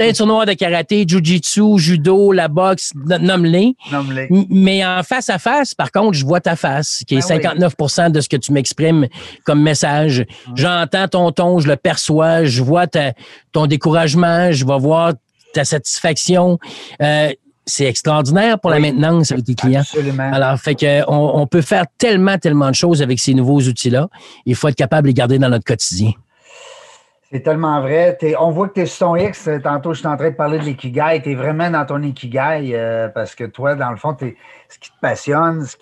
ceinture 0.00 0.26
noire 0.26 0.46
de 0.46 0.54
karaté, 0.54 1.04
jujitsu, 1.06 1.78
judo, 1.78 2.32
la 2.32 2.48
boxe, 2.48 2.92
nomme-les. 2.94 3.76
Mais 4.48 4.84
en 4.84 5.02
face 5.02 5.28
à 5.28 5.38
face, 5.38 5.74
par 5.74 5.92
contre, 5.92 6.14
je 6.14 6.24
vois 6.24 6.40
ta 6.40 6.56
face, 6.56 7.02
qui 7.06 7.16
est 7.16 7.20
59 7.20 7.74
ah 7.98 8.08
de 8.08 8.20
ce 8.20 8.28
que 8.28 8.36
tu 8.36 8.52
m'exprimes 8.52 9.06
comme 9.44 9.62
message. 9.62 10.24
J'entends 10.54 11.08
ton 11.08 11.30
ton, 11.30 11.58
je 11.58 11.68
le 11.68 11.76
perçois, 11.76 12.44
je 12.44 12.62
vois 12.62 12.86
ton 13.52 13.66
découragement, 13.66 14.50
je 14.50 14.64
vais 14.64 14.78
voir 14.78 15.12
ta 15.52 15.64
satisfaction. 15.64 16.58
Euh, 17.02 17.30
c'est 17.66 17.86
extraordinaire 17.86 18.58
pour 18.58 18.70
la 18.70 18.78
maintenance 18.78 19.32
avec 19.32 19.44
tes 19.44 19.54
clients. 19.54 19.80
Absolument. 19.80 20.30
Alors, 20.32 20.58
fait 20.58 20.74
que 20.74 21.02
on, 21.08 21.46
peut 21.46 21.62
faire 21.62 21.86
tellement, 21.98 22.38
tellement 22.38 22.70
de 22.70 22.74
choses 22.74 23.02
avec 23.02 23.18
ces 23.18 23.34
nouveaux 23.34 23.60
outils-là. 23.60 24.08
Il 24.46 24.54
faut 24.54 24.68
être 24.68 24.76
capable 24.76 25.02
de 25.02 25.08
les 25.08 25.14
garder 25.14 25.38
dans 25.38 25.48
notre 25.48 25.64
quotidien. 25.64 26.12
C'est 27.30 27.40
tellement 27.40 27.80
vrai. 27.80 28.16
on 28.38 28.50
voit 28.50 28.68
que 28.68 28.74
tu 28.74 28.80
es 28.82 28.86
sur 28.86 29.08
ton 29.08 29.16
X. 29.16 29.48
Tantôt, 29.62 29.92
je 29.92 29.98
suis 29.98 30.06
en 30.06 30.16
train 30.16 30.30
de 30.30 30.36
parler 30.36 30.58
de 30.58 30.64
l'ikigai. 30.64 31.20
Tu 31.22 31.32
es 31.32 31.34
vraiment 31.34 31.68
dans 31.68 31.84
ton 31.84 32.00
ikigai 32.00 32.70
euh, 32.74 33.08
parce 33.08 33.34
que 33.34 33.44
toi, 33.44 33.74
dans 33.74 33.90
le 33.90 33.96
fond, 33.96 34.16
ce 34.20 34.78
qui 34.78 34.90
te 34.90 35.00
passionne, 35.00 35.64
ce 35.64 35.76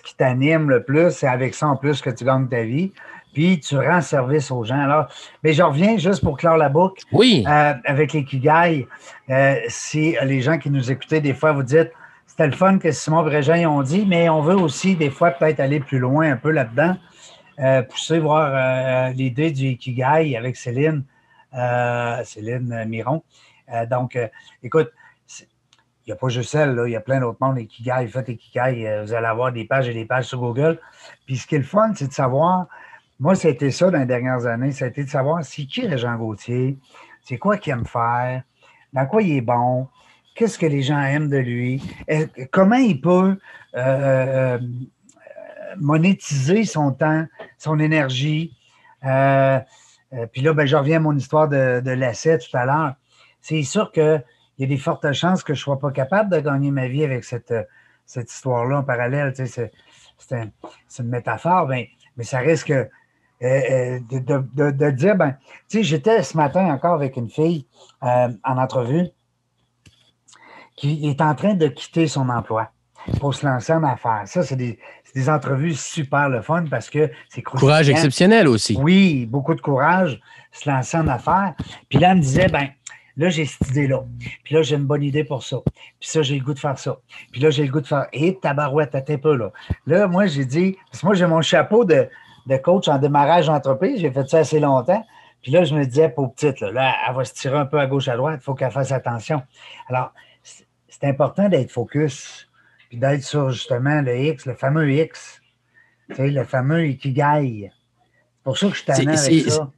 qui 0.00 0.16
t'anime 0.16 0.70
le 0.70 0.82
plus, 0.82 1.10
c'est 1.12 1.28
avec 1.28 1.54
ça 1.54 1.68
en 1.68 1.76
plus 1.76 2.00
que 2.00 2.10
tu 2.10 2.24
gagnes 2.24 2.48
ta 2.48 2.62
vie 2.62 2.92
puis 3.32 3.60
tu 3.60 3.76
rends 3.76 4.00
service 4.00 4.50
aux 4.50 4.64
gens. 4.64 4.80
Alors, 4.80 5.08
mais 5.42 5.52
je 5.52 5.62
reviens 5.62 5.96
juste 5.96 6.22
pour 6.22 6.36
clore 6.36 6.56
la 6.56 6.68
boucle. 6.68 7.02
Oui. 7.12 7.44
Euh, 7.46 7.74
avec 7.84 8.12
les 8.12 8.24
Kigai, 8.24 8.86
euh, 9.30 9.56
si 9.68 10.16
les 10.22 10.40
gens 10.40 10.58
qui 10.58 10.70
nous 10.70 10.90
écoutaient, 10.90 11.20
des 11.20 11.34
fois, 11.34 11.52
vous 11.52 11.62
dites, 11.62 11.90
c'était 12.26 12.46
le 12.46 12.52
fun 12.52 12.78
que 12.78 12.90
Simon 12.92 13.22
Bréjean 13.22 13.66
ont 13.66 13.82
dit, 13.82 14.04
mais 14.06 14.28
on 14.28 14.40
veut 14.40 14.56
aussi, 14.56 14.96
des 14.96 15.10
fois, 15.10 15.30
peut-être 15.30 15.60
aller 15.60 15.80
plus 15.80 15.98
loin 15.98 16.32
un 16.32 16.36
peu 16.36 16.50
là-dedans, 16.50 16.96
euh, 17.58 17.82
pousser 17.82 18.18
voir 18.18 19.10
l'idée 19.10 19.50
du 19.50 19.66
Ikigai 19.68 20.36
avec 20.36 20.56
Céline, 20.56 21.04
Céline 22.24 22.84
Miron. 22.86 23.22
donc, 23.90 24.16
écoute, 24.62 24.90
il 26.06 26.10
n'y 26.10 26.12
a 26.12 26.16
pas 26.16 26.28
juste 26.28 26.54
elle, 26.54 26.74
là, 26.74 26.86
il 26.86 26.92
y 26.92 26.96
a 26.96 27.00
plein 27.00 27.20
d'autres 27.20 27.38
mondes, 27.40 27.58
Ikigai, 27.58 28.06
faites 28.06 28.28
Ikigai, 28.28 29.02
vous 29.04 29.12
allez 29.12 29.26
avoir 29.26 29.52
des 29.52 29.64
pages 29.64 29.88
et 29.88 29.94
des 29.94 30.04
pages 30.04 30.26
sur 30.26 30.38
Google. 30.38 30.78
Puis 31.26 31.36
ce 31.36 31.46
qui 31.46 31.56
est 31.56 31.58
le 31.58 31.64
fun, 31.64 31.92
c'est 31.94 32.06
de 32.06 32.12
savoir 32.12 32.68
moi, 33.20 33.34
c'était 33.34 33.70
ça 33.70 33.90
dans 33.90 33.98
les 33.98 34.06
dernières 34.06 34.46
années. 34.46 34.72
Ça 34.72 34.84
a 34.84 34.88
été 34.88 35.04
de 35.04 35.08
savoir 35.08 35.44
c'est 35.44 35.64
qui 35.64 35.96
Jean 35.98 36.16
Gauthier, 36.16 36.78
c'est 37.22 37.38
quoi 37.38 37.56
qu'il 37.56 37.72
aime 37.72 37.84
faire, 37.84 38.42
dans 38.92 39.06
quoi 39.06 39.22
il 39.22 39.36
est 39.36 39.40
bon, 39.40 39.88
qu'est-ce 40.34 40.58
que 40.58 40.66
les 40.66 40.82
gens 40.82 41.02
aiment 41.02 41.28
de 41.28 41.36
lui, 41.36 41.82
comment 42.52 42.76
il 42.76 43.00
peut 43.00 43.36
euh, 43.74 43.78
euh, 43.78 44.58
monétiser 45.78 46.64
son 46.64 46.92
temps, 46.92 47.26
son 47.58 47.80
énergie? 47.80 48.56
Euh, 49.04 49.58
puis 50.32 50.42
là, 50.42 50.52
ben, 50.54 50.64
je 50.64 50.76
reviens 50.76 50.98
à 50.98 51.00
mon 51.00 51.16
histoire 51.16 51.48
de, 51.48 51.90
lacet 51.90 52.38
tout 52.38 52.56
à 52.56 52.64
l'heure. 52.64 52.94
C'est 53.40 53.62
sûr 53.64 53.90
qu'il 53.90 54.22
y 54.58 54.64
a 54.64 54.66
des 54.66 54.76
fortes 54.76 55.12
chances 55.12 55.42
que 55.42 55.54
je 55.54 55.60
ne 55.60 55.64
sois 55.64 55.78
pas 55.78 55.90
capable 55.90 56.30
de 56.30 56.40
gagner 56.40 56.70
ma 56.70 56.86
vie 56.86 57.04
avec 57.04 57.24
cette, 57.24 57.52
cette 58.06 58.32
histoire-là 58.32 58.78
en 58.78 58.84
parallèle. 58.84 59.34
c'est, 59.34 59.72
une 60.32 61.08
métaphore, 61.08 61.66
mais, 61.66 61.90
mais 62.16 62.24
ça 62.24 62.38
risque 62.38 62.68
que 62.68 62.88
euh, 63.42 63.60
euh, 63.70 64.00
de, 64.10 64.90
dire, 64.90 65.14
ben, 65.14 65.36
tu 65.68 65.78
sais, 65.78 65.82
j'étais 65.84 66.22
ce 66.24 66.36
matin 66.36 66.72
encore 66.72 66.94
avec 66.94 67.16
une 67.16 67.30
fille 67.30 67.66
euh, 68.02 68.28
en 68.42 68.58
entrevue 68.58 69.06
qui 70.74 71.08
est 71.08 71.20
en 71.20 71.34
train 71.34 71.54
de 71.54 71.68
quitter 71.68 72.08
son 72.08 72.28
emploi 72.28 72.70
pour 73.20 73.34
se 73.34 73.46
lancer 73.46 73.72
en 73.72 73.84
affaires. 73.84 74.22
Ça, 74.26 74.42
c'est 74.42 74.56
des, 74.56 74.78
entrevues 75.28 75.74
super 75.74 76.28
le 76.28 76.42
fun 76.42 76.64
parce 76.70 76.90
que 76.90 77.10
c'est 77.28 77.42
Courage 77.42 77.88
exceptionnel 77.88 78.46
aussi. 78.46 78.76
Oui, 78.80 79.26
beaucoup 79.26 79.54
de 79.54 79.60
courage, 79.60 80.20
se 80.52 80.68
lancer 80.68 80.96
en 80.96 81.08
affaires. 81.08 81.54
Puis 81.88 81.98
là, 81.98 82.10
elle 82.10 82.18
me 82.18 82.22
disait, 82.22 82.48
ben, 82.48 82.68
là, 83.16 83.28
j'ai 83.28 83.44
cette 83.44 83.68
idée-là. 83.70 84.04
Puis 84.44 84.54
là, 84.54 84.62
j'ai 84.62 84.76
une 84.76 84.84
bonne 84.84 85.02
idée 85.02 85.24
pour 85.24 85.42
ça. 85.42 85.58
Puis 85.98 86.08
ça, 86.08 86.22
j'ai 86.22 86.38
le 86.38 86.44
goût 86.44 86.54
de 86.54 86.58
faire 86.58 86.78
ça. 86.78 86.98
Puis 87.32 87.40
là, 87.40 87.50
j'ai 87.50 87.64
le 87.64 87.72
goût 87.72 87.80
de 87.80 87.86
faire. 87.86 88.06
Et 88.12 88.38
tabarouette, 88.38 88.96
t'es 89.04 89.18
peu 89.18 89.36
là. 89.36 89.52
Là, 89.86 90.06
moi, 90.06 90.26
j'ai 90.26 90.44
dit, 90.44 90.76
parce 90.90 91.00
que 91.00 91.06
moi, 91.06 91.14
j'ai 91.14 91.26
mon 91.26 91.42
chapeau 91.42 91.84
de, 91.84 92.08
de 92.48 92.56
coach 92.56 92.88
en 92.88 92.98
démarrage 92.98 93.46
d'entreprise. 93.46 94.00
J'ai 94.00 94.10
fait 94.10 94.28
ça 94.28 94.38
assez 94.38 94.58
longtemps. 94.58 95.04
Puis 95.42 95.52
là, 95.52 95.64
je 95.64 95.74
me 95.74 95.84
disais, 95.84 96.08
pour 96.08 96.34
petite, 96.34 96.60
là, 96.60 96.94
elle 97.06 97.14
va 97.14 97.24
se 97.24 97.34
tirer 97.34 97.58
un 97.58 97.66
peu 97.66 97.78
à 97.78 97.86
gauche, 97.86 98.08
à 98.08 98.16
droite, 98.16 98.40
il 98.40 98.44
faut 98.44 98.54
qu'elle 98.54 98.72
fasse 98.72 98.90
attention. 98.90 99.42
Alors, 99.88 100.12
c'est 100.42 101.04
important 101.04 101.48
d'être 101.48 101.70
focus, 101.70 102.48
puis 102.88 102.98
d'être 102.98 103.22
sur 103.22 103.50
justement 103.50 104.00
le 104.00 104.18
X, 104.18 104.46
le 104.46 104.54
fameux 104.54 104.90
X, 104.90 105.40
tu 106.08 106.16
sais, 106.16 106.30
le 106.30 106.44
fameux 106.44 106.88
Ikigai. 106.88 107.70
C'est 107.70 108.42
pour 108.42 108.58
ça 108.58 108.68
que 108.68 108.74
je 108.74 108.84
t'amène 108.84 109.08
avec 109.10 109.50
ça. 109.50 109.70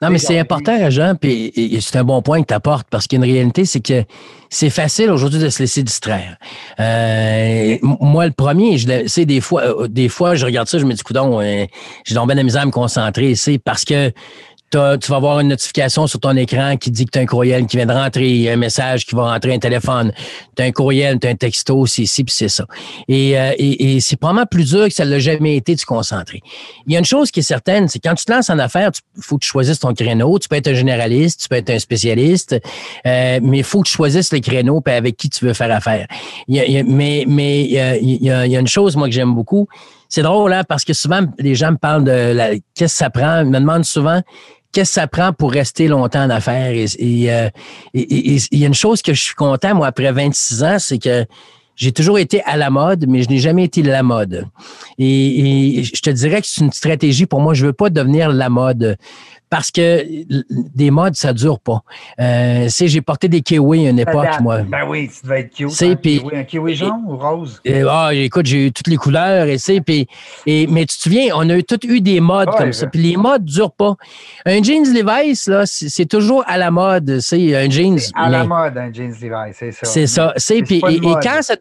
Non, 0.00 0.10
mais 0.10 0.18
c'est 0.18 0.38
important, 0.38 0.90
Jean, 0.90 1.14
puis 1.20 1.52
c'est 1.80 1.96
un 1.96 2.04
bon 2.04 2.22
point 2.22 2.40
que 2.42 2.46
tu 2.46 2.54
apportes, 2.54 2.86
parce 2.88 3.08
qu'une 3.08 3.24
réalité, 3.24 3.64
c'est 3.64 3.80
que 3.80 4.04
c'est 4.48 4.70
facile 4.70 5.10
aujourd'hui 5.10 5.40
de 5.40 5.48
se 5.48 5.60
laisser 5.60 5.82
distraire. 5.82 6.36
Euh, 6.78 7.76
moi, 7.82 8.26
le 8.26 8.32
premier, 8.32 8.78
je 8.78 9.06
sais, 9.08 9.26
des 9.26 9.40
fois, 9.40 9.62
euh, 9.62 9.88
des 9.88 10.08
fois, 10.08 10.36
je 10.36 10.46
regarde 10.46 10.68
ça, 10.68 10.78
je 10.78 10.84
me 10.84 10.92
dis, 10.92 11.02
coudon, 11.02 11.40
euh, 11.40 11.66
j'ai 12.04 12.14
donc 12.14 12.28
bien 12.28 12.36
la 12.36 12.44
misère 12.44 12.62
à 12.62 12.66
me 12.66 12.70
concentrer, 12.70 13.34
c'est 13.34 13.58
parce 13.58 13.84
que 13.84 14.12
tu 14.70 14.78
vas 15.10 15.16
avoir 15.16 15.40
une 15.40 15.48
notification 15.48 16.06
sur 16.06 16.20
ton 16.20 16.36
écran 16.36 16.76
qui 16.76 16.90
dit 16.90 17.04
que 17.04 17.10
tu 17.12 17.18
as 17.18 17.22
un 17.22 17.26
courriel 17.26 17.66
qui 17.66 17.76
vient 17.76 17.86
de 17.86 17.92
rentrer, 17.92 18.50
un 18.50 18.56
message 18.56 19.06
qui 19.06 19.14
va 19.14 19.32
rentrer, 19.32 19.54
un 19.54 19.58
téléphone. 19.58 20.12
Tu 20.56 20.62
as 20.62 20.66
un 20.66 20.72
courriel, 20.72 21.18
tu 21.18 21.26
as 21.26 21.30
un 21.30 21.34
texto, 21.34 21.86
c'est 21.86 22.02
ici, 22.02 22.24
puis 22.24 22.34
c'est 22.34 22.48
ça. 22.48 22.66
Et, 23.08 23.38
euh, 23.38 23.52
et, 23.56 23.96
et 23.96 24.00
c'est 24.00 24.16
probablement 24.16 24.46
plus 24.46 24.70
dur 24.70 24.86
que 24.86 24.94
ça 24.94 25.04
ne 25.04 25.10
l'a 25.10 25.18
jamais 25.18 25.56
été 25.56 25.74
de 25.74 25.80
se 25.80 25.86
concentrer. 25.86 26.40
Il 26.86 26.92
y 26.92 26.96
a 26.96 26.98
une 26.98 27.04
chose 27.04 27.30
qui 27.30 27.40
est 27.40 27.42
certaine, 27.42 27.88
c'est 27.88 27.98
quand 27.98 28.14
tu 28.14 28.24
te 28.24 28.32
lances 28.32 28.50
en 28.50 28.58
affaires, 28.58 28.90
il 29.16 29.22
faut 29.22 29.38
que 29.38 29.44
tu 29.44 29.50
choisisses 29.50 29.80
ton 29.80 29.94
créneau. 29.94 30.38
Tu 30.38 30.48
peux 30.48 30.56
être 30.56 30.68
un 30.68 30.74
généraliste, 30.74 31.42
tu 31.42 31.48
peux 31.48 31.56
être 31.56 31.70
un 31.70 31.78
spécialiste, 31.78 32.60
euh, 33.06 33.40
mais 33.42 33.58
il 33.58 33.64
faut 33.64 33.82
que 33.82 33.88
tu 33.88 33.94
choisisses 33.94 34.32
le 34.32 34.40
créneau 34.40 34.82
avec 34.86 35.16
qui 35.16 35.28
tu 35.30 35.44
veux 35.44 35.54
faire 35.54 35.70
affaire. 35.70 36.06
mais 36.48 37.24
mais 37.26 37.64
il 37.64 37.70
y, 37.72 37.78
a, 37.78 37.96
il 37.96 38.22
y 38.22 38.56
a 38.56 38.60
une 38.60 38.66
chose, 38.66 38.96
moi, 38.96 39.08
que 39.08 39.14
j'aime 39.14 39.34
beaucoup, 39.34 39.68
c'est 40.08 40.22
drôle, 40.22 40.52
hein, 40.52 40.64
parce 40.66 40.84
que 40.84 40.94
souvent, 40.94 41.20
les 41.38 41.54
gens 41.54 41.72
me 41.72 41.76
parlent 41.76 42.04
de 42.04 42.32
la, 42.32 42.50
qu'est-ce 42.74 42.94
que 42.94 42.98
ça 42.98 43.10
prend, 43.10 43.44
me 43.44 43.58
demandent 43.58 43.84
souvent 43.84 44.22
qu'est-ce 44.72 44.90
que 44.90 44.94
ça 45.00 45.06
prend 45.06 45.32
pour 45.32 45.52
rester 45.52 45.88
longtemps 45.88 46.24
en 46.24 46.30
affaires? 46.30 46.72
Et 46.72 47.32
euh, 47.32 47.48
il 47.94 48.46
y 48.52 48.64
a 48.64 48.66
une 48.66 48.74
chose 48.74 49.02
que 49.02 49.14
je 49.14 49.22
suis 49.22 49.34
content, 49.34 49.74
moi, 49.74 49.88
après 49.88 50.12
26 50.12 50.62
ans, 50.62 50.76
c'est 50.78 50.98
que 50.98 51.24
j'ai 51.78 51.92
toujours 51.92 52.18
été 52.18 52.42
à 52.42 52.56
la 52.56 52.70
mode, 52.70 53.06
mais 53.06 53.22
je 53.22 53.28
n'ai 53.28 53.38
jamais 53.38 53.64
été 53.64 53.82
la 53.82 54.02
mode. 54.02 54.46
Et, 54.98 55.78
et, 55.78 55.84
je 55.84 56.02
te 56.02 56.10
dirais 56.10 56.40
que 56.40 56.46
c'est 56.48 56.60
une 56.60 56.72
stratégie 56.72 57.24
pour 57.24 57.40
moi. 57.40 57.54
Je 57.54 57.66
veux 57.66 57.72
pas 57.72 57.88
devenir 57.88 58.30
la 58.32 58.48
mode 58.48 58.96
parce 59.50 59.70
que 59.70 60.04
des 60.74 60.90
modes, 60.90 61.14
ça 61.14 61.32
dure 61.32 61.58
pas. 61.58 61.82
Euh, 62.20 62.68
j'ai 62.68 63.00
porté 63.00 63.28
des 63.28 63.40
kiwis 63.40 63.86
à 63.86 63.90
une 63.90 63.98
époque, 63.98 64.40
moi. 64.40 64.58
Ben 64.62 64.86
oui, 64.88 65.08
tu 65.08 65.26
devais 65.26 65.40
être 65.40 65.54
cute. 65.54 65.82
Hein, 65.82 65.96
kiwi, 65.96 66.36
un 66.36 66.44
kiwi 66.44 66.74
jaune 66.74 67.02
ou 67.06 67.16
rose? 67.16 67.60
ah, 67.88 68.10
écoute, 68.12 68.46
j'ai 68.46 68.66
eu 68.66 68.72
toutes 68.72 68.88
les 68.88 68.96
couleurs, 68.96 69.46
et, 69.46 69.80
puis, 69.80 70.06
et, 70.46 70.66
mais 70.66 70.86
tu 70.86 70.96
te 70.96 71.02
souviens, 71.02 71.34
on 71.34 71.48
a 71.50 71.62
tous 71.62 71.86
eu 71.86 72.00
des 72.00 72.20
modes 72.20 72.50
comme 72.56 72.72
ça. 72.72 72.86
Puis 72.86 73.02
les 73.02 73.16
modes 73.16 73.44
durent 73.44 73.72
pas. 73.72 73.94
Un 74.46 74.62
jeans 74.62 74.92
Levi's, 74.92 75.48
là, 75.48 75.64
c'est 75.66 76.06
toujours 76.06 76.44
à 76.46 76.58
la 76.58 76.70
mode. 76.70 77.20
C'est 77.20 77.56
un 77.56 77.70
jeans. 77.70 77.98
À 78.14 78.28
la 78.28 78.44
mode, 78.44 78.76
un 78.76 78.92
jeans 78.92 79.14
Levi's, 79.20 79.56
c'est 79.56 79.72
ça. 79.72 79.86
C'est 79.86 80.06
ça. 80.06 80.32
C'est, 80.36 80.62
puis, 80.62 80.82
et, 80.88 81.00
quand 81.00 81.42
ça 81.42 81.54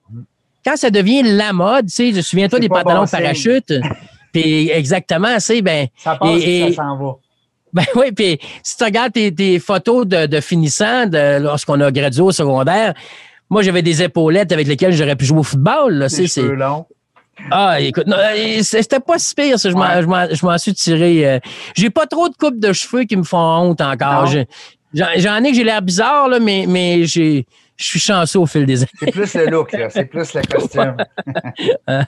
quand 0.65 0.75
ça 0.75 0.89
devient 0.89 1.23
la 1.23 1.53
mode, 1.53 1.85
tu 1.85 1.93
sais, 1.93 2.13
je 2.13 2.19
souviens-toi 2.19 2.59
des 2.59 2.67
pantalons 2.67 3.07
parachutes. 3.07 3.73
puis 4.33 4.69
exactement, 4.69 5.39
c'est 5.39 5.61
ben. 5.61 5.87
Ça 5.95 6.15
passe 6.15 6.41
et, 6.43 6.73
ça 6.73 6.83
s'en 6.83 6.97
va. 6.97 7.15
Ben 7.77 7.85
oui, 7.95 8.11
puis 8.11 8.39
si 8.63 8.75
tu 8.75 8.83
regardes 8.83 9.13
tes, 9.13 9.59
photos 9.59 10.07
de, 10.07 10.25
de, 10.25 11.39
lorsqu'on 11.39 11.79
a 11.79 11.91
gradué 11.91 12.21
au 12.21 12.31
secondaire, 12.31 12.95
moi 13.49 13.61
j'avais 13.61 13.83
des 13.83 14.01
épaulettes 14.01 14.51
avec 14.51 14.67
lesquelles 14.67 14.93
j'aurais 14.93 15.15
pu 15.15 15.25
jouer 15.25 15.39
au 15.39 15.43
football. 15.43 15.93
Là, 15.93 16.09
c'est 16.09 16.41
long. 16.41 16.85
Ah, 17.51 17.79
écoute, 17.79 18.07
c'était 18.63 18.99
pas 18.99 19.19
si 19.19 19.35
pire, 19.35 19.59
ça. 19.59 19.69
Je 19.69 20.45
m'en 20.45 20.57
suis 20.57 20.73
tiré. 20.73 21.29
Euh, 21.29 21.39
j'ai 21.75 21.91
pas 21.91 22.07
trop 22.07 22.29
de 22.29 22.35
coupes 22.35 22.59
de 22.59 22.73
cheveux 22.73 23.03
qui 23.03 23.15
me 23.15 23.23
font 23.23 23.37
honte 23.37 23.81
encore. 23.81 24.27
J'en 24.93 25.43
ai 25.43 25.51
que 25.51 25.55
j'ai 25.55 25.63
l'air 25.63 25.83
bizarre, 25.83 26.29
là, 26.29 26.39
mais, 26.39 26.65
mais 26.67 27.05
j'ai 27.05 27.45
je 27.77 27.85
suis 27.85 27.99
chanceux 27.99 28.39
au 28.39 28.45
fil 28.45 28.65
des 28.65 28.81
années. 28.81 28.89
C'est 28.99 29.11
plus 29.11 29.33
le 29.35 29.45
look. 29.45 29.75
C'est 29.89 30.05
plus 30.05 30.33
le 30.33 30.41
costume. 30.41 30.97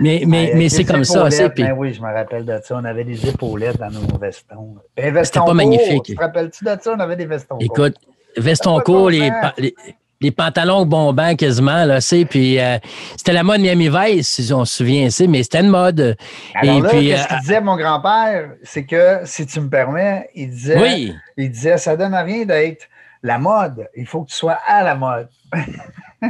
mais 0.00 0.22
mais, 0.26 0.52
mais 0.54 0.68
c'est 0.68 0.84
comme 0.84 1.04
ça. 1.04 1.30
C'est, 1.30 1.54
ben 1.56 1.74
oui, 1.76 1.92
je 1.92 2.00
me 2.00 2.06
rappelle 2.06 2.44
de 2.44 2.58
ça. 2.62 2.76
On 2.76 2.84
avait 2.84 3.04
des 3.04 3.28
épaulettes 3.28 3.78
dans 3.78 3.90
nos 3.90 4.18
vestons. 4.18 4.76
Ben, 4.96 5.24
C'était 5.24 5.40
pas 5.40 5.54
magnifique. 5.54 6.04
Tu 6.04 6.14
te 6.14 6.20
rappelles-tu 6.20 6.64
de 6.64 6.76
ça? 6.80 6.94
On 6.96 7.00
avait 7.00 7.16
des 7.16 7.26
vestons 7.26 7.58
Écoute, 7.58 7.96
vestons 8.36 8.78
courts, 8.80 9.10
les, 9.10 9.30
les, 9.58 9.74
les, 10.20 10.30
pantalons 10.30 10.86
bombants 10.86 11.34
quasiment, 11.34 11.84
là, 11.84 12.00
c'est, 12.00 12.24
puis 12.24 12.60
euh, 12.60 12.78
c'était 13.16 13.32
la 13.32 13.42
mode 13.42 13.60
Miami 13.60 13.88
Vice, 13.88 14.28
si 14.28 14.52
on 14.52 14.64
se 14.64 14.76
souvient, 14.78 15.10
c'est, 15.10 15.26
mais 15.26 15.42
c'était 15.42 15.60
une 15.60 15.68
mode. 15.68 16.16
Alors 16.54 16.76
Et 16.76 16.80
là, 16.80 16.88
puis, 16.90 17.08
ce 17.10 17.14
euh, 17.14 17.24
qu'il 17.24 17.38
disait 17.40 17.60
mon 17.60 17.76
grand-père, 17.76 18.50
c'est 18.62 18.84
que, 18.84 19.20
si 19.24 19.46
tu 19.46 19.60
me 19.60 19.68
permets, 19.68 20.28
il 20.34 20.50
disait, 20.50 20.80
oui. 20.80 21.14
il 21.36 21.50
disait, 21.50 21.78
ça 21.78 21.96
donne 21.96 22.14
à 22.14 22.22
rien 22.22 22.44
d'être 22.44 22.86
la 23.22 23.38
mode. 23.38 23.88
Il 23.96 24.06
faut 24.06 24.22
que 24.22 24.30
tu 24.30 24.36
sois 24.36 24.58
à 24.66 24.82
la 24.82 24.94
mode. 24.94 25.28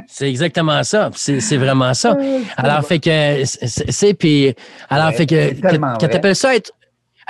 c'est 0.07 0.28
exactement 0.28 0.82
ça. 0.82 1.11
C'est 1.14 1.57
vraiment 1.57 1.95
ça. 1.95 2.16
Alors, 2.57 2.84
fait 2.84 2.99
que, 2.99 3.43
c'est, 3.45 4.14
puis, 4.14 4.55
alors, 4.89 5.12
fait 5.12 5.26
que, 5.26 5.99
quand 5.99 6.09
tu 6.09 6.16
appelles 6.16 6.36
ça 6.36 6.55
être, 6.55 6.72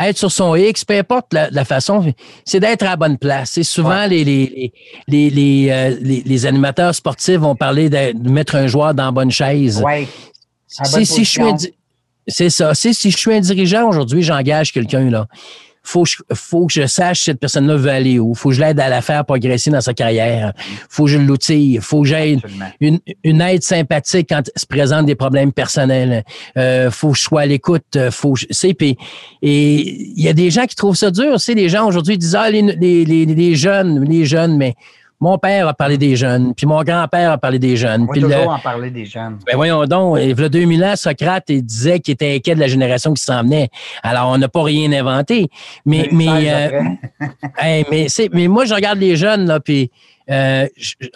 être 0.00 0.16
sur 0.16 0.30
son 0.30 0.54
X, 0.54 0.84
peu 0.84 0.96
importe 0.96 1.32
la, 1.32 1.64
façon, 1.64 2.12
c'est 2.44 2.61
d'être 2.61 2.82
à 2.82 2.90
la 2.90 2.96
bonne 2.96 3.18
place. 3.18 3.50
C'est 3.52 3.64
souvent 3.64 4.06
les, 4.06 4.24
les, 4.24 4.72
les, 5.09 5.68
euh, 5.70 5.96
les, 6.00 6.22
les, 6.24 6.46
animateurs 6.46 6.94
sportifs 6.94 7.38
vont 7.38 7.56
parler 7.56 7.90
de, 7.90 8.28
mettre 8.28 8.54
un 8.54 8.68
joueur 8.68 8.94
dans 8.94 9.06
la 9.06 9.11
bonne 9.11 9.30
chaise. 9.30 9.82
Oui. 9.84 10.06
Si, 10.68 11.04
si 11.06 11.24
je 11.24 11.30
suis 11.30 11.72
c'est 12.30 12.50
ça. 12.50 12.74
Si, 12.74 12.92
si 12.92 13.11
je 13.11 13.16
suis 13.16 13.32
un 13.32 13.40
dirigeant 13.40 13.88
aujourd'hui, 13.88 14.22
j'engage 14.22 14.72
quelqu'un 14.72 15.09
là 15.09 15.26
faut, 15.89 16.05
faut 16.34 16.66
que 16.66 16.72
je 16.72 16.86
sache 16.86 17.24
cette 17.24 17.41
personne-là 17.41 17.76
veut 17.76 17.91
aller 17.91 18.18
où. 18.18 18.34
faut 18.34 18.51
que 18.51 18.55
je 18.55 18.61
l'aide 18.61 18.78
à 18.78 18.89
la 18.89 19.01
faire 19.01 19.24
progresser 19.24 19.70
dans 19.70 19.80
sa 19.80 19.95
carrière. 19.95 20.53
faut 20.91 21.05
que 21.05 21.11
je 21.11 21.18
l'outille. 21.18 21.78
faut 21.80 22.03
que 22.03 22.09
j'aide 22.09 22.41
une, 22.80 22.99
une, 23.24 23.41
aide 23.41 23.62
sympathique 23.62 24.28
quand 24.28 24.43
se 24.55 24.66
présentent 24.66 25.07
des 25.07 25.14
problèmes 25.14 25.53
personnels. 25.53 26.24
Euh, 26.57 26.91
faut 26.91 27.12
que 27.12 27.16
je 27.16 27.22
sois 27.22 27.43
à 27.43 27.47
l'écoute. 27.47 27.99
Faut 28.11 28.34
que 28.34 28.41
je, 28.41 28.47
et 28.61 28.93
il 29.43 30.22
y 30.22 30.28
a 30.28 30.32
des 30.32 30.51
gens 30.51 30.66
qui 30.66 30.76
trouvent 30.76 30.97
ça 30.97 31.11
dur. 31.11 31.41
C'est 31.41 31.55
les 31.55 31.68
gens 31.68 31.86
aujourd'hui 31.86 32.18
disent, 32.18 32.34
ah, 32.34 32.51
les, 32.51 32.62
les, 32.62 33.05
les, 33.05 33.24
les 33.24 33.55
jeunes, 33.55 34.05
les 34.05 34.26
jeunes, 34.26 34.57
mais 34.57 34.74
mon 35.20 35.36
père 35.38 35.66
a 35.66 35.74
parlé 35.74 35.98
des 35.98 36.14
jeunes, 36.14 36.54
puis 36.54 36.66
mon 36.66 36.82
grand-père 36.82 37.32
a 37.32 37.38
parlé 37.38 37.58
des 37.58 37.76
jeunes. 37.76 38.06
Puis 38.08 38.20
toujours 38.20 38.38
le, 38.38 38.46
en 38.46 38.58
parler 38.58 38.90
des 38.90 39.04
jeunes. 39.04 39.38
Ben 39.46 39.56
voyons 39.56 39.84
donc, 39.84 40.18
il 40.20 40.38
y 40.38 40.44
a 40.44 40.48
2000 40.48 40.84
ans, 40.84 40.96
Socrate 40.96 41.44
il 41.48 41.62
disait 41.62 42.00
qu'il 42.00 42.12
était 42.14 42.36
inquiet 42.36 42.54
de 42.54 42.60
la 42.60 42.68
génération 42.68 43.12
qui 43.12 43.22
s'en 43.22 43.42
venait. 43.42 43.68
Alors, 44.02 44.28
on 44.30 44.38
n'a 44.38 44.48
pas 44.48 44.62
rien 44.62 44.92
inventé. 44.92 45.48
Mais, 45.84 46.08
mais, 46.12 46.50
euh, 46.52 46.82
mais, 47.90 48.06
mais 48.32 48.48
moi, 48.48 48.64
je 48.64 48.74
regarde 48.74 48.98
les 48.98 49.16
jeunes, 49.16 49.46
là, 49.46 49.58
puis 49.60 49.90
euh, 50.30 50.66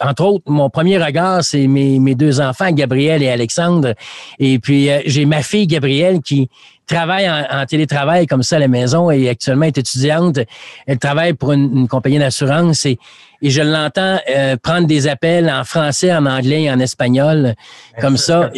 entre 0.01 0.25
autres, 0.25 0.45
mon 0.47 0.69
premier 0.69 0.97
regard, 0.97 1.43
c'est 1.43 1.67
mes, 1.67 1.99
mes 1.99 2.15
deux 2.15 2.41
enfants, 2.41 2.71
Gabriel 2.71 3.21
et 3.21 3.29
Alexandre. 3.29 3.93
Et 4.39 4.59
puis, 4.59 4.89
euh, 4.89 5.01
j'ai 5.05 5.25
ma 5.25 5.43
fille, 5.43 5.67
Gabrielle, 5.67 6.21
qui 6.21 6.49
travaille 6.87 7.29
en, 7.29 7.65
télétravail 7.65 8.27
comme 8.27 8.43
ça 8.43 8.57
à 8.57 8.59
la 8.59 8.67
maison 8.67 9.09
et 9.09 9.29
actuellement 9.29 9.65
est 9.65 9.77
étudiante. 9.77 10.39
Elle 10.87 10.99
travaille 10.99 11.33
pour 11.33 11.51
une, 11.51 11.87
compagnie 11.87 12.19
d'assurance 12.19 12.85
et, 12.85 12.99
et 13.41 13.49
je 13.49 13.61
l'entends 13.61 14.19
euh, 14.29 14.57
prendre 14.61 14.87
des 14.87 15.07
appels 15.07 15.49
en 15.49 15.63
français, 15.63 16.13
en 16.13 16.25
anglais 16.25 16.63
et 16.63 16.71
en 16.71 16.79
espagnol 16.79 17.55
comme 17.99 18.17
ça. 18.17 18.51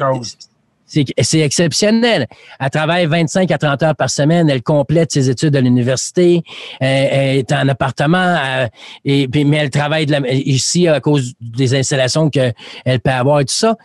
C'est 0.88 1.40
exceptionnel. 1.40 2.28
Elle 2.60 2.70
travaille 2.70 3.06
25 3.08 3.50
à 3.52 3.58
30 3.58 3.84
heures 3.84 3.96
par 3.96 4.10
semaine. 4.10 4.50
Elle 4.50 4.62
complète 4.62 5.12
ses 5.12 5.30
études 5.30 5.56
à 5.56 5.62
l'université. 5.62 6.44
Elle, 6.80 7.38
est 7.40 7.52
en 7.52 7.68
appartement. 7.68 8.38
et, 9.04 9.28
mais 9.28 9.58
elle 9.58 9.72
travaille 9.72 10.06
de 10.06 10.12
la, 10.14 10.32
ici 10.32 10.88
à 10.88 11.00
cause 11.02 11.34
des 11.42 11.76
installations 11.76 12.30
qu'elle 12.30 12.54
peut 12.86 13.12
avoir 13.12 13.42
et 13.42 13.46
tout 13.46 13.54
ça. 13.54 13.76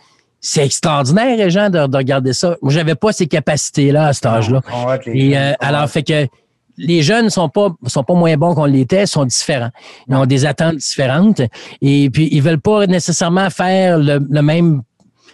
C'est 0.43 0.65
extraordinaire, 0.65 1.49
Jean, 1.51 1.69
de, 1.69 1.85
de, 1.85 1.97
regarder 1.97 2.33
ça. 2.33 2.57
Moi, 2.63 2.73
j'avais 2.73 2.95
pas 2.95 3.13
ces 3.13 3.27
capacités-là 3.27 4.07
à 4.07 4.13
cet 4.13 4.25
âge-là. 4.25 4.61
Et 5.05 5.37
euh, 5.37 5.53
alors, 5.59 5.87
fait 5.87 6.01
que 6.01 6.27
les 6.77 7.03
jeunes 7.03 7.29
sont 7.29 7.47
pas 7.47 7.69
sont 7.85 8.03
pas 8.03 8.15
moins 8.15 8.35
bons 8.37 8.55
qu'on 8.55 8.65
l'était, 8.65 9.05
sont 9.05 9.25
différents. 9.25 9.69
Ils 10.07 10.15
ont 10.15 10.25
des 10.25 10.45
attentes 10.45 10.77
différentes 10.77 11.41
et 11.81 12.09
puis 12.09 12.27
ils 12.31 12.41
veulent 12.41 12.59
pas 12.59 12.87
nécessairement 12.87 13.49
faire 13.51 13.99
le, 13.99 14.19
le 14.27 14.41
même 14.41 14.81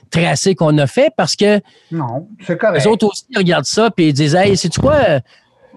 tracé 0.10 0.56
qu'on 0.56 0.78
a 0.78 0.88
fait 0.88 1.12
parce 1.16 1.36
que 1.36 1.62
non, 1.92 2.28
c'est 2.46 2.58
correct. 2.58 2.80
Les 2.80 2.88
autres 2.88 3.08
aussi 3.08 3.26
regardent 3.36 3.66
ça 3.66 3.90
puis 3.92 4.10
ils 4.10 4.14
disent 4.14 4.36
Hey, 4.36 4.58
c'est 4.58 4.76
quoi? 4.76 5.22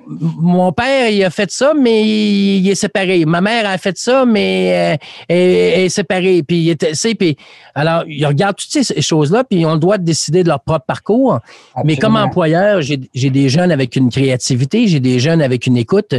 Mon 0.06 0.72
père, 0.72 1.08
il 1.10 1.22
a 1.24 1.30
fait 1.30 1.50
ça, 1.50 1.72
mais 1.74 2.02
il, 2.02 2.68
est 2.68 2.74
séparé. 2.74 3.24
Ma 3.24 3.40
mère 3.40 3.68
a 3.68 3.78
fait 3.78 3.96
ça, 3.96 4.24
mais 4.24 4.94
euh, 4.94 5.06
elle, 5.28 5.84
est 5.84 5.88
séparée. 5.88 6.42
Puis, 6.42 6.58
il 6.58 6.70
était, 6.70 6.92
puis, 7.14 7.36
alors, 7.74 8.04
ils 8.06 8.24
regardent 8.26 8.56
toutes 8.56 8.84
ces 8.84 9.02
choses-là, 9.02 9.44
puis 9.44 9.60
ils 9.60 9.66
ont 9.66 9.74
le 9.74 9.78
droit 9.78 9.98
de 9.98 10.04
décider 10.04 10.42
de 10.42 10.48
leur 10.48 10.60
propre 10.60 10.84
parcours. 10.86 11.38
Mais 11.84 11.96
comme 11.96 12.16
employeur, 12.16 12.80
j'ai 12.82 13.30
des 13.30 13.48
jeunes 13.48 13.70
avec 13.70 13.96
une 13.96 14.10
créativité, 14.10 14.88
j'ai 14.88 15.00
des 15.00 15.18
jeunes 15.18 15.42
avec 15.42 15.66
une 15.66 15.76
écoute, 15.76 16.14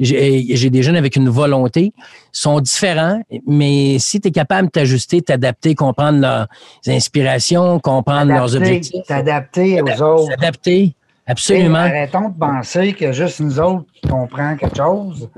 j'ai 0.00 0.70
des 0.70 0.82
jeunes 0.82 0.96
avec 0.96 1.16
une 1.16 1.28
volonté. 1.28 1.92
Ils 1.96 2.38
sont 2.38 2.60
différents, 2.60 3.20
mais 3.46 3.98
si 3.98 4.20
tu 4.20 4.28
es 4.28 4.30
capable 4.30 4.68
de 4.68 4.72
t'ajuster, 4.72 5.22
t'adapter, 5.22 5.74
comprendre 5.74 6.20
leurs 6.20 6.46
inspirations, 6.86 7.80
comprendre 7.80 8.32
leurs 8.32 8.54
objectifs. 8.56 9.06
T'adapter 9.06 9.80
aux 9.82 10.02
autres. 10.02 10.30
S'adapter. 10.30 10.94
Absolument. 11.26 11.78
arrêtons 11.78 12.28
de 12.28 12.38
penser 12.38 12.92
que 12.92 13.12
juste 13.12 13.40
nous 13.40 13.58
autres 13.58 13.86
qui 13.92 14.08
comprenons 14.08 14.56
quelque 14.56 14.76
chose, 14.76 15.28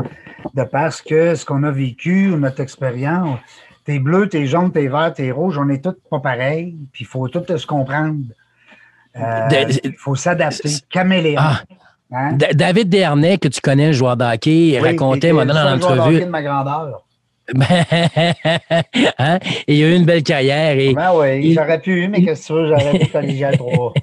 de 0.54 0.62
parce 0.64 1.00
que 1.00 1.34
ce 1.34 1.44
qu'on 1.44 1.62
a 1.62 1.70
vécu, 1.70 2.32
notre 2.36 2.60
expérience, 2.60 3.38
t'es 3.84 3.98
bleu, 3.98 4.28
t'es 4.28 4.46
jaune, 4.46 4.70
t'es 4.70 4.88
vert, 4.88 5.12
t'es 5.14 5.30
rouge, 5.30 5.58
on 5.58 5.68
est 5.70 5.82
tous 5.82 5.96
pas 6.10 6.20
pareils, 6.20 6.76
puis 6.92 7.04
il 7.04 7.06
faut 7.06 7.26
tous 7.28 7.56
se 7.56 7.66
comprendre. 7.66 8.18
Euh, 9.16 9.48
il 9.82 9.96
faut 9.96 10.14
s'adapter, 10.14 10.68
caméléon. 10.90 11.40
Ah. 11.40 11.60
Hein? 12.12 12.38
David 12.54 12.88
Dernay, 12.88 13.38
que 13.38 13.48
tu 13.48 13.60
connais, 13.60 13.88
le 13.88 13.92
joueur 13.92 14.16
d'hockey, 14.16 14.78
racontait 14.82 15.32
moi, 15.32 15.44
dans 15.44 15.54
l'entrevue. 15.54 16.20
de 16.20 16.24
ma 16.26 16.42
grandeur. 16.42 17.02
hein? 19.18 19.38
Et 19.66 19.76
il 19.76 19.84
a 19.84 19.88
eu 19.88 19.94
une 19.96 20.04
belle 20.04 20.22
carrière. 20.22 20.78
Et 20.78 20.92
ben 20.92 21.12
oui, 21.14 21.54
j'aurais 21.54 21.80
pu, 21.80 22.08
mais 22.08 22.22
qu'est-ce 22.22 22.42
que 22.42 22.46
tu 22.48 22.52
veux, 22.52 22.68
j'aurais 22.68 22.98
pu 22.98 23.06
collégial 23.06 23.56
3. 23.58 23.94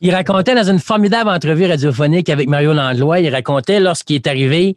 il 0.00 0.14
racontait 0.14 0.54
dans 0.54 0.68
une 0.70 0.78
formidable 0.78 1.30
entrevue 1.30 1.66
radiophonique 1.66 2.28
avec 2.28 2.48
Mario 2.48 2.72
Landlois, 2.74 3.20
il 3.20 3.34
racontait 3.34 3.80
lorsqu'il 3.80 4.16
est 4.16 4.26
arrivé, 4.26 4.74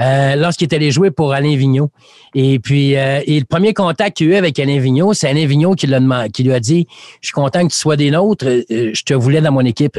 euh, 0.00 0.36
lorsqu'il 0.36 0.68
est 0.70 0.74
allé 0.74 0.90
jouer 0.90 1.10
pour 1.10 1.32
Alain 1.32 1.56
Vigneault. 1.56 1.90
Et 2.34 2.58
puis, 2.58 2.96
euh, 2.96 3.20
et 3.26 3.38
le 3.38 3.44
premier 3.44 3.74
contact 3.74 4.16
qu'il 4.16 4.28
a 4.28 4.34
eu 4.34 4.36
avec 4.36 4.58
Alain 4.58 4.78
Vigneault, 4.78 5.12
c'est 5.12 5.28
Alain 5.28 5.46
Vigneault 5.46 5.74
qui, 5.74 5.86
qui 6.32 6.42
lui 6.42 6.52
a 6.52 6.60
dit 6.60 6.86
Je 7.20 7.26
suis 7.26 7.34
content 7.34 7.66
que 7.66 7.72
tu 7.72 7.78
sois 7.78 7.96
des 7.96 8.10
nôtres, 8.10 8.46
euh, 8.46 8.90
je 8.94 9.02
te 9.02 9.12
voulais 9.12 9.42
dans 9.42 9.52
mon 9.52 9.64
équipe. 9.64 9.98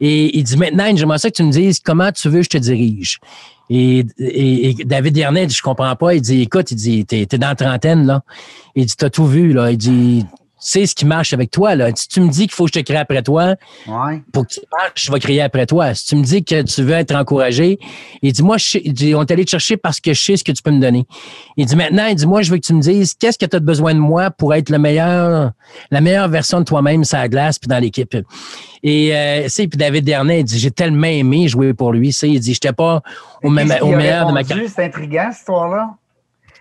Et 0.00 0.38
il 0.38 0.44
dit 0.44 0.56
Maintenant, 0.56 0.84
j'aimerais 0.94 1.18
ça 1.18 1.30
que 1.30 1.36
tu 1.36 1.42
me 1.42 1.50
dises 1.50 1.80
comment 1.80 2.12
tu 2.12 2.28
veux 2.28 2.38
que 2.38 2.44
je 2.44 2.50
te 2.50 2.58
dirige. 2.58 3.18
Et, 3.68 4.06
et, 4.18 4.74
David 4.84 5.16
Yernet, 5.16 5.48
je 5.48 5.62
comprends 5.62 5.96
pas. 5.96 6.14
Il 6.14 6.20
dit, 6.20 6.42
écoute, 6.42 6.70
il 6.70 6.76
dit, 6.76 7.04
t'es, 7.04 7.22
es 7.22 7.38
dans 7.38 7.48
la 7.48 7.54
trentaine, 7.54 8.06
là. 8.06 8.22
Il 8.74 8.86
dit, 8.86 8.96
t'as 8.96 9.10
tout 9.10 9.26
vu, 9.26 9.52
là. 9.52 9.70
Il 9.70 9.78
dit, 9.78 10.24
sais 10.58 10.86
ce 10.86 10.94
qui 10.94 11.04
marche 11.04 11.32
avec 11.32 11.50
toi. 11.50 11.74
Là. 11.74 11.90
Si 11.94 12.08
tu 12.08 12.20
me 12.20 12.28
dis 12.28 12.42
qu'il 12.42 12.52
faut 12.52 12.64
que 12.64 12.72
je 12.74 12.80
te 12.80 12.84
crée 12.84 12.96
après 12.98 13.22
toi, 13.22 13.56
pour 14.32 14.46
que 14.46 14.54
tu 14.54 14.60
marches, 14.76 15.06
je 15.06 15.12
vais 15.12 15.18
crier 15.18 15.42
après 15.42 15.66
toi. 15.66 15.94
Si 15.94 16.06
tu 16.06 16.16
me 16.16 16.22
dis 16.22 16.44
que 16.44 16.62
tu 16.62 16.82
veux 16.82 16.94
être 16.94 17.14
encouragé, 17.14 17.78
il 18.22 18.32
dit, 18.32 18.42
moi, 18.42 18.56
je, 18.58 18.78
il 18.82 18.92
dit, 18.92 19.14
on 19.14 19.22
est 19.22 19.30
allé 19.30 19.44
te 19.44 19.50
chercher 19.50 19.76
parce 19.76 20.00
que 20.00 20.12
je 20.12 20.22
sais 20.22 20.36
ce 20.36 20.44
que 20.44 20.52
tu 20.52 20.62
peux 20.62 20.70
me 20.70 20.80
donner. 20.80 21.06
Il 21.56 21.66
dit, 21.66 21.76
maintenant, 21.76 22.06
il 22.06 22.16
dit, 22.16 22.26
moi, 22.26 22.42
je 22.42 22.50
veux 22.50 22.56
que 22.56 22.66
tu 22.66 22.74
me 22.74 22.80
dises 22.80 23.14
qu'est-ce 23.14 23.38
que 23.38 23.46
tu 23.46 23.56
as 23.56 23.60
besoin 23.60 23.94
de 23.94 24.00
moi 24.00 24.30
pour 24.30 24.54
être 24.54 24.70
le 24.70 24.78
meilleur, 24.78 25.52
la 25.90 26.00
meilleure 26.00 26.28
version 26.28 26.60
de 26.60 26.64
toi-même 26.64 27.04
sur 27.04 27.18
la 27.18 27.28
glace 27.28 27.58
puis 27.58 27.68
dans 27.68 27.78
l'équipe? 27.78 28.16
Et 28.82 29.16
euh, 29.16 29.48
puis 29.56 29.68
David 29.68 30.04
Dernay, 30.04 30.40
il 30.40 30.44
dit, 30.44 30.58
j'ai 30.58 30.70
tellement 30.70 31.06
aimé 31.06 31.48
jouer 31.48 31.74
pour 31.74 31.92
lui. 31.92 32.16
Il 32.22 32.40
dit, 32.40 32.54
j'étais 32.54 32.72
pas 32.72 33.02
au, 33.42 33.50
même, 33.50 33.72
au 33.80 33.88
meilleur 33.88 34.28
de 34.28 34.32
ma 34.32 34.44
carrière. 34.44 34.70
C'est 34.74 34.84
intriguant, 34.84 35.28
cette 35.30 35.40
histoire-là. 35.40 35.96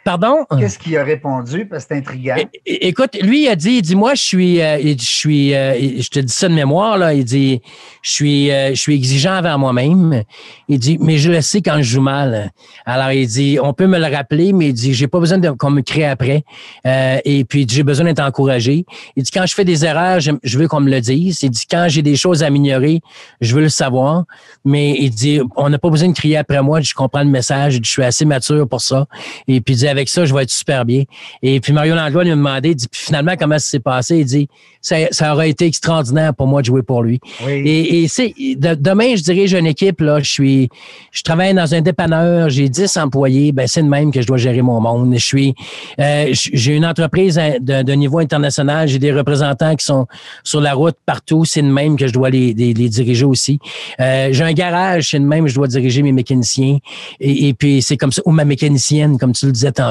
Pardon? 0.05 0.45
Qu'est-ce 0.59 0.77
qu'il 0.77 0.95
a 0.97 1.03
répondu? 1.03 1.65
Parce 1.65 1.85
que 1.85 1.95
c'est 1.95 1.97
intriguant. 1.97 2.35
écoute, 2.63 3.17
lui, 3.23 3.45
il 3.45 3.47
a 3.47 3.55
dit, 3.55 3.77
il 3.77 3.81
dit, 3.81 3.95
moi, 3.95 4.13
je 4.13 4.21
suis, 4.21 4.61
euh, 4.61 4.77
je 4.79 5.03
suis, 5.03 5.55
euh, 5.55 5.99
je 5.99 6.07
te 6.09 6.19
dis 6.19 6.31
ça 6.31 6.47
de 6.47 6.53
mémoire, 6.53 6.99
là. 6.99 7.15
Il 7.15 7.25
dit, 7.25 7.59
je 8.03 8.11
suis, 8.11 8.51
euh, 8.51 8.69
je 8.69 8.79
suis 8.79 8.93
exigeant 8.93 9.39
envers 9.39 9.57
moi-même. 9.57 10.21
Il 10.69 10.77
dit, 10.77 10.99
mais 11.01 11.17
je 11.17 11.31
le 11.31 11.41
sais 11.41 11.63
quand 11.63 11.77
je 11.77 11.89
joue 11.95 12.01
mal. 12.01 12.51
Alors, 12.85 13.13
il 13.13 13.25
dit, 13.25 13.57
on 13.59 13.73
peut 13.73 13.87
me 13.87 13.97
le 13.97 14.05
rappeler, 14.15 14.53
mais 14.53 14.67
il 14.67 14.73
dit, 14.73 14.93
j'ai 14.93 15.07
pas 15.07 15.19
besoin 15.19 15.41
qu'on 15.41 15.71
me 15.71 15.81
crée 15.81 16.05
après. 16.05 16.43
et 16.85 17.43
puis, 17.43 17.65
j'ai 17.67 17.81
besoin 17.81 18.05
d'être 18.05 18.19
encouragé. 18.19 18.85
Il 19.15 19.23
dit, 19.23 19.31
quand 19.31 19.47
je 19.47 19.55
fais 19.55 19.65
des 19.65 19.85
erreurs, 19.85 20.19
je, 20.19 20.57
veux 20.59 20.67
qu'on 20.67 20.81
me 20.81 20.91
le 20.91 21.01
dise. 21.01 21.41
Il 21.41 21.49
dit, 21.49 21.65
quand 21.67 21.87
j'ai 21.89 22.03
des 22.03 22.15
choses 22.15 22.43
à 22.43 22.45
améliorer, 22.45 23.01
je 23.41 23.55
veux 23.55 23.61
le 23.63 23.69
savoir. 23.69 24.25
Mais 24.63 24.97
il 24.99 25.09
dit, 25.09 25.41
on 25.55 25.67
n'a 25.67 25.79
pas 25.79 25.89
besoin 25.89 26.09
de 26.09 26.15
crier 26.15 26.37
après 26.37 26.61
moi. 26.61 26.79
Je 26.81 26.93
comprends 26.93 27.23
le 27.23 27.29
message. 27.29 27.79
Je 27.81 27.89
suis 27.89 28.03
assez 28.03 28.25
mature 28.25 28.69
pour 28.69 28.81
ça. 28.81 29.07
Et 29.47 29.61
puis, 29.61 29.73
il 29.73 29.77
dit, 29.77 29.94
avec 29.95 30.09
ça, 30.09 30.25
je 30.25 30.33
vais 30.33 30.43
être 30.43 30.51
super 30.51 30.85
bien. 30.85 31.03
Et 31.41 31.59
puis 31.59 31.73
Mario 31.73 31.95
Langlois 31.95 32.23
lui 32.23 32.31
a 32.31 32.35
demandé, 32.35 32.69
il 32.69 32.75
dit, 32.75 32.87
puis 32.87 33.01
finalement, 33.05 33.33
comment 33.39 33.57
ça 33.59 33.65
s'est 33.69 33.79
passé? 33.79 34.17
Il 34.19 34.25
dit, 34.25 34.47
ça, 34.81 34.97
ça 35.11 35.33
aurait 35.33 35.49
été 35.49 35.65
extraordinaire 35.65 36.33
pour 36.35 36.47
moi 36.47 36.61
de 36.61 36.65
jouer 36.67 36.83
pour 36.83 37.01
lui. 37.01 37.19
Oui. 37.45 37.53
Et, 37.65 38.03
et 38.03 38.07
c'est, 38.07 38.33
de- 38.37 38.75
demain, 38.75 39.15
je 39.15 39.23
dirige 39.23 39.53
une 39.53 39.65
équipe, 39.65 40.01
là, 40.01 40.19
je 40.19 40.29
suis, 40.29 40.69
je 41.11 41.23
travaille 41.23 41.53
dans 41.53 41.73
un 41.73 41.81
dépanneur, 41.81 42.49
j'ai 42.49 42.69
10 42.69 42.97
employés, 42.97 43.51
ben, 43.51 43.67
c'est 43.67 43.81
de 43.81 43.87
même 43.87 44.11
que 44.11 44.21
je 44.21 44.27
dois 44.27 44.37
gérer 44.37 44.61
mon 44.61 44.79
monde. 44.81 45.13
Je 45.15 45.25
suis, 45.25 45.55
euh, 45.99 46.27
j'ai 46.31 46.75
une 46.75 46.85
entreprise 46.85 47.39
hein, 47.39 47.53
de, 47.59 47.81
de 47.81 47.93
niveau 47.93 48.19
international, 48.19 48.87
j'ai 48.87 48.99
des 48.99 49.11
représentants 49.11 49.75
qui 49.75 49.85
sont 49.85 50.05
sur 50.43 50.61
la 50.61 50.73
route 50.73 50.95
partout, 51.05 51.45
c'est 51.45 51.61
de 51.61 51.67
même 51.67 51.95
que 51.97 52.07
je 52.07 52.13
dois 52.13 52.29
les, 52.29 52.53
les, 52.53 52.73
les 52.73 52.89
diriger 52.89 53.25
aussi. 53.25 53.59
Euh, 53.99 54.29
j'ai 54.31 54.43
un 54.43 54.53
garage, 54.53 55.09
c'est 55.11 55.19
de 55.19 55.25
même 55.25 55.45
que 55.45 55.49
je 55.49 55.55
dois 55.55 55.67
diriger 55.67 56.01
mes 56.03 56.11
mécaniciens. 56.11 56.77
Et, 57.19 57.47
et 57.47 57.53
puis, 57.53 57.81
c'est 57.81 57.97
comme 57.97 58.11
ça, 58.11 58.21
ou 58.25 58.31
ma 58.31 58.45
mécanicienne, 58.45 59.17
comme 59.17 59.33
tu 59.33 59.45
le 59.47 59.51
disais 59.51 59.71
tantôt. 59.71 59.84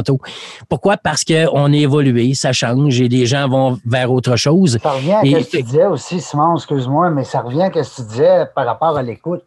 Pourquoi? 0.69 0.97
Parce 0.97 1.25
qu'on 1.25 1.73
est 1.73 1.81
évolué, 1.81 2.35
ça 2.35 2.53
change 2.53 3.01
et 3.01 3.09
les 3.09 3.27
gens 3.27 3.49
vont 3.49 3.79
vers 3.87 4.11
autre 4.13 4.37
chose. 4.37 4.79
Ça 4.83 4.91
revient 4.93 5.13
à 5.13 5.25
Et- 5.25 5.43
ce 5.43 5.51
que 5.51 5.57
tu 5.59 5.63
disais 5.63 5.87
aussi, 5.87 6.21
Simon, 6.21 6.57
excuse-moi, 6.57 7.11
mais 7.11 7.25
ça 7.25 7.41
revient 7.41 7.63
à 7.75 7.83
ce 7.85 7.97
que 7.97 8.03
tu 8.03 8.09
disais 8.09 8.47
par 8.55 8.67
rapport 8.67 8.97
à 8.97 9.03
l'écoute. 9.03 9.43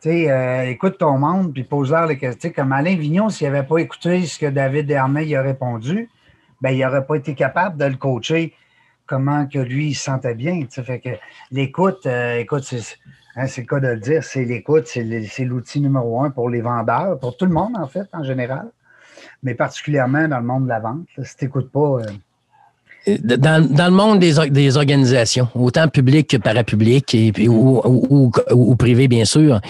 Tu 0.00 0.10
sais, 0.10 0.30
euh, 0.30 0.70
écoute 0.70 0.96
ton 0.98 1.18
monde, 1.18 1.52
puis 1.52 1.64
pose-leur 1.64 2.06
les 2.06 2.18
questions. 2.18 2.50
Comme 2.54 2.72
Alain 2.72 2.94
Vignon, 2.96 3.30
s'il 3.30 3.50
n'avait 3.50 3.66
pas 3.66 3.78
écouté 3.78 4.24
ce 4.26 4.38
que 4.38 4.46
David 4.46 4.86
Dernay 4.86 5.26
y 5.26 5.34
a 5.34 5.42
répondu, 5.42 6.08
ben, 6.60 6.70
il 6.70 6.80
n'aurait 6.84 7.04
pas 7.04 7.16
été 7.16 7.34
capable 7.34 7.76
de 7.78 7.84
le 7.86 7.96
coacher 7.96 8.54
comment 9.06 9.46
que 9.46 9.58
lui, 9.58 9.88
il 9.88 9.94
se 9.94 10.04
sentait 10.04 10.34
bien. 10.34 10.60
tu 10.60 10.66
sais. 10.70 10.82
Fait 10.84 11.00
que 11.00 11.08
l'écoute, 11.50 12.06
euh, 12.06 12.38
écoute, 12.38 12.62
c'est 12.62 12.80
hein, 13.36 13.46
c'est 13.48 13.62
le 13.62 13.66
cas 13.66 13.80
de 13.80 13.88
le 13.88 13.98
dire, 13.98 14.22
c'est 14.22 14.44
l'écoute, 14.44 14.86
c'est 14.86 15.44
l'outil 15.44 15.80
numéro 15.80 16.22
un 16.22 16.30
pour 16.30 16.48
les 16.50 16.60
vendeurs, 16.60 17.18
pour 17.18 17.36
tout 17.36 17.46
le 17.46 17.52
monde, 17.52 17.72
en 17.76 17.86
fait, 17.88 18.06
en 18.12 18.22
général, 18.22 18.68
mais 19.42 19.54
particulièrement 19.54 20.26
dans 20.28 20.38
le 20.38 20.44
monde 20.46 20.64
de 20.64 20.68
la 20.68 20.80
vente. 20.80 21.06
là. 21.16 21.24
si 21.24 21.36
tu 21.36 21.44
n'écoutes 21.44 21.70
pas, 21.70 22.00
euh, 22.00 23.16
Dans, 23.24 23.66
dans 23.66 23.86
le 23.86 23.92
monde 23.92 24.18
des, 24.18 24.34
des 24.50 24.76
organisations, 24.76 25.48
autant 25.54 25.88
publiques 25.88 26.28
que 26.30 26.36
parapubliques 26.36 27.14
et, 27.14 27.32
ou, 27.48 27.80
ou, 27.82 28.06
ou, 28.10 28.32
ou 28.50 28.76
privées, 28.76 29.08
bien 29.08 29.24
sûr. 29.24 29.60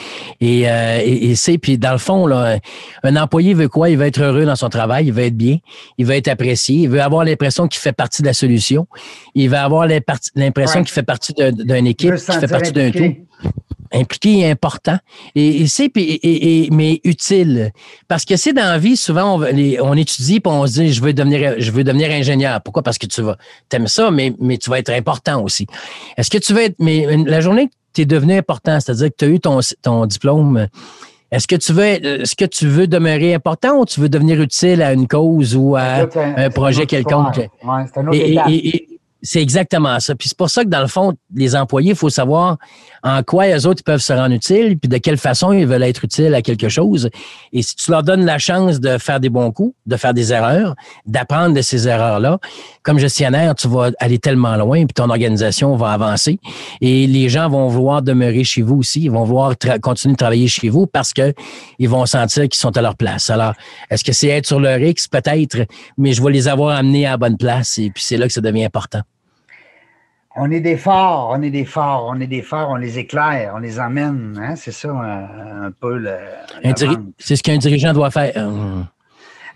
Et, 0.40 0.68
euh, 0.68 0.98
et, 1.04 1.30
et 1.30 1.34
c'est, 1.36 1.56
puis 1.58 1.78
dans 1.78 1.92
le 1.92 1.98
fond, 1.98 2.26
là, 2.26 2.58
un 3.04 3.16
employé 3.16 3.54
veut 3.54 3.68
quoi? 3.68 3.90
Il 3.90 3.98
veut 3.98 4.06
être 4.06 4.20
heureux 4.22 4.44
dans 4.44 4.56
son 4.56 4.70
travail, 4.70 5.06
il 5.06 5.12
veut 5.12 5.24
être 5.24 5.36
bien, 5.36 5.58
il 5.98 6.06
veut 6.06 6.14
être 6.16 6.26
apprécié, 6.28 6.82
il 6.82 6.88
veut 6.88 7.02
avoir 7.02 7.24
l'impression 7.24 7.68
qu'il 7.68 7.80
fait 7.80 7.92
partie 7.92 8.22
de 8.22 8.26
la 8.26 8.32
solution, 8.34 8.88
il 9.36 9.48
veut 9.50 9.56
avoir 9.58 9.86
l'impression 9.86 10.80
Ouais. 10.80 10.84
qu'il 10.84 10.92
fait 10.94 11.02
partie 11.04 11.32
d'une 11.34 11.86
équipe, 11.86 12.14
qu'il 12.16 12.34
fait 12.40 12.48
partie 12.48 12.72
d'un 12.72 12.90
tout 12.90 13.14
impliqué. 13.92 14.38
et 14.40 14.50
important. 14.50 14.98
Et, 15.34 15.62
et 15.62 15.66
c'est 15.66 15.88
puis- 15.88 16.02
et, 16.04 16.64
et- 16.66 16.70
mais 16.70 17.00
utile. 17.04 17.72
Parce 18.08 18.24
que 18.24 18.36
c'est 18.36 18.52
dans 18.52 18.62
la 18.70 18.78
vie 18.78 18.96
souvent 18.96 19.34
on, 19.34 19.38
va- 19.38 19.52
les- 19.52 19.80
on 19.80 19.94
étudie 19.94 20.40
puis 20.40 20.52
on 20.52 20.66
se 20.66 20.72
dit 20.80 20.92
je 20.92 21.02
veux 21.02 21.12
devenir 21.12 21.54
je 21.58 21.70
veux 21.70 21.84
devenir 21.84 22.10
ingénieur. 22.10 22.60
Pourquoi? 22.62 22.82
Parce 22.82 22.98
que 22.98 23.06
tu 23.06 23.22
vas 23.22 23.36
t'aimes 23.68 23.86
ça 23.88 24.10
mais 24.10 24.32
mais 24.40 24.58
tu 24.58 24.70
vas 24.70 24.78
être 24.78 24.90
important 24.90 25.42
aussi. 25.42 25.66
Est-ce 26.16 26.30
que 26.30 26.38
tu 26.38 26.52
veux 26.52 26.62
être 26.62 26.76
mais 26.78 27.06
la 27.26 27.40
journée 27.40 27.68
que 27.68 27.72
tu 27.94 28.02
es 28.02 28.06
devenu 28.06 28.34
important 28.36 28.78
c'est-à-dire 28.80 29.08
que 29.08 29.16
tu 29.18 29.24
as 29.24 29.28
eu 29.28 29.40
ton 29.40 29.60
ton 29.82 30.06
diplôme 30.06 30.68
est-ce 31.30 31.46
que 31.46 31.56
tu 31.56 31.72
veux 31.74 31.84
est-ce 31.84 32.34
que 32.34 32.44
tu 32.46 32.66
veux 32.66 32.86
demeurer 32.86 33.34
important 33.34 33.78
ou 33.80 33.84
tu 33.84 34.00
veux 34.00 34.08
devenir 34.08 34.40
utile 34.40 34.80
à 34.82 34.92
une 34.94 35.06
cause 35.06 35.54
ou 35.56 35.76
à 35.76 36.06
un 36.36 36.50
projet 36.50 36.86
quelconque? 36.86 37.36
Ouais, 37.64 37.84
c'est 37.92 38.00
un 38.00 38.06
autre 38.08 38.16
et- 38.48 38.88
c'est 39.22 39.42
exactement 39.42 39.98
ça. 40.00 40.14
Puis 40.14 40.28
c'est 40.28 40.38
pour 40.38 40.50
ça 40.50 40.64
que 40.64 40.68
dans 40.68 40.80
le 40.80 40.86
fond, 40.86 41.14
les 41.34 41.56
employés, 41.56 41.90
il 41.90 41.96
faut 41.96 42.10
savoir 42.10 42.56
en 43.02 43.22
quoi 43.22 43.48
eux 43.48 43.66
autres 43.66 43.82
peuvent 43.82 44.00
se 44.00 44.12
rendre 44.12 44.34
utiles, 44.34 44.78
puis 44.78 44.88
de 44.88 44.98
quelle 44.98 45.18
façon 45.18 45.52
ils 45.52 45.66
veulent 45.66 45.82
être 45.82 46.04
utiles 46.04 46.34
à 46.34 46.42
quelque 46.42 46.68
chose. 46.68 47.10
Et 47.52 47.62
si 47.62 47.74
tu 47.76 47.90
leur 47.90 48.02
donnes 48.02 48.24
la 48.24 48.38
chance 48.38 48.80
de 48.80 48.98
faire 48.98 49.20
des 49.20 49.28
bons 49.28 49.50
coups, 49.50 49.74
de 49.86 49.96
faire 49.96 50.14
des 50.14 50.32
erreurs, 50.32 50.74
d'apprendre 51.06 51.54
de 51.54 51.62
ces 51.62 51.88
erreurs-là, 51.88 52.38
comme 52.88 52.98
gestionnaire, 52.98 53.54
tu 53.54 53.68
vas 53.68 53.90
aller 53.98 54.18
tellement 54.18 54.56
loin, 54.56 54.86
puis 54.86 54.94
ton 54.94 55.10
organisation 55.10 55.76
va 55.76 55.92
avancer. 55.92 56.40
Et 56.80 57.06
les 57.06 57.28
gens 57.28 57.50
vont 57.50 57.68
vouloir 57.68 58.00
demeurer 58.00 58.44
chez 58.44 58.62
vous 58.62 58.76
aussi. 58.76 59.02
Ils 59.02 59.10
vont 59.10 59.24
vouloir 59.24 59.52
continuer 59.82 60.14
de 60.14 60.16
travailler 60.16 60.48
chez 60.48 60.70
vous 60.70 60.86
parce 60.86 61.12
que 61.12 61.34
ils 61.78 61.88
vont 61.90 62.06
sentir 62.06 62.44
qu'ils 62.44 62.54
sont 62.54 62.74
à 62.78 62.80
leur 62.80 62.96
place. 62.96 63.28
Alors, 63.28 63.52
est-ce 63.90 64.02
que 64.02 64.12
c'est 64.12 64.28
être 64.28 64.46
sur 64.46 64.58
leur 64.58 64.80
X? 64.80 65.06
Peut-être, 65.06 65.66
mais 65.98 66.14
je 66.14 66.22
vais 66.22 66.32
les 66.32 66.48
avoir 66.48 66.78
amenés 66.78 67.04
à 67.04 67.10
la 67.10 67.16
bonne 67.18 67.36
place. 67.36 67.76
Et 67.76 67.90
puis 67.90 68.02
c'est 68.02 68.16
là 68.16 68.26
que 68.26 68.32
ça 68.32 68.40
devient 68.40 68.64
important. 68.64 69.02
On 70.34 70.50
est 70.50 70.60
des 70.60 70.78
forts, 70.78 71.28
on 71.30 71.42
est 71.42 71.50
des 71.50 71.66
forts, 71.66 72.08
on 72.10 72.18
est 72.20 72.26
des 72.26 72.42
forts, 72.42 72.70
on 72.70 72.76
les 72.76 72.98
éclaire, 72.98 73.52
on 73.54 73.58
les 73.58 73.78
emmène. 73.78 74.40
Hein? 74.40 74.56
C'est 74.56 74.72
ça 74.72 74.88
un, 74.88 75.66
un 75.66 75.70
peu 75.78 75.98
le. 75.98 76.16
C'est 77.18 77.36
ce 77.36 77.42
qu'un 77.42 77.58
dirigeant 77.58 77.92
doit 77.92 78.10
faire. 78.10 78.32
Hum. 78.34 78.86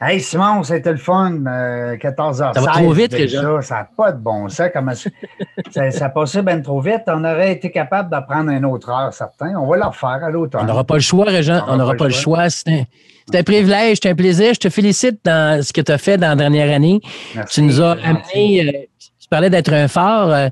Hey 0.05 0.21
Simon, 0.21 0.65
c'était 0.65 0.91
le 0.91 0.97
fun. 0.97 1.33
euh, 1.47 1.97
14h16. 1.97 2.55
Ça 2.55 2.61
va 2.61 2.73
trop 2.73 2.93
vite, 2.93 3.13
déjà. 3.13 3.39
déjà. 3.41 3.63
Ça 3.63 3.75
n'a 3.77 3.89
pas 3.97 4.11
de 4.11 4.19
bon 4.19 4.49
sens. 4.49 4.69
Comment 4.75 4.95
ça, 4.97 5.11
ça, 5.71 5.91
ça 5.93 6.09
passait 6.09 6.43
bien 6.43 6.61
trop 6.61 6.81
vite. 6.81 7.03
On 7.07 7.23
aurait 7.25 7.53
été 7.53 7.71
capable 7.71 8.11
d'en 8.11 8.23
prendre 8.23 8.51
une 8.51 8.65
autre 8.65 8.89
heure, 8.91 9.13
certains. 9.15 9.55
On 9.57 9.67
va 9.69 9.77
le 9.77 9.85
refaire 9.85 10.25
à 10.25 10.31
l'autre 10.31 10.57
On 10.59 10.63
heure. 10.63 10.67
n'aura 10.67 10.85
pas 10.85 10.95
le 10.95 11.01
choix, 11.01 11.27
Régent. 11.27 11.63
On 11.69 11.77
n'aura 11.77 11.95
pas, 11.95 12.07
le 12.07 12.11
choix. 12.11 12.51
C'est 12.51 12.69
un, 12.69 12.83
c'est 13.31 13.39
un 13.39 13.43
privilège, 13.45 13.99
c'est 14.03 14.11
un 14.11 14.15
plaisir. 14.17 14.55
Je 14.55 14.59
te 14.61 14.71
félicite 14.71 15.21
dans 15.25 15.63
ce 15.63 15.73
que 15.73 15.81
tu 15.81 15.93
as 15.93 15.99
fait 15.99 16.17
dans 16.19 16.31
la 16.31 16.37
dernière 16.37 16.75
année. 16.75 17.01
Merci, 17.37 17.61
Tu 17.61 17.63
nous 17.63 17.81
as 17.81 17.93
amené, 18.03 18.67
euh, 18.67 18.73
tu 19.21 19.29
parlais 19.31 19.51
d'être 19.51 19.73
un 19.73 19.87
phare. 19.87 20.29
euh, 20.31 20.49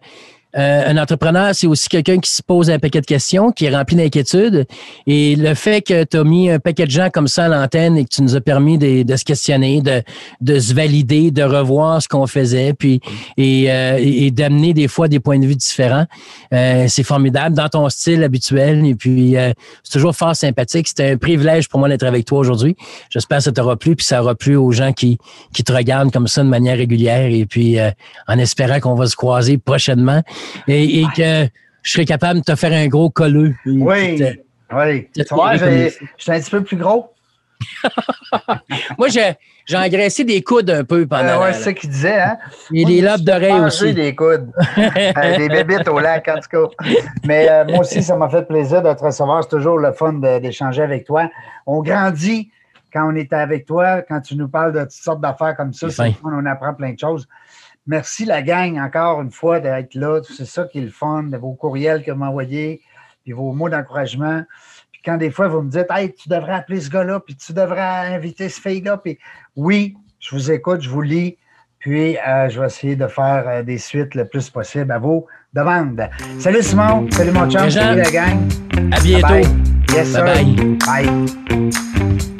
euh, 0.56 0.82
un 0.90 0.96
entrepreneur, 0.96 1.54
c'est 1.54 1.68
aussi 1.68 1.88
quelqu'un 1.88 2.18
qui 2.18 2.30
se 2.30 2.42
pose 2.42 2.70
un 2.70 2.78
paquet 2.78 3.00
de 3.00 3.06
questions, 3.06 3.52
qui 3.52 3.66
est 3.66 3.74
rempli 3.74 3.94
d'inquiétudes. 3.94 4.66
Et 5.06 5.36
le 5.36 5.54
fait 5.54 5.80
que 5.80 6.02
tu 6.04 6.16
as 6.16 6.24
mis 6.24 6.50
un 6.50 6.58
paquet 6.58 6.86
de 6.86 6.90
gens 6.90 7.08
comme 7.10 7.28
ça 7.28 7.44
à 7.44 7.48
l'antenne 7.48 7.96
et 7.96 8.04
que 8.04 8.08
tu 8.08 8.22
nous 8.22 8.34
as 8.34 8.40
permis 8.40 8.76
de, 8.76 9.16
se 9.16 9.24
questionner, 9.24 9.80
de, 9.80 10.58
se 10.58 10.74
valider, 10.74 11.30
de 11.30 11.42
revoir 11.42 12.02
ce 12.02 12.08
qu'on 12.08 12.26
faisait, 12.26 12.74
puis 12.74 13.00
et, 13.36 13.66
euh, 13.70 14.30
d'amener 14.30 14.74
des 14.74 14.88
fois 14.88 15.08
des 15.08 15.20
points 15.20 15.38
de 15.38 15.46
vue 15.46 15.56
différents, 15.56 16.06
euh, 16.52 16.86
c'est 16.88 17.04
formidable 17.04 17.54
dans 17.54 17.68
ton 17.68 17.88
style 17.88 18.24
habituel. 18.24 18.84
Et 18.86 18.94
puis, 18.94 19.36
c'est 19.84 19.92
toujours 19.92 20.16
fort 20.16 20.34
sympathique. 20.34 20.88
C'était 20.88 21.12
un 21.12 21.16
privilège 21.16 21.68
pour 21.68 21.78
moi 21.78 21.88
d'être 21.88 22.04
avec 22.04 22.24
toi 22.24 22.40
aujourd'hui. 22.40 22.76
J'espère 23.10 23.38
que 23.38 23.44
ça 23.44 23.52
t'aura 23.52 23.76
plu, 23.76 23.94
puis 23.94 24.06
ça 24.06 24.22
aura 24.22 24.34
plu 24.34 24.56
aux 24.56 24.72
gens 24.72 24.92
qui, 24.92 25.18
te 25.64 25.72
regardent 25.72 26.10
comme 26.10 26.26
ça 26.26 26.42
de 26.42 26.48
manière 26.48 26.76
régulière. 26.76 27.30
Et 27.30 27.46
puis, 27.46 27.78
en 28.26 28.38
espérant 28.38 28.80
qu'on 28.80 28.94
va 28.94 29.06
se 29.06 29.14
croiser 29.14 29.58
prochainement 29.58 30.22
et, 30.68 31.00
et 31.00 31.06
que 31.16 31.48
je 31.82 31.92
serai 31.92 32.04
capable 32.04 32.40
de 32.40 32.44
te 32.44 32.54
faire 32.54 32.72
un 32.72 32.86
gros 32.88 33.10
colleux. 33.10 33.54
Oui, 33.66 34.16
te- 34.16 34.36
oui. 34.72 35.08
Je 35.14 35.22
suis 36.18 36.32
un 36.32 36.40
petit 36.40 36.50
peu 36.50 36.62
plus 36.62 36.76
gros. 36.76 37.12
Moi, 38.98 39.08
j'ai 39.08 39.32
j'ai 39.66 39.76
engraissé 39.76 40.24
des 40.24 40.42
coudes 40.42 40.70
un 40.70 40.84
peu 40.84 41.06
pendant. 41.06 41.24
Euh, 41.24 41.40
ouais, 41.44 41.52
c'est 41.52 41.62
ça 41.62 41.72
qu'il 41.72 41.90
disait, 41.90 42.20
hein? 42.20 42.38
et 42.72 42.82
Moi, 42.82 42.90
les 42.90 43.00
je 43.00 43.04
lobes 43.04 43.20
d'oreilles 43.20 43.60
aussi. 43.60 43.94
des 43.94 44.14
coudes. 44.14 44.50
Euh, 44.78 45.36
des 45.36 45.48
bébites 45.48 45.86
au 45.88 45.98
lac, 45.98 46.26
en 46.28 46.40
tout 46.40 46.48
cas. 46.68 46.84
Mais 47.26 47.48
euh, 47.50 47.64
moi 47.66 47.80
aussi, 47.80 48.02
ça 48.02 48.16
m'a 48.16 48.28
fait 48.28 48.46
plaisir 48.46 48.82
de 48.82 48.92
te 48.92 49.02
recevoir. 49.04 49.42
C'est 49.42 49.50
toujours 49.50 49.78
le 49.78 49.92
fun 49.92 50.14
d'échanger 50.14 50.82
avec 50.82 51.04
toi. 51.04 51.28
On 51.66 51.82
grandit 51.82 52.50
quand 52.92 53.12
on 53.12 53.14
est 53.14 53.32
avec 53.32 53.66
toi, 53.66 54.02
quand 54.02 54.20
tu 54.20 54.34
nous 54.36 54.48
parles 54.48 54.72
de 54.72 54.80
toutes 54.80 54.90
sortes 54.92 55.20
d'affaires 55.20 55.56
comme 55.56 55.72
ça. 55.72 55.90
C'est 55.90 56.14
on 56.24 56.46
apprend 56.46 56.74
plein 56.74 56.92
de 56.92 56.98
choses. 56.98 57.28
Merci, 57.86 58.24
la 58.24 58.42
gang, 58.42 58.78
encore 58.78 59.20
une 59.22 59.30
fois, 59.30 59.60
d'être 59.60 59.94
là. 59.94 60.20
C'est 60.22 60.46
ça 60.46 60.64
qui 60.64 60.78
est 60.78 60.82
le 60.82 60.90
fun, 60.90 61.24
de 61.24 61.36
vos 61.36 61.54
courriels 61.54 62.04
que 62.04 62.10
vous 62.10 62.18
m'envoyez, 62.18 62.82
puis 63.24 63.32
vos 63.32 63.52
mots 63.52 63.68
d'encouragement. 63.68 64.44
Puis 64.92 65.00
quand 65.04 65.16
des 65.16 65.30
fois, 65.30 65.48
vous 65.48 65.62
me 65.62 65.70
dites, 65.70 65.86
hey, 65.90 66.12
tu 66.12 66.28
devrais 66.28 66.54
appeler 66.54 66.80
ce 66.80 66.90
gars-là, 66.90 67.20
puis 67.20 67.34
tu 67.34 67.52
devrais 67.52 68.14
inviter 68.14 68.48
ce 68.48 68.60
fille-là, 68.60 68.98
puis 68.98 69.18
oui, 69.56 69.96
je 70.18 70.34
vous 70.34 70.50
écoute, 70.50 70.82
je 70.82 70.90
vous 70.90 71.02
lis, 71.02 71.36
puis 71.78 72.18
euh, 72.18 72.48
je 72.50 72.60
vais 72.60 72.66
essayer 72.66 72.96
de 72.96 73.06
faire 73.06 73.44
euh, 73.48 73.62
des 73.62 73.78
suites 73.78 74.14
le 74.14 74.26
plus 74.26 74.50
possible 74.50 74.92
à 74.92 74.98
vos 74.98 75.26
demandes. 75.54 76.08
Salut 76.38 76.62
Simon, 76.62 77.10
salut 77.10 77.32
mon 77.32 77.50
chum, 77.50 77.70
salut 77.70 78.02
la 78.02 78.10
gang. 78.10 78.38
À 78.92 79.00
bientôt. 79.00 79.26
Bye. 79.28 79.46
Yes, 79.94 80.12
sir. 80.12 80.24
Bye-bye. 80.24 80.78
Bye. 80.86 82.39